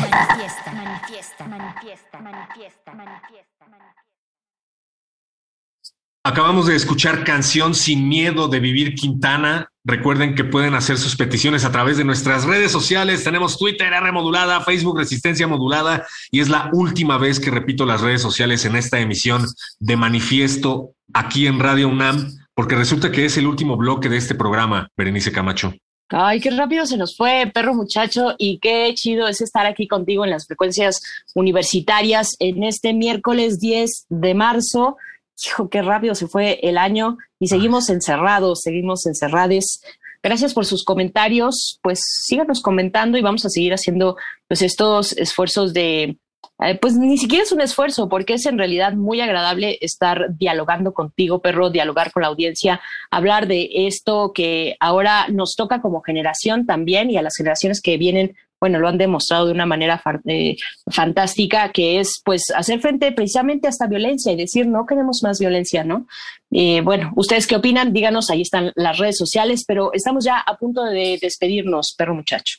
Acabamos 6.23 6.67
de 6.67 6.75
escuchar 6.75 7.23
Canción 7.23 7.73
Sin 7.73 8.09
Miedo 8.09 8.49
de 8.49 8.59
Vivir 8.59 8.95
Quintana. 8.95 9.71
Recuerden 9.85 10.35
que 10.35 10.43
pueden 10.43 10.73
hacer 10.73 10.97
sus 10.97 11.15
peticiones 11.15 11.63
a 11.63 11.71
través 11.71 11.95
de 11.95 12.03
nuestras 12.03 12.43
redes 12.43 12.69
sociales. 12.69 13.23
Tenemos 13.23 13.57
Twitter 13.57 13.93
R 13.93 14.11
Modulada, 14.11 14.59
Facebook 14.59 14.97
Resistencia 14.97 15.47
Modulada 15.47 16.05
y 16.29 16.41
es 16.41 16.49
la 16.49 16.69
última 16.73 17.17
vez 17.17 17.39
que 17.39 17.49
repito 17.49 17.85
las 17.85 18.01
redes 18.01 18.21
sociales 18.21 18.65
en 18.65 18.75
esta 18.75 18.99
emisión 18.99 19.45
de 19.79 19.95
Manifiesto 19.95 20.91
aquí 21.13 21.47
en 21.47 21.59
Radio 21.59 21.87
UNAM, 21.87 22.36
porque 22.57 22.73
resulta 22.73 23.11
que 23.11 23.23
es 23.23 23.37
el 23.37 23.45
último 23.45 23.77
bloque 23.77 24.09
de 24.09 24.17
este 24.17 24.33
programa, 24.33 24.89
Berenice 24.97 25.31
Camacho. 25.31 25.75
Ay, 26.09 26.39
qué 26.39 26.49
rápido 26.49 26.87
se 26.87 26.97
nos 26.97 27.15
fue, 27.15 27.51
perro 27.53 27.75
muchacho, 27.75 28.33
y 28.39 28.57
qué 28.57 28.91
chido 28.95 29.27
es 29.27 29.41
estar 29.41 29.67
aquí 29.67 29.87
contigo 29.87 30.25
en 30.25 30.31
las 30.31 30.47
frecuencias 30.47 31.03
universitarias 31.35 32.35
en 32.39 32.63
este 32.63 32.95
miércoles 32.95 33.59
10 33.59 34.07
de 34.09 34.33
marzo 34.33 34.97
hijo, 35.45 35.69
qué 35.69 35.83
rápido 35.83 36.15
se 36.15 36.27
fue 36.27 36.59
el 36.63 36.79
año 36.79 37.19
y 37.39 37.47
seguimos 37.47 37.91
encerrados, 37.91 38.61
seguimos 38.61 39.05
encerrades. 39.05 39.83
Gracias 40.23 40.55
por 40.55 40.65
sus 40.65 40.83
comentarios, 40.83 41.79
pues 41.83 41.99
síganos 42.25 42.61
comentando 42.63 43.19
y 43.19 43.21
vamos 43.21 43.45
a 43.45 43.49
seguir 43.49 43.71
haciendo 43.75 44.17
pues 44.47 44.63
estos 44.63 45.11
esfuerzos 45.13 45.73
de, 45.73 46.17
eh, 46.59 46.77
pues 46.79 46.95
ni 46.95 47.17
siquiera 47.17 47.43
es 47.43 47.51
un 47.51 47.61
esfuerzo, 47.61 48.09
porque 48.09 48.33
es 48.33 48.45
en 48.45 48.57
realidad 48.57 48.93
muy 48.93 49.21
agradable 49.21 49.77
estar 49.81 50.35
dialogando 50.37 50.93
contigo, 50.93 51.39
perro, 51.39 51.69
dialogar 51.69 52.11
con 52.11 52.21
la 52.21 52.29
audiencia, 52.29 52.81
hablar 53.11 53.47
de 53.47 53.69
esto 53.87 54.31
que 54.33 54.75
ahora 54.79 55.27
nos 55.27 55.55
toca 55.55 55.81
como 55.81 56.01
generación 56.01 56.65
también 56.65 57.11
y 57.11 57.17
a 57.17 57.21
las 57.21 57.35
generaciones 57.35 57.81
que 57.81 57.97
vienen 57.97 58.35
bueno, 58.59 58.79
lo 58.79 58.87
han 58.87 58.97
demostrado 58.97 59.45
de 59.45 59.51
una 59.51 59.65
manera 59.65 60.01
eh, 60.25 60.55
fantástica, 60.89 61.71
que 61.71 61.99
es 61.99 62.21
pues 62.25 62.45
hacer 62.55 62.79
frente 62.79 63.11
precisamente 63.11 63.67
a 63.67 63.69
esta 63.69 63.87
violencia 63.87 64.31
y 64.31 64.35
decir 64.35 64.67
no 64.67 64.85
queremos 64.85 65.21
más 65.23 65.39
violencia, 65.39 65.83
¿no? 65.83 66.07
Eh, 66.51 66.81
bueno, 66.81 67.13
¿ustedes 67.15 67.45
qué 67.45 67.55
opinan? 67.55 67.93
Díganos, 67.93 68.29
ahí 68.29 68.41
están 68.41 68.71
las 68.75 68.97
redes 68.97 69.17
sociales, 69.17 69.63
pero 69.67 69.91
estamos 69.93 70.25
ya 70.25 70.39
a 70.39 70.57
punto 70.57 70.83
de 70.83 71.19
despedirnos, 71.21 71.93
perro 71.95 72.15
muchacho. 72.15 72.57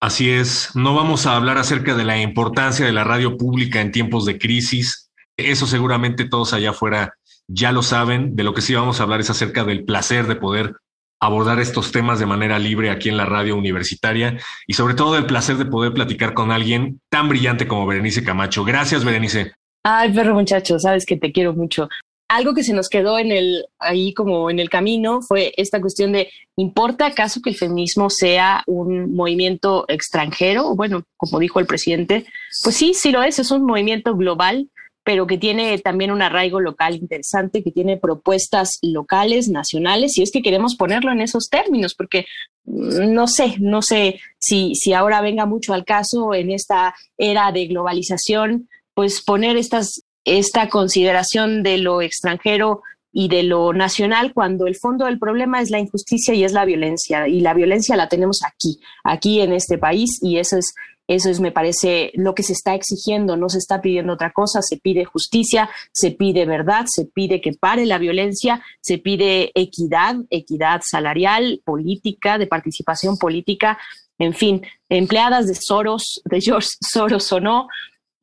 Así 0.00 0.30
es, 0.30 0.70
no 0.74 0.94
vamos 0.94 1.26
a 1.26 1.36
hablar 1.36 1.58
acerca 1.58 1.94
de 1.94 2.04
la 2.04 2.18
importancia 2.18 2.86
de 2.86 2.92
la 2.92 3.04
radio 3.04 3.36
pública 3.36 3.82
en 3.82 3.92
tiempos 3.92 4.24
de 4.24 4.38
crisis. 4.38 5.10
Eso 5.36 5.66
seguramente 5.66 6.24
todos 6.24 6.54
allá 6.54 6.70
afuera 6.70 7.14
ya 7.46 7.70
lo 7.70 7.82
saben. 7.82 8.34
De 8.34 8.42
lo 8.42 8.54
que 8.54 8.62
sí 8.62 8.74
vamos 8.74 8.98
a 8.98 9.02
hablar 9.02 9.20
es 9.20 9.28
acerca 9.28 9.62
del 9.64 9.84
placer 9.84 10.26
de 10.26 10.36
poder 10.36 10.76
abordar 11.20 11.60
estos 11.60 11.92
temas 11.92 12.18
de 12.18 12.24
manera 12.24 12.58
libre 12.58 12.90
aquí 12.90 13.10
en 13.10 13.18
la 13.18 13.26
radio 13.26 13.56
universitaria 13.56 14.38
y 14.66 14.72
sobre 14.72 14.94
todo 14.94 15.18
el 15.18 15.26
placer 15.26 15.56
de 15.56 15.66
poder 15.66 15.92
platicar 15.92 16.32
con 16.32 16.50
alguien 16.50 17.02
tan 17.10 17.28
brillante 17.28 17.68
como 17.68 17.86
Berenice 17.86 18.24
Camacho. 18.24 18.64
Gracias, 18.64 19.04
Berenice. 19.04 19.52
Ay, 19.84 20.12
perro 20.14 20.34
muchacho, 20.34 20.78
sabes 20.78 21.04
que 21.04 21.18
te 21.18 21.30
quiero 21.30 21.52
mucho. 21.52 21.90
Algo 22.30 22.54
que 22.54 22.62
se 22.62 22.72
nos 22.72 22.88
quedó 22.88 23.18
en 23.18 23.32
el 23.32 23.64
ahí 23.80 24.14
como 24.14 24.50
en 24.50 24.60
el 24.60 24.70
camino 24.70 25.20
fue 25.20 25.52
esta 25.56 25.80
cuestión 25.80 26.12
de 26.12 26.30
¿importa 26.56 27.06
acaso 27.06 27.40
que 27.42 27.50
el 27.50 27.56
feminismo 27.56 28.08
sea 28.08 28.62
un 28.66 29.14
movimiento 29.14 29.84
extranjero? 29.88 30.76
Bueno, 30.76 31.02
como 31.16 31.40
dijo 31.40 31.58
el 31.58 31.66
presidente, 31.66 32.26
pues 32.62 32.76
sí, 32.76 32.94
sí 32.94 33.10
lo 33.10 33.22
es, 33.22 33.40
es 33.40 33.50
un 33.50 33.64
movimiento 33.64 34.16
global 34.16 34.68
pero 35.02 35.26
que 35.26 35.38
tiene 35.38 35.78
también 35.78 36.10
un 36.10 36.22
arraigo 36.22 36.60
local 36.60 36.94
interesante, 36.94 37.62
que 37.62 37.72
tiene 37.72 37.96
propuestas 37.96 38.78
locales, 38.82 39.48
nacionales, 39.48 40.16
y 40.18 40.22
es 40.22 40.30
que 40.30 40.42
queremos 40.42 40.76
ponerlo 40.76 41.10
en 41.10 41.20
esos 41.20 41.48
términos, 41.48 41.94
porque 41.94 42.26
mm, 42.64 43.12
no 43.12 43.26
sé, 43.26 43.56
no 43.58 43.82
sé 43.82 44.20
si, 44.38 44.74
si 44.74 44.92
ahora 44.92 45.20
venga 45.20 45.46
mucho 45.46 45.72
al 45.72 45.84
caso 45.84 46.34
en 46.34 46.50
esta 46.50 46.94
era 47.16 47.50
de 47.50 47.66
globalización, 47.66 48.68
pues 48.94 49.22
poner 49.22 49.56
estas, 49.56 49.99
esta 50.24 50.68
consideración 50.68 51.62
de 51.62 51.78
lo 51.78 52.02
extranjero 52.02 52.82
y 53.12 53.28
de 53.28 53.42
lo 53.42 53.72
nacional 53.72 54.32
cuando 54.32 54.66
el 54.66 54.76
fondo 54.76 55.06
del 55.06 55.18
problema 55.18 55.60
es 55.60 55.70
la 55.70 55.80
injusticia 55.80 56.32
y 56.34 56.44
es 56.44 56.52
la 56.52 56.64
violencia 56.64 57.26
y 57.26 57.40
la 57.40 57.54
violencia 57.54 57.96
la 57.96 58.08
tenemos 58.08 58.40
aquí, 58.44 58.80
aquí 59.02 59.40
en 59.40 59.52
este 59.52 59.78
país 59.78 60.18
y 60.22 60.38
eso 60.38 60.58
es 60.58 60.72
eso 61.10 61.28
es, 61.28 61.40
me 61.40 61.50
parece, 61.50 62.12
lo 62.14 62.36
que 62.36 62.44
se 62.44 62.52
está 62.52 62.72
exigiendo. 62.76 63.36
No 63.36 63.48
se 63.48 63.58
está 63.58 63.80
pidiendo 63.80 64.12
otra 64.12 64.30
cosa, 64.30 64.62
se 64.62 64.76
pide 64.76 65.04
justicia, 65.04 65.68
se 65.92 66.12
pide 66.12 66.46
verdad, 66.46 66.86
se 66.88 67.04
pide 67.04 67.40
que 67.40 67.52
pare 67.52 67.84
la 67.84 67.98
violencia, 67.98 68.62
se 68.80 68.98
pide 68.98 69.50
equidad, 69.56 70.14
equidad 70.30 70.82
salarial, 70.88 71.62
política, 71.64 72.38
de 72.38 72.46
participación 72.46 73.18
política, 73.18 73.76
en 74.18 74.34
fin, 74.34 74.62
empleadas 74.88 75.48
de 75.48 75.56
Soros, 75.56 76.22
de 76.26 76.40
George 76.40 76.68
Soros 76.80 77.32
o 77.32 77.40
no, 77.40 77.66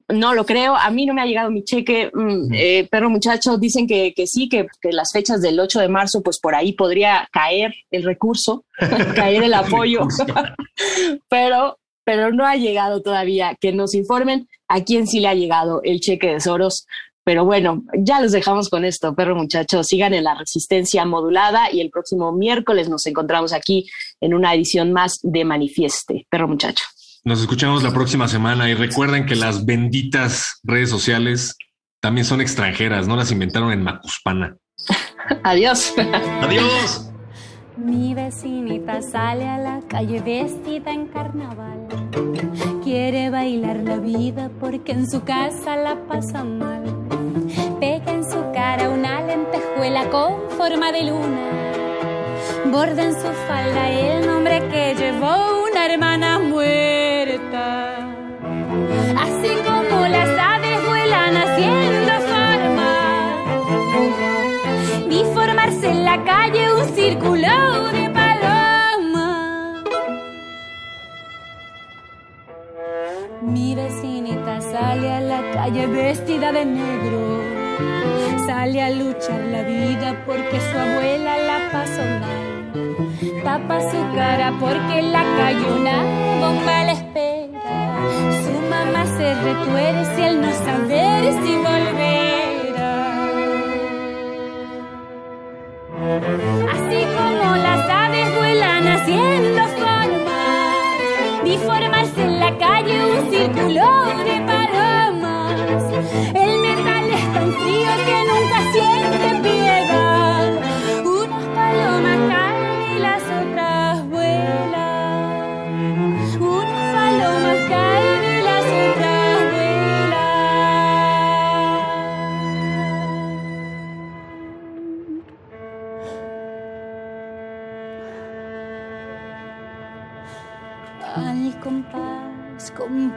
no 0.09 0.34
lo 0.34 0.45
creo. 0.45 0.75
A 0.75 0.89
mí 0.89 1.05
no 1.05 1.13
me 1.13 1.21
ha 1.21 1.25
llegado 1.25 1.51
mi 1.51 1.63
cheque, 1.63 2.11
mm, 2.13 2.53
eh, 2.53 2.88
pero 2.89 3.09
muchachos 3.09 3.59
dicen 3.59 3.88
que, 3.88 4.13
que 4.15 4.27
sí, 4.27 4.49
que, 4.49 4.67
que, 4.81 4.91
las 4.91 5.11
fechas 5.11 5.41
del 5.41 5.59
8 5.59 5.79
de 5.79 5.89
marzo, 5.89 6.21
pues 6.21 6.39
por 6.39 6.55
ahí 6.55 6.73
podría 6.73 7.27
caer 7.31 7.73
el 7.91 8.03
recurso, 8.03 8.65
caer 9.15 9.43
el 9.43 9.53
apoyo. 9.53 10.07
pero 11.29 11.77
pero 12.07 12.31
no 12.31 12.45
ha 12.45 12.55
llegado 12.55 13.01
todavía. 13.01 13.57
Que 13.59 13.73
nos 13.73 13.93
informen 13.93 14.47
a 14.69 14.85
quién 14.85 15.07
sí 15.07 15.19
le 15.19 15.27
ha 15.27 15.34
llegado 15.34 15.81
el 15.84 15.99
cheque 15.99 16.31
de 16.31 16.39
Soros. 16.39 16.88
Pero 17.25 17.43
bueno, 17.43 17.84
ya 17.97 18.21
los 18.21 18.31
dejamos 18.31 18.69
con 18.69 18.85
esto, 18.85 19.13
perro 19.13 19.35
muchachos. 19.35 19.88
Sigan 19.88 20.13
en 20.13 20.23
la 20.23 20.34
resistencia 20.34 21.03
modulada 21.03 21.69
y 21.69 21.81
el 21.81 21.89
próximo 21.89 22.31
miércoles 22.31 22.88
nos 22.88 23.05
encontramos 23.07 23.51
aquí 23.51 23.89
en 24.21 24.34
una 24.34 24.53
edición 24.55 24.93
más 24.93 25.19
de 25.21 25.43
Manifieste, 25.43 26.25
perro 26.29 26.47
muchacho. 26.47 26.85
Nos 27.27 27.41
escuchamos 27.41 27.83
la 27.83 27.91
próxima 27.91 28.29
semana 28.29 28.69
y 28.69 28.73
recuerden 28.73 29.25
que 29.25 29.35
las 29.35 29.65
benditas 29.65 30.61
redes 30.63 30.89
sociales 30.89 31.57
también 31.99 32.23
son 32.23 32.39
extranjeras, 32.39 33.05
no 33.05 33.17
las 33.17 33.33
inventaron 33.33 33.73
en 33.73 33.83
Macuspana. 33.83 34.55
Adiós. 35.43 35.93
Adiós. 36.41 37.11
Mi 37.75 38.13
vecinita 38.13 39.01
sale 39.01 39.45
a 39.45 39.57
la 39.57 39.81
calle 39.89 40.21
vestida 40.21 40.93
en 40.93 41.07
carnaval. 41.07 41.89
Quiere 42.81 43.29
bailar 43.29 43.75
la 43.83 43.97
vida 43.97 44.49
porque 44.61 44.93
en 44.93 45.11
su 45.11 45.25
casa 45.25 45.75
la 45.75 46.07
pasa 46.07 46.45
mal. 46.45 46.85
Pega 47.81 48.09
en 48.09 48.23
su 48.23 48.41
cara 48.53 48.89
una 48.89 49.19
lentejuela 49.19 50.09
con 50.09 50.49
forma 50.51 50.93
de 50.93 51.03
luna. 51.03 51.66
Borda 52.71 53.03
en 53.03 53.13
su 53.13 53.29
falda 53.47 53.89
el 53.89 54.25
nombre 54.25 54.59
que 54.69 54.95
llevó 54.95 55.63
una 55.69 55.85
hermana 55.85 56.39
muerta. 56.39 57.97
Así 59.25 59.51
como 59.65 60.07
las 60.07 60.29
aves 60.39 60.85
vuelan 60.87 61.37
haciendo 61.37 62.13
forma. 62.31 62.91
Vi 65.09 65.23
formarse 65.33 65.89
en 65.89 66.05
la 66.05 66.23
calle 66.23 66.73
un 66.73 66.85
círculo 66.95 67.47
de 67.91 68.09
paloma. 68.09 69.83
Mi 73.41 73.75
vecinita 73.75 74.61
sale 74.61 75.11
a 75.11 75.21
la 75.21 75.51
calle 75.53 75.87
vestida 75.87 76.51
de 76.51 76.65
negro. 76.65 77.56
Sale 78.47 78.81
a 78.81 78.89
luchar 78.89 79.39
la 79.51 79.61
vida 79.61 80.23
porque 80.25 80.59
su 80.59 80.77
abuela 80.77 81.37
la 81.37 81.71
pasó 81.71 82.01
mal. 82.01 82.47
Tapa 83.43 83.79
su 83.91 84.15
cara 84.15 84.51
porque 84.59 85.01
la 85.03 85.23
calle 85.37 85.65
una 85.79 85.97
bomba 86.39 86.83
la 86.85 86.91
espera. 86.93 87.59
Su 88.43 88.55
mamá 88.73 89.05
se 89.05 89.35
retuerce 89.35 90.25
al 90.25 90.41
no 90.41 90.51
saber 90.53 91.33
si 91.43 91.55
volverá. 91.55 92.95
Así 96.73 96.99
como 97.15 97.55
las 97.57 97.89
aves 97.89 98.37
vuelan 98.39 98.87
haciendo 98.87 99.63
formas, 99.67 101.43
vi 101.43 101.57
formarse 101.57 102.23
en 102.23 102.39
la 102.39 102.57
calle 102.57 103.05
un 103.05 103.29
círculo 103.29 103.85
de 104.25 104.41
palomas. 104.41 104.56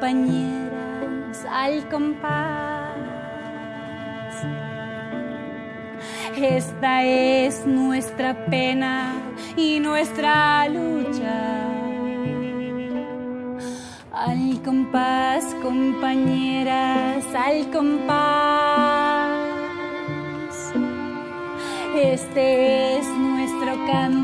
compañeras 0.01 1.45
al 1.53 1.87
compás. 1.91 2.95
Esta 6.37 7.05
es 7.05 7.67
nuestra 7.67 8.47
pena 8.47 9.13
y 9.57 9.79
nuestra 9.79 10.67
lucha. 10.71 11.67
Al 14.13 14.63
compás, 14.63 15.45
compañeras, 15.63 17.25
al 17.35 17.71
compás. 17.71 19.31
Este 21.95 22.97
es 22.97 23.07
nuestro 23.07 23.75
camino 23.87 24.20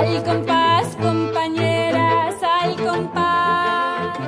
Al 0.00 0.24
compás, 0.24 0.96
compañeras, 0.96 2.34
al 2.42 2.74
compás. 2.76 4.18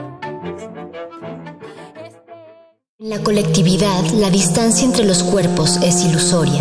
En 2.98 3.08
la 3.08 3.22
colectividad, 3.22 4.04
la 4.16 4.28
distancia 4.28 4.84
entre 4.84 5.06
los 5.06 5.22
cuerpos 5.22 5.78
es 5.78 6.04
ilusoria. 6.04 6.60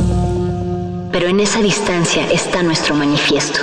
Pero 1.11 1.27
en 1.27 1.41
esa 1.41 1.59
distancia 1.59 2.25
está 2.31 2.63
nuestro 2.63 2.95
manifiesto. 2.95 3.59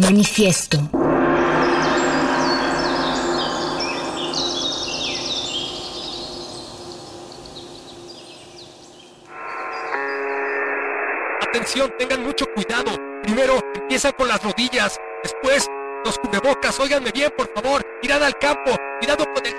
Manifiesto. 0.00 0.78
Atención, 11.48 11.90
tengan 11.98 12.24
mucho 12.24 12.46
cuidado. 12.54 12.92
Primero 13.22 13.60
empiezan 13.98 14.16
con 14.16 14.28
las 14.28 14.40
rodillas, 14.44 15.00
después 15.24 15.68
los 16.04 16.16
cubrebocas. 16.18 16.78
Óiganme 16.78 17.10
bien, 17.10 17.32
por 17.36 17.52
favor. 17.52 17.84
Mirad 18.00 18.22
al 18.22 18.38
campo, 18.38 18.76
cuidado 19.00 19.24
con 19.34 19.44
el... 19.44 19.54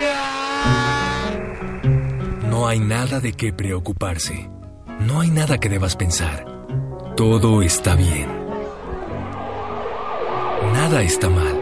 No 2.49 2.65
hay 2.65 2.79
nada 2.79 3.19
de 3.19 3.33
qué 3.33 3.51
preocuparse. 3.51 4.49
No 5.01 5.19
hay 5.19 5.29
nada 5.29 5.57
que 5.57 5.67
debas 5.67 5.97
pensar. 5.97 6.45
Todo 7.17 7.61
está 7.61 7.95
bien. 7.95 8.29
Nada 10.71 11.01
está 11.01 11.27
mal. 11.29 11.59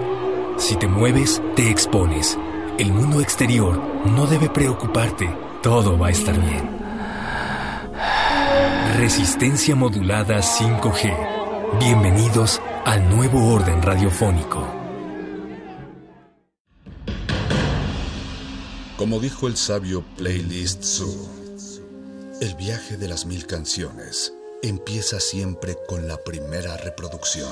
Si 0.57 0.75
te 0.75 0.87
mueves, 0.87 1.41
te 1.55 1.71
expones. 1.71 2.37
El 2.77 2.93
mundo 2.93 3.21
exterior 3.21 3.81
no 4.05 4.27
debe 4.27 4.49
preocuparte. 4.49 5.35
Todo 5.63 5.97
va 5.97 6.09
a 6.09 6.11
estar 6.11 6.39
bien. 6.39 6.77
Resistencia 8.97 9.75
modulada 9.75 10.41
5G. 10.41 11.46
Bienvenidos 11.73 12.61
al 12.85 13.07
nuevo 13.09 13.53
orden 13.53 13.83
radiofónico. 13.83 14.65
Como 18.97 19.19
dijo 19.19 19.47
el 19.47 19.57
sabio 19.57 20.03
Playlist 20.15 20.81
Zoo, 20.81 21.29
el 22.41 22.55
viaje 22.55 22.95
de 22.95 23.09
las 23.09 23.25
mil 23.25 23.45
canciones 23.45 24.33
empieza 24.63 25.19
siempre 25.19 25.77
con 25.87 26.07
la 26.07 26.17
primera 26.23 26.77
reproducción. 26.77 27.51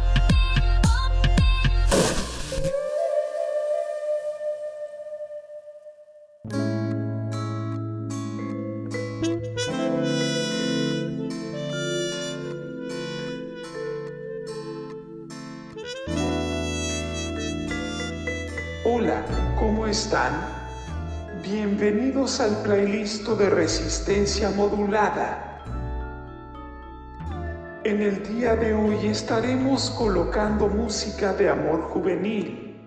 Bienvenidos 21.81 22.39
al 22.39 22.61
playlist 22.61 23.27
de 23.27 23.49
resistencia 23.49 24.51
modulada. 24.51 25.63
En 27.83 28.03
el 28.03 28.21
día 28.21 28.55
de 28.55 28.71
hoy 28.71 29.07
estaremos 29.07 29.89
colocando 29.89 30.67
música 30.67 31.33
de 31.33 31.49
amor 31.49 31.81
juvenil. 31.81 32.79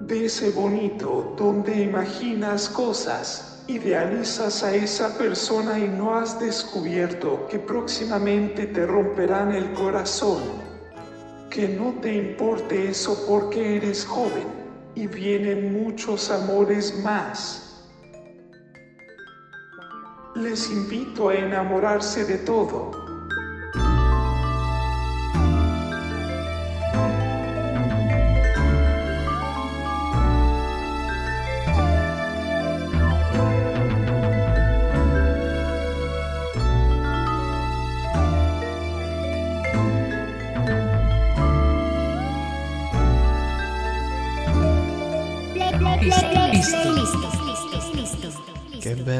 De 0.00 0.26
ese 0.26 0.50
bonito 0.50 1.34
donde 1.38 1.80
imaginas 1.80 2.68
cosas, 2.68 3.64
idealizas 3.68 4.62
a 4.62 4.74
esa 4.74 5.16
persona 5.16 5.78
y 5.78 5.88
no 5.88 6.14
has 6.14 6.38
descubierto 6.38 7.46
que 7.48 7.58
próximamente 7.58 8.66
te 8.66 8.84
romperán 8.84 9.54
el 9.54 9.72
corazón. 9.72 10.42
Que 11.48 11.66
no 11.66 11.94
te 12.02 12.14
importe 12.14 12.90
eso 12.90 13.24
porque 13.26 13.78
eres 13.78 14.04
joven 14.04 14.46
y 14.94 15.06
vienen 15.06 15.72
muchos 15.72 16.30
amores 16.30 17.02
más. 17.02 17.64
Les 20.40 20.70
invito 20.70 21.30
a 21.30 21.34
enamorarse 21.34 22.24
de 22.24 22.38
todo. 22.38 23.07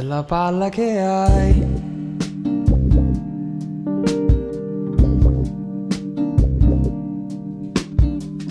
Bella 0.08 0.22
palla 0.22 0.68
che 0.70 1.00
hai. 1.00 1.66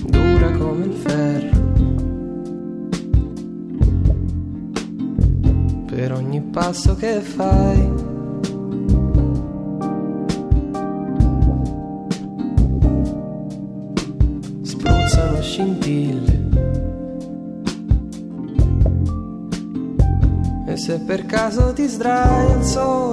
Dura 0.06 0.52
come 0.52 0.86
il 0.86 0.94
ferro. 0.94 1.58
Per 5.88 6.12
ogni 6.12 6.42
passo 6.42 6.96
che 6.96 7.22
fai. 7.22 7.67
Se 21.50 21.56
per 21.56 21.64
caso 21.64 21.74
ti 21.74 21.88
sdrai 21.88 22.58
il 22.58 22.64
sole 22.64 23.07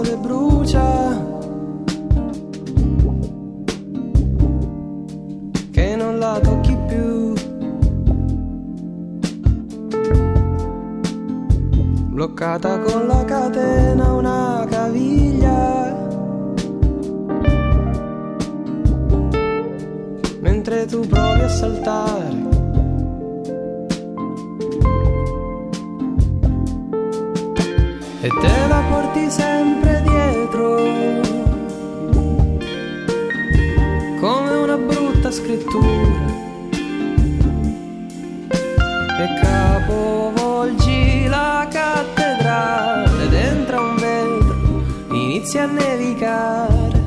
E 39.17 39.29
capovolgi 39.41 41.27
la 41.29 41.69
cattedrale 41.71 43.29
dentro 43.29 43.81
un 43.81 43.95
vetro, 43.95 45.15
inizia 45.15 45.63
a 45.63 45.67
nevicare 45.67 47.03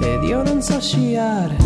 ed 0.00 0.22
io 0.22 0.42
non 0.44 0.62
so 0.62 0.80
sciare. 0.80 1.56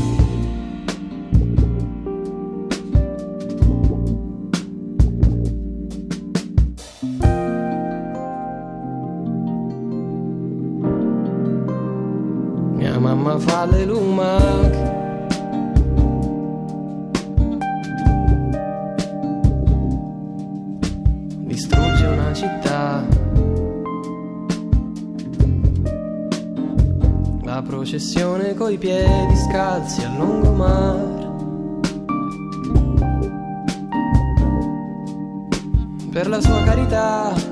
Mia 12.75 12.99
mamma 12.99 13.39
fa 13.39 13.67
le 13.67 13.85
lumache. 13.85 14.72
La 27.93 27.99
processione 27.99 28.55
coi 28.55 28.79
piedi 28.79 29.37
scalzi 29.37 30.03
al 30.03 30.17
lungomare. 30.17 31.31
Per 36.11 36.27
la 36.27 36.41
sua 36.41 36.63
carità. 36.63 37.52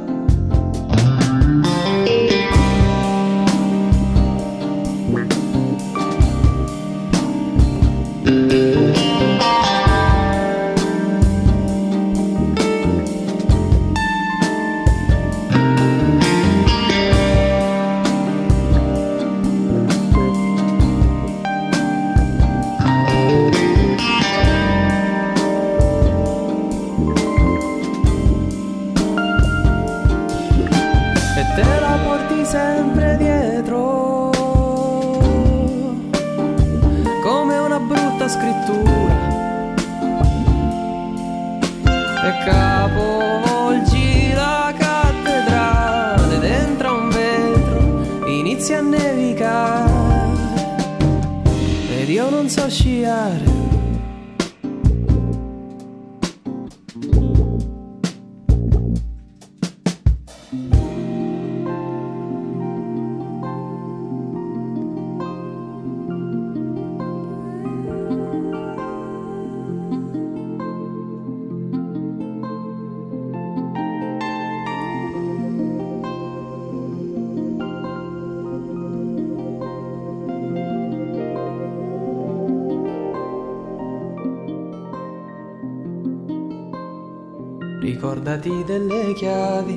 Ricordati 88.30 88.64
delle 88.64 89.12
chiavi. 89.14 89.76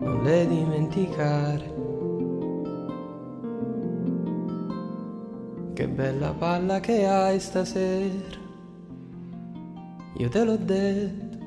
Non 0.00 0.22
le 0.22 0.46
dimenticare. 0.46 1.72
Che 5.72 5.88
bella 5.88 6.34
palla 6.34 6.78
che 6.80 7.06
hai 7.06 7.40
stasera. 7.40 8.38
Io 10.18 10.28
te 10.28 10.44
l'ho 10.44 10.56
detto. 10.56 11.38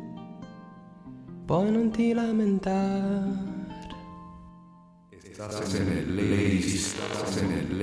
Poi 1.46 1.72
non 1.72 1.92
ti 1.92 2.14
lamentare. 2.14 3.56
Estás 5.12 5.76
en 5.76 5.88
el 5.92 6.16
Ladies, 6.16 6.96
estás 6.96 7.38
en 7.44 7.52
el 7.52 7.78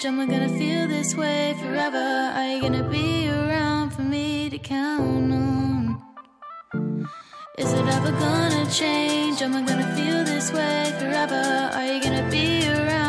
change. 0.00 0.06
Am 0.06 0.20
I 0.20 0.26
gonna 0.26 0.48
feel 0.58 0.88
this 0.88 1.14
way 1.14 1.54
forever? 1.60 2.32
Are 2.34 2.48
you 2.48 2.60
gonna 2.60 2.88
be 2.88 3.28
around 3.28 3.90
for 3.90 4.02
me 4.02 4.48
to 4.50 4.58
count 4.58 5.32
on? 5.32 6.02
Is 7.58 7.72
it 7.72 7.86
ever 7.86 8.12
gonna 8.12 8.70
change? 8.70 9.42
Am 9.42 9.54
I 9.54 9.62
gonna 9.62 9.94
feel 9.96 10.24
this 10.24 10.52
way 10.52 10.92
forever? 10.98 11.70
Are 11.74 11.86
you 11.86 12.02
gonna 12.02 12.28
be 12.30 12.68
around? 12.68 12.99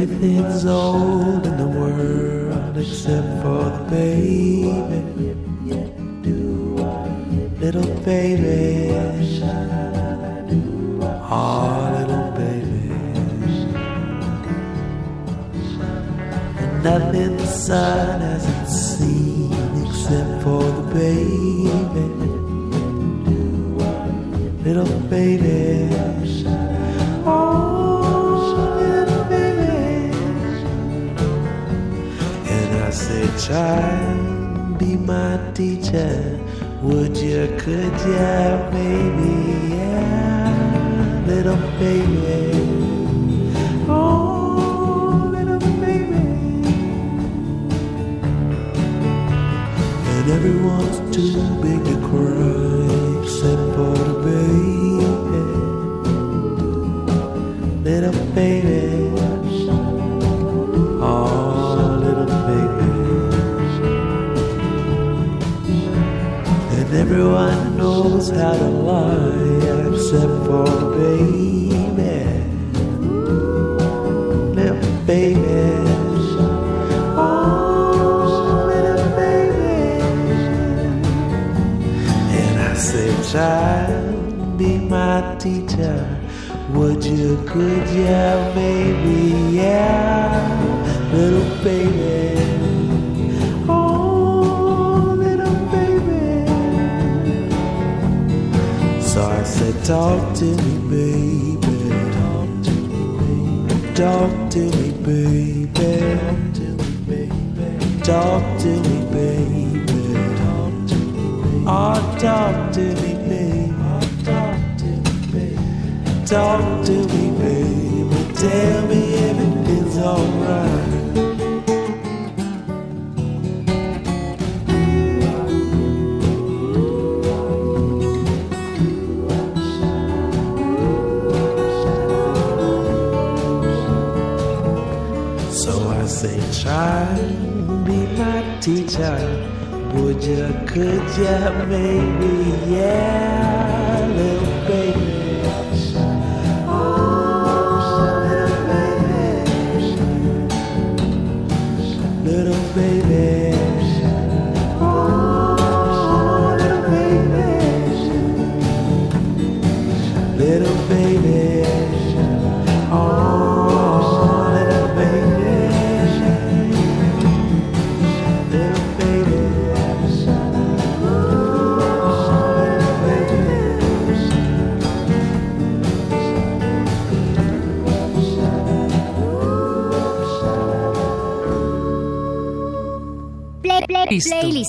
Everything's 0.00 0.64
old 0.64 1.46
in 1.46 1.58
the 1.58 1.66
world 1.66 2.78
except 2.78 3.42
for 3.42 3.64
the 3.64 3.86
baby. 3.90 4.59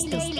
Cristo. 0.09 0.30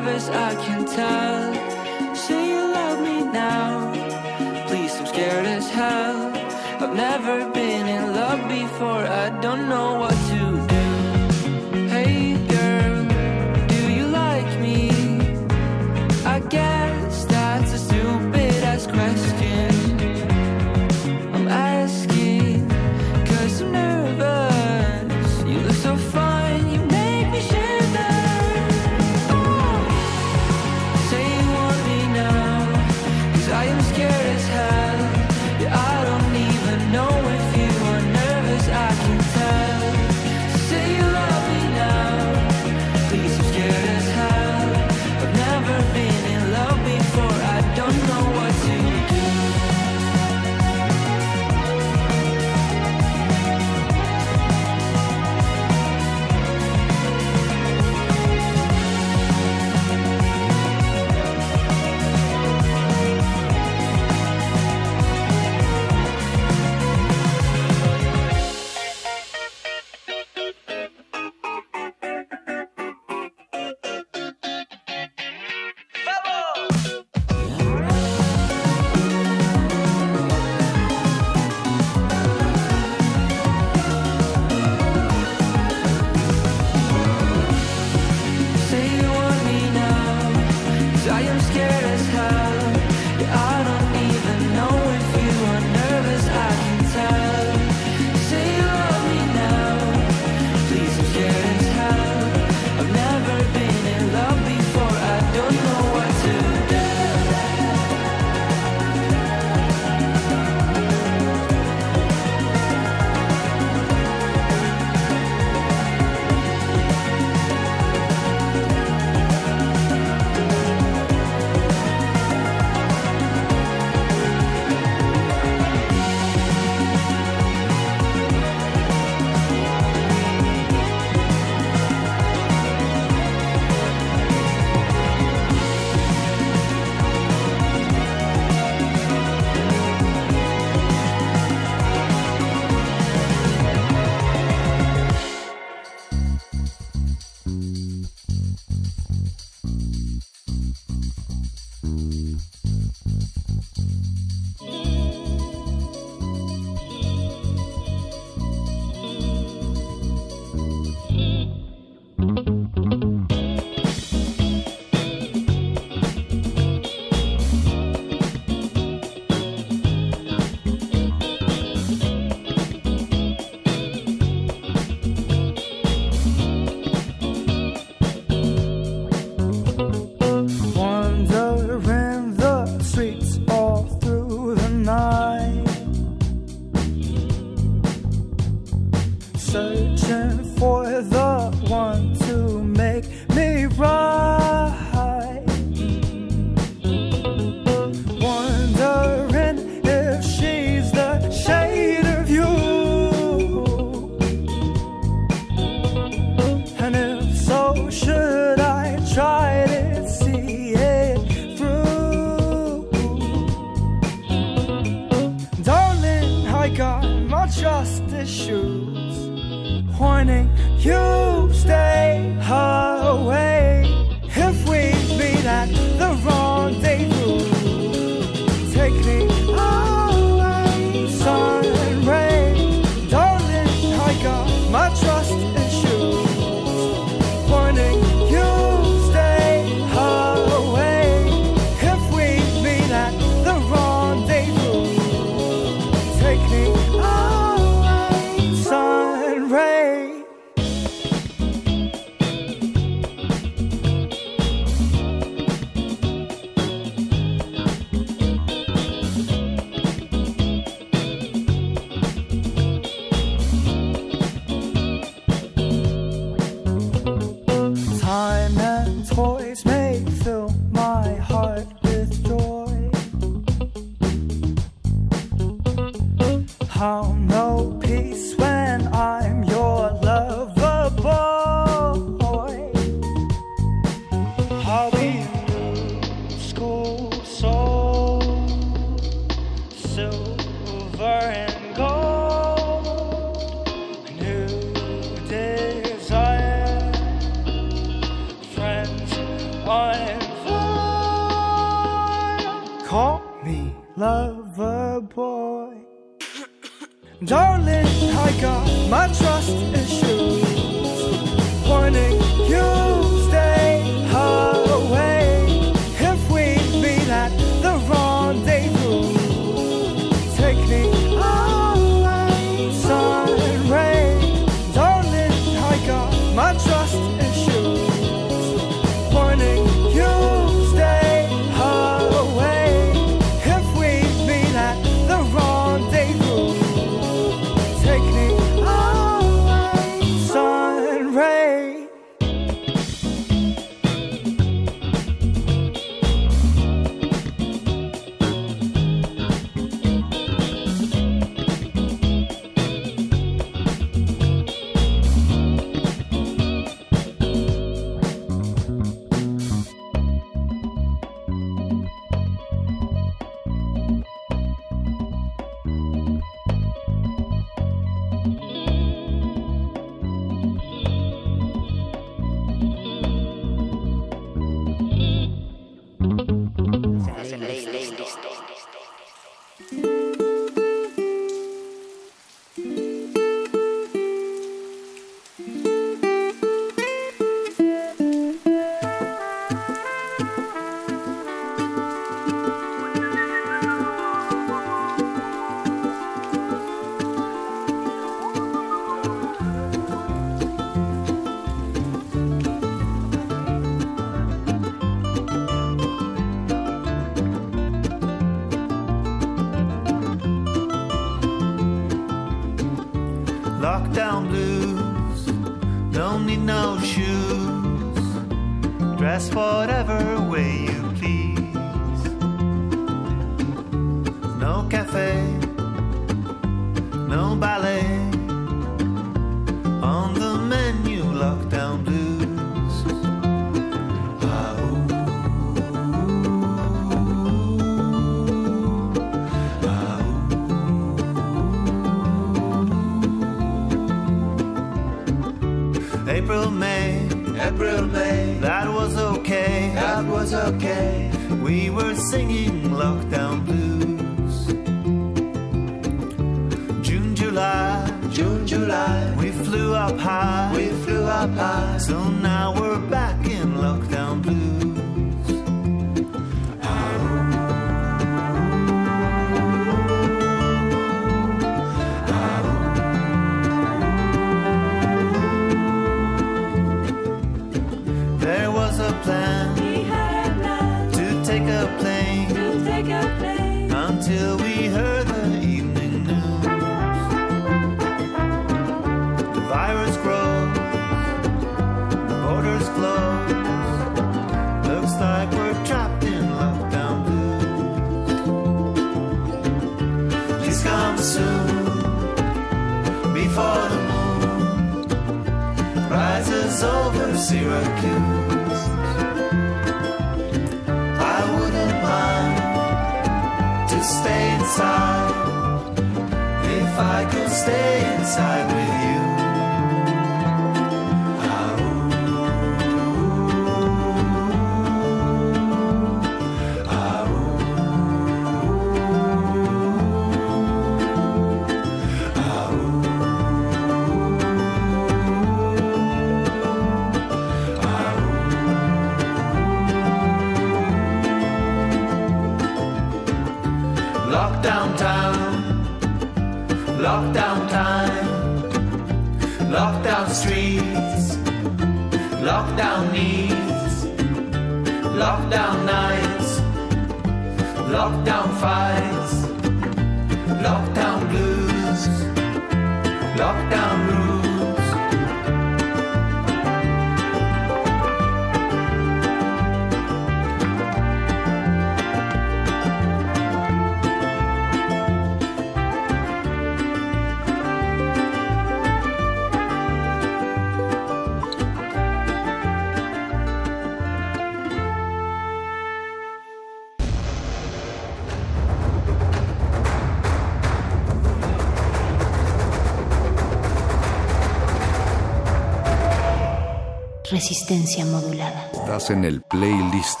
Resistencia 597.14 597.86
modulada. 597.86 598.50
Estás 598.52 598.90
en 598.90 599.04
el 599.04 599.22
playlist. 599.22 600.00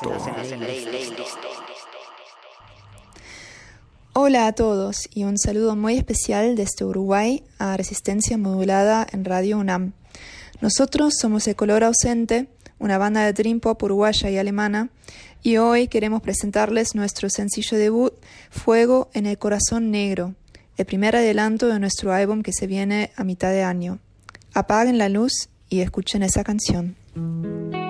Hola 4.14 4.48
a 4.48 4.52
todos 4.52 5.08
y 5.14 5.22
un 5.22 5.38
saludo 5.38 5.76
muy 5.76 5.96
especial 5.96 6.56
desde 6.56 6.84
Uruguay 6.84 7.44
a 7.60 7.76
Resistencia 7.76 8.36
Modulada 8.36 9.06
en 9.12 9.24
Radio 9.24 9.58
UNAM. 9.58 9.92
Nosotros 10.60 11.14
somos 11.16 11.46
El 11.46 11.54
Color 11.54 11.84
Ausente, 11.84 12.48
una 12.80 12.98
banda 12.98 13.24
de 13.24 13.32
dream 13.32 13.60
pop 13.60 13.80
uruguaya 13.84 14.28
y 14.28 14.36
alemana, 14.36 14.90
y 15.40 15.58
hoy 15.58 15.86
queremos 15.86 16.20
presentarles 16.20 16.96
nuestro 16.96 17.30
sencillo 17.30 17.78
debut, 17.78 18.14
Fuego 18.50 19.08
en 19.14 19.26
el 19.26 19.38
Corazón 19.38 19.92
Negro, 19.92 20.34
el 20.76 20.84
primer 20.84 21.14
adelanto 21.14 21.68
de 21.68 21.78
nuestro 21.78 22.12
álbum 22.12 22.42
que 22.42 22.52
se 22.52 22.66
viene 22.66 23.12
a 23.14 23.22
mitad 23.22 23.52
de 23.52 23.62
año. 23.62 24.00
Apaguen 24.52 24.98
la 24.98 25.08
luz 25.08 25.48
y 25.68 25.78
escuchen 25.78 26.24
esa 26.24 26.42
canción. 26.42 26.96
Cuando 27.14 27.83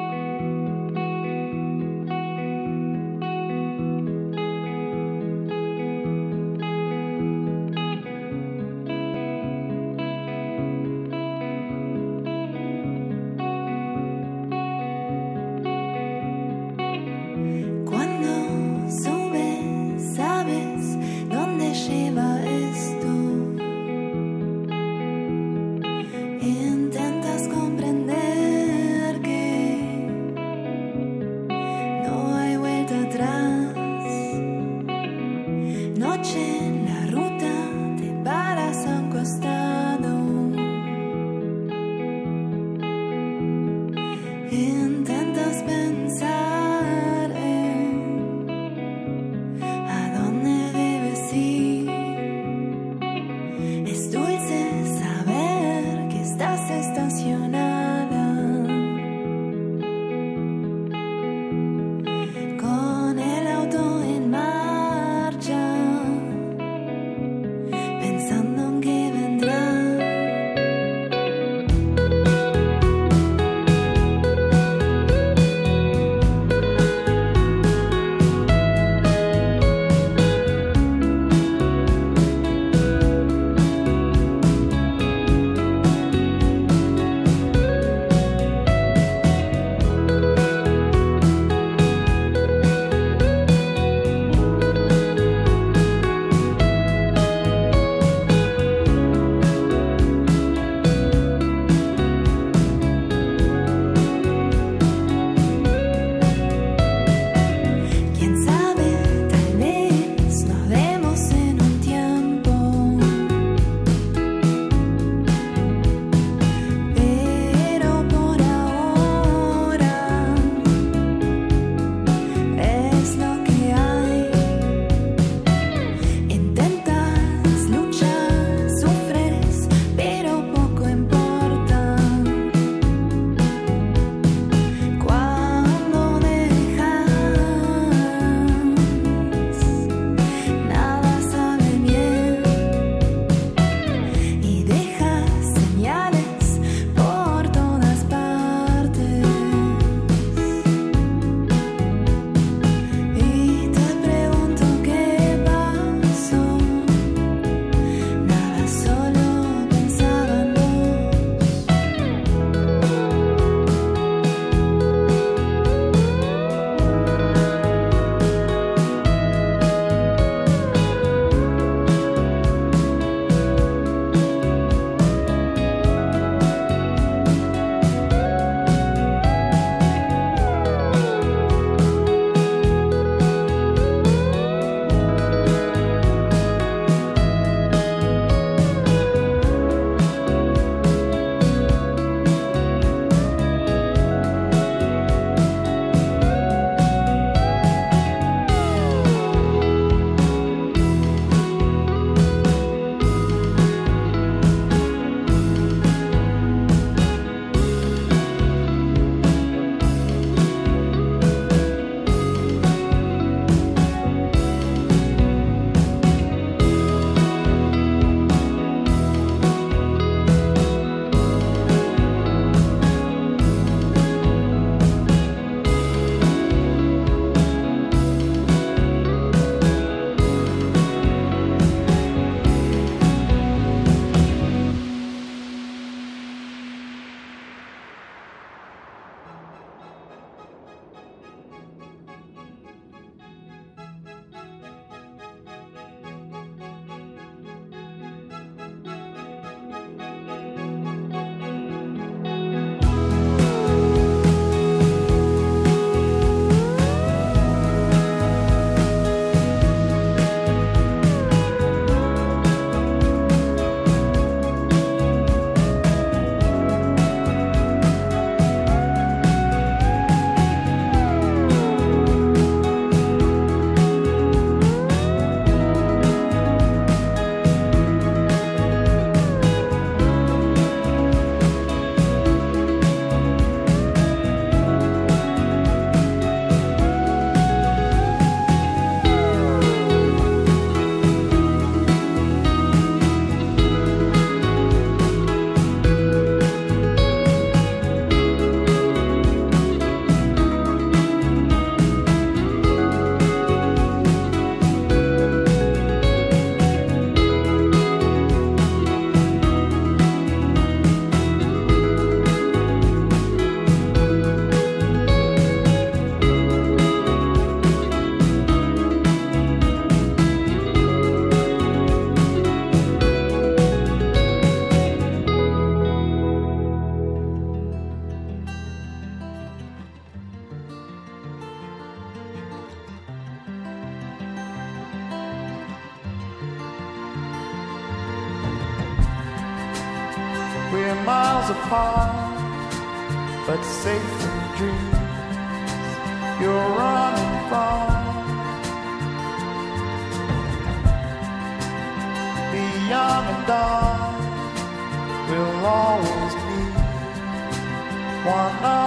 one 358.25 358.84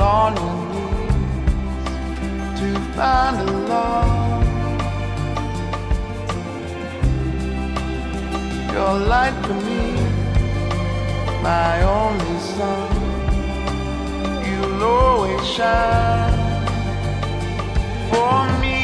your 0.00 0.30
to 2.58 2.68
find 2.96 3.36
a 3.36 3.50
love. 3.70 4.44
Your 8.72 8.94
light 9.12 9.36
for 9.44 9.58
me, 9.68 9.84
my 11.42 11.74
only 11.98 12.38
sun. 12.54 12.90
You'll 14.46 14.82
always 14.82 15.44
shine 15.56 16.38
for 18.10 18.38
me. 18.62 18.80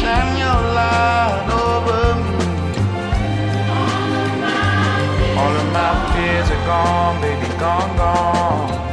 Shine 0.00 0.32
your 0.44 0.60
light 0.78 1.46
over 1.66 2.02
me. 2.24 2.44
All 5.40 5.54
of 5.62 5.68
my 5.78 5.92
fears 6.10 6.48
are 6.56 6.64
gone, 6.70 7.16
baby, 7.20 7.33
gone, 7.58 7.96
gone. 7.96 8.83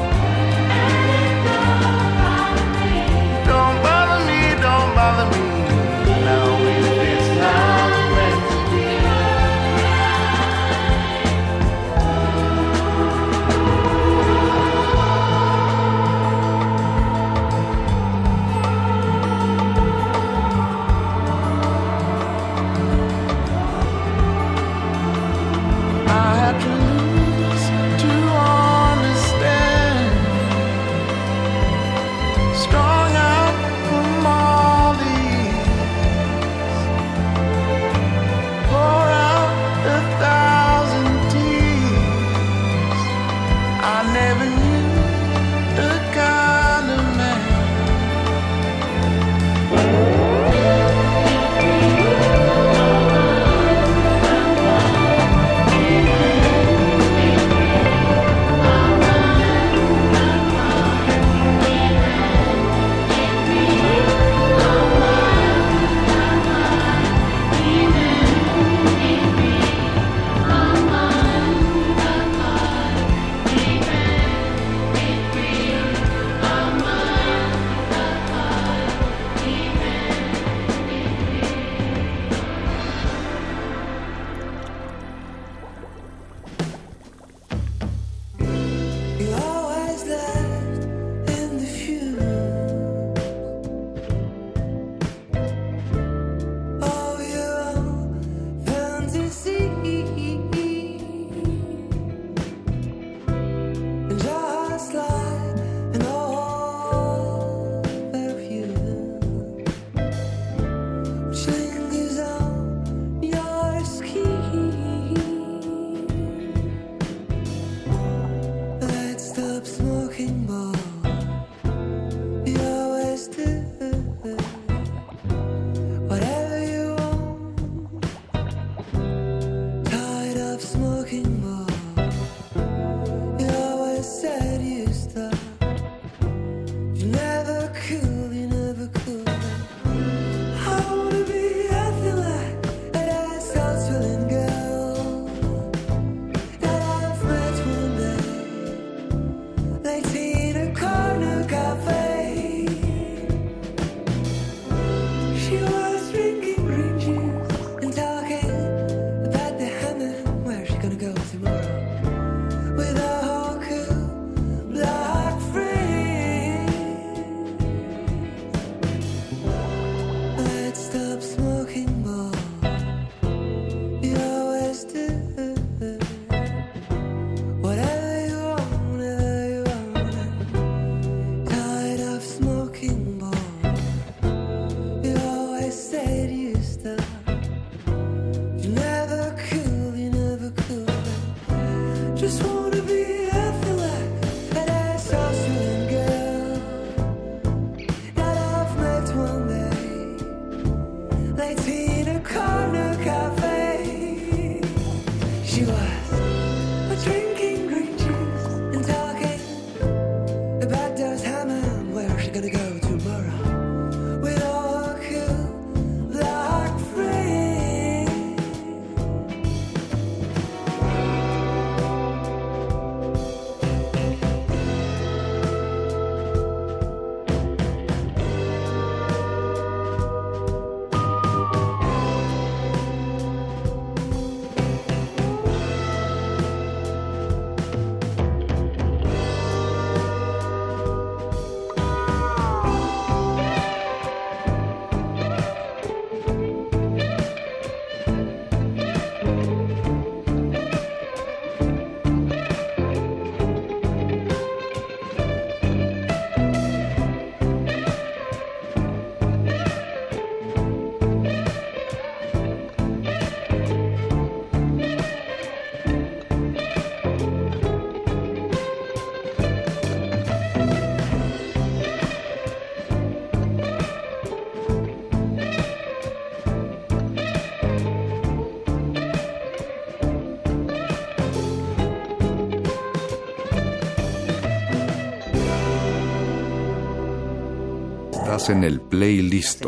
En 288.50 288.64
el 288.64 288.82
playlist. 288.82 289.66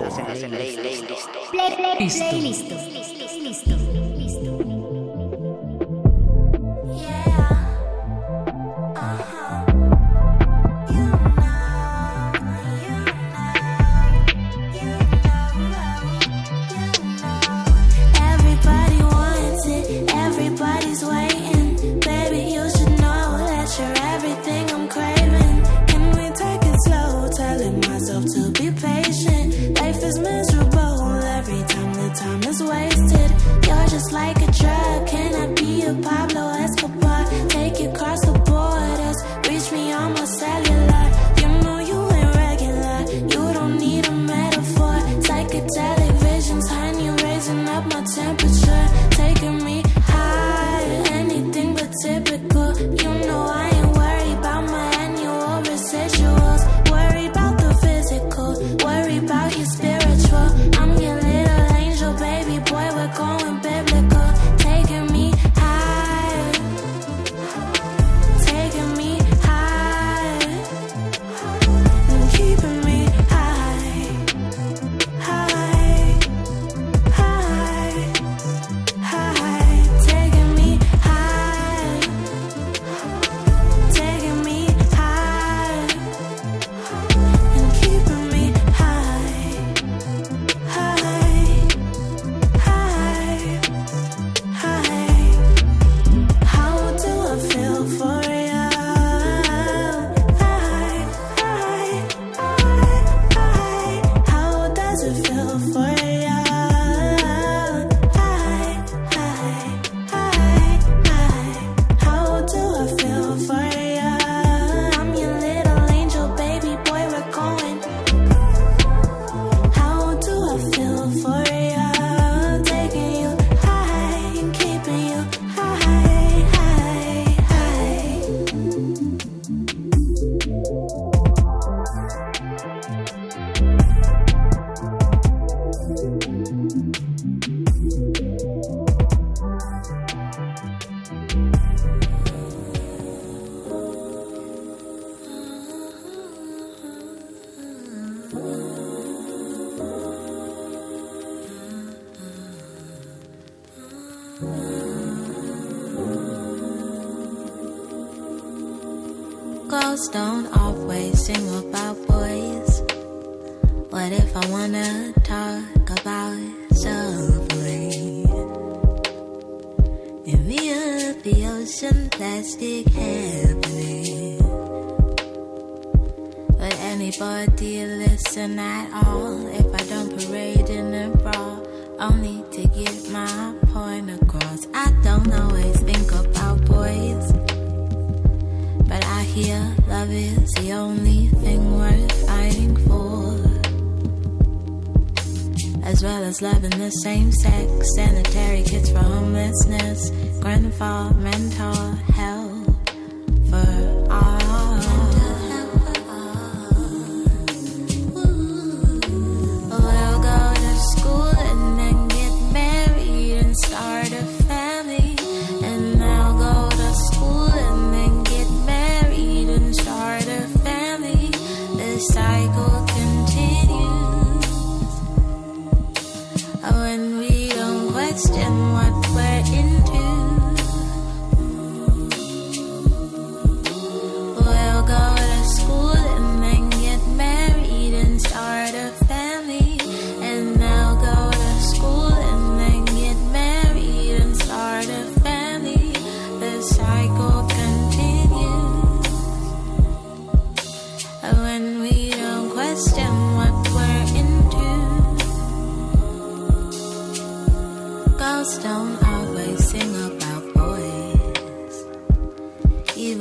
Playlist. 1.52 2.93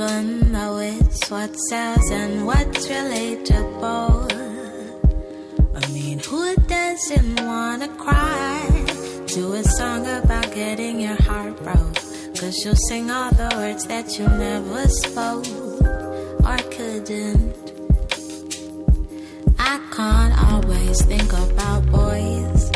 even 0.03 0.53
though 0.53 0.79
it's 0.79 1.31
what 1.31 1.55
sells 1.69 2.11
and 2.11 2.47
what's 2.47 2.87
relatable. 2.89 4.33
I 5.75 5.93
mean, 5.93 6.19
who 6.19 6.55
doesn't 6.57 7.41
wanna 7.45 7.89
cry 7.89 8.85
to 9.29 9.53
a 9.53 9.65
song 9.65 10.07
about 10.07 10.53
getting 10.55 11.01
your 11.01 11.21
heart 11.23 11.57
broke? 11.63 11.95
Cause 12.39 12.65
you'll 12.65 12.83
sing 12.89 13.11
all 13.11 13.31
the 13.31 13.51
words 13.57 13.87
that 13.87 14.19
you 14.19 14.27
never 14.27 14.89
spoke 14.89 15.47
or 16.49 16.59
couldn't. 16.75 17.55
I 19.59 19.79
can't 19.95 20.35
always 20.51 21.03
think 21.03 21.33
about 21.33 21.87
boys, 21.87 22.71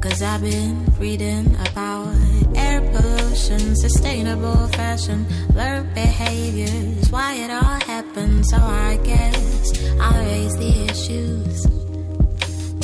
cause 0.00 0.22
I've 0.22 0.42
been 0.42 0.86
reading 0.98 1.54
about 1.70 2.35
Air 2.76 2.92
pollution, 2.92 3.74
sustainable 3.74 4.68
fashion, 4.68 5.24
learned 5.54 5.94
behaviors, 5.94 7.10
why 7.10 7.32
it 7.36 7.50
all 7.50 7.80
happened. 7.92 8.44
So 8.48 8.58
I 8.58 8.98
guess 9.02 9.72
I'll 9.98 10.22
raise 10.26 10.54
the 10.56 10.84
issues 10.84 11.66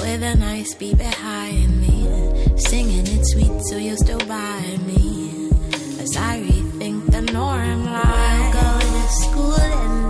with 0.00 0.22
a 0.22 0.34
nice 0.34 0.72
beat 0.76 0.96
behind 0.96 1.78
me, 1.82 2.08
singing 2.56 3.06
it 3.06 3.26
sweet 3.32 3.60
so 3.68 3.76
you'll 3.76 3.98
still 3.98 4.24
buy 4.26 4.78
me. 4.86 5.50
As 6.00 6.16
I 6.16 6.40
rethink 6.40 7.10
the 7.10 7.20
norm, 7.30 7.84
like 7.84 8.06
I 8.06 8.50
go 8.60 8.68
to 8.80 9.08
school 9.24 9.60
and 9.60 10.01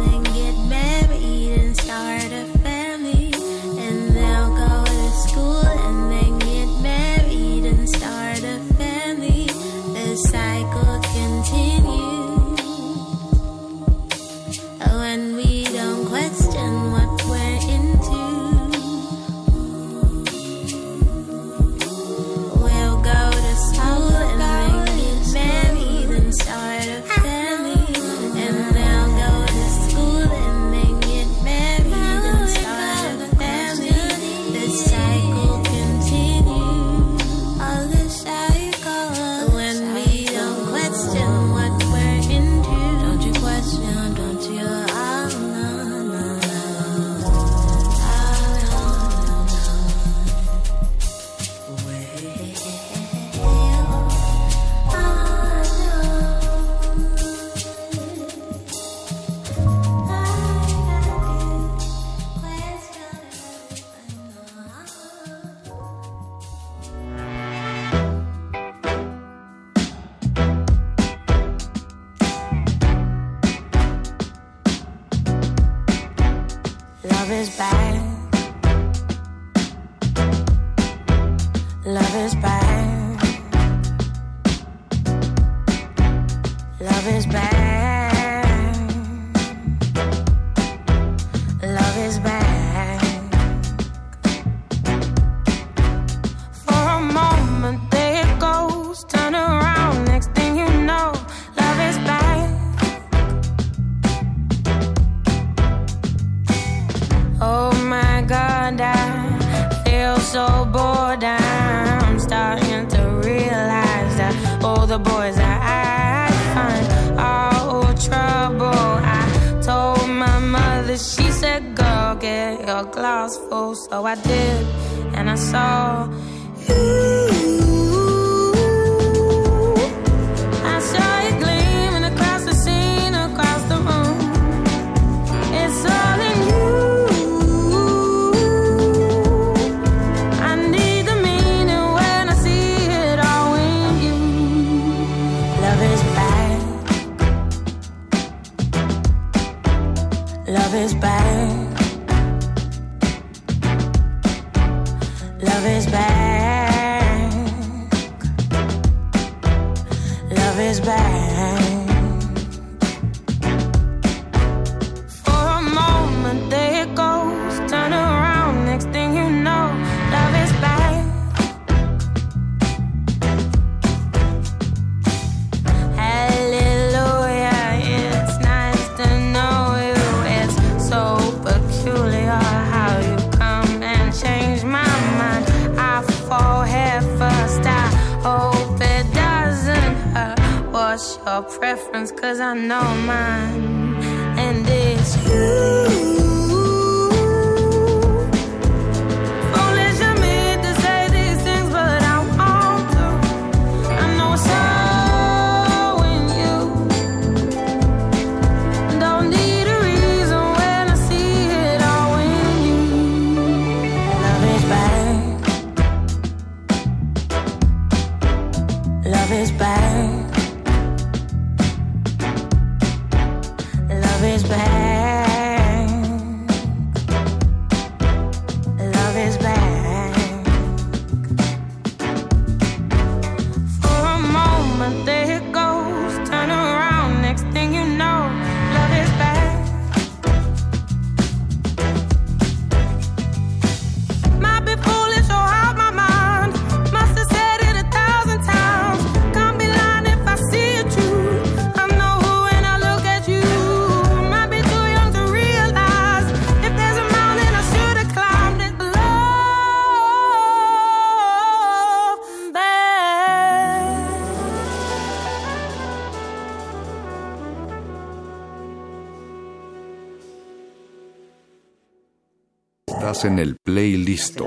en 273.25 273.39
el 273.39 273.57
playlist. 273.57 274.41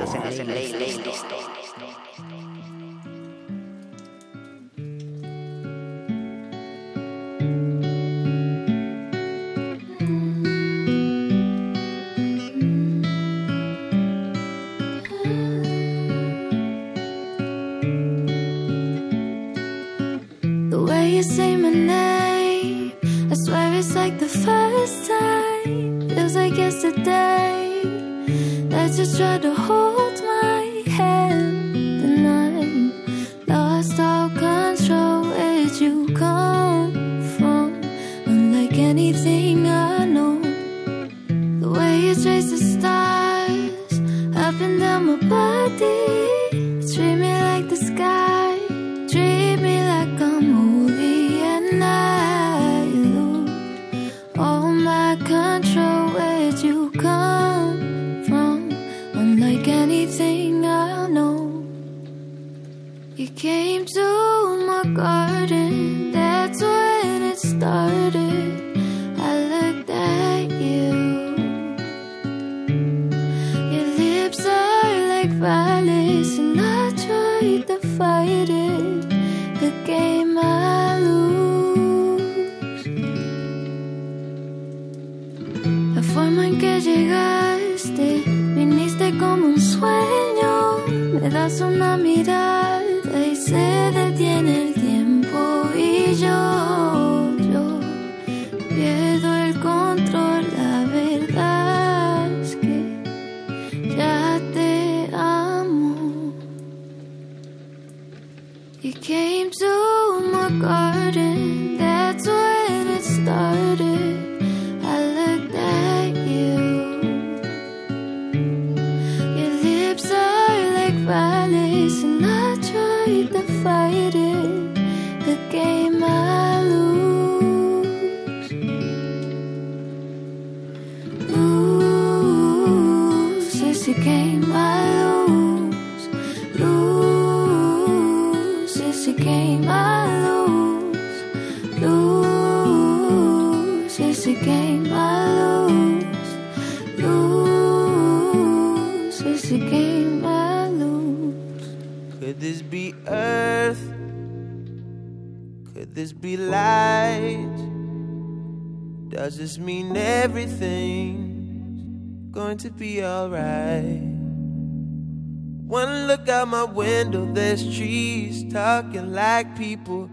Talking 168.75 169.13
like 169.13 169.55
people. 169.57 170.09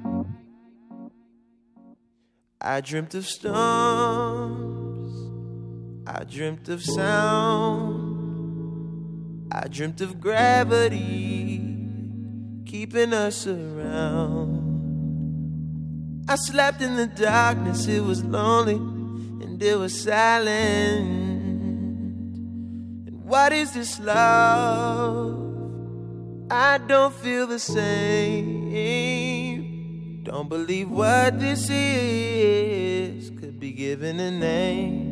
I 2.60 2.80
dreamt 2.80 3.14
of 3.14 3.26
storms, 3.26 5.14
I 6.06 6.22
dreamt 6.22 6.68
of 6.68 6.80
sound, 6.80 7.98
I 9.50 9.66
dreamt 9.66 10.00
of 10.00 10.20
gravity 10.20 11.58
keeping 12.64 13.12
us 13.12 13.48
around. 13.48 14.62
I 16.28 16.36
slept 16.36 16.82
in 16.82 16.96
the 16.96 17.08
darkness, 17.08 17.88
it 17.88 18.04
was 18.04 18.22
lonely 18.22 18.76
and 18.76 19.60
it 19.60 19.76
was 19.76 20.00
silent. 20.00 21.00
And 23.08 23.24
what 23.24 23.52
is 23.52 23.72
this 23.72 23.98
love? 23.98 25.51
I 26.54 26.76
don't 26.76 27.14
feel 27.14 27.46
the 27.46 27.58
same. 27.58 28.68
Don't 30.22 30.50
believe 30.50 30.90
what 30.90 31.40
this 31.40 31.70
is 31.70 33.30
could 33.40 33.58
be 33.58 33.72
given 33.72 34.20
a 34.20 34.30
name. 34.30 35.08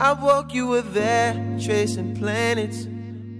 I 0.00 0.12
woke 0.14 0.52
you 0.54 0.66
were 0.66 0.82
there, 0.82 1.34
tracing 1.62 2.16
planets 2.16 2.88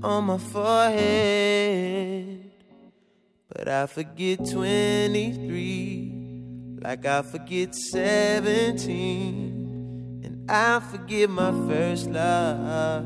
on 0.05 0.27
my 0.27 0.39
forehead. 0.39 2.53
But 3.49 3.67
I 3.67 3.87
forget 3.87 4.49
23, 4.49 6.79
like 6.81 7.07
I 7.07 7.23
forget 7.23 7.75
17. 7.75 10.23
And 10.25 10.49
I 10.49 10.79
forget 10.79 11.29
my 11.29 11.51
first 11.67 12.09
love, 12.09 13.05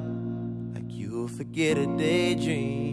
like 0.74 0.84
you'll 0.88 1.28
forget 1.28 1.78
a 1.78 1.86
daydream. 1.86 2.83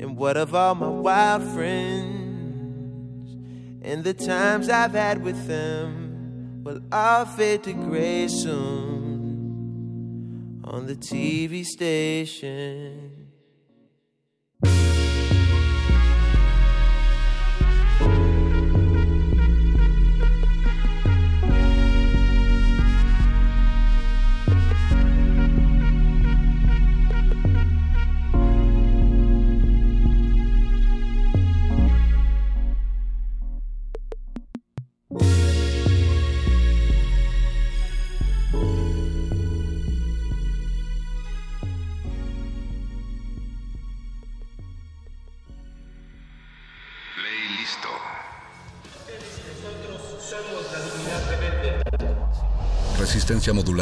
And 0.00 0.16
what 0.16 0.36
of 0.36 0.54
all 0.54 0.76
my 0.76 0.88
wild 0.88 1.42
friends, 1.54 3.34
and 3.82 4.04
the 4.04 4.14
times 4.14 4.68
I've 4.68 4.92
had 4.92 5.22
with 5.22 5.48
them, 5.48 6.62
will 6.62 6.80
all 6.92 7.24
fade 7.24 7.64
to 7.64 7.72
gray 7.72 8.28
soon 8.28 9.28
on 10.64 10.86
the 10.86 10.94
TV 10.94 11.64
station. 11.64 13.17